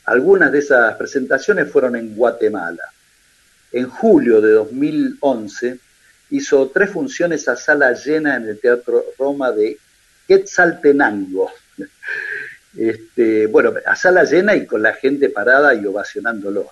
Algunas 0.05 0.51
de 0.51 0.57
esas 0.59 0.95
presentaciones 0.95 1.69
fueron 1.71 1.95
en 1.95 2.15
Guatemala. 2.15 2.83
En 3.71 3.87
julio 3.89 4.41
de 4.41 4.53
2011 4.53 5.77
hizo 6.31 6.67
tres 6.73 6.89
funciones 6.89 7.47
a 7.47 7.55
sala 7.55 7.91
llena 7.93 8.37
en 8.37 8.49
el 8.49 8.59
Teatro 8.59 9.03
Roma 9.19 9.51
de 9.51 9.77
Quetzaltenango. 10.27 11.51
Este, 12.77 13.47
bueno, 13.47 13.73
a 13.85 13.95
sala 13.95 14.23
llena 14.23 14.55
y 14.55 14.65
con 14.65 14.81
la 14.81 14.93
gente 14.93 15.29
parada 15.29 15.73
y 15.73 15.85
ovacionándolo. 15.85 16.69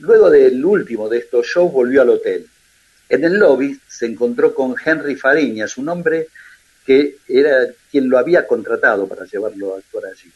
Luego 0.00 0.30
del 0.30 0.64
último 0.64 1.08
de 1.08 1.18
estos 1.18 1.46
shows 1.46 1.72
volvió 1.72 2.02
al 2.02 2.10
hotel. 2.10 2.46
En 3.08 3.24
el 3.24 3.38
lobby 3.38 3.78
se 3.88 4.06
encontró 4.06 4.54
con 4.54 4.76
Henry 4.82 5.16
Fariñas, 5.16 5.76
un 5.76 5.88
hombre 5.88 6.28
que 6.86 7.18
era 7.28 7.66
quien 7.90 8.08
lo 8.08 8.18
había 8.18 8.46
contratado 8.46 9.08
para 9.08 9.24
llevarlo 9.24 9.74
a 9.74 9.78
actuar 9.78 10.06
allí. 10.06 10.30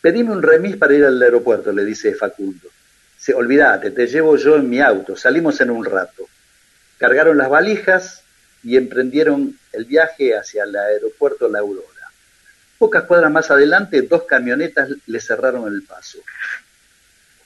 Pedime 0.00 0.32
un 0.32 0.42
remis 0.42 0.76
para 0.76 0.94
ir 0.94 1.04
al 1.04 1.20
aeropuerto, 1.22 1.72
le 1.72 1.84
dice 1.84 2.14
Facundo. 2.14 2.68
Se, 3.16 3.34
olvídate, 3.34 3.90
te 3.90 4.06
llevo 4.06 4.36
yo 4.36 4.56
en 4.56 4.68
mi 4.68 4.80
auto, 4.80 5.16
salimos 5.16 5.60
en 5.60 5.70
un 5.70 5.84
rato. 5.84 6.28
Cargaron 6.98 7.38
las 7.38 7.48
valijas 7.48 8.22
y 8.62 8.76
emprendieron 8.76 9.56
el 9.72 9.84
viaje 9.84 10.36
hacia 10.36 10.64
el 10.64 10.76
aeropuerto 10.76 11.48
La 11.48 11.60
Aurora. 11.60 11.97
Pocas 12.78 13.04
cuadras 13.04 13.32
más 13.32 13.50
adelante, 13.50 14.02
dos 14.02 14.22
camionetas 14.22 14.90
le 15.06 15.20
cerraron 15.20 15.72
el 15.72 15.82
paso. 15.82 16.18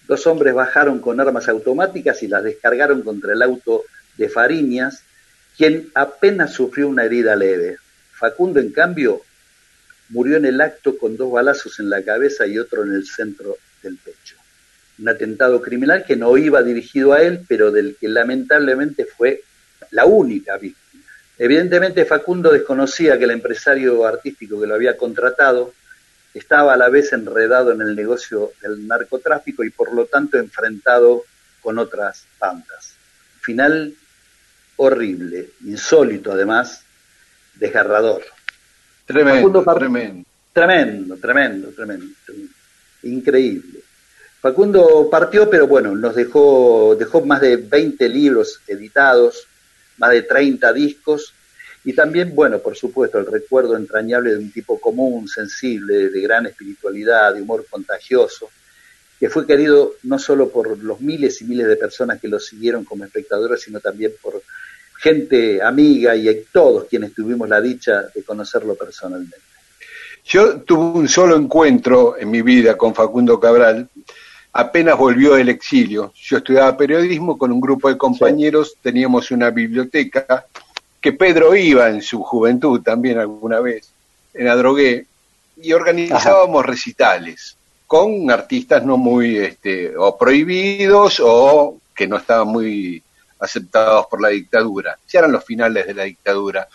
Dos 0.07 0.27
hombres 0.27 0.53
bajaron 0.55 1.01
con 1.01 1.21
armas 1.21 1.49
automáticas 1.49 2.23
y 2.23 2.29
las 2.29 2.45
descargaron 2.45 3.03
contra 3.03 3.33
el 3.33 3.41
auto 3.41 3.85
de 4.17 4.29
Fariñas, 4.29 5.03
quien 5.57 5.91
apenas 5.95 6.53
sufrió 6.53 6.89
una 6.89 7.05
herida 7.05 7.35
leve. 7.35 7.79
Facundo, 8.13 8.61
en 8.61 8.73
cambio, 8.73 9.23
murió 10.11 10.37
en 10.37 10.45
el 10.45 10.61
acto 10.61 10.99
con 10.99 11.17
dos 11.17 11.33
balazos 11.33 11.81
en 11.81 11.89
la 11.89 12.03
cabeza 12.03 12.47
y 12.47 12.59
otro 12.59 12.85
en 12.85 12.93
el 12.93 13.07
centro 13.07 13.57
del 13.83 13.97
pecho. 13.97 14.37
Un 14.99 15.09
atentado 15.09 15.63
criminal 15.63 16.05
que 16.05 16.17
no 16.17 16.37
iba 16.37 16.63
dirigido 16.63 17.15
a 17.15 17.23
él, 17.23 17.45
pero 17.49 17.71
del 17.71 17.97
que 17.99 18.09
lamentablemente 18.09 19.07
fue 19.07 19.43
la 19.91 20.05
única 20.05 20.59
víctima. 20.59 20.82
Evidentemente 21.39 22.05
Facundo 22.05 22.53
desconocía 22.53 23.19
que 23.19 23.25
el 23.25 23.31
empresario 23.31 24.07
artístico 24.07 24.61
que 24.61 24.67
lo 24.67 24.75
había 24.75 24.97
contratado 24.97 25.73
estaba 26.35 26.75
a 26.75 26.77
la 26.77 26.89
vez 26.89 27.13
enredado 27.13 27.73
en 27.73 27.83
el 27.83 27.95
negocio 27.95 28.53
del 28.61 28.87
narcotráfico 28.87 29.65
y 29.65 29.71
por 29.71 29.93
lo 29.93 30.07
tanto 30.07 30.39
enfrentado 30.39 31.25
con 31.61 31.79
otras 31.79 32.25
bandas. 32.39 32.95
Final 33.41 33.95
horrible, 34.77 35.51
insólito 35.65 36.33
además, 36.33 36.83
desgarrador. 37.55 38.23
Tremendo, 39.07 39.63
Facundo. 39.63 40.25
Tremendo, 40.53 41.17
tremendo, 41.17 41.17
tremendo, 41.17 41.69
tremendo. 41.75 42.55
Increíble. 43.05 43.81
Facundo 44.41 45.09
partió, 45.11 45.49
pero 45.49 45.67
bueno, 45.67 45.95
nos 45.95 46.15
dejó, 46.15 46.97
dejó 46.99 47.25
más 47.25 47.41
de 47.41 47.57
20 47.57 48.09
libros 48.09 48.61
editados, 48.67 49.47
más 49.99 50.11
de 50.11 50.23
30 50.23 50.73
discos, 50.73 51.35
y 51.85 51.95
también, 51.95 52.35
bueno, 52.35 52.61
por 52.61 52.77
supuesto, 52.77 53.19
el 53.19 53.27
recuerdo 53.27 53.77
entrañable 53.77 54.31
de 54.31 54.39
un 54.39 54.53
tipo 54.53 54.81
común, 54.81 55.27
sensible, 55.27 56.11
de 56.11 56.21
gran 56.21 56.47
espiritualidad, 56.47 57.35
de 57.35 57.43
humor 57.43 57.67
contagioso, 57.69 58.51
que 59.19 59.29
fue 59.29 59.47
querido 59.47 59.95
no 60.05 60.19
solo 60.19 60.49
por 60.49 60.79
los 60.79 61.01
miles 61.01 61.41
y 61.43 61.45
miles 61.45 61.67
de 61.67 61.77
personas 61.77 62.21
que 62.21 62.29
lo 62.29 62.39
siguieron 62.39 62.85
como 62.85 63.05
espectadores, 63.05 63.63
sino 63.63 63.81
también 63.81 64.13
por 64.21 64.43
gente 64.99 65.61
amiga 65.61 66.15
y 66.15 66.45
todos 66.53 66.85
quienes 66.85 67.13
tuvimos 67.13 67.49
la 67.49 67.61
dicha 67.61 68.03
de 68.15 68.23
conocerlo 68.23 68.77
personalmente. 68.77 69.37
Yo 70.25 70.61
tuve 70.61 71.01
un 71.01 71.09
solo 71.09 71.37
encuentro 71.37 72.17
en 72.17 72.31
mi 72.31 72.43
vida 72.43 72.77
con 72.77 72.95
Facundo 72.95 73.41
Cabral. 73.41 73.89
Apenas 74.55 74.99
volvió 74.99 75.35
del 75.35 75.49
exilio. 75.49 76.13
Yo 76.15 76.39
estudiaba 76.39 76.77
periodismo 76.77 77.39
con 77.39 77.53
un 77.53 77.61
grupo 77.61 77.89
de 77.89 77.97
compañeros, 77.97 78.77
teníamos 78.83 79.31
una 79.31 79.51
biblioteca 79.51 80.47
que 81.01 81.13
Pedro 81.13 81.55
iba 81.57 81.89
en 81.89 82.03
su 82.03 82.23
juventud 82.23 82.81
también 82.83 83.19
alguna 83.19 83.61
vez, 83.61 83.91
en 84.35 84.49
Adrogué, 84.49 85.07
y 85.57 85.73
organizábamos 85.73 86.65
recitales 86.65 87.57
con 87.87 88.31
artistas 88.31 88.85
no 88.85 88.97
muy 88.97 89.37
este, 89.37 89.97
o 89.97 90.17
prohibidos 90.17 91.21
o 91.23 91.77
que 91.95 92.07
no 92.07 92.17
estaban 92.17 92.49
muy 92.49 93.03
aceptados 93.39 94.07
por 94.07 94.21
la 94.21 94.29
dictadura. 94.29 94.99
Ya 95.09 95.19
eran 95.19 95.33
los 95.33 95.45
finales 95.45 95.87
de 95.87 95.95
la 95.95 96.05
dictadura, 96.05 96.69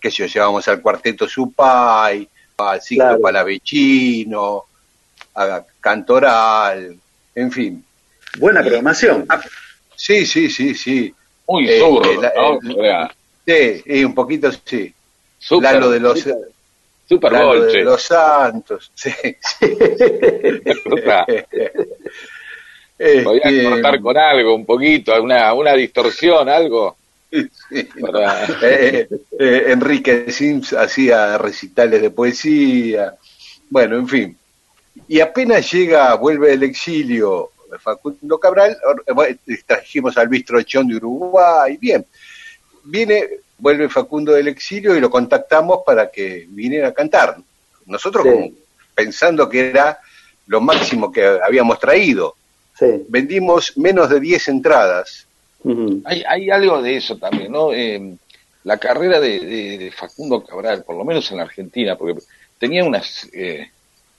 que 0.00 0.10
yo 0.10 0.26
llevábamos 0.26 0.66
al 0.66 0.80
cuarteto 0.80 1.28
Supay, 1.28 2.28
al 2.56 2.82
ciclo 2.82 3.04
Claro. 3.04 3.20
palavecino, 3.20 4.64
a 5.34 5.64
Cantoral, 5.80 6.96
en 7.34 7.50
fin. 7.52 7.84
Buena 8.38 8.60
programación. 8.62 9.26
Sí, 9.96 10.24
sí, 10.26 10.48
sí, 10.50 10.74
sí. 10.74 11.12
Muy 11.48 11.68
Eh, 11.68 11.78
zurdo, 11.80 12.10
eh, 12.12 12.18
la- 12.22 12.32
¿no? 12.36 12.54
eh, 12.54 12.58
O 12.78 12.82
sea, 12.82 13.10
Sí, 13.46 13.82
y 13.86 14.04
un 14.04 14.14
poquito 14.14 14.50
sí. 14.64 14.92
súper- 15.38 15.72
Lalo 15.72 15.90
de 15.90 16.00
los, 16.00 16.24
Super 17.08 17.32
Lalo 17.32 17.64
de 17.64 17.82
los 17.82 18.02
Santos. 18.02 18.92
Sí. 18.94 19.10
Podías 23.24 23.46
Este, 23.46 23.64
cortar 23.64 24.00
con 24.00 24.16
algo, 24.18 24.54
un 24.54 24.66
poquito, 24.66 25.22
una, 25.22 25.52
una 25.54 25.72
distorsión, 25.74 26.48
algo. 26.48 26.96
sí. 27.30 27.48
para- 28.00 28.44
Eh, 28.62 29.08
eh, 29.38 29.64
Enrique 29.68 30.30
Sims 30.30 30.72
hacía 30.74 31.38
recitales 31.38 32.02
de 32.02 32.10
poesía, 32.10 33.14
bueno, 33.70 33.96
en 33.96 34.08
fin. 34.08 34.36
Y 35.08 35.20
apenas 35.20 35.70
llega, 35.72 36.14
vuelve 36.14 36.48
del 36.50 36.62
exilio 36.64 37.50
Facundo 37.80 38.38
Cabral, 38.38 38.76
eh, 39.26 39.36
trajimos 39.66 40.16
al 40.18 40.28
Bistrochón 40.28 40.88
de 40.88 40.96
Uruguay, 40.96 41.76
bien. 41.76 42.04
Viene, 42.84 43.24
vuelve 43.58 43.88
Facundo 43.88 44.32
del 44.32 44.48
exilio 44.48 44.96
y 44.96 45.00
lo 45.00 45.10
contactamos 45.10 45.80
para 45.86 46.10
que 46.10 46.46
viniera 46.48 46.88
a 46.88 46.92
cantar. 46.94 47.36
Nosotros 47.86 48.24
Sí. 48.24 48.30
como 48.30 48.50
pensando 48.94 49.48
que 49.48 49.70
era 49.70 49.98
lo 50.46 50.60
máximo 50.60 51.12
que 51.12 51.24
habíamos 51.24 51.78
traído. 51.78 52.34
Sí. 52.78 53.04
Vendimos 53.08 53.76
menos 53.76 54.10
de 54.10 54.18
10 54.20 54.48
entradas. 54.48 55.26
Hay, 56.04 56.24
hay 56.26 56.50
algo 56.50 56.80
de 56.82 56.96
eso 56.96 57.16
también, 57.18 57.52
¿no? 57.52 57.72
Eh, 57.72 58.14
la 58.64 58.78
carrera 58.78 59.20
de, 59.20 59.38
de- 59.40 59.78
de 59.78 59.92
Facundo 59.92 60.42
Cabral, 60.44 60.82
por 60.84 60.96
lo 60.96 61.04
menos 61.04 61.30
en 61.30 61.36
la 61.36 61.44
Argentina, 61.44 61.96
porque 61.96 62.20
tenía 62.58 62.82
unas, 62.84 63.28
eh, 63.32 63.70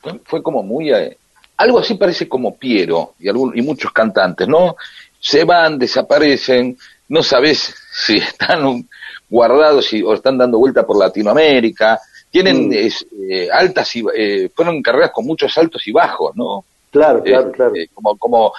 fue, 0.02 0.20
fue 0.26 0.44
como 0.44 0.64
muy, 0.64 0.92
eh, 0.92 1.18
algo 1.58 1.80
así 1.80 1.94
parece 1.96 2.28
como 2.28 2.56
Piero 2.58 3.14
y, 3.20 3.30
algún, 3.30 3.58
y 3.58 3.62
muchos 3.62 3.92
cantantes, 3.92 4.48
¿no? 4.48 4.76
Se 5.20 5.44
van, 5.44 5.78
desaparecen, 5.78 6.78
no 7.10 7.22
sabes 7.24 7.74
si 7.92 8.18
están 8.18 8.88
guardados 9.30 9.94
y, 9.94 10.02
o 10.04 10.14
están 10.14 10.38
dando 10.38 10.58
vuelta 10.60 10.86
por 10.86 10.98
Latinoamérica, 10.98 12.00
tienen 12.30 12.70
Mm. 12.70 12.74
es, 12.74 13.06
eh, 13.30 13.50
altas 13.52 13.96
y, 13.96 14.04
eh, 14.16 14.50
fueron 14.56 14.82
carreras 14.82 15.12
con 15.12 15.26
muchos 15.26 15.56
altos 15.58 15.86
y 15.88 15.92
bajos, 15.92 16.36
¿no? 16.36 16.64
Claro, 16.90 17.22
claro, 17.24 17.50
Eh, 17.50 17.52
claro. 17.52 17.76
eh, 17.76 17.88
como, 17.94 18.18
como 18.18 18.54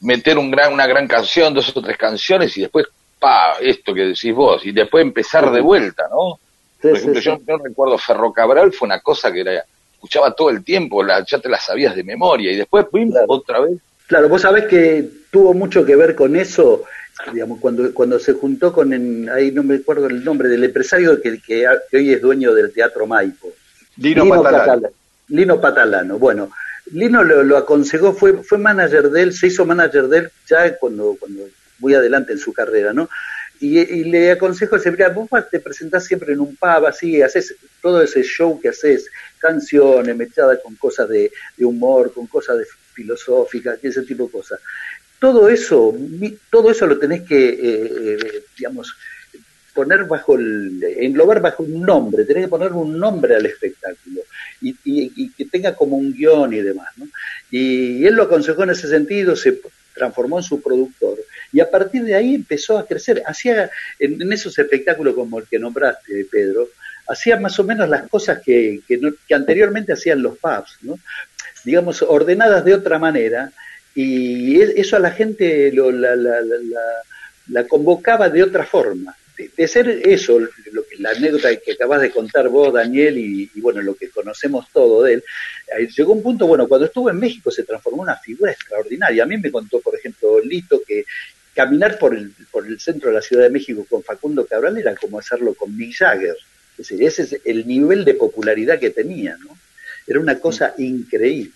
meter 0.00 0.38
un 0.38 0.50
gran, 0.50 0.72
una 0.72 0.86
gran 0.86 1.06
canción, 1.08 1.52
dos 1.52 1.76
o 1.76 1.82
tres 1.82 1.96
canciones 1.96 2.56
y 2.56 2.62
después, 2.62 2.86
pa, 3.18 3.56
esto 3.60 3.92
que 3.92 4.02
decís 4.06 4.32
vos, 4.34 4.64
y 4.64 4.70
después 4.72 5.02
empezar 5.02 5.50
de 5.50 5.60
vuelta, 5.60 6.04
¿no? 6.10 6.38
Sí, 6.80 6.88
Por 6.88 6.96
sí, 6.98 7.10
ejemplo, 7.10 7.20
sí. 7.20 7.26
yo, 7.26 7.38
yo 7.44 7.56
recuerdo 7.58 7.98
Ferro 7.98 8.32
Cabral 8.32 8.72
fue 8.72 8.86
una 8.86 9.00
cosa 9.00 9.32
que 9.32 9.40
era, 9.40 9.64
escuchaba 9.98 10.32
todo 10.32 10.50
el 10.50 10.62
tiempo, 10.62 11.02
la, 11.02 11.24
ya 11.26 11.40
te 11.40 11.48
la 11.48 11.58
sabías 11.58 11.96
de 11.96 12.04
memoria, 12.04 12.52
y 12.52 12.56
después, 12.56 12.86
pim, 12.92 13.10
Claro. 13.10 13.26
otra 13.28 13.60
vez. 13.60 13.78
Claro, 14.06 14.28
vos 14.28 14.42
sabés 14.42 14.66
que 14.66 15.06
tuvo 15.30 15.52
mucho 15.52 15.84
que 15.84 15.96
ver 15.96 16.14
con 16.14 16.36
eso, 16.36 16.84
digamos, 17.32 17.58
cuando, 17.60 17.92
cuando 17.92 18.18
se 18.20 18.32
juntó 18.32 18.72
con, 18.72 18.92
en- 18.92 19.28
ahí 19.28 19.50
no 19.50 19.62
me 19.64 19.74
acuerdo 19.74 20.06
el 20.06 20.24
nombre, 20.24 20.48
del 20.48 20.62
empresario 20.64 21.20
que, 21.20 21.40
que, 21.40 21.66
que 21.90 21.96
hoy 21.96 22.12
es 22.12 22.22
dueño 22.22 22.54
del 22.54 22.72
Teatro 22.72 23.06
Maipo. 23.06 23.52
Lino, 23.96 24.28
Patalano. 24.28 24.58
Patala- 24.64 24.90
Lino 25.28 25.60
Patalano. 25.60 26.18
Bueno, 26.18 26.50
Lino 26.92 27.22
lo, 27.24 27.42
lo 27.42 27.56
aconsejó, 27.58 28.12
fue, 28.12 28.34
fue 28.44 28.56
manager 28.56 29.10
de 29.10 29.22
él, 29.22 29.32
se 29.32 29.48
hizo 29.48 29.66
manager 29.66 30.06
de 30.08 30.18
él 30.18 30.30
ya 30.48 30.78
cuando, 30.78 31.16
cuando 31.18 31.42
muy 31.80 31.92
adelante 31.94 32.32
en 32.32 32.38
su 32.38 32.52
carrera, 32.52 32.92
¿no? 32.92 33.08
Y, 33.60 33.78
y 33.78 34.04
le 34.04 34.30
aconsejó, 34.32 34.76
dice, 34.76 34.90
mira, 34.92 35.08
vos 35.10 35.28
te 35.50 35.58
presentás 35.60 36.04
siempre 36.04 36.32
en 36.32 36.40
un 36.40 36.54
pub, 36.56 36.86
así, 36.86 37.20
haces 37.22 37.54
todo 37.82 38.02
ese 38.02 38.22
show 38.22 38.60
que 38.60 38.68
haces, 38.68 39.08
canciones 39.38 40.16
mezcladas 40.16 40.60
con 40.62 40.76
cosas 40.76 41.08
de, 41.08 41.30
de 41.56 41.64
humor, 41.64 42.12
con 42.12 42.26
cosas 42.28 42.58
de 42.58 42.64
filosóficas, 42.94 43.78
ese 43.82 44.02
tipo 44.02 44.26
de 44.26 44.30
cosas. 44.32 44.60
Todo 45.20 45.48
eso, 45.48 45.94
todo 46.50 46.70
eso 46.70 46.86
lo 46.86 46.98
tenés 46.98 47.22
que, 47.22 47.48
eh, 47.48 48.18
eh, 48.22 48.44
digamos, 48.56 48.94
poner 49.74 50.04
bajo 50.04 50.36
el, 50.36 50.82
englobar 50.98 51.40
bajo 51.40 51.62
un 51.62 51.82
nombre, 51.82 52.24
tenés 52.24 52.44
que 52.44 52.48
poner 52.48 52.72
un 52.72 52.98
nombre 52.98 53.36
al 53.36 53.46
espectáculo 53.46 54.22
y, 54.60 54.70
y- 54.84 55.12
y 55.16 55.30
que 55.32 55.44
tenga 55.44 55.74
como 55.74 55.96
un 55.96 56.12
guion 56.12 56.52
y 56.52 56.60
demás. 56.60 56.88
¿no? 56.96 57.06
Y, 57.50 58.04
él 58.06 58.14
lo 58.14 58.24
aconsejó 58.24 58.64
en 58.64 58.70
ese 58.70 58.88
sentido, 58.88 59.36
se 59.36 59.60
transformó 59.98 60.38
en 60.38 60.44
su 60.44 60.62
productor 60.62 61.18
y 61.52 61.60
a 61.60 61.70
partir 61.70 62.04
de 62.04 62.14
ahí 62.14 62.34
empezó 62.34 62.78
a 62.78 62.86
crecer. 62.86 63.22
Hacía 63.26 63.70
en, 63.98 64.32
esos 64.32 64.58
espectáculos 64.58 65.14
como 65.14 65.38
el 65.40 65.46
que 65.46 65.58
nombraste, 65.58 66.26
Pedro, 66.30 66.68
hacía 67.08 67.38
más 67.38 67.58
o 67.58 67.64
menos 67.64 67.88
las 67.88 68.08
cosas 68.08 68.40
que, 68.44 68.80
que, 68.88 69.00
que 69.26 69.34
anteriormente 69.34 69.92
hacían 69.92 70.22
los 70.22 70.38
pubs, 70.38 70.78
¿no? 70.82 70.98
digamos, 71.64 72.00
ordenadas 72.02 72.64
de 72.64 72.74
otra 72.74 72.98
manera 72.98 73.50
y 73.94 74.60
eso 74.60 74.96
a 74.96 75.00
la 75.00 75.10
gente 75.10 75.72
lo, 75.72 75.90
la- 75.90 76.14
la- 76.16 76.40
la- 76.40 77.02
la 77.48 77.66
convocaba 77.66 78.28
de 78.28 78.42
otra 78.42 78.64
forma. 78.64 79.16
De, 79.38 79.50
de 79.56 79.68
ser 79.68 79.88
eso, 79.88 80.40
lo 80.40 80.84
que, 80.84 80.96
la 80.98 81.10
anécdota 81.10 81.54
que 81.56 81.72
acabas 81.72 82.00
de 82.00 82.10
contar 82.10 82.48
vos, 82.48 82.74
Daniel, 82.74 83.16
y, 83.16 83.48
y 83.54 83.60
bueno, 83.60 83.80
lo 83.82 83.94
que 83.94 84.10
conocemos 84.10 84.66
todo 84.72 85.04
de 85.04 85.14
él, 85.14 85.24
eh, 85.78 85.86
llegó 85.96 86.12
un 86.12 86.22
punto, 86.24 86.48
bueno, 86.48 86.66
cuando 86.66 86.86
estuvo 86.86 87.08
en 87.08 87.20
México 87.20 87.50
se 87.52 87.62
transformó 87.62 87.98
en 87.98 88.08
una 88.10 88.16
figura 88.16 88.50
extraordinaria. 88.50 89.22
A 89.22 89.26
mí 89.26 89.38
me 89.38 89.52
contó, 89.52 89.80
por 89.80 89.94
ejemplo, 89.94 90.40
Lito, 90.40 90.82
que 90.84 91.04
caminar 91.54 91.98
por 91.98 92.14
el, 92.14 92.32
por 92.50 92.66
el 92.66 92.78
centro 92.80 93.10
de 93.10 93.14
la 93.14 93.22
Ciudad 93.22 93.44
de 93.44 93.50
México 93.50 93.86
con 93.88 94.02
Facundo 94.02 94.44
Cabral 94.46 94.76
era 94.76 94.94
como 94.96 95.18
hacerlo 95.18 95.54
con 95.54 95.76
Mick 95.76 95.94
Jagger. 95.96 96.36
Es 96.72 96.88
decir, 96.88 97.02
ese 97.02 97.22
es 97.22 97.40
el 97.44 97.66
nivel 97.66 98.04
de 98.04 98.14
popularidad 98.14 98.78
que 98.78 98.90
tenía, 98.90 99.36
¿no? 99.38 99.58
Era 100.06 100.20
una 100.20 100.38
cosa 100.38 100.74
increíble, 100.78 101.52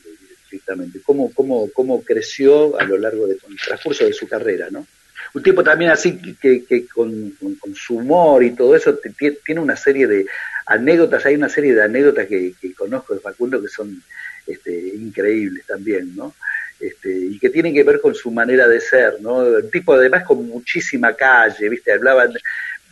directamente, 0.50 1.00
cómo, 1.04 1.32
cómo, 1.32 1.70
cómo 1.72 2.02
creció 2.02 2.78
a 2.78 2.84
lo 2.84 2.98
largo 2.98 3.26
del 3.26 3.38
transcurso 3.64 4.04
de 4.04 4.12
su 4.12 4.28
carrera, 4.28 4.68
¿no? 4.70 4.86
Un 5.34 5.42
tipo 5.42 5.62
también 5.62 5.90
así 5.90 6.18
que, 6.40 6.64
que- 6.64 6.86
con, 6.86 7.30
con- 7.40 7.54
con 7.56 7.74
su 7.74 7.96
humor 7.96 8.42
y 8.44 8.50
todo 8.52 8.76
eso 8.76 8.94
te- 8.96 9.10
tie- 9.12 9.38
tiene 9.44 9.60
una 9.60 9.76
serie 9.76 10.06
de 10.06 10.26
anécdotas, 10.66 11.24
hay 11.26 11.34
una 11.36 11.48
serie 11.48 11.74
de 11.74 11.82
anécdotas 11.82 12.26
que, 12.26 12.54
que 12.60 12.74
conozco 12.74 13.14
de 13.14 13.20
Facundo 13.20 13.60
que 13.60 13.68
son 13.68 14.02
este, 14.46 14.72
increíbles 14.94 15.64
también, 15.66 16.14
¿no? 16.16 16.34
Este, 16.80 17.10
y 17.16 17.38
que 17.38 17.50
tienen 17.50 17.72
que 17.74 17.84
ver 17.84 18.00
con 18.00 18.14
su 18.14 18.30
manera 18.30 18.66
de 18.68 18.80
ser, 18.80 19.20
¿no? 19.20 19.36
Un 19.38 19.70
tipo 19.70 19.94
además 19.94 20.24
con 20.24 20.46
muchísima 20.46 21.14
calle, 21.14 21.68
¿viste? 21.68 21.92
Hablaban, 21.92 22.32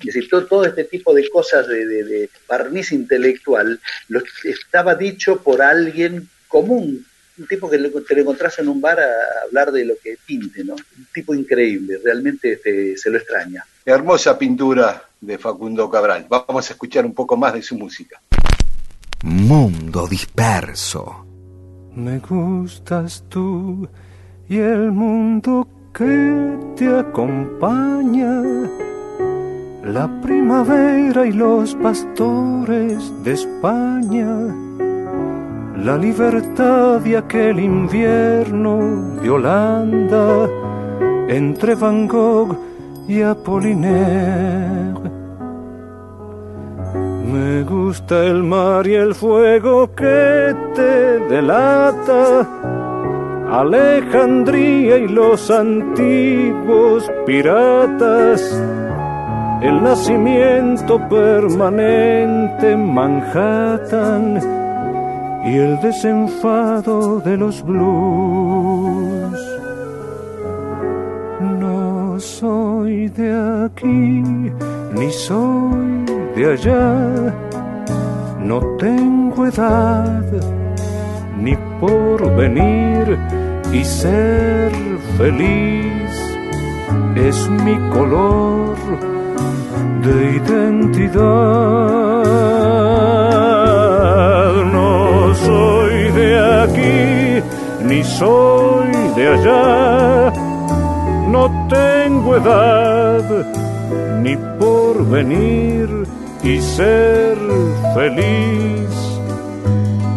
es 0.00 0.06
decir, 0.06 0.28
todo, 0.30 0.46
todo 0.46 0.64
este 0.64 0.84
tipo 0.84 1.12
de 1.12 1.28
cosas 1.28 1.66
de, 1.68 1.84
de- 1.86 2.04
de 2.04 2.30
barniz 2.48 2.92
intelectual 2.92 3.78
lo, 4.08 4.22
estaba 4.44 4.94
dicho 4.94 5.42
por 5.42 5.60
alguien 5.60 6.28
común, 6.48 7.04
un 7.40 7.46
tipo 7.46 7.70
que 7.70 7.78
te 7.78 8.14
lo 8.14 8.20
encontrás 8.20 8.58
en 8.58 8.68
un 8.68 8.80
bar 8.80 9.00
a 9.00 9.44
hablar 9.46 9.72
de 9.72 9.86
lo 9.86 9.94
que 10.02 10.18
pinte, 10.26 10.62
¿no? 10.62 10.74
Un 10.74 11.06
tipo 11.12 11.34
increíble, 11.34 11.98
realmente 12.04 12.52
este, 12.52 12.96
se 12.98 13.10
lo 13.10 13.16
extraña. 13.16 13.64
Hermosa 13.84 14.38
pintura 14.38 15.02
de 15.18 15.38
Facundo 15.38 15.88
Cabral. 15.88 16.26
Vamos 16.28 16.68
a 16.68 16.72
escuchar 16.74 17.06
un 17.06 17.14
poco 17.14 17.38
más 17.38 17.54
de 17.54 17.62
su 17.62 17.78
música. 17.78 18.20
Mundo 19.22 20.06
disperso. 20.06 21.26
Me 21.94 22.18
gustas 22.18 23.24
tú 23.28 23.88
y 24.48 24.58
el 24.58 24.92
mundo 24.92 25.66
que 25.94 26.58
te 26.76 26.88
acompaña, 26.88 28.42
la 29.84 30.20
primavera 30.20 31.26
y 31.26 31.32
los 31.32 31.74
pastores 31.76 33.12
de 33.24 33.32
España, 33.32 34.26
la 35.84 35.96
libertad 35.96 37.02
y 37.04 37.14
aquel 37.14 37.58
invierno 37.58 39.16
de 39.22 39.30
Holanda, 39.30 40.48
entre 41.28 41.74
Van 41.74 42.06
Gogh 42.06 42.56
y 43.08 43.22
Apollinaire. 43.22 45.00
Me 47.32 47.62
gusta 47.62 48.24
el 48.24 48.42
mar 48.42 48.86
y 48.86 48.94
el 48.94 49.14
fuego 49.14 49.94
que 49.94 50.54
te 50.74 51.18
delata, 51.34 52.46
Alejandría 53.50 54.98
y 54.98 55.08
los 55.08 55.50
antiguos 55.50 57.10
piratas, 57.24 58.62
el 59.62 59.82
nacimiento 59.82 61.00
permanente 61.08 62.72
en 62.72 62.94
Manhattan 62.94 64.59
y 65.44 65.56
el 65.56 65.80
desenfado 65.80 67.20
de 67.20 67.36
los 67.36 67.62
blues. 67.62 69.38
No 71.60 72.18
soy 72.18 73.08
de 73.08 73.64
aquí, 73.64 74.22
ni 74.94 75.10
soy 75.10 76.04
de 76.36 76.52
allá, 76.52 77.34
no 78.38 78.60
tengo 78.78 79.46
edad 79.46 80.24
ni 81.38 81.56
por 81.80 82.36
venir 82.36 83.18
y 83.72 83.84
ser 83.84 84.70
feliz 85.16 86.30
es 87.16 87.48
mi 87.50 87.76
color 87.90 88.76
de 90.04 90.36
identidad. 90.36 92.00
Aquí, 96.62 97.42
ni 97.84 98.02
soy 98.04 98.90
de 99.16 99.28
allá, 99.28 100.32
no 101.28 101.50
tengo 101.68 102.36
edad 102.36 103.24
ni 104.22 104.36
por 104.58 105.06
venir 105.08 105.88
y 106.42 106.60
ser 106.60 107.36
feliz 107.94 109.10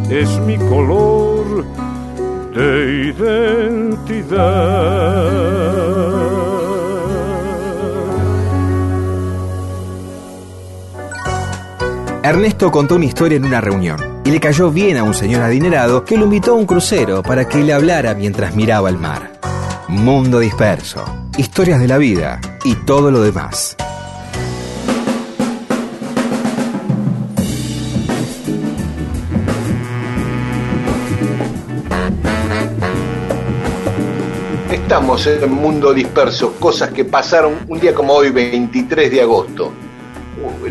es 0.09 0.29
mi 0.39 0.57
color 0.57 1.65
de 2.53 3.13
identidad. 4.29 4.83
Ernesto 12.25 12.71
contó 12.71 12.95
una 12.95 13.03
historia 13.03 13.35
en 13.35 13.43
una 13.43 13.59
reunión 13.59 14.21
y 14.23 14.31
le 14.31 14.39
cayó 14.39 14.71
bien 14.71 14.95
a 14.95 15.03
un 15.03 15.13
señor 15.13 15.41
adinerado 15.41 16.05
que 16.05 16.15
lo 16.15 16.23
invitó 16.23 16.51
a 16.51 16.55
un 16.55 16.65
crucero 16.65 17.21
para 17.21 17.49
que 17.49 17.57
le 17.57 17.73
hablara 17.73 18.13
mientras 18.13 18.55
miraba 18.55 18.87
el 18.87 18.97
mar. 18.97 19.33
Mundo 19.89 20.39
disperso, 20.39 21.03
historias 21.37 21.81
de 21.81 21.89
la 21.89 21.97
vida 21.97 22.39
y 22.63 22.75
todo 22.75 23.11
lo 23.11 23.21
demás. 23.21 23.75
Estamos 34.71 35.27
en 35.27 35.51
Mundo 35.51 35.93
Disperso, 35.93 36.53
cosas 36.53 36.91
que 36.91 37.03
pasaron 37.03 37.55
un 37.67 37.81
día 37.81 37.93
como 37.93 38.13
hoy, 38.13 38.29
23 38.29 39.11
de 39.11 39.21
agosto. 39.21 39.73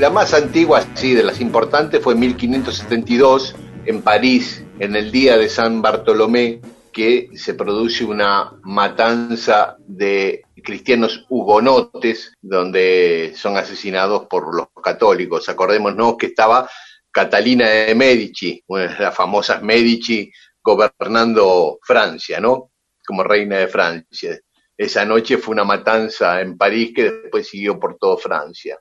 La 0.02 0.10
más 0.10 0.34
antigua, 0.34 0.84
sí, 0.96 1.14
de 1.14 1.22
las 1.22 1.40
importantes, 1.40 2.02
fue 2.02 2.16
1572, 2.16 3.54
en 3.86 4.02
París, 4.02 4.64
en 4.80 4.96
el 4.96 5.12
día 5.12 5.38
de 5.38 5.48
San 5.48 5.80
Bartolomé, 5.80 6.60
que 6.92 7.28
se 7.36 7.54
produce 7.54 8.04
una 8.04 8.52
matanza 8.64 9.76
de 9.78 10.42
cristianos 10.64 11.24
hugonotes, 11.28 12.34
donde 12.42 13.32
son 13.36 13.56
asesinados 13.56 14.26
por 14.26 14.52
los 14.56 14.66
católicos. 14.82 15.48
Acordémonos 15.48 16.16
que 16.16 16.26
estaba 16.26 16.68
Catalina 17.12 17.68
de 17.68 17.94
Medici, 17.94 18.60
una 18.66 18.88
de 18.88 19.04
las 19.04 19.14
famosas 19.14 19.62
Medici, 19.62 20.32
gobernando 20.64 21.78
Francia, 21.80 22.40
¿no? 22.40 22.72
Como 23.06 23.22
reina 23.22 23.58
de 23.58 23.68
Francia. 23.68 24.36
Esa 24.76 25.04
noche 25.04 25.38
fue 25.38 25.52
una 25.52 25.62
matanza 25.62 26.40
en 26.40 26.58
París 26.58 26.90
que 26.92 27.04
después 27.04 27.46
siguió 27.46 27.78
por 27.78 27.98
toda 27.98 28.16
Francia. 28.16 28.80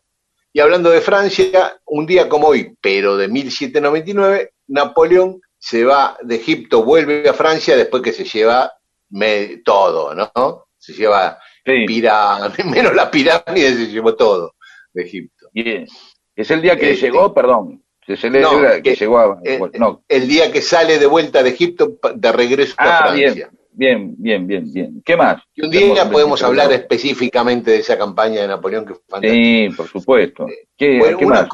Y 0.54 0.60
hablando 0.60 0.90
de 0.90 1.02
Francia, 1.02 1.80
un 1.86 2.06
día 2.06 2.28
como 2.28 2.48
hoy, 2.48 2.76
pero 2.82 3.16
de 3.16 3.28
1799, 3.28 4.54
Napoleón 4.68 5.42
se 5.58 5.86
va 5.86 6.18
de 6.22 6.36
Egipto, 6.36 6.84
vuelve 6.84 7.28
a 7.30 7.34
Francia 7.34 7.78
después 7.78 8.02
que 8.02 8.12
se 8.12 8.26
lleva 8.26 8.74
todo, 9.64 10.14
¿no? 10.16 10.66
Se 10.78 10.94
lleva 10.94 11.40
menos 12.66 12.96
la 12.96 13.12
pirámide, 13.12 13.74
se 13.74 13.88
llevó 13.88 14.16
todo 14.16 14.56
de 14.94 15.04
Egipto. 15.04 15.48
Bien. 15.54 15.86
Es 16.36 16.50
el 16.52 16.62
día 16.62 16.76
que 16.76 16.92
eh, 16.92 16.96
llegó, 16.96 17.34
perdón, 17.34 17.84
se 18.06 18.18
celebra 18.18 18.82
que, 18.82 18.96
llegó 18.96 19.20
a, 19.20 19.40
eh, 19.44 19.60
el 20.08 20.28
día 20.28 20.52
que 20.52 20.62
sale 20.62 20.98
de 20.98 21.06
vuelta 21.06 21.44
de 21.44 21.52
Egipto 21.52 22.00
de 22.16 22.32
regreso 22.32 22.74
a 22.78 22.84
ah, 22.84 23.02
Francia. 23.04 23.34
Bien, 23.34 23.61
bien, 24.18 24.48
bien, 24.48 24.72
bien. 24.72 25.02
¿Qué 25.04 25.16
más? 25.16 25.42
Y 25.56 25.66
un 25.66 25.72
día 25.72 26.10
podemos 26.10 26.42
hablar 26.44 26.72
específicamente 26.72 27.72
de 27.72 27.78
esa 27.78 27.98
campaña 27.98 28.42
de 28.42 28.48
Napoleón 28.48 28.86
que 28.86 28.96
fue 28.96 29.20
Sí, 29.22 29.70
por 29.76 29.88
supuesto. 29.88 30.48
¿Qué, 30.78 31.00
más? 31.26 31.48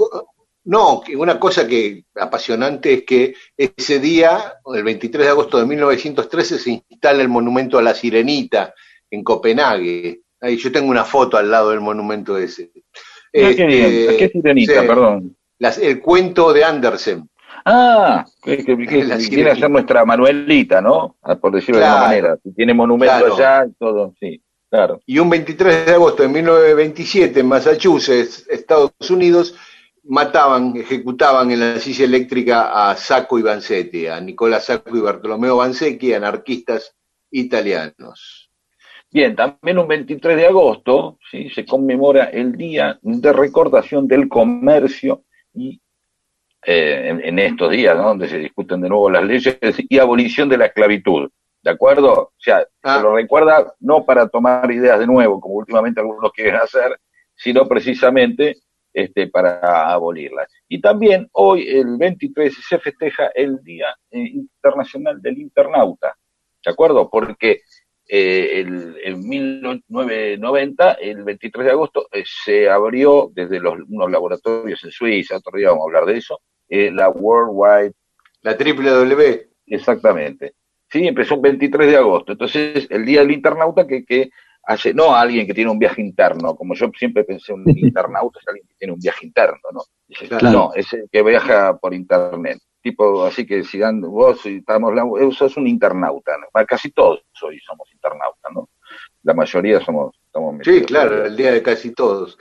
No, 0.66 1.02
una 1.16 1.40
cosa 1.40 1.66
que 1.66 2.04
apasionante 2.16 2.92
es 2.92 3.04
que 3.04 3.34
ese 3.56 4.00
día, 4.00 4.56
el 4.76 4.84
23 4.84 5.26
de 5.26 5.32
agosto 5.32 5.58
de 5.58 5.66
1913, 5.66 6.60
se 6.60 6.84
instala 6.90 7.22
el 7.22 7.30
monumento 7.30 7.78
a 7.78 7.82
la 7.82 7.94
Sirenita 7.94 8.74
en 9.10 9.24
Copenhague. 9.24 10.24
Ahí 10.42 10.58
yo 10.58 10.70
tengo 10.70 10.90
una 10.90 11.06
foto 11.06 11.38
al 11.38 11.50
lado 11.50 11.70
del 11.70 11.80
monumento 11.80 12.38
ese. 12.38 12.72
¿Qué, 13.32 13.50
este, 13.52 14.18
¿Qué 14.18 14.30
sirenita, 14.30 14.86
perdón? 14.86 15.38
el 15.60 16.02
cuento 16.02 16.52
de 16.52 16.64
Andersen. 16.64 17.30
Ah, 17.70 18.26
que, 18.42 18.64
que, 18.64 18.76
viene 18.76 19.52
a 19.52 19.56
ser 19.58 19.70
nuestra 19.70 20.06
Manuelita, 20.06 20.82
¿no? 20.82 21.18
Ah, 21.22 21.36
por 21.36 21.54
decirlo 21.54 21.82
de 21.82 21.86
alguna 21.86 22.08
manera. 22.08 22.38
Tiene 22.56 22.74
monumento 22.74 23.36
allá, 23.36 23.68
todo, 23.78 24.14
sí, 24.22 24.42
claro. 24.70 25.02
Y 25.06 25.20
un 25.20 25.30
23 25.30 25.86
de 25.86 25.92
agosto 25.92 26.24
de 26.24 26.30
1927 26.30 27.42
en 27.42 27.46
Massachusetts, 27.46 28.48
Estados 28.50 28.94
Unidos, 29.10 29.54
mataban, 30.06 30.78
ejecutaban 30.78 31.52
en 31.52 31.60
la 31.60 31.80
silla 31.82 32.06
eléctrica 32.06 32.90
a 32.90 32.96
Sacco 32.96 33.38
y 33.38 33.42
Vanzetti, 33.42 34.08
a 34.08 34.22
Nicolás 34.22 34.68
Sacco 34.68 34.96
y 34.96 35.02
Bartolomeo 35.02 35.58
Vanzetti, 35.58 36.14
anarquistas 36.14 36.96
italianos. 37.32 38.50
Bien, 39.12 39.36
también 39.36 39.78
un 39.78 39.90
23 39.90 40.38
de 40.38 40.48
agosto 40.48 41.20
¿sí? 41.30 41.50
se 41.50 41.66
conmemora 41.66 42.26
el 42.26 42.54
Día 42.54 42.98
de 43.02 43.34
Recordación 43.34 44.08
del 44.08 44.30
Comercio 44.30 45.26
y 45.54 45.82
eh, 46.70 47.18
en, 47.24 47.40
estos 47.40 47.72
días, 47.72 47.98
donde 47.98 48.28
se 48.28 48.40
discuten 48.40 48.82
de 48.82 48.90
nuevo 48.90 49.10
las 49.10 49.24
leyes 49.24 49.58
y 49.78 50.00
abolición 50.00 50.50
de 50.50 50.58
la 50.58 50.66
esclavitud. 50.66 51.30
¿De 51.64 51.72
acuerdo? 51.72 52.12
O 52.12 52.34
sea, 52.38 52.60
se 52.60 52.68
ah. 52.84 53.00
lo 53.02 53.16
recuerda 53.16 53.74
no 53.80 54.06
para 54.06 54.28
tomar 54.28 54.70
ideas 54.70 55.00
de 55.00 55.08
nuevo, 55.08 55.40
como 55.40 55.56
últimamente 55.56 56.02
algunos 56.02 56.30
quieren 56.34 56.58
hacer, 56.58 57.00
sino 57.34 57.66
precisamente 57.70 58.58
este, 58.92 59.28
para 59.28 59.94
abolirlas. 59.94 60.52
Y 60.68 60.82
también 60.82 61.30
hoy, 61.32 61.70
el 61.70 61.98
23, 61.98 62.54
se 62.68 62.80
festeja 62.80 63.32
el 63.34 63.64
Día 63.64 63.96
eh, 64.12 64.20
Internacional 64.20 65.22
del 65.22 65.38
Internauta, 65.38 66.18
¿de 66.66 66.72
acuerdo? 66.72 67.10
Porque 67.10 67.62
eh, 68.10 68.60
el, 68.60 68.98
en 69.06 69.26
1990, 69.26 70.94
el 70.96 71.24
23 71.24 71.66
de 71.66 71.72
agosto, 71.72 72.08
eh, 72.12 72.24
se 72.26 72.70
abrió 72.70 73.32
desde 73.34 73.62
los, 73.62 73.76
unos 73.88 74.12
laboratorios 74.12 74.84
en 74.84 74.92
Suiza, 74.92 75.38
otro 75.38 75.58
día 75.58 75.70
vamos 75.70 75.84
a 75.84 75.88
hablar 75.88 76.06
de 76.06 76.18
eso, 76.18 76.42
la 76.70 77.10
Worldwide. 77.10 77.94
La 78.42 78.58
triple 78.58 78.90
W. 78.90 79.50
Exactamente. 79.68 80.54
Sí, 80.90 81.06
empezó 81.06 81.36
el 81.36 81.42
23 81.42 81.92
de 81.92 81.98
agosto. 81.98 82.32
Entonces, 82.32 82.88
el 82.90 83.06
Día 83.06 83.20
del 83.22 83.32
Internauta 83.32 83.86
que, 83.86 84.06
que 84.06 84.30
hace, 84.68 84.94
no 84.94 85.16
alguien 85.16 85.48
que 85.48 85.54
tiene 85.54 85.72
un 85.72 85.80
viaje 85.80 86.02
interno, 86.02 86.56
como 86.56 86.76
yo 86.76 86.90
siempre 86.98 87.24
pensé 87.24 87.54
un 87.54 87.64
internauta 87.68 88.40
es 88.40 88.48
alguien 88.48 88.68
que 88.68 88.76
tiene 88.76 88.94
un 88.94 89.00
viaje 89.00 89.26
interno, 89.26 89.60
¿no? 89.74 89.82
No, 90.52 90.72
es 90.74 90.94
el 90.94 91.10
que 91.12 91.24
viaja 91.24 91.78
por 91.78 91.94
internet. 91.94 92.60
Tipo, 92.82 93.26
así 93.26 93.46
que 93.46 93.64
si 93.64 93.80
dan, 93.80 94.00
vos 94.00 94.46
estamos, 94.46 94.94
sos 95.36 95.58
un 95.58 95.68
internauta, 95.68 96.38
¿no? 96.38 96.48
casi 96.66 96.92
todos 96.92 97.22
hoy 97.42 97.60
somos 97.60 97.92
internautas, 97.92 98.52
¿no? 98.54 98.70
La 99.24 99.34
mayoría 99.34 99.82
somos, 99.82 100.16
Sí, 100.64 100.84
claro, 100.84 101.26
el 101.26 101.36
día 101.36 101.52
de 101.52 101.64
casi 101.64 101.92
todos. 101.92 102.38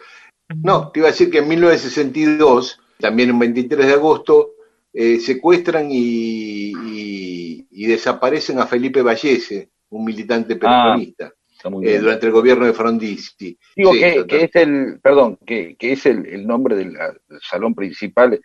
No, 0.62 0.90
te 0.90 1.00
iba 1.00 1.08
a 1.08 1.12
decir 1.12 1.30
que 1.30 1.38
en 1.38 1.48
1962, 1.48 2.80
también 2.98 3.30
un 3.32 3.38
23 3.38 3.86
de 3.86 3.92
agosto, 3.92 4.52
eh, 4.92 5.20
secuestran 5.20 5.88
y, 5.90 6.72
y, 7.70 7.86
desaparecen 7.86 8.58
a 8.58 8.66
Felipe 8.66 9.02
Vallese, 9.02 9.70
un 9.90 10.04
militante 10.04 10.58
ah. 10.62 10.94
peronista. 10.94 11.32
Eh, 11.82 11.98
durante 11.98 12.26
el 12.26 12.32
gobierno 12.32 12.66
de 12.66 12.72
Frondizi. 12.72 13.58
Digo 13.74 13.92
que, 13.92 14.44
es 14.44 14.54
el, 14.54 15.00
perdón, 15.00 15.38
que, 15.44 15.74
que 15.76 15.92
es 15.92 16.06
el, 16.06 16.46
nombre 16.46 16.76
del, 16.76 16.96
salón 17.40 17.74
principal, 17.74 18.40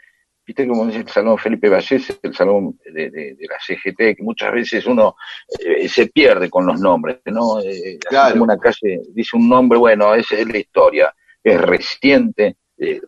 viste 0.45 0.67
como 0.67 0.85
dice 0.85 0.99
el 0.99 1.07
salón 1.07 1.37
Felipe 1.37 1.69
Vallés, 1.69 2.19
el 2.23 2.33
salón 2.33 2.79
de, 2.85 3.37
la 3.47 3.57
CGT, 3.59 4.15
que 4.15 4.23
muchas 4.23 4.53
veces 4.53 4.85
uno 4.85 5.15
eh, 5.59 5.87
se 5.87 6.07
pierde 6.07 6.49
con 6.49 6.65
los 6.65 6.79
nombres, 6.79 7.19
¿no? 7.25 7.59
Eh, 7.59 7.99
como 8.31 8.45
una 8.45 8.57
calle 8.57 9.01
dice 9.09 9.37
un 9.37 9.49
nombre, 9.49 9.77
bueno, 9.77 10.15
es, 10.15 10.31
es 10.31 10.47
la 10.47 10.57
historia, 10.57 11.13
es 11.43 11.61
reciente, 11.61 12.57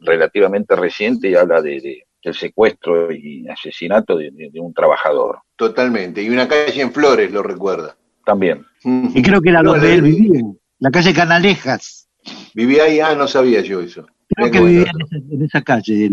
relativamente 0.02 0.76
reciente 0.76 1.30
y 1.30 1.36
habla 1.36 1.62
de, 1.62 2.06
del 2.24 2.34
secuestro 2.34 3.12
y 3.12 3.48
asesinato 3.48 4.18
de, 4.18 4.52
un 4.56 4.74
trabajador. 4.74 5.40
Totalmente, 5.56 6.22
y 6.22 6.30
una 6.30 6.48
calle 6.48 6.82
en 6.82 6.91
Flores 6.91 7.32
lo 7.32 7.44
recuerda 7.44 7.95
también. 8.26 8.66
Y 8.84 9.22
creo 9.22 9.41
que 9.41 9.50
era 9.50 9.62
donde 9.62 9.94
él 9.94 10.02
vivía, 10.02 10.41
la 10.80 10.91
calle 10.91 11.14
Canalejas. 11.14 12.08
Vivía 12.54 12.84
ahí, 12.84 13.00
ah, 13.00 13.16
no 13.16 13.28
sabía 13.28 13.62
yo 13.62 13.82
eso. 13.82 14.06
Creo 14.36 14.52
que 14.52 14.62
vivía 14.62 14.91
en 15.32 15.44
esa, 15.44 15.62
calle. 15.62 16.10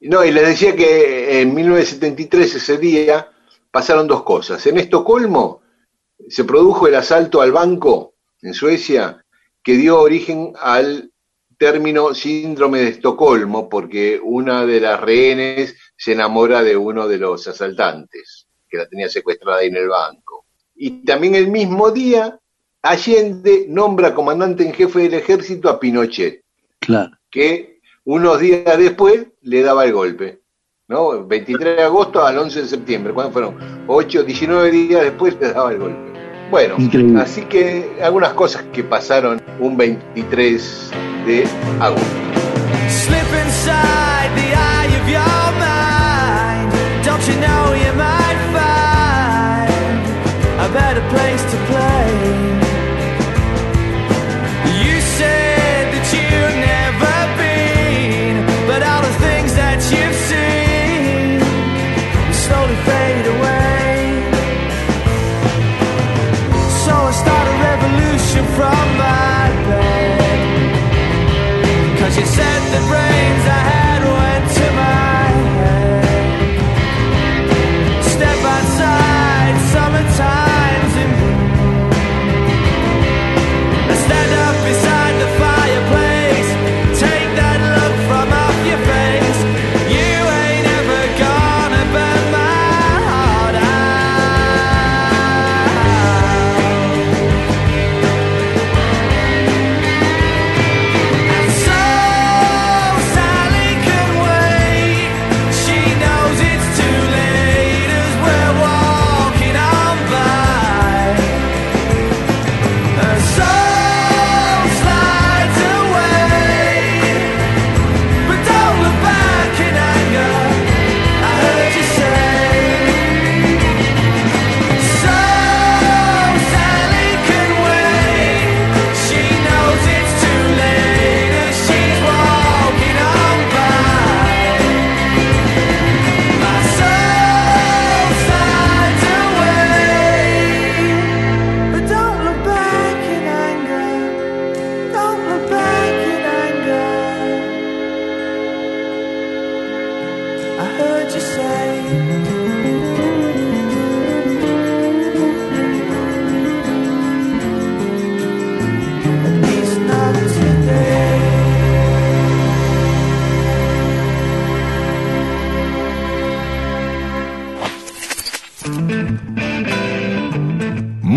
No, 0.00 0.24
y 0.24 0.32
les 0.32 0.48
decía 0.48 0.74
que 0.74 1.40
en 1.40 1.54
1973, 1.54 2.54
ese 2.56 2.78
día, 2.78 3.28
pasaron 3.70 4.06
dos 4.06 4.22
cosas. 4.22 4.66
En 4.66 4.78
Estocolmo 4.78 5.62
se 6.28 6.44
produjo 6.44 6.88
el 6.88 6.96
asalto 6.96 7.40
al 7.40 7.52
banco 7.52 8.14
en 8.42 8.54
Suecia 8.54 9.24
que 9.62 9.74
dio 9.74 10.00
origen 10.00 10.52
al 10.60 11.12
término 11.58 12.14
síndrome 12.14 12.78
de 12.78 12.88
Estocolmo, 12.88 13.68
porque 13.68 14.20
una 14.22 14.64
de 14.64 14.80
las 14.80 15.00
rehenes 15.00 15.76
se 15.96 16.12
enamora 16.12 16.62
de 16.62 16.76
uno 16.76 17.08
de 17.08 17.18
los 17.18 17.46
asaltantes 17.48 18.46
que 18.68 18.78
la 18.78 18.88
tenía 18.88 19.08
secuestrada 19.08 19.58
ahí 19.58 19.68
en 19.68 19.76
el 19.76 19.88
banco. 19.88 20.46
Y 20.76 21.04
también 21.04 21.34
el 21.34 21.48
mismo 21.48 21.90
día, 21.90 22.38
Allende 22.82 23.66
nombra 23.68 24.14
comandante 24.14 24.64
en 24.64 24.72
jefe 24.72 25.00
del 25.00 25.14
ejército 25.14 25.68
a 25.68 25.80
Pinochet. 25.80 26.42
Claro. 26.78 27.10
Que 27.30 27.80
unos 28.04 28.40
días 28.40 28.78
después 28.78 29.26
le 29.42 29.62
daba 29.62 29.84
el 29.84 29.92
golpe. 29.92 30.40
¿no? 30.88 31.26
23 31.26 31.76
de 31.76 31.82
agosto 31.82 32.24
al 32.24 32.38
11 32.38 32.62
de 32.62 32.68
septiembre. 32.68 33.12
¿Cuándo 33.12 33.32
fueron? 33.32 33.56
8, 33.86 34.22
19 34.22 34.70
días 34.70 35.02
después 35.02 35.36
le 35.40 35.52
daba 35.52 35.72
el 35.72 35.78
golpe. 35.78 36.08
Bueno, 36.50 36.76
así 37.20 37.42
que 37.42 37.98
algunas 38.00 38.32
cosas 38.32 38.62
que 38.72 38.82
pasaron 38.82 39.37
un 39.60 39.76
23 39.76 40.90
de 41.26 41.44
agosto. 41.80 42.28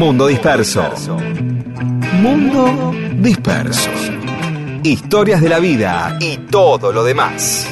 Mundo 0.01 0.27
disperso. 0.27 1.17
Mundo 2.21 2.91
disperso. 3.17 3.89
Historias 4.83 5.41
de 5.41 5.49
la 5.49 5.59
vida 5.59 6.17
y 6.19 6.37
todo 6.37 6.91
lo 6.91 7.03
demás. 7.03 7.67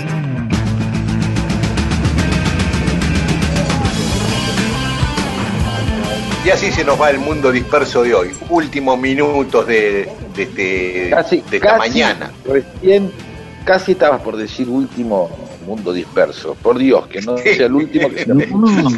Y 6.49 6.51
así 6.51 6.71
se 6.71 6.83
nos 6.83 6.99
va 6.99 7.11
el 7.11 7.19
mundo 7.19 7.51
disperso 7.51 8.01
de 8.01 8.15
hoy. 8.15 8.31
Últimos 8.49 8.97
minutos 8.97 9.67
de, 9.67 10.09
de, 10.35 10.41
este- 10.41 11.09
Casi, 11.11 11.41
de 11.41 11.57
esta 11.57 11.77
casi, 11.77 11.89
mañana. 11.91 12.31
Recién, 12.43 13.11
casi 13.65 13.91
estabas 13.91 14.19
por 14.23 14.35
decir 14.35 14.67
último 14.67 15.29
mundo 15.67 15.93
disperso. 15.93 16.55
Por 16.55 16.79
Dios, 16.79 17.05
que 17.05 17.21
no 17.21 17.37
sea 17.37 17.67
el 17.67 17.73
último 17.75 18.09
que 18.09 18.21
el 18.23 18.31
último. 18.31 18.97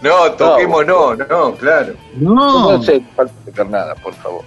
No, 0.00 0.32
toquemos 0.38 0.86
no, 0.86 1.14
no, 1.16 1.54
claro. 1.56 1.92
No 2.16 2.34
No, 2.78 2.82
se 2.82 2.98
falta 3.14 3.34
tocar 3.44 3.68
nada, 3.68 3.94
por 3.96 4.14
favor. 4.14 4.42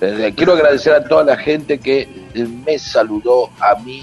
Eh, 0.00 0.32
Quiero 0.36 0.54
agradecer 0.54 0.92
a 0.92 1.04
toda 1.04 1.22
la 1.22 1.36
gente 1.36 1.78
que 1.78 2.08
me 2.66 2.80
saludó 2.80 3.48
a 3.60 3.78
mí 3.78 4.02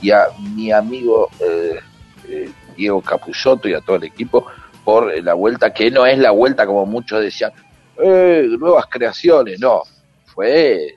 y 0.00 0.12
a 0.12 0.28
mi 0.54 0.72
amigo 0.72 1.28
eh, 1.40 1.78
eh, 2.26 2.50
Diego 2.74 3.02
Capusotto 3.02 3.68
y 3.68 3.74
a 3.74 3.82
todo 3.82 3.96
el 3.96 4.04
equipo 4.04 4.46
eh, 5.10 5.22
la 5.22 5.34
vuelta, 5.34 5.72
que 5.72 5.90
no 5.90 6.06
es 6.06 6.18
la 6.18 6.30
vuelta 6.30 6.66
como 6.66 6.86
muchos 6.86 7.22
decían, 7.22 7.52
eh, 7.98 8.46
nuevas 8.58 8.86
creaciones, 8.86 9.60
no, 9.60 9.82
fue... 10.26 10.94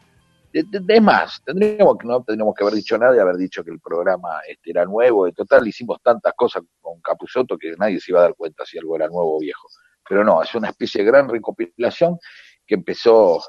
Es 0.52 1.02
más, 1.02 1.42
tendríamos 1.44 1.98
no 2.04 2.22
tendríamos 2.22 2.54
que 2.54 2.64
haber 2.64 2.76
dicho 2.76 2.96
nada 2.96 3.16
y 3.16 3.20
haber 3.20 3.38
dicho 3.38 3.64
que 3.64 3.72
el 3.72 3.80
programa 3.80 4.40
este 4.48 4.70
era 4.70 4.86
nuevo. 4.86 5.26
En 5.26 5.34
total 5.34 5.68
hicimos 5.68 6.00
tantas 6.04 6.32
cosas 6.36 6.62
con 6.80 7.02
Capusotto 7.02 7.58
que 7.58 7.74
nadie 7.76 8.00
se 8.00 8.12
iba 8.12 8.20
a 8.20 8.26
dar 8.26 8.36
cuenta 8.36 8.64
si 8.64 8.78
algo 8.78 8.96
era 8.96 9.08
nuevo 9.08 9.38
o 9.38 9.40
viejo. 9.40 9.68
Pero 10.08 10.24
no, 10.24 10.44
es 10.44 10.54
una 10.54 10.70
especie 10.70 11.04
de 11.04 11.10
gran 11.10 11.28
recopilación 11.28 12.20
que 12.68 12.76
empezó 12.76 13.42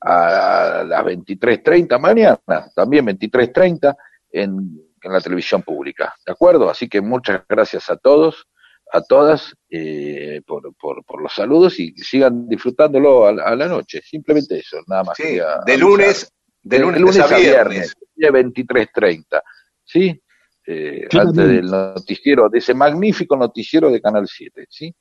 a 0.00 0.84
las 0.86 1.04
23.30 1.04 1.98
mañana, 1.98 2.70
también 2.74 3.06
23.30 3.06 3.94
en, 4.30 4.80
en 5.02 5.12
la 5.12 5.20
televisión 5.20 5.62
pública. 5.62 6.14
¿De 6.24 6.32
acuerdo? 6.32 6.70
Así 6.70 6.88
que 6.88 7.02
muchas 7.02 7.42
gracias 7.48 7.90
a 7.90 7.96
todos, 7.96 8.46
a 8.92 9.00
todas, 9.02 9.54
eh, 9.70 10.40
por, 10.46 10.72
por, 10.76 11.04
por 11.04 11.22
los 11.22 11.32
saludos 11.32 11.78
y 11.80 11.92
sigan 11.96 12.48
disfrutándolo 12.48 13.26
a, 13.26 13.32
la- 13.32 13.42
a 13.44 13.56
la 13.56 13.66
noche. 13.68 14.00
Simplemente 14.02 14.58
eso, 14.58 14.78
nada 14.86 15.04
más. 15.04 15.16
Sí, 15.16 15.22
quería 15.24 15.46
de 15.66 15.78
lunes, 15.78 16.32
de 16.62 16.78
lunes, 16.78 17.18
a 17.18 17.36
viernes. 17.36 17.94
de 18.14 18.30
23.30. 18.30 19.42
¿Sí? 19.84 20.20
Eh, 20.66 21.02
antes 21.04 21.10
también. 21.36 21.48
del 21.48 21.66
noticiero, 21.70 22.48
de 22.48 22.58
ese 22.58 22.72
magnífico 22.74 23.36
noticiero 23.36 23.90
de 23.90 24.00
Canal 24.00 24.26
7. 24.28 24.66
¿Sí? 24.68 24.94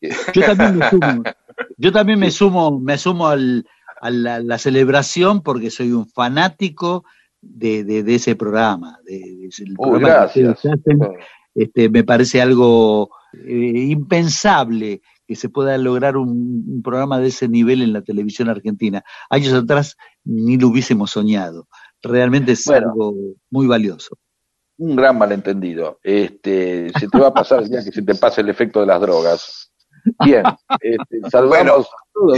yo 0.34 0.42
también 0.44 0.76
me 0.78 0.90
sumo. 0.90 1.22
Yo 1.76 1.92
también 1.92 2.18
me 2.20 2.30
sumo, 2.30 2.78
me 2.80 2.98
sumo 2.98 3.28
al, 3.28 3.66
a 4.00 4.10
la, 4.10 4.38
la 4.40 4.58
celebración 4.58 5.42
porque 5.42 5.70
soy 5.70 5.90
un 5.92 6.08
fanático 6.08 7.04
de, 7.40 7.82
de, 7.84 8.02
de 8.04 8.14
ese 8.14 8.36
programa. 8.36 8.98
De, 9.04 9.18
de 9.18 9.46
ese- 9.46 9.64
el 9.64 9.70
Uy, 9.78 9.90
programa 9.90 10.30
que 10.32 10.42
gracias. 10.42 10.72
hacen. 10.74 11.00
este, 11.54 11.88
me 11.88 12.04
parece 12.04 12.40
algo 12.40 13.10
eh, 13.32 13.86
impensable 13.90 15.02
que 15.26 15.36
se 15.36 15.48
pueda 15.48 15.76
lograr 15.78 16.16
un, 16.16 16.64
un 16.68 16.82
programa 16.82 17.18
de 17.20 17.28
ese 17.28 17.48
nivel 17.48 17.82
en 17.82 17.92
la 17.92 18.02
televisión 18.02 18.48
argentina. 18.48 19.04
Años 19.30 19.52
atrás 19.52 19.96
ni 20.24 20.56
lo 20.56 20.68
hubiésemos 20.68 21.10
soñado. 21.10 21.68
Realmente 22.02 22.52
es 22.52 22.64
Bueno. 22.64 22.90
algo 22.92 23.14
muy 23.50 23.66
valioso. 23.66 24.16
un 24.80 24.94
gran 24.96 25.18
malentendido. 25.18 25.98
Este, 26.02 26.90
se 26.98 27.08
te 27.08 27.18
va 27.18 27.28
a 27.28 27.34
pasar 27.34 27.62
el 27.62 27.68
día 27.68 27.82
que 27.84 27.90
se 27.92 28.02
te 28.02 28.14
pase 28.14 28.40
el 28.42 28.48
efecto 28.48 28.80
de 28.80 28.86
las 28.86 29.00
drogas. 29.00 29.72
Bien, 30.24 30.44
este, 30.80 31.20
todos. 31.30 31.88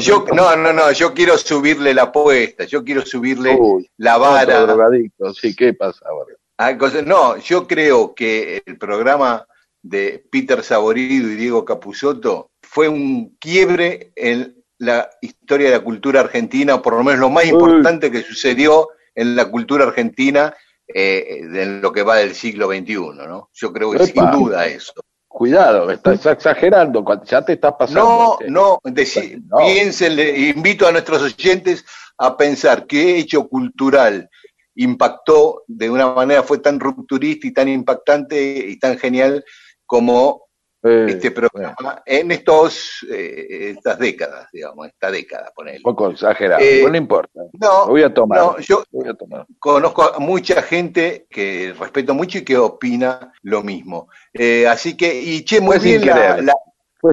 Yo, 0.04 0.24
no, 0.34 0.56
no, 0.56 0.72
no, 0.72 0.90
yo 0.92 1.12
quiero 1.14 1.36
subirle 1.38 1.92
la 1.94 2.04
apuesta, 2.04 2.64
yo 2.64 2.82
quiero 2.82 3.04
subirle 3.04 3.54
Uy, 3.60 3.88
la 3.98 4.16
vara. 4.16 4.62
drogadicto, 4.66 5.32
sí, 5.34 5.54
¿qué 5.54 5.74
pasa 5.74 6.04
ahora? 6.08 6.34
a 6.56 6.76
cosas- 6.76 7.06
No, 7.06 7.36
yo 7.36 7.66
creo 7.66 8.14
que 8.14 8.62
el 8.66 8.76
programa 8.78 9.46
de 9.82 10.24
Peter 10.30 10.62
Saborido 10.62 11.28
y 11.30 11.36
Diego 11.36 11.64
Capusotto 11.64 12.50
fue 12.62 12.88
un 12.88 13.36
quiebre 13.40 14.12
en 14.16 14.56
la 14.78 15.10
historia 15.20 15.68
de 15.70 15.76
la 15.76 15.84
cultura 15.84 16.20
argentina, 16.20 16.80
por 16.80 16.94
lo 16.94 17.02
menos 17.04 17.20
lo 17.20 17.30
más 17.30 17.44
importante 17.46 18.10
que 18.10 18.22
sucedió 18.22 18.88
en 19.14 19.36
la 19.36 19.50
cultura 19.50 19.84
argentina 19.84 20.54
eh, 20.86 21.40
en 21.40 21.80
lo 21.80 21.92
que 21.92 22.02
va 22.02 22.16
del 22.16 22.34
siglo 22.34 22.68
XXI, 22.68 22.94
¿no? 23.28 23.50
Yo 23.52 23.72
creo 23.72 23.90
que 23.92 24.04
Epa. 24.04 24.32
sin 24.32 24.40
duda 24.40 24.66
eso. 24.66 24.92
Cuidado, 25.28 25.90
estás 25.90 26.26
exagerando, 26.26 27.04
ya 27.24 27.44
te 27.44 27.52
estás 27.52 27.74
pasando. 27.78 28.38
No, 28.40 28.48
no, 28.48 28.78
deci- 28.92 29.40
No. 29.48 29.58
piénsenle, 29.58 30.36
invito 30.50 30.86
a 30.88 30.92
nuestros 30.92 31.22
oyentes 31.22 31.84
a 32.18 32.36
pensar 32.36 32.86
qué 32.86 33.16
hecho 33.18 33.46
cultural 33.48 34.28
impactó 34.74 35.62
de 35.66 35.90
una 35.90 36.12
manera, 36.12 36.42
fue 36.42 36.58
tan 36.58 36.80
rupturista 36.80 37.46
y 37.46 37.52
tan 37.52 37.68
impactante 37.68 38.40
y 38.68 38.78
tan 38.78 38.98
genial 38.98 39.44
como 39.90 40.46
Eh, 40.82 41.06
este 41.10 41.30
programa 41.30 42.02
en 42.06 42.30
estos 42.30 43.04
eh, 43.10 43.72
estas 43.76 43.98
décadas, 43.98 44.48
digamos, 44.50 44.86
esta 44.86 45.10
década, 45.10 45.52
ponele. 45.54 45.76
un 45.76 45.82
poco 45.82 46.08
exagerado, 46.08 46.62
Eh, 46.62 46.78
pero 46.78 46.88
no 46.92 46.96
importa. 46.96 47.40
No, 47.60 47.88
voy 47.88 48.02
a 48.02 48.14
tomar. 48.14 48.38
no, 48.38 48.58
yo 48.60 48.82
voy 48.90 49.08
a 49.10 49.12
tomar. 49.12 49.44
conozco 49.58 50.02
a 50.04 50.18
mucha 50.18 50.62
gente 50.62 51.26
que 51.28 51.74
respeto 51.78 52.14
mucho 52.14 52.38
y 52.38 52.44
que 52.44 52.56
opina 52.56 53.30
lo 53.42 53.62
mismo. 53.62 54.08
Eh, 54.32 54.66
así 54.66 54.96
que, 54.96 55.20
y 55.20 55.44
che, 55.44 55.60
muy 55.60 55.78
Fue 55.78 55.98
bien 55.98 56.06
la, 56.06 56.54
Fue 56.98 57.12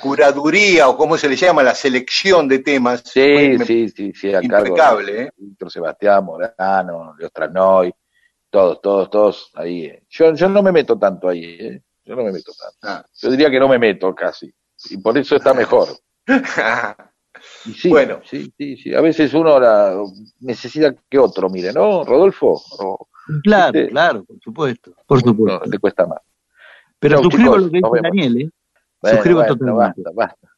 curaduría 0.00 0.88
o 0.88 0.96
cómo 0.96 1.16
se 1.16 1.28
le 1.28 1.36
llama, 1.36 1.62
la 1.62 1.74
selección 1.76 2.48
de 2.48 2.58
temas. 2.58 3.02
Sí, 3.04 3.56
sí, 3.58 3.88
sí, 3.88 4.12
sí, 4.14 4.34
a 4.34 4.40
cargo 4.40 4.66
impecable, 4.68 5.12
de 5.12 5.22
¿eh? 5.22 5.30
Víctor 5.36 5.70
Sebastián, 5.70 6.24
Morano, 6.24 7.14
Leo 7.16 7.30
Tranoy, 7.30 7.92
todos, 8.50 8.80
todos, 8.80 9.10
todos 9.10 9.50
ahí. 9.54 9.92
Yo, 10.08 10.34
yo 10.34 10.48
no 10.48 10.60
me 10.60 10.72
meto 10.72 10.98
tanto 10.98 11.28
ahí, 11.28 11.44
¿eh? 11.44 11.82
Yo 12.06 12.16
no 12.16 12.24
me 12.24 12.32
meto 12.32 12.52
tanto. 12.58 12.78
Ah. 12.82 13.04
Yo 13.20 13.30
diría 13.30 13.50
que 13.50 13.58
no 13.60 13.68
me 13.68 13.78
meto 13.78 14.14
casi. 14.14 14.52
Y 14.90 14.96
por 14.98 15.16
eso 15.18 15.36
está 15.36 15.52
mejor. 15.52 15.88
Y 17.66 17.74
sí, 17.74 17.90
Bueno. 17.90 18.22
sí, 18.24 18.50
sí, 18.56 18.78
sí. 18.78 18.94
A 18.94 19.02
veces 19.02 19.34
uno 19.34 19.60
la, 19.60 19.94
necesita 20.40 20.94
que 21.08 21.18
otro 21.18 21.50
mire, 21.50 21.70
¿no, 21.70 22.02
Rodolfo? 22.02 22.58
O- 22.78 23.08
Claro, 23.42 23.78
Sí. 23.78 23.88
claro, 23.88 24.24
por 24.24 24.38
supuesto. 24.40 24.94
Por 25.06 25.22
no, 25.22 25.32
supuesto. 25.32 25.64
le 25.70 25.78
cuesta 25.78 26.06
más. 26.06 26.20
Pero 26.98 27.16
Chau, 27.16 27.24
suscribo 27.24 27.56
chicos, 27.58 27.62
lo 27.64 27.70
que 27.70 27.76
dice. 27.76 28.02
Daniel, 28.02 28.40
¿eh? 28.40 28.50
Bueno, 29.02 29.16
Suscribo 29.18 29.40
bueno, 29.40 29.54
totalmente. 29.56 30.02
Basta, 30.02 30.10
basta. 30.14 30.48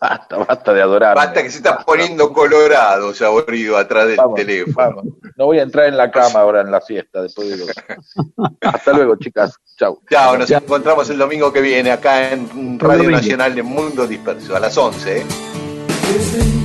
Basta, 0.00 0.36
basta 0.38 0.72
de 0.72 0.82
adorar. 0.82 1.14
Basta 1.14 1.42
que 1.42 1.50
se 1.50 1.58
está 1.58 1.78
poniendo 1.78 2.32
colorado, 2.32 3.14
saborido, 3.14 3.76
atrás 3.76 4.08
del 4.08 4.16
Vamos, 4.16 4.34
teléfono. 4.34 4.74
vamos. 4.76 5.04
No 5.36 5.46
voy 5.46 5.58
a 5.58 5.62
entrar 5.62 5.86
en 5.86 5.96
la 5.96 6.10
cama 6.10 6.40
ahora 6.40 6.60
en 6.60 6.70
la 6.70 6.80
fiesta 6.80 7.22
después 7.22 7.48
de 7.50 7.56
lo... 7.58 7.66
Hasta 8.60 8.92
luego, 8.92 9.16
chicas. 9.16 9.54
Chau. 9.76 10.00
Chao, 10.10 10.36
nos 10.36 10.50
encontramos 10.50 11.08
el 11.10 11.18
domingo 11.18 11.52
que 11.52 11.60
viene 11.60 11.90
acá 11.90 12.30
en 12.32 12.78
Radio. 12.78 13.10
Nacional 13.10 13.54
de 13.54 13.62
Mundo 13.62 14.06
Disperso, 14.06 14.56
a 14.56 14.60
las 14.60 14.76
11. 14.76 15.18
¿eh? 15.18 16.61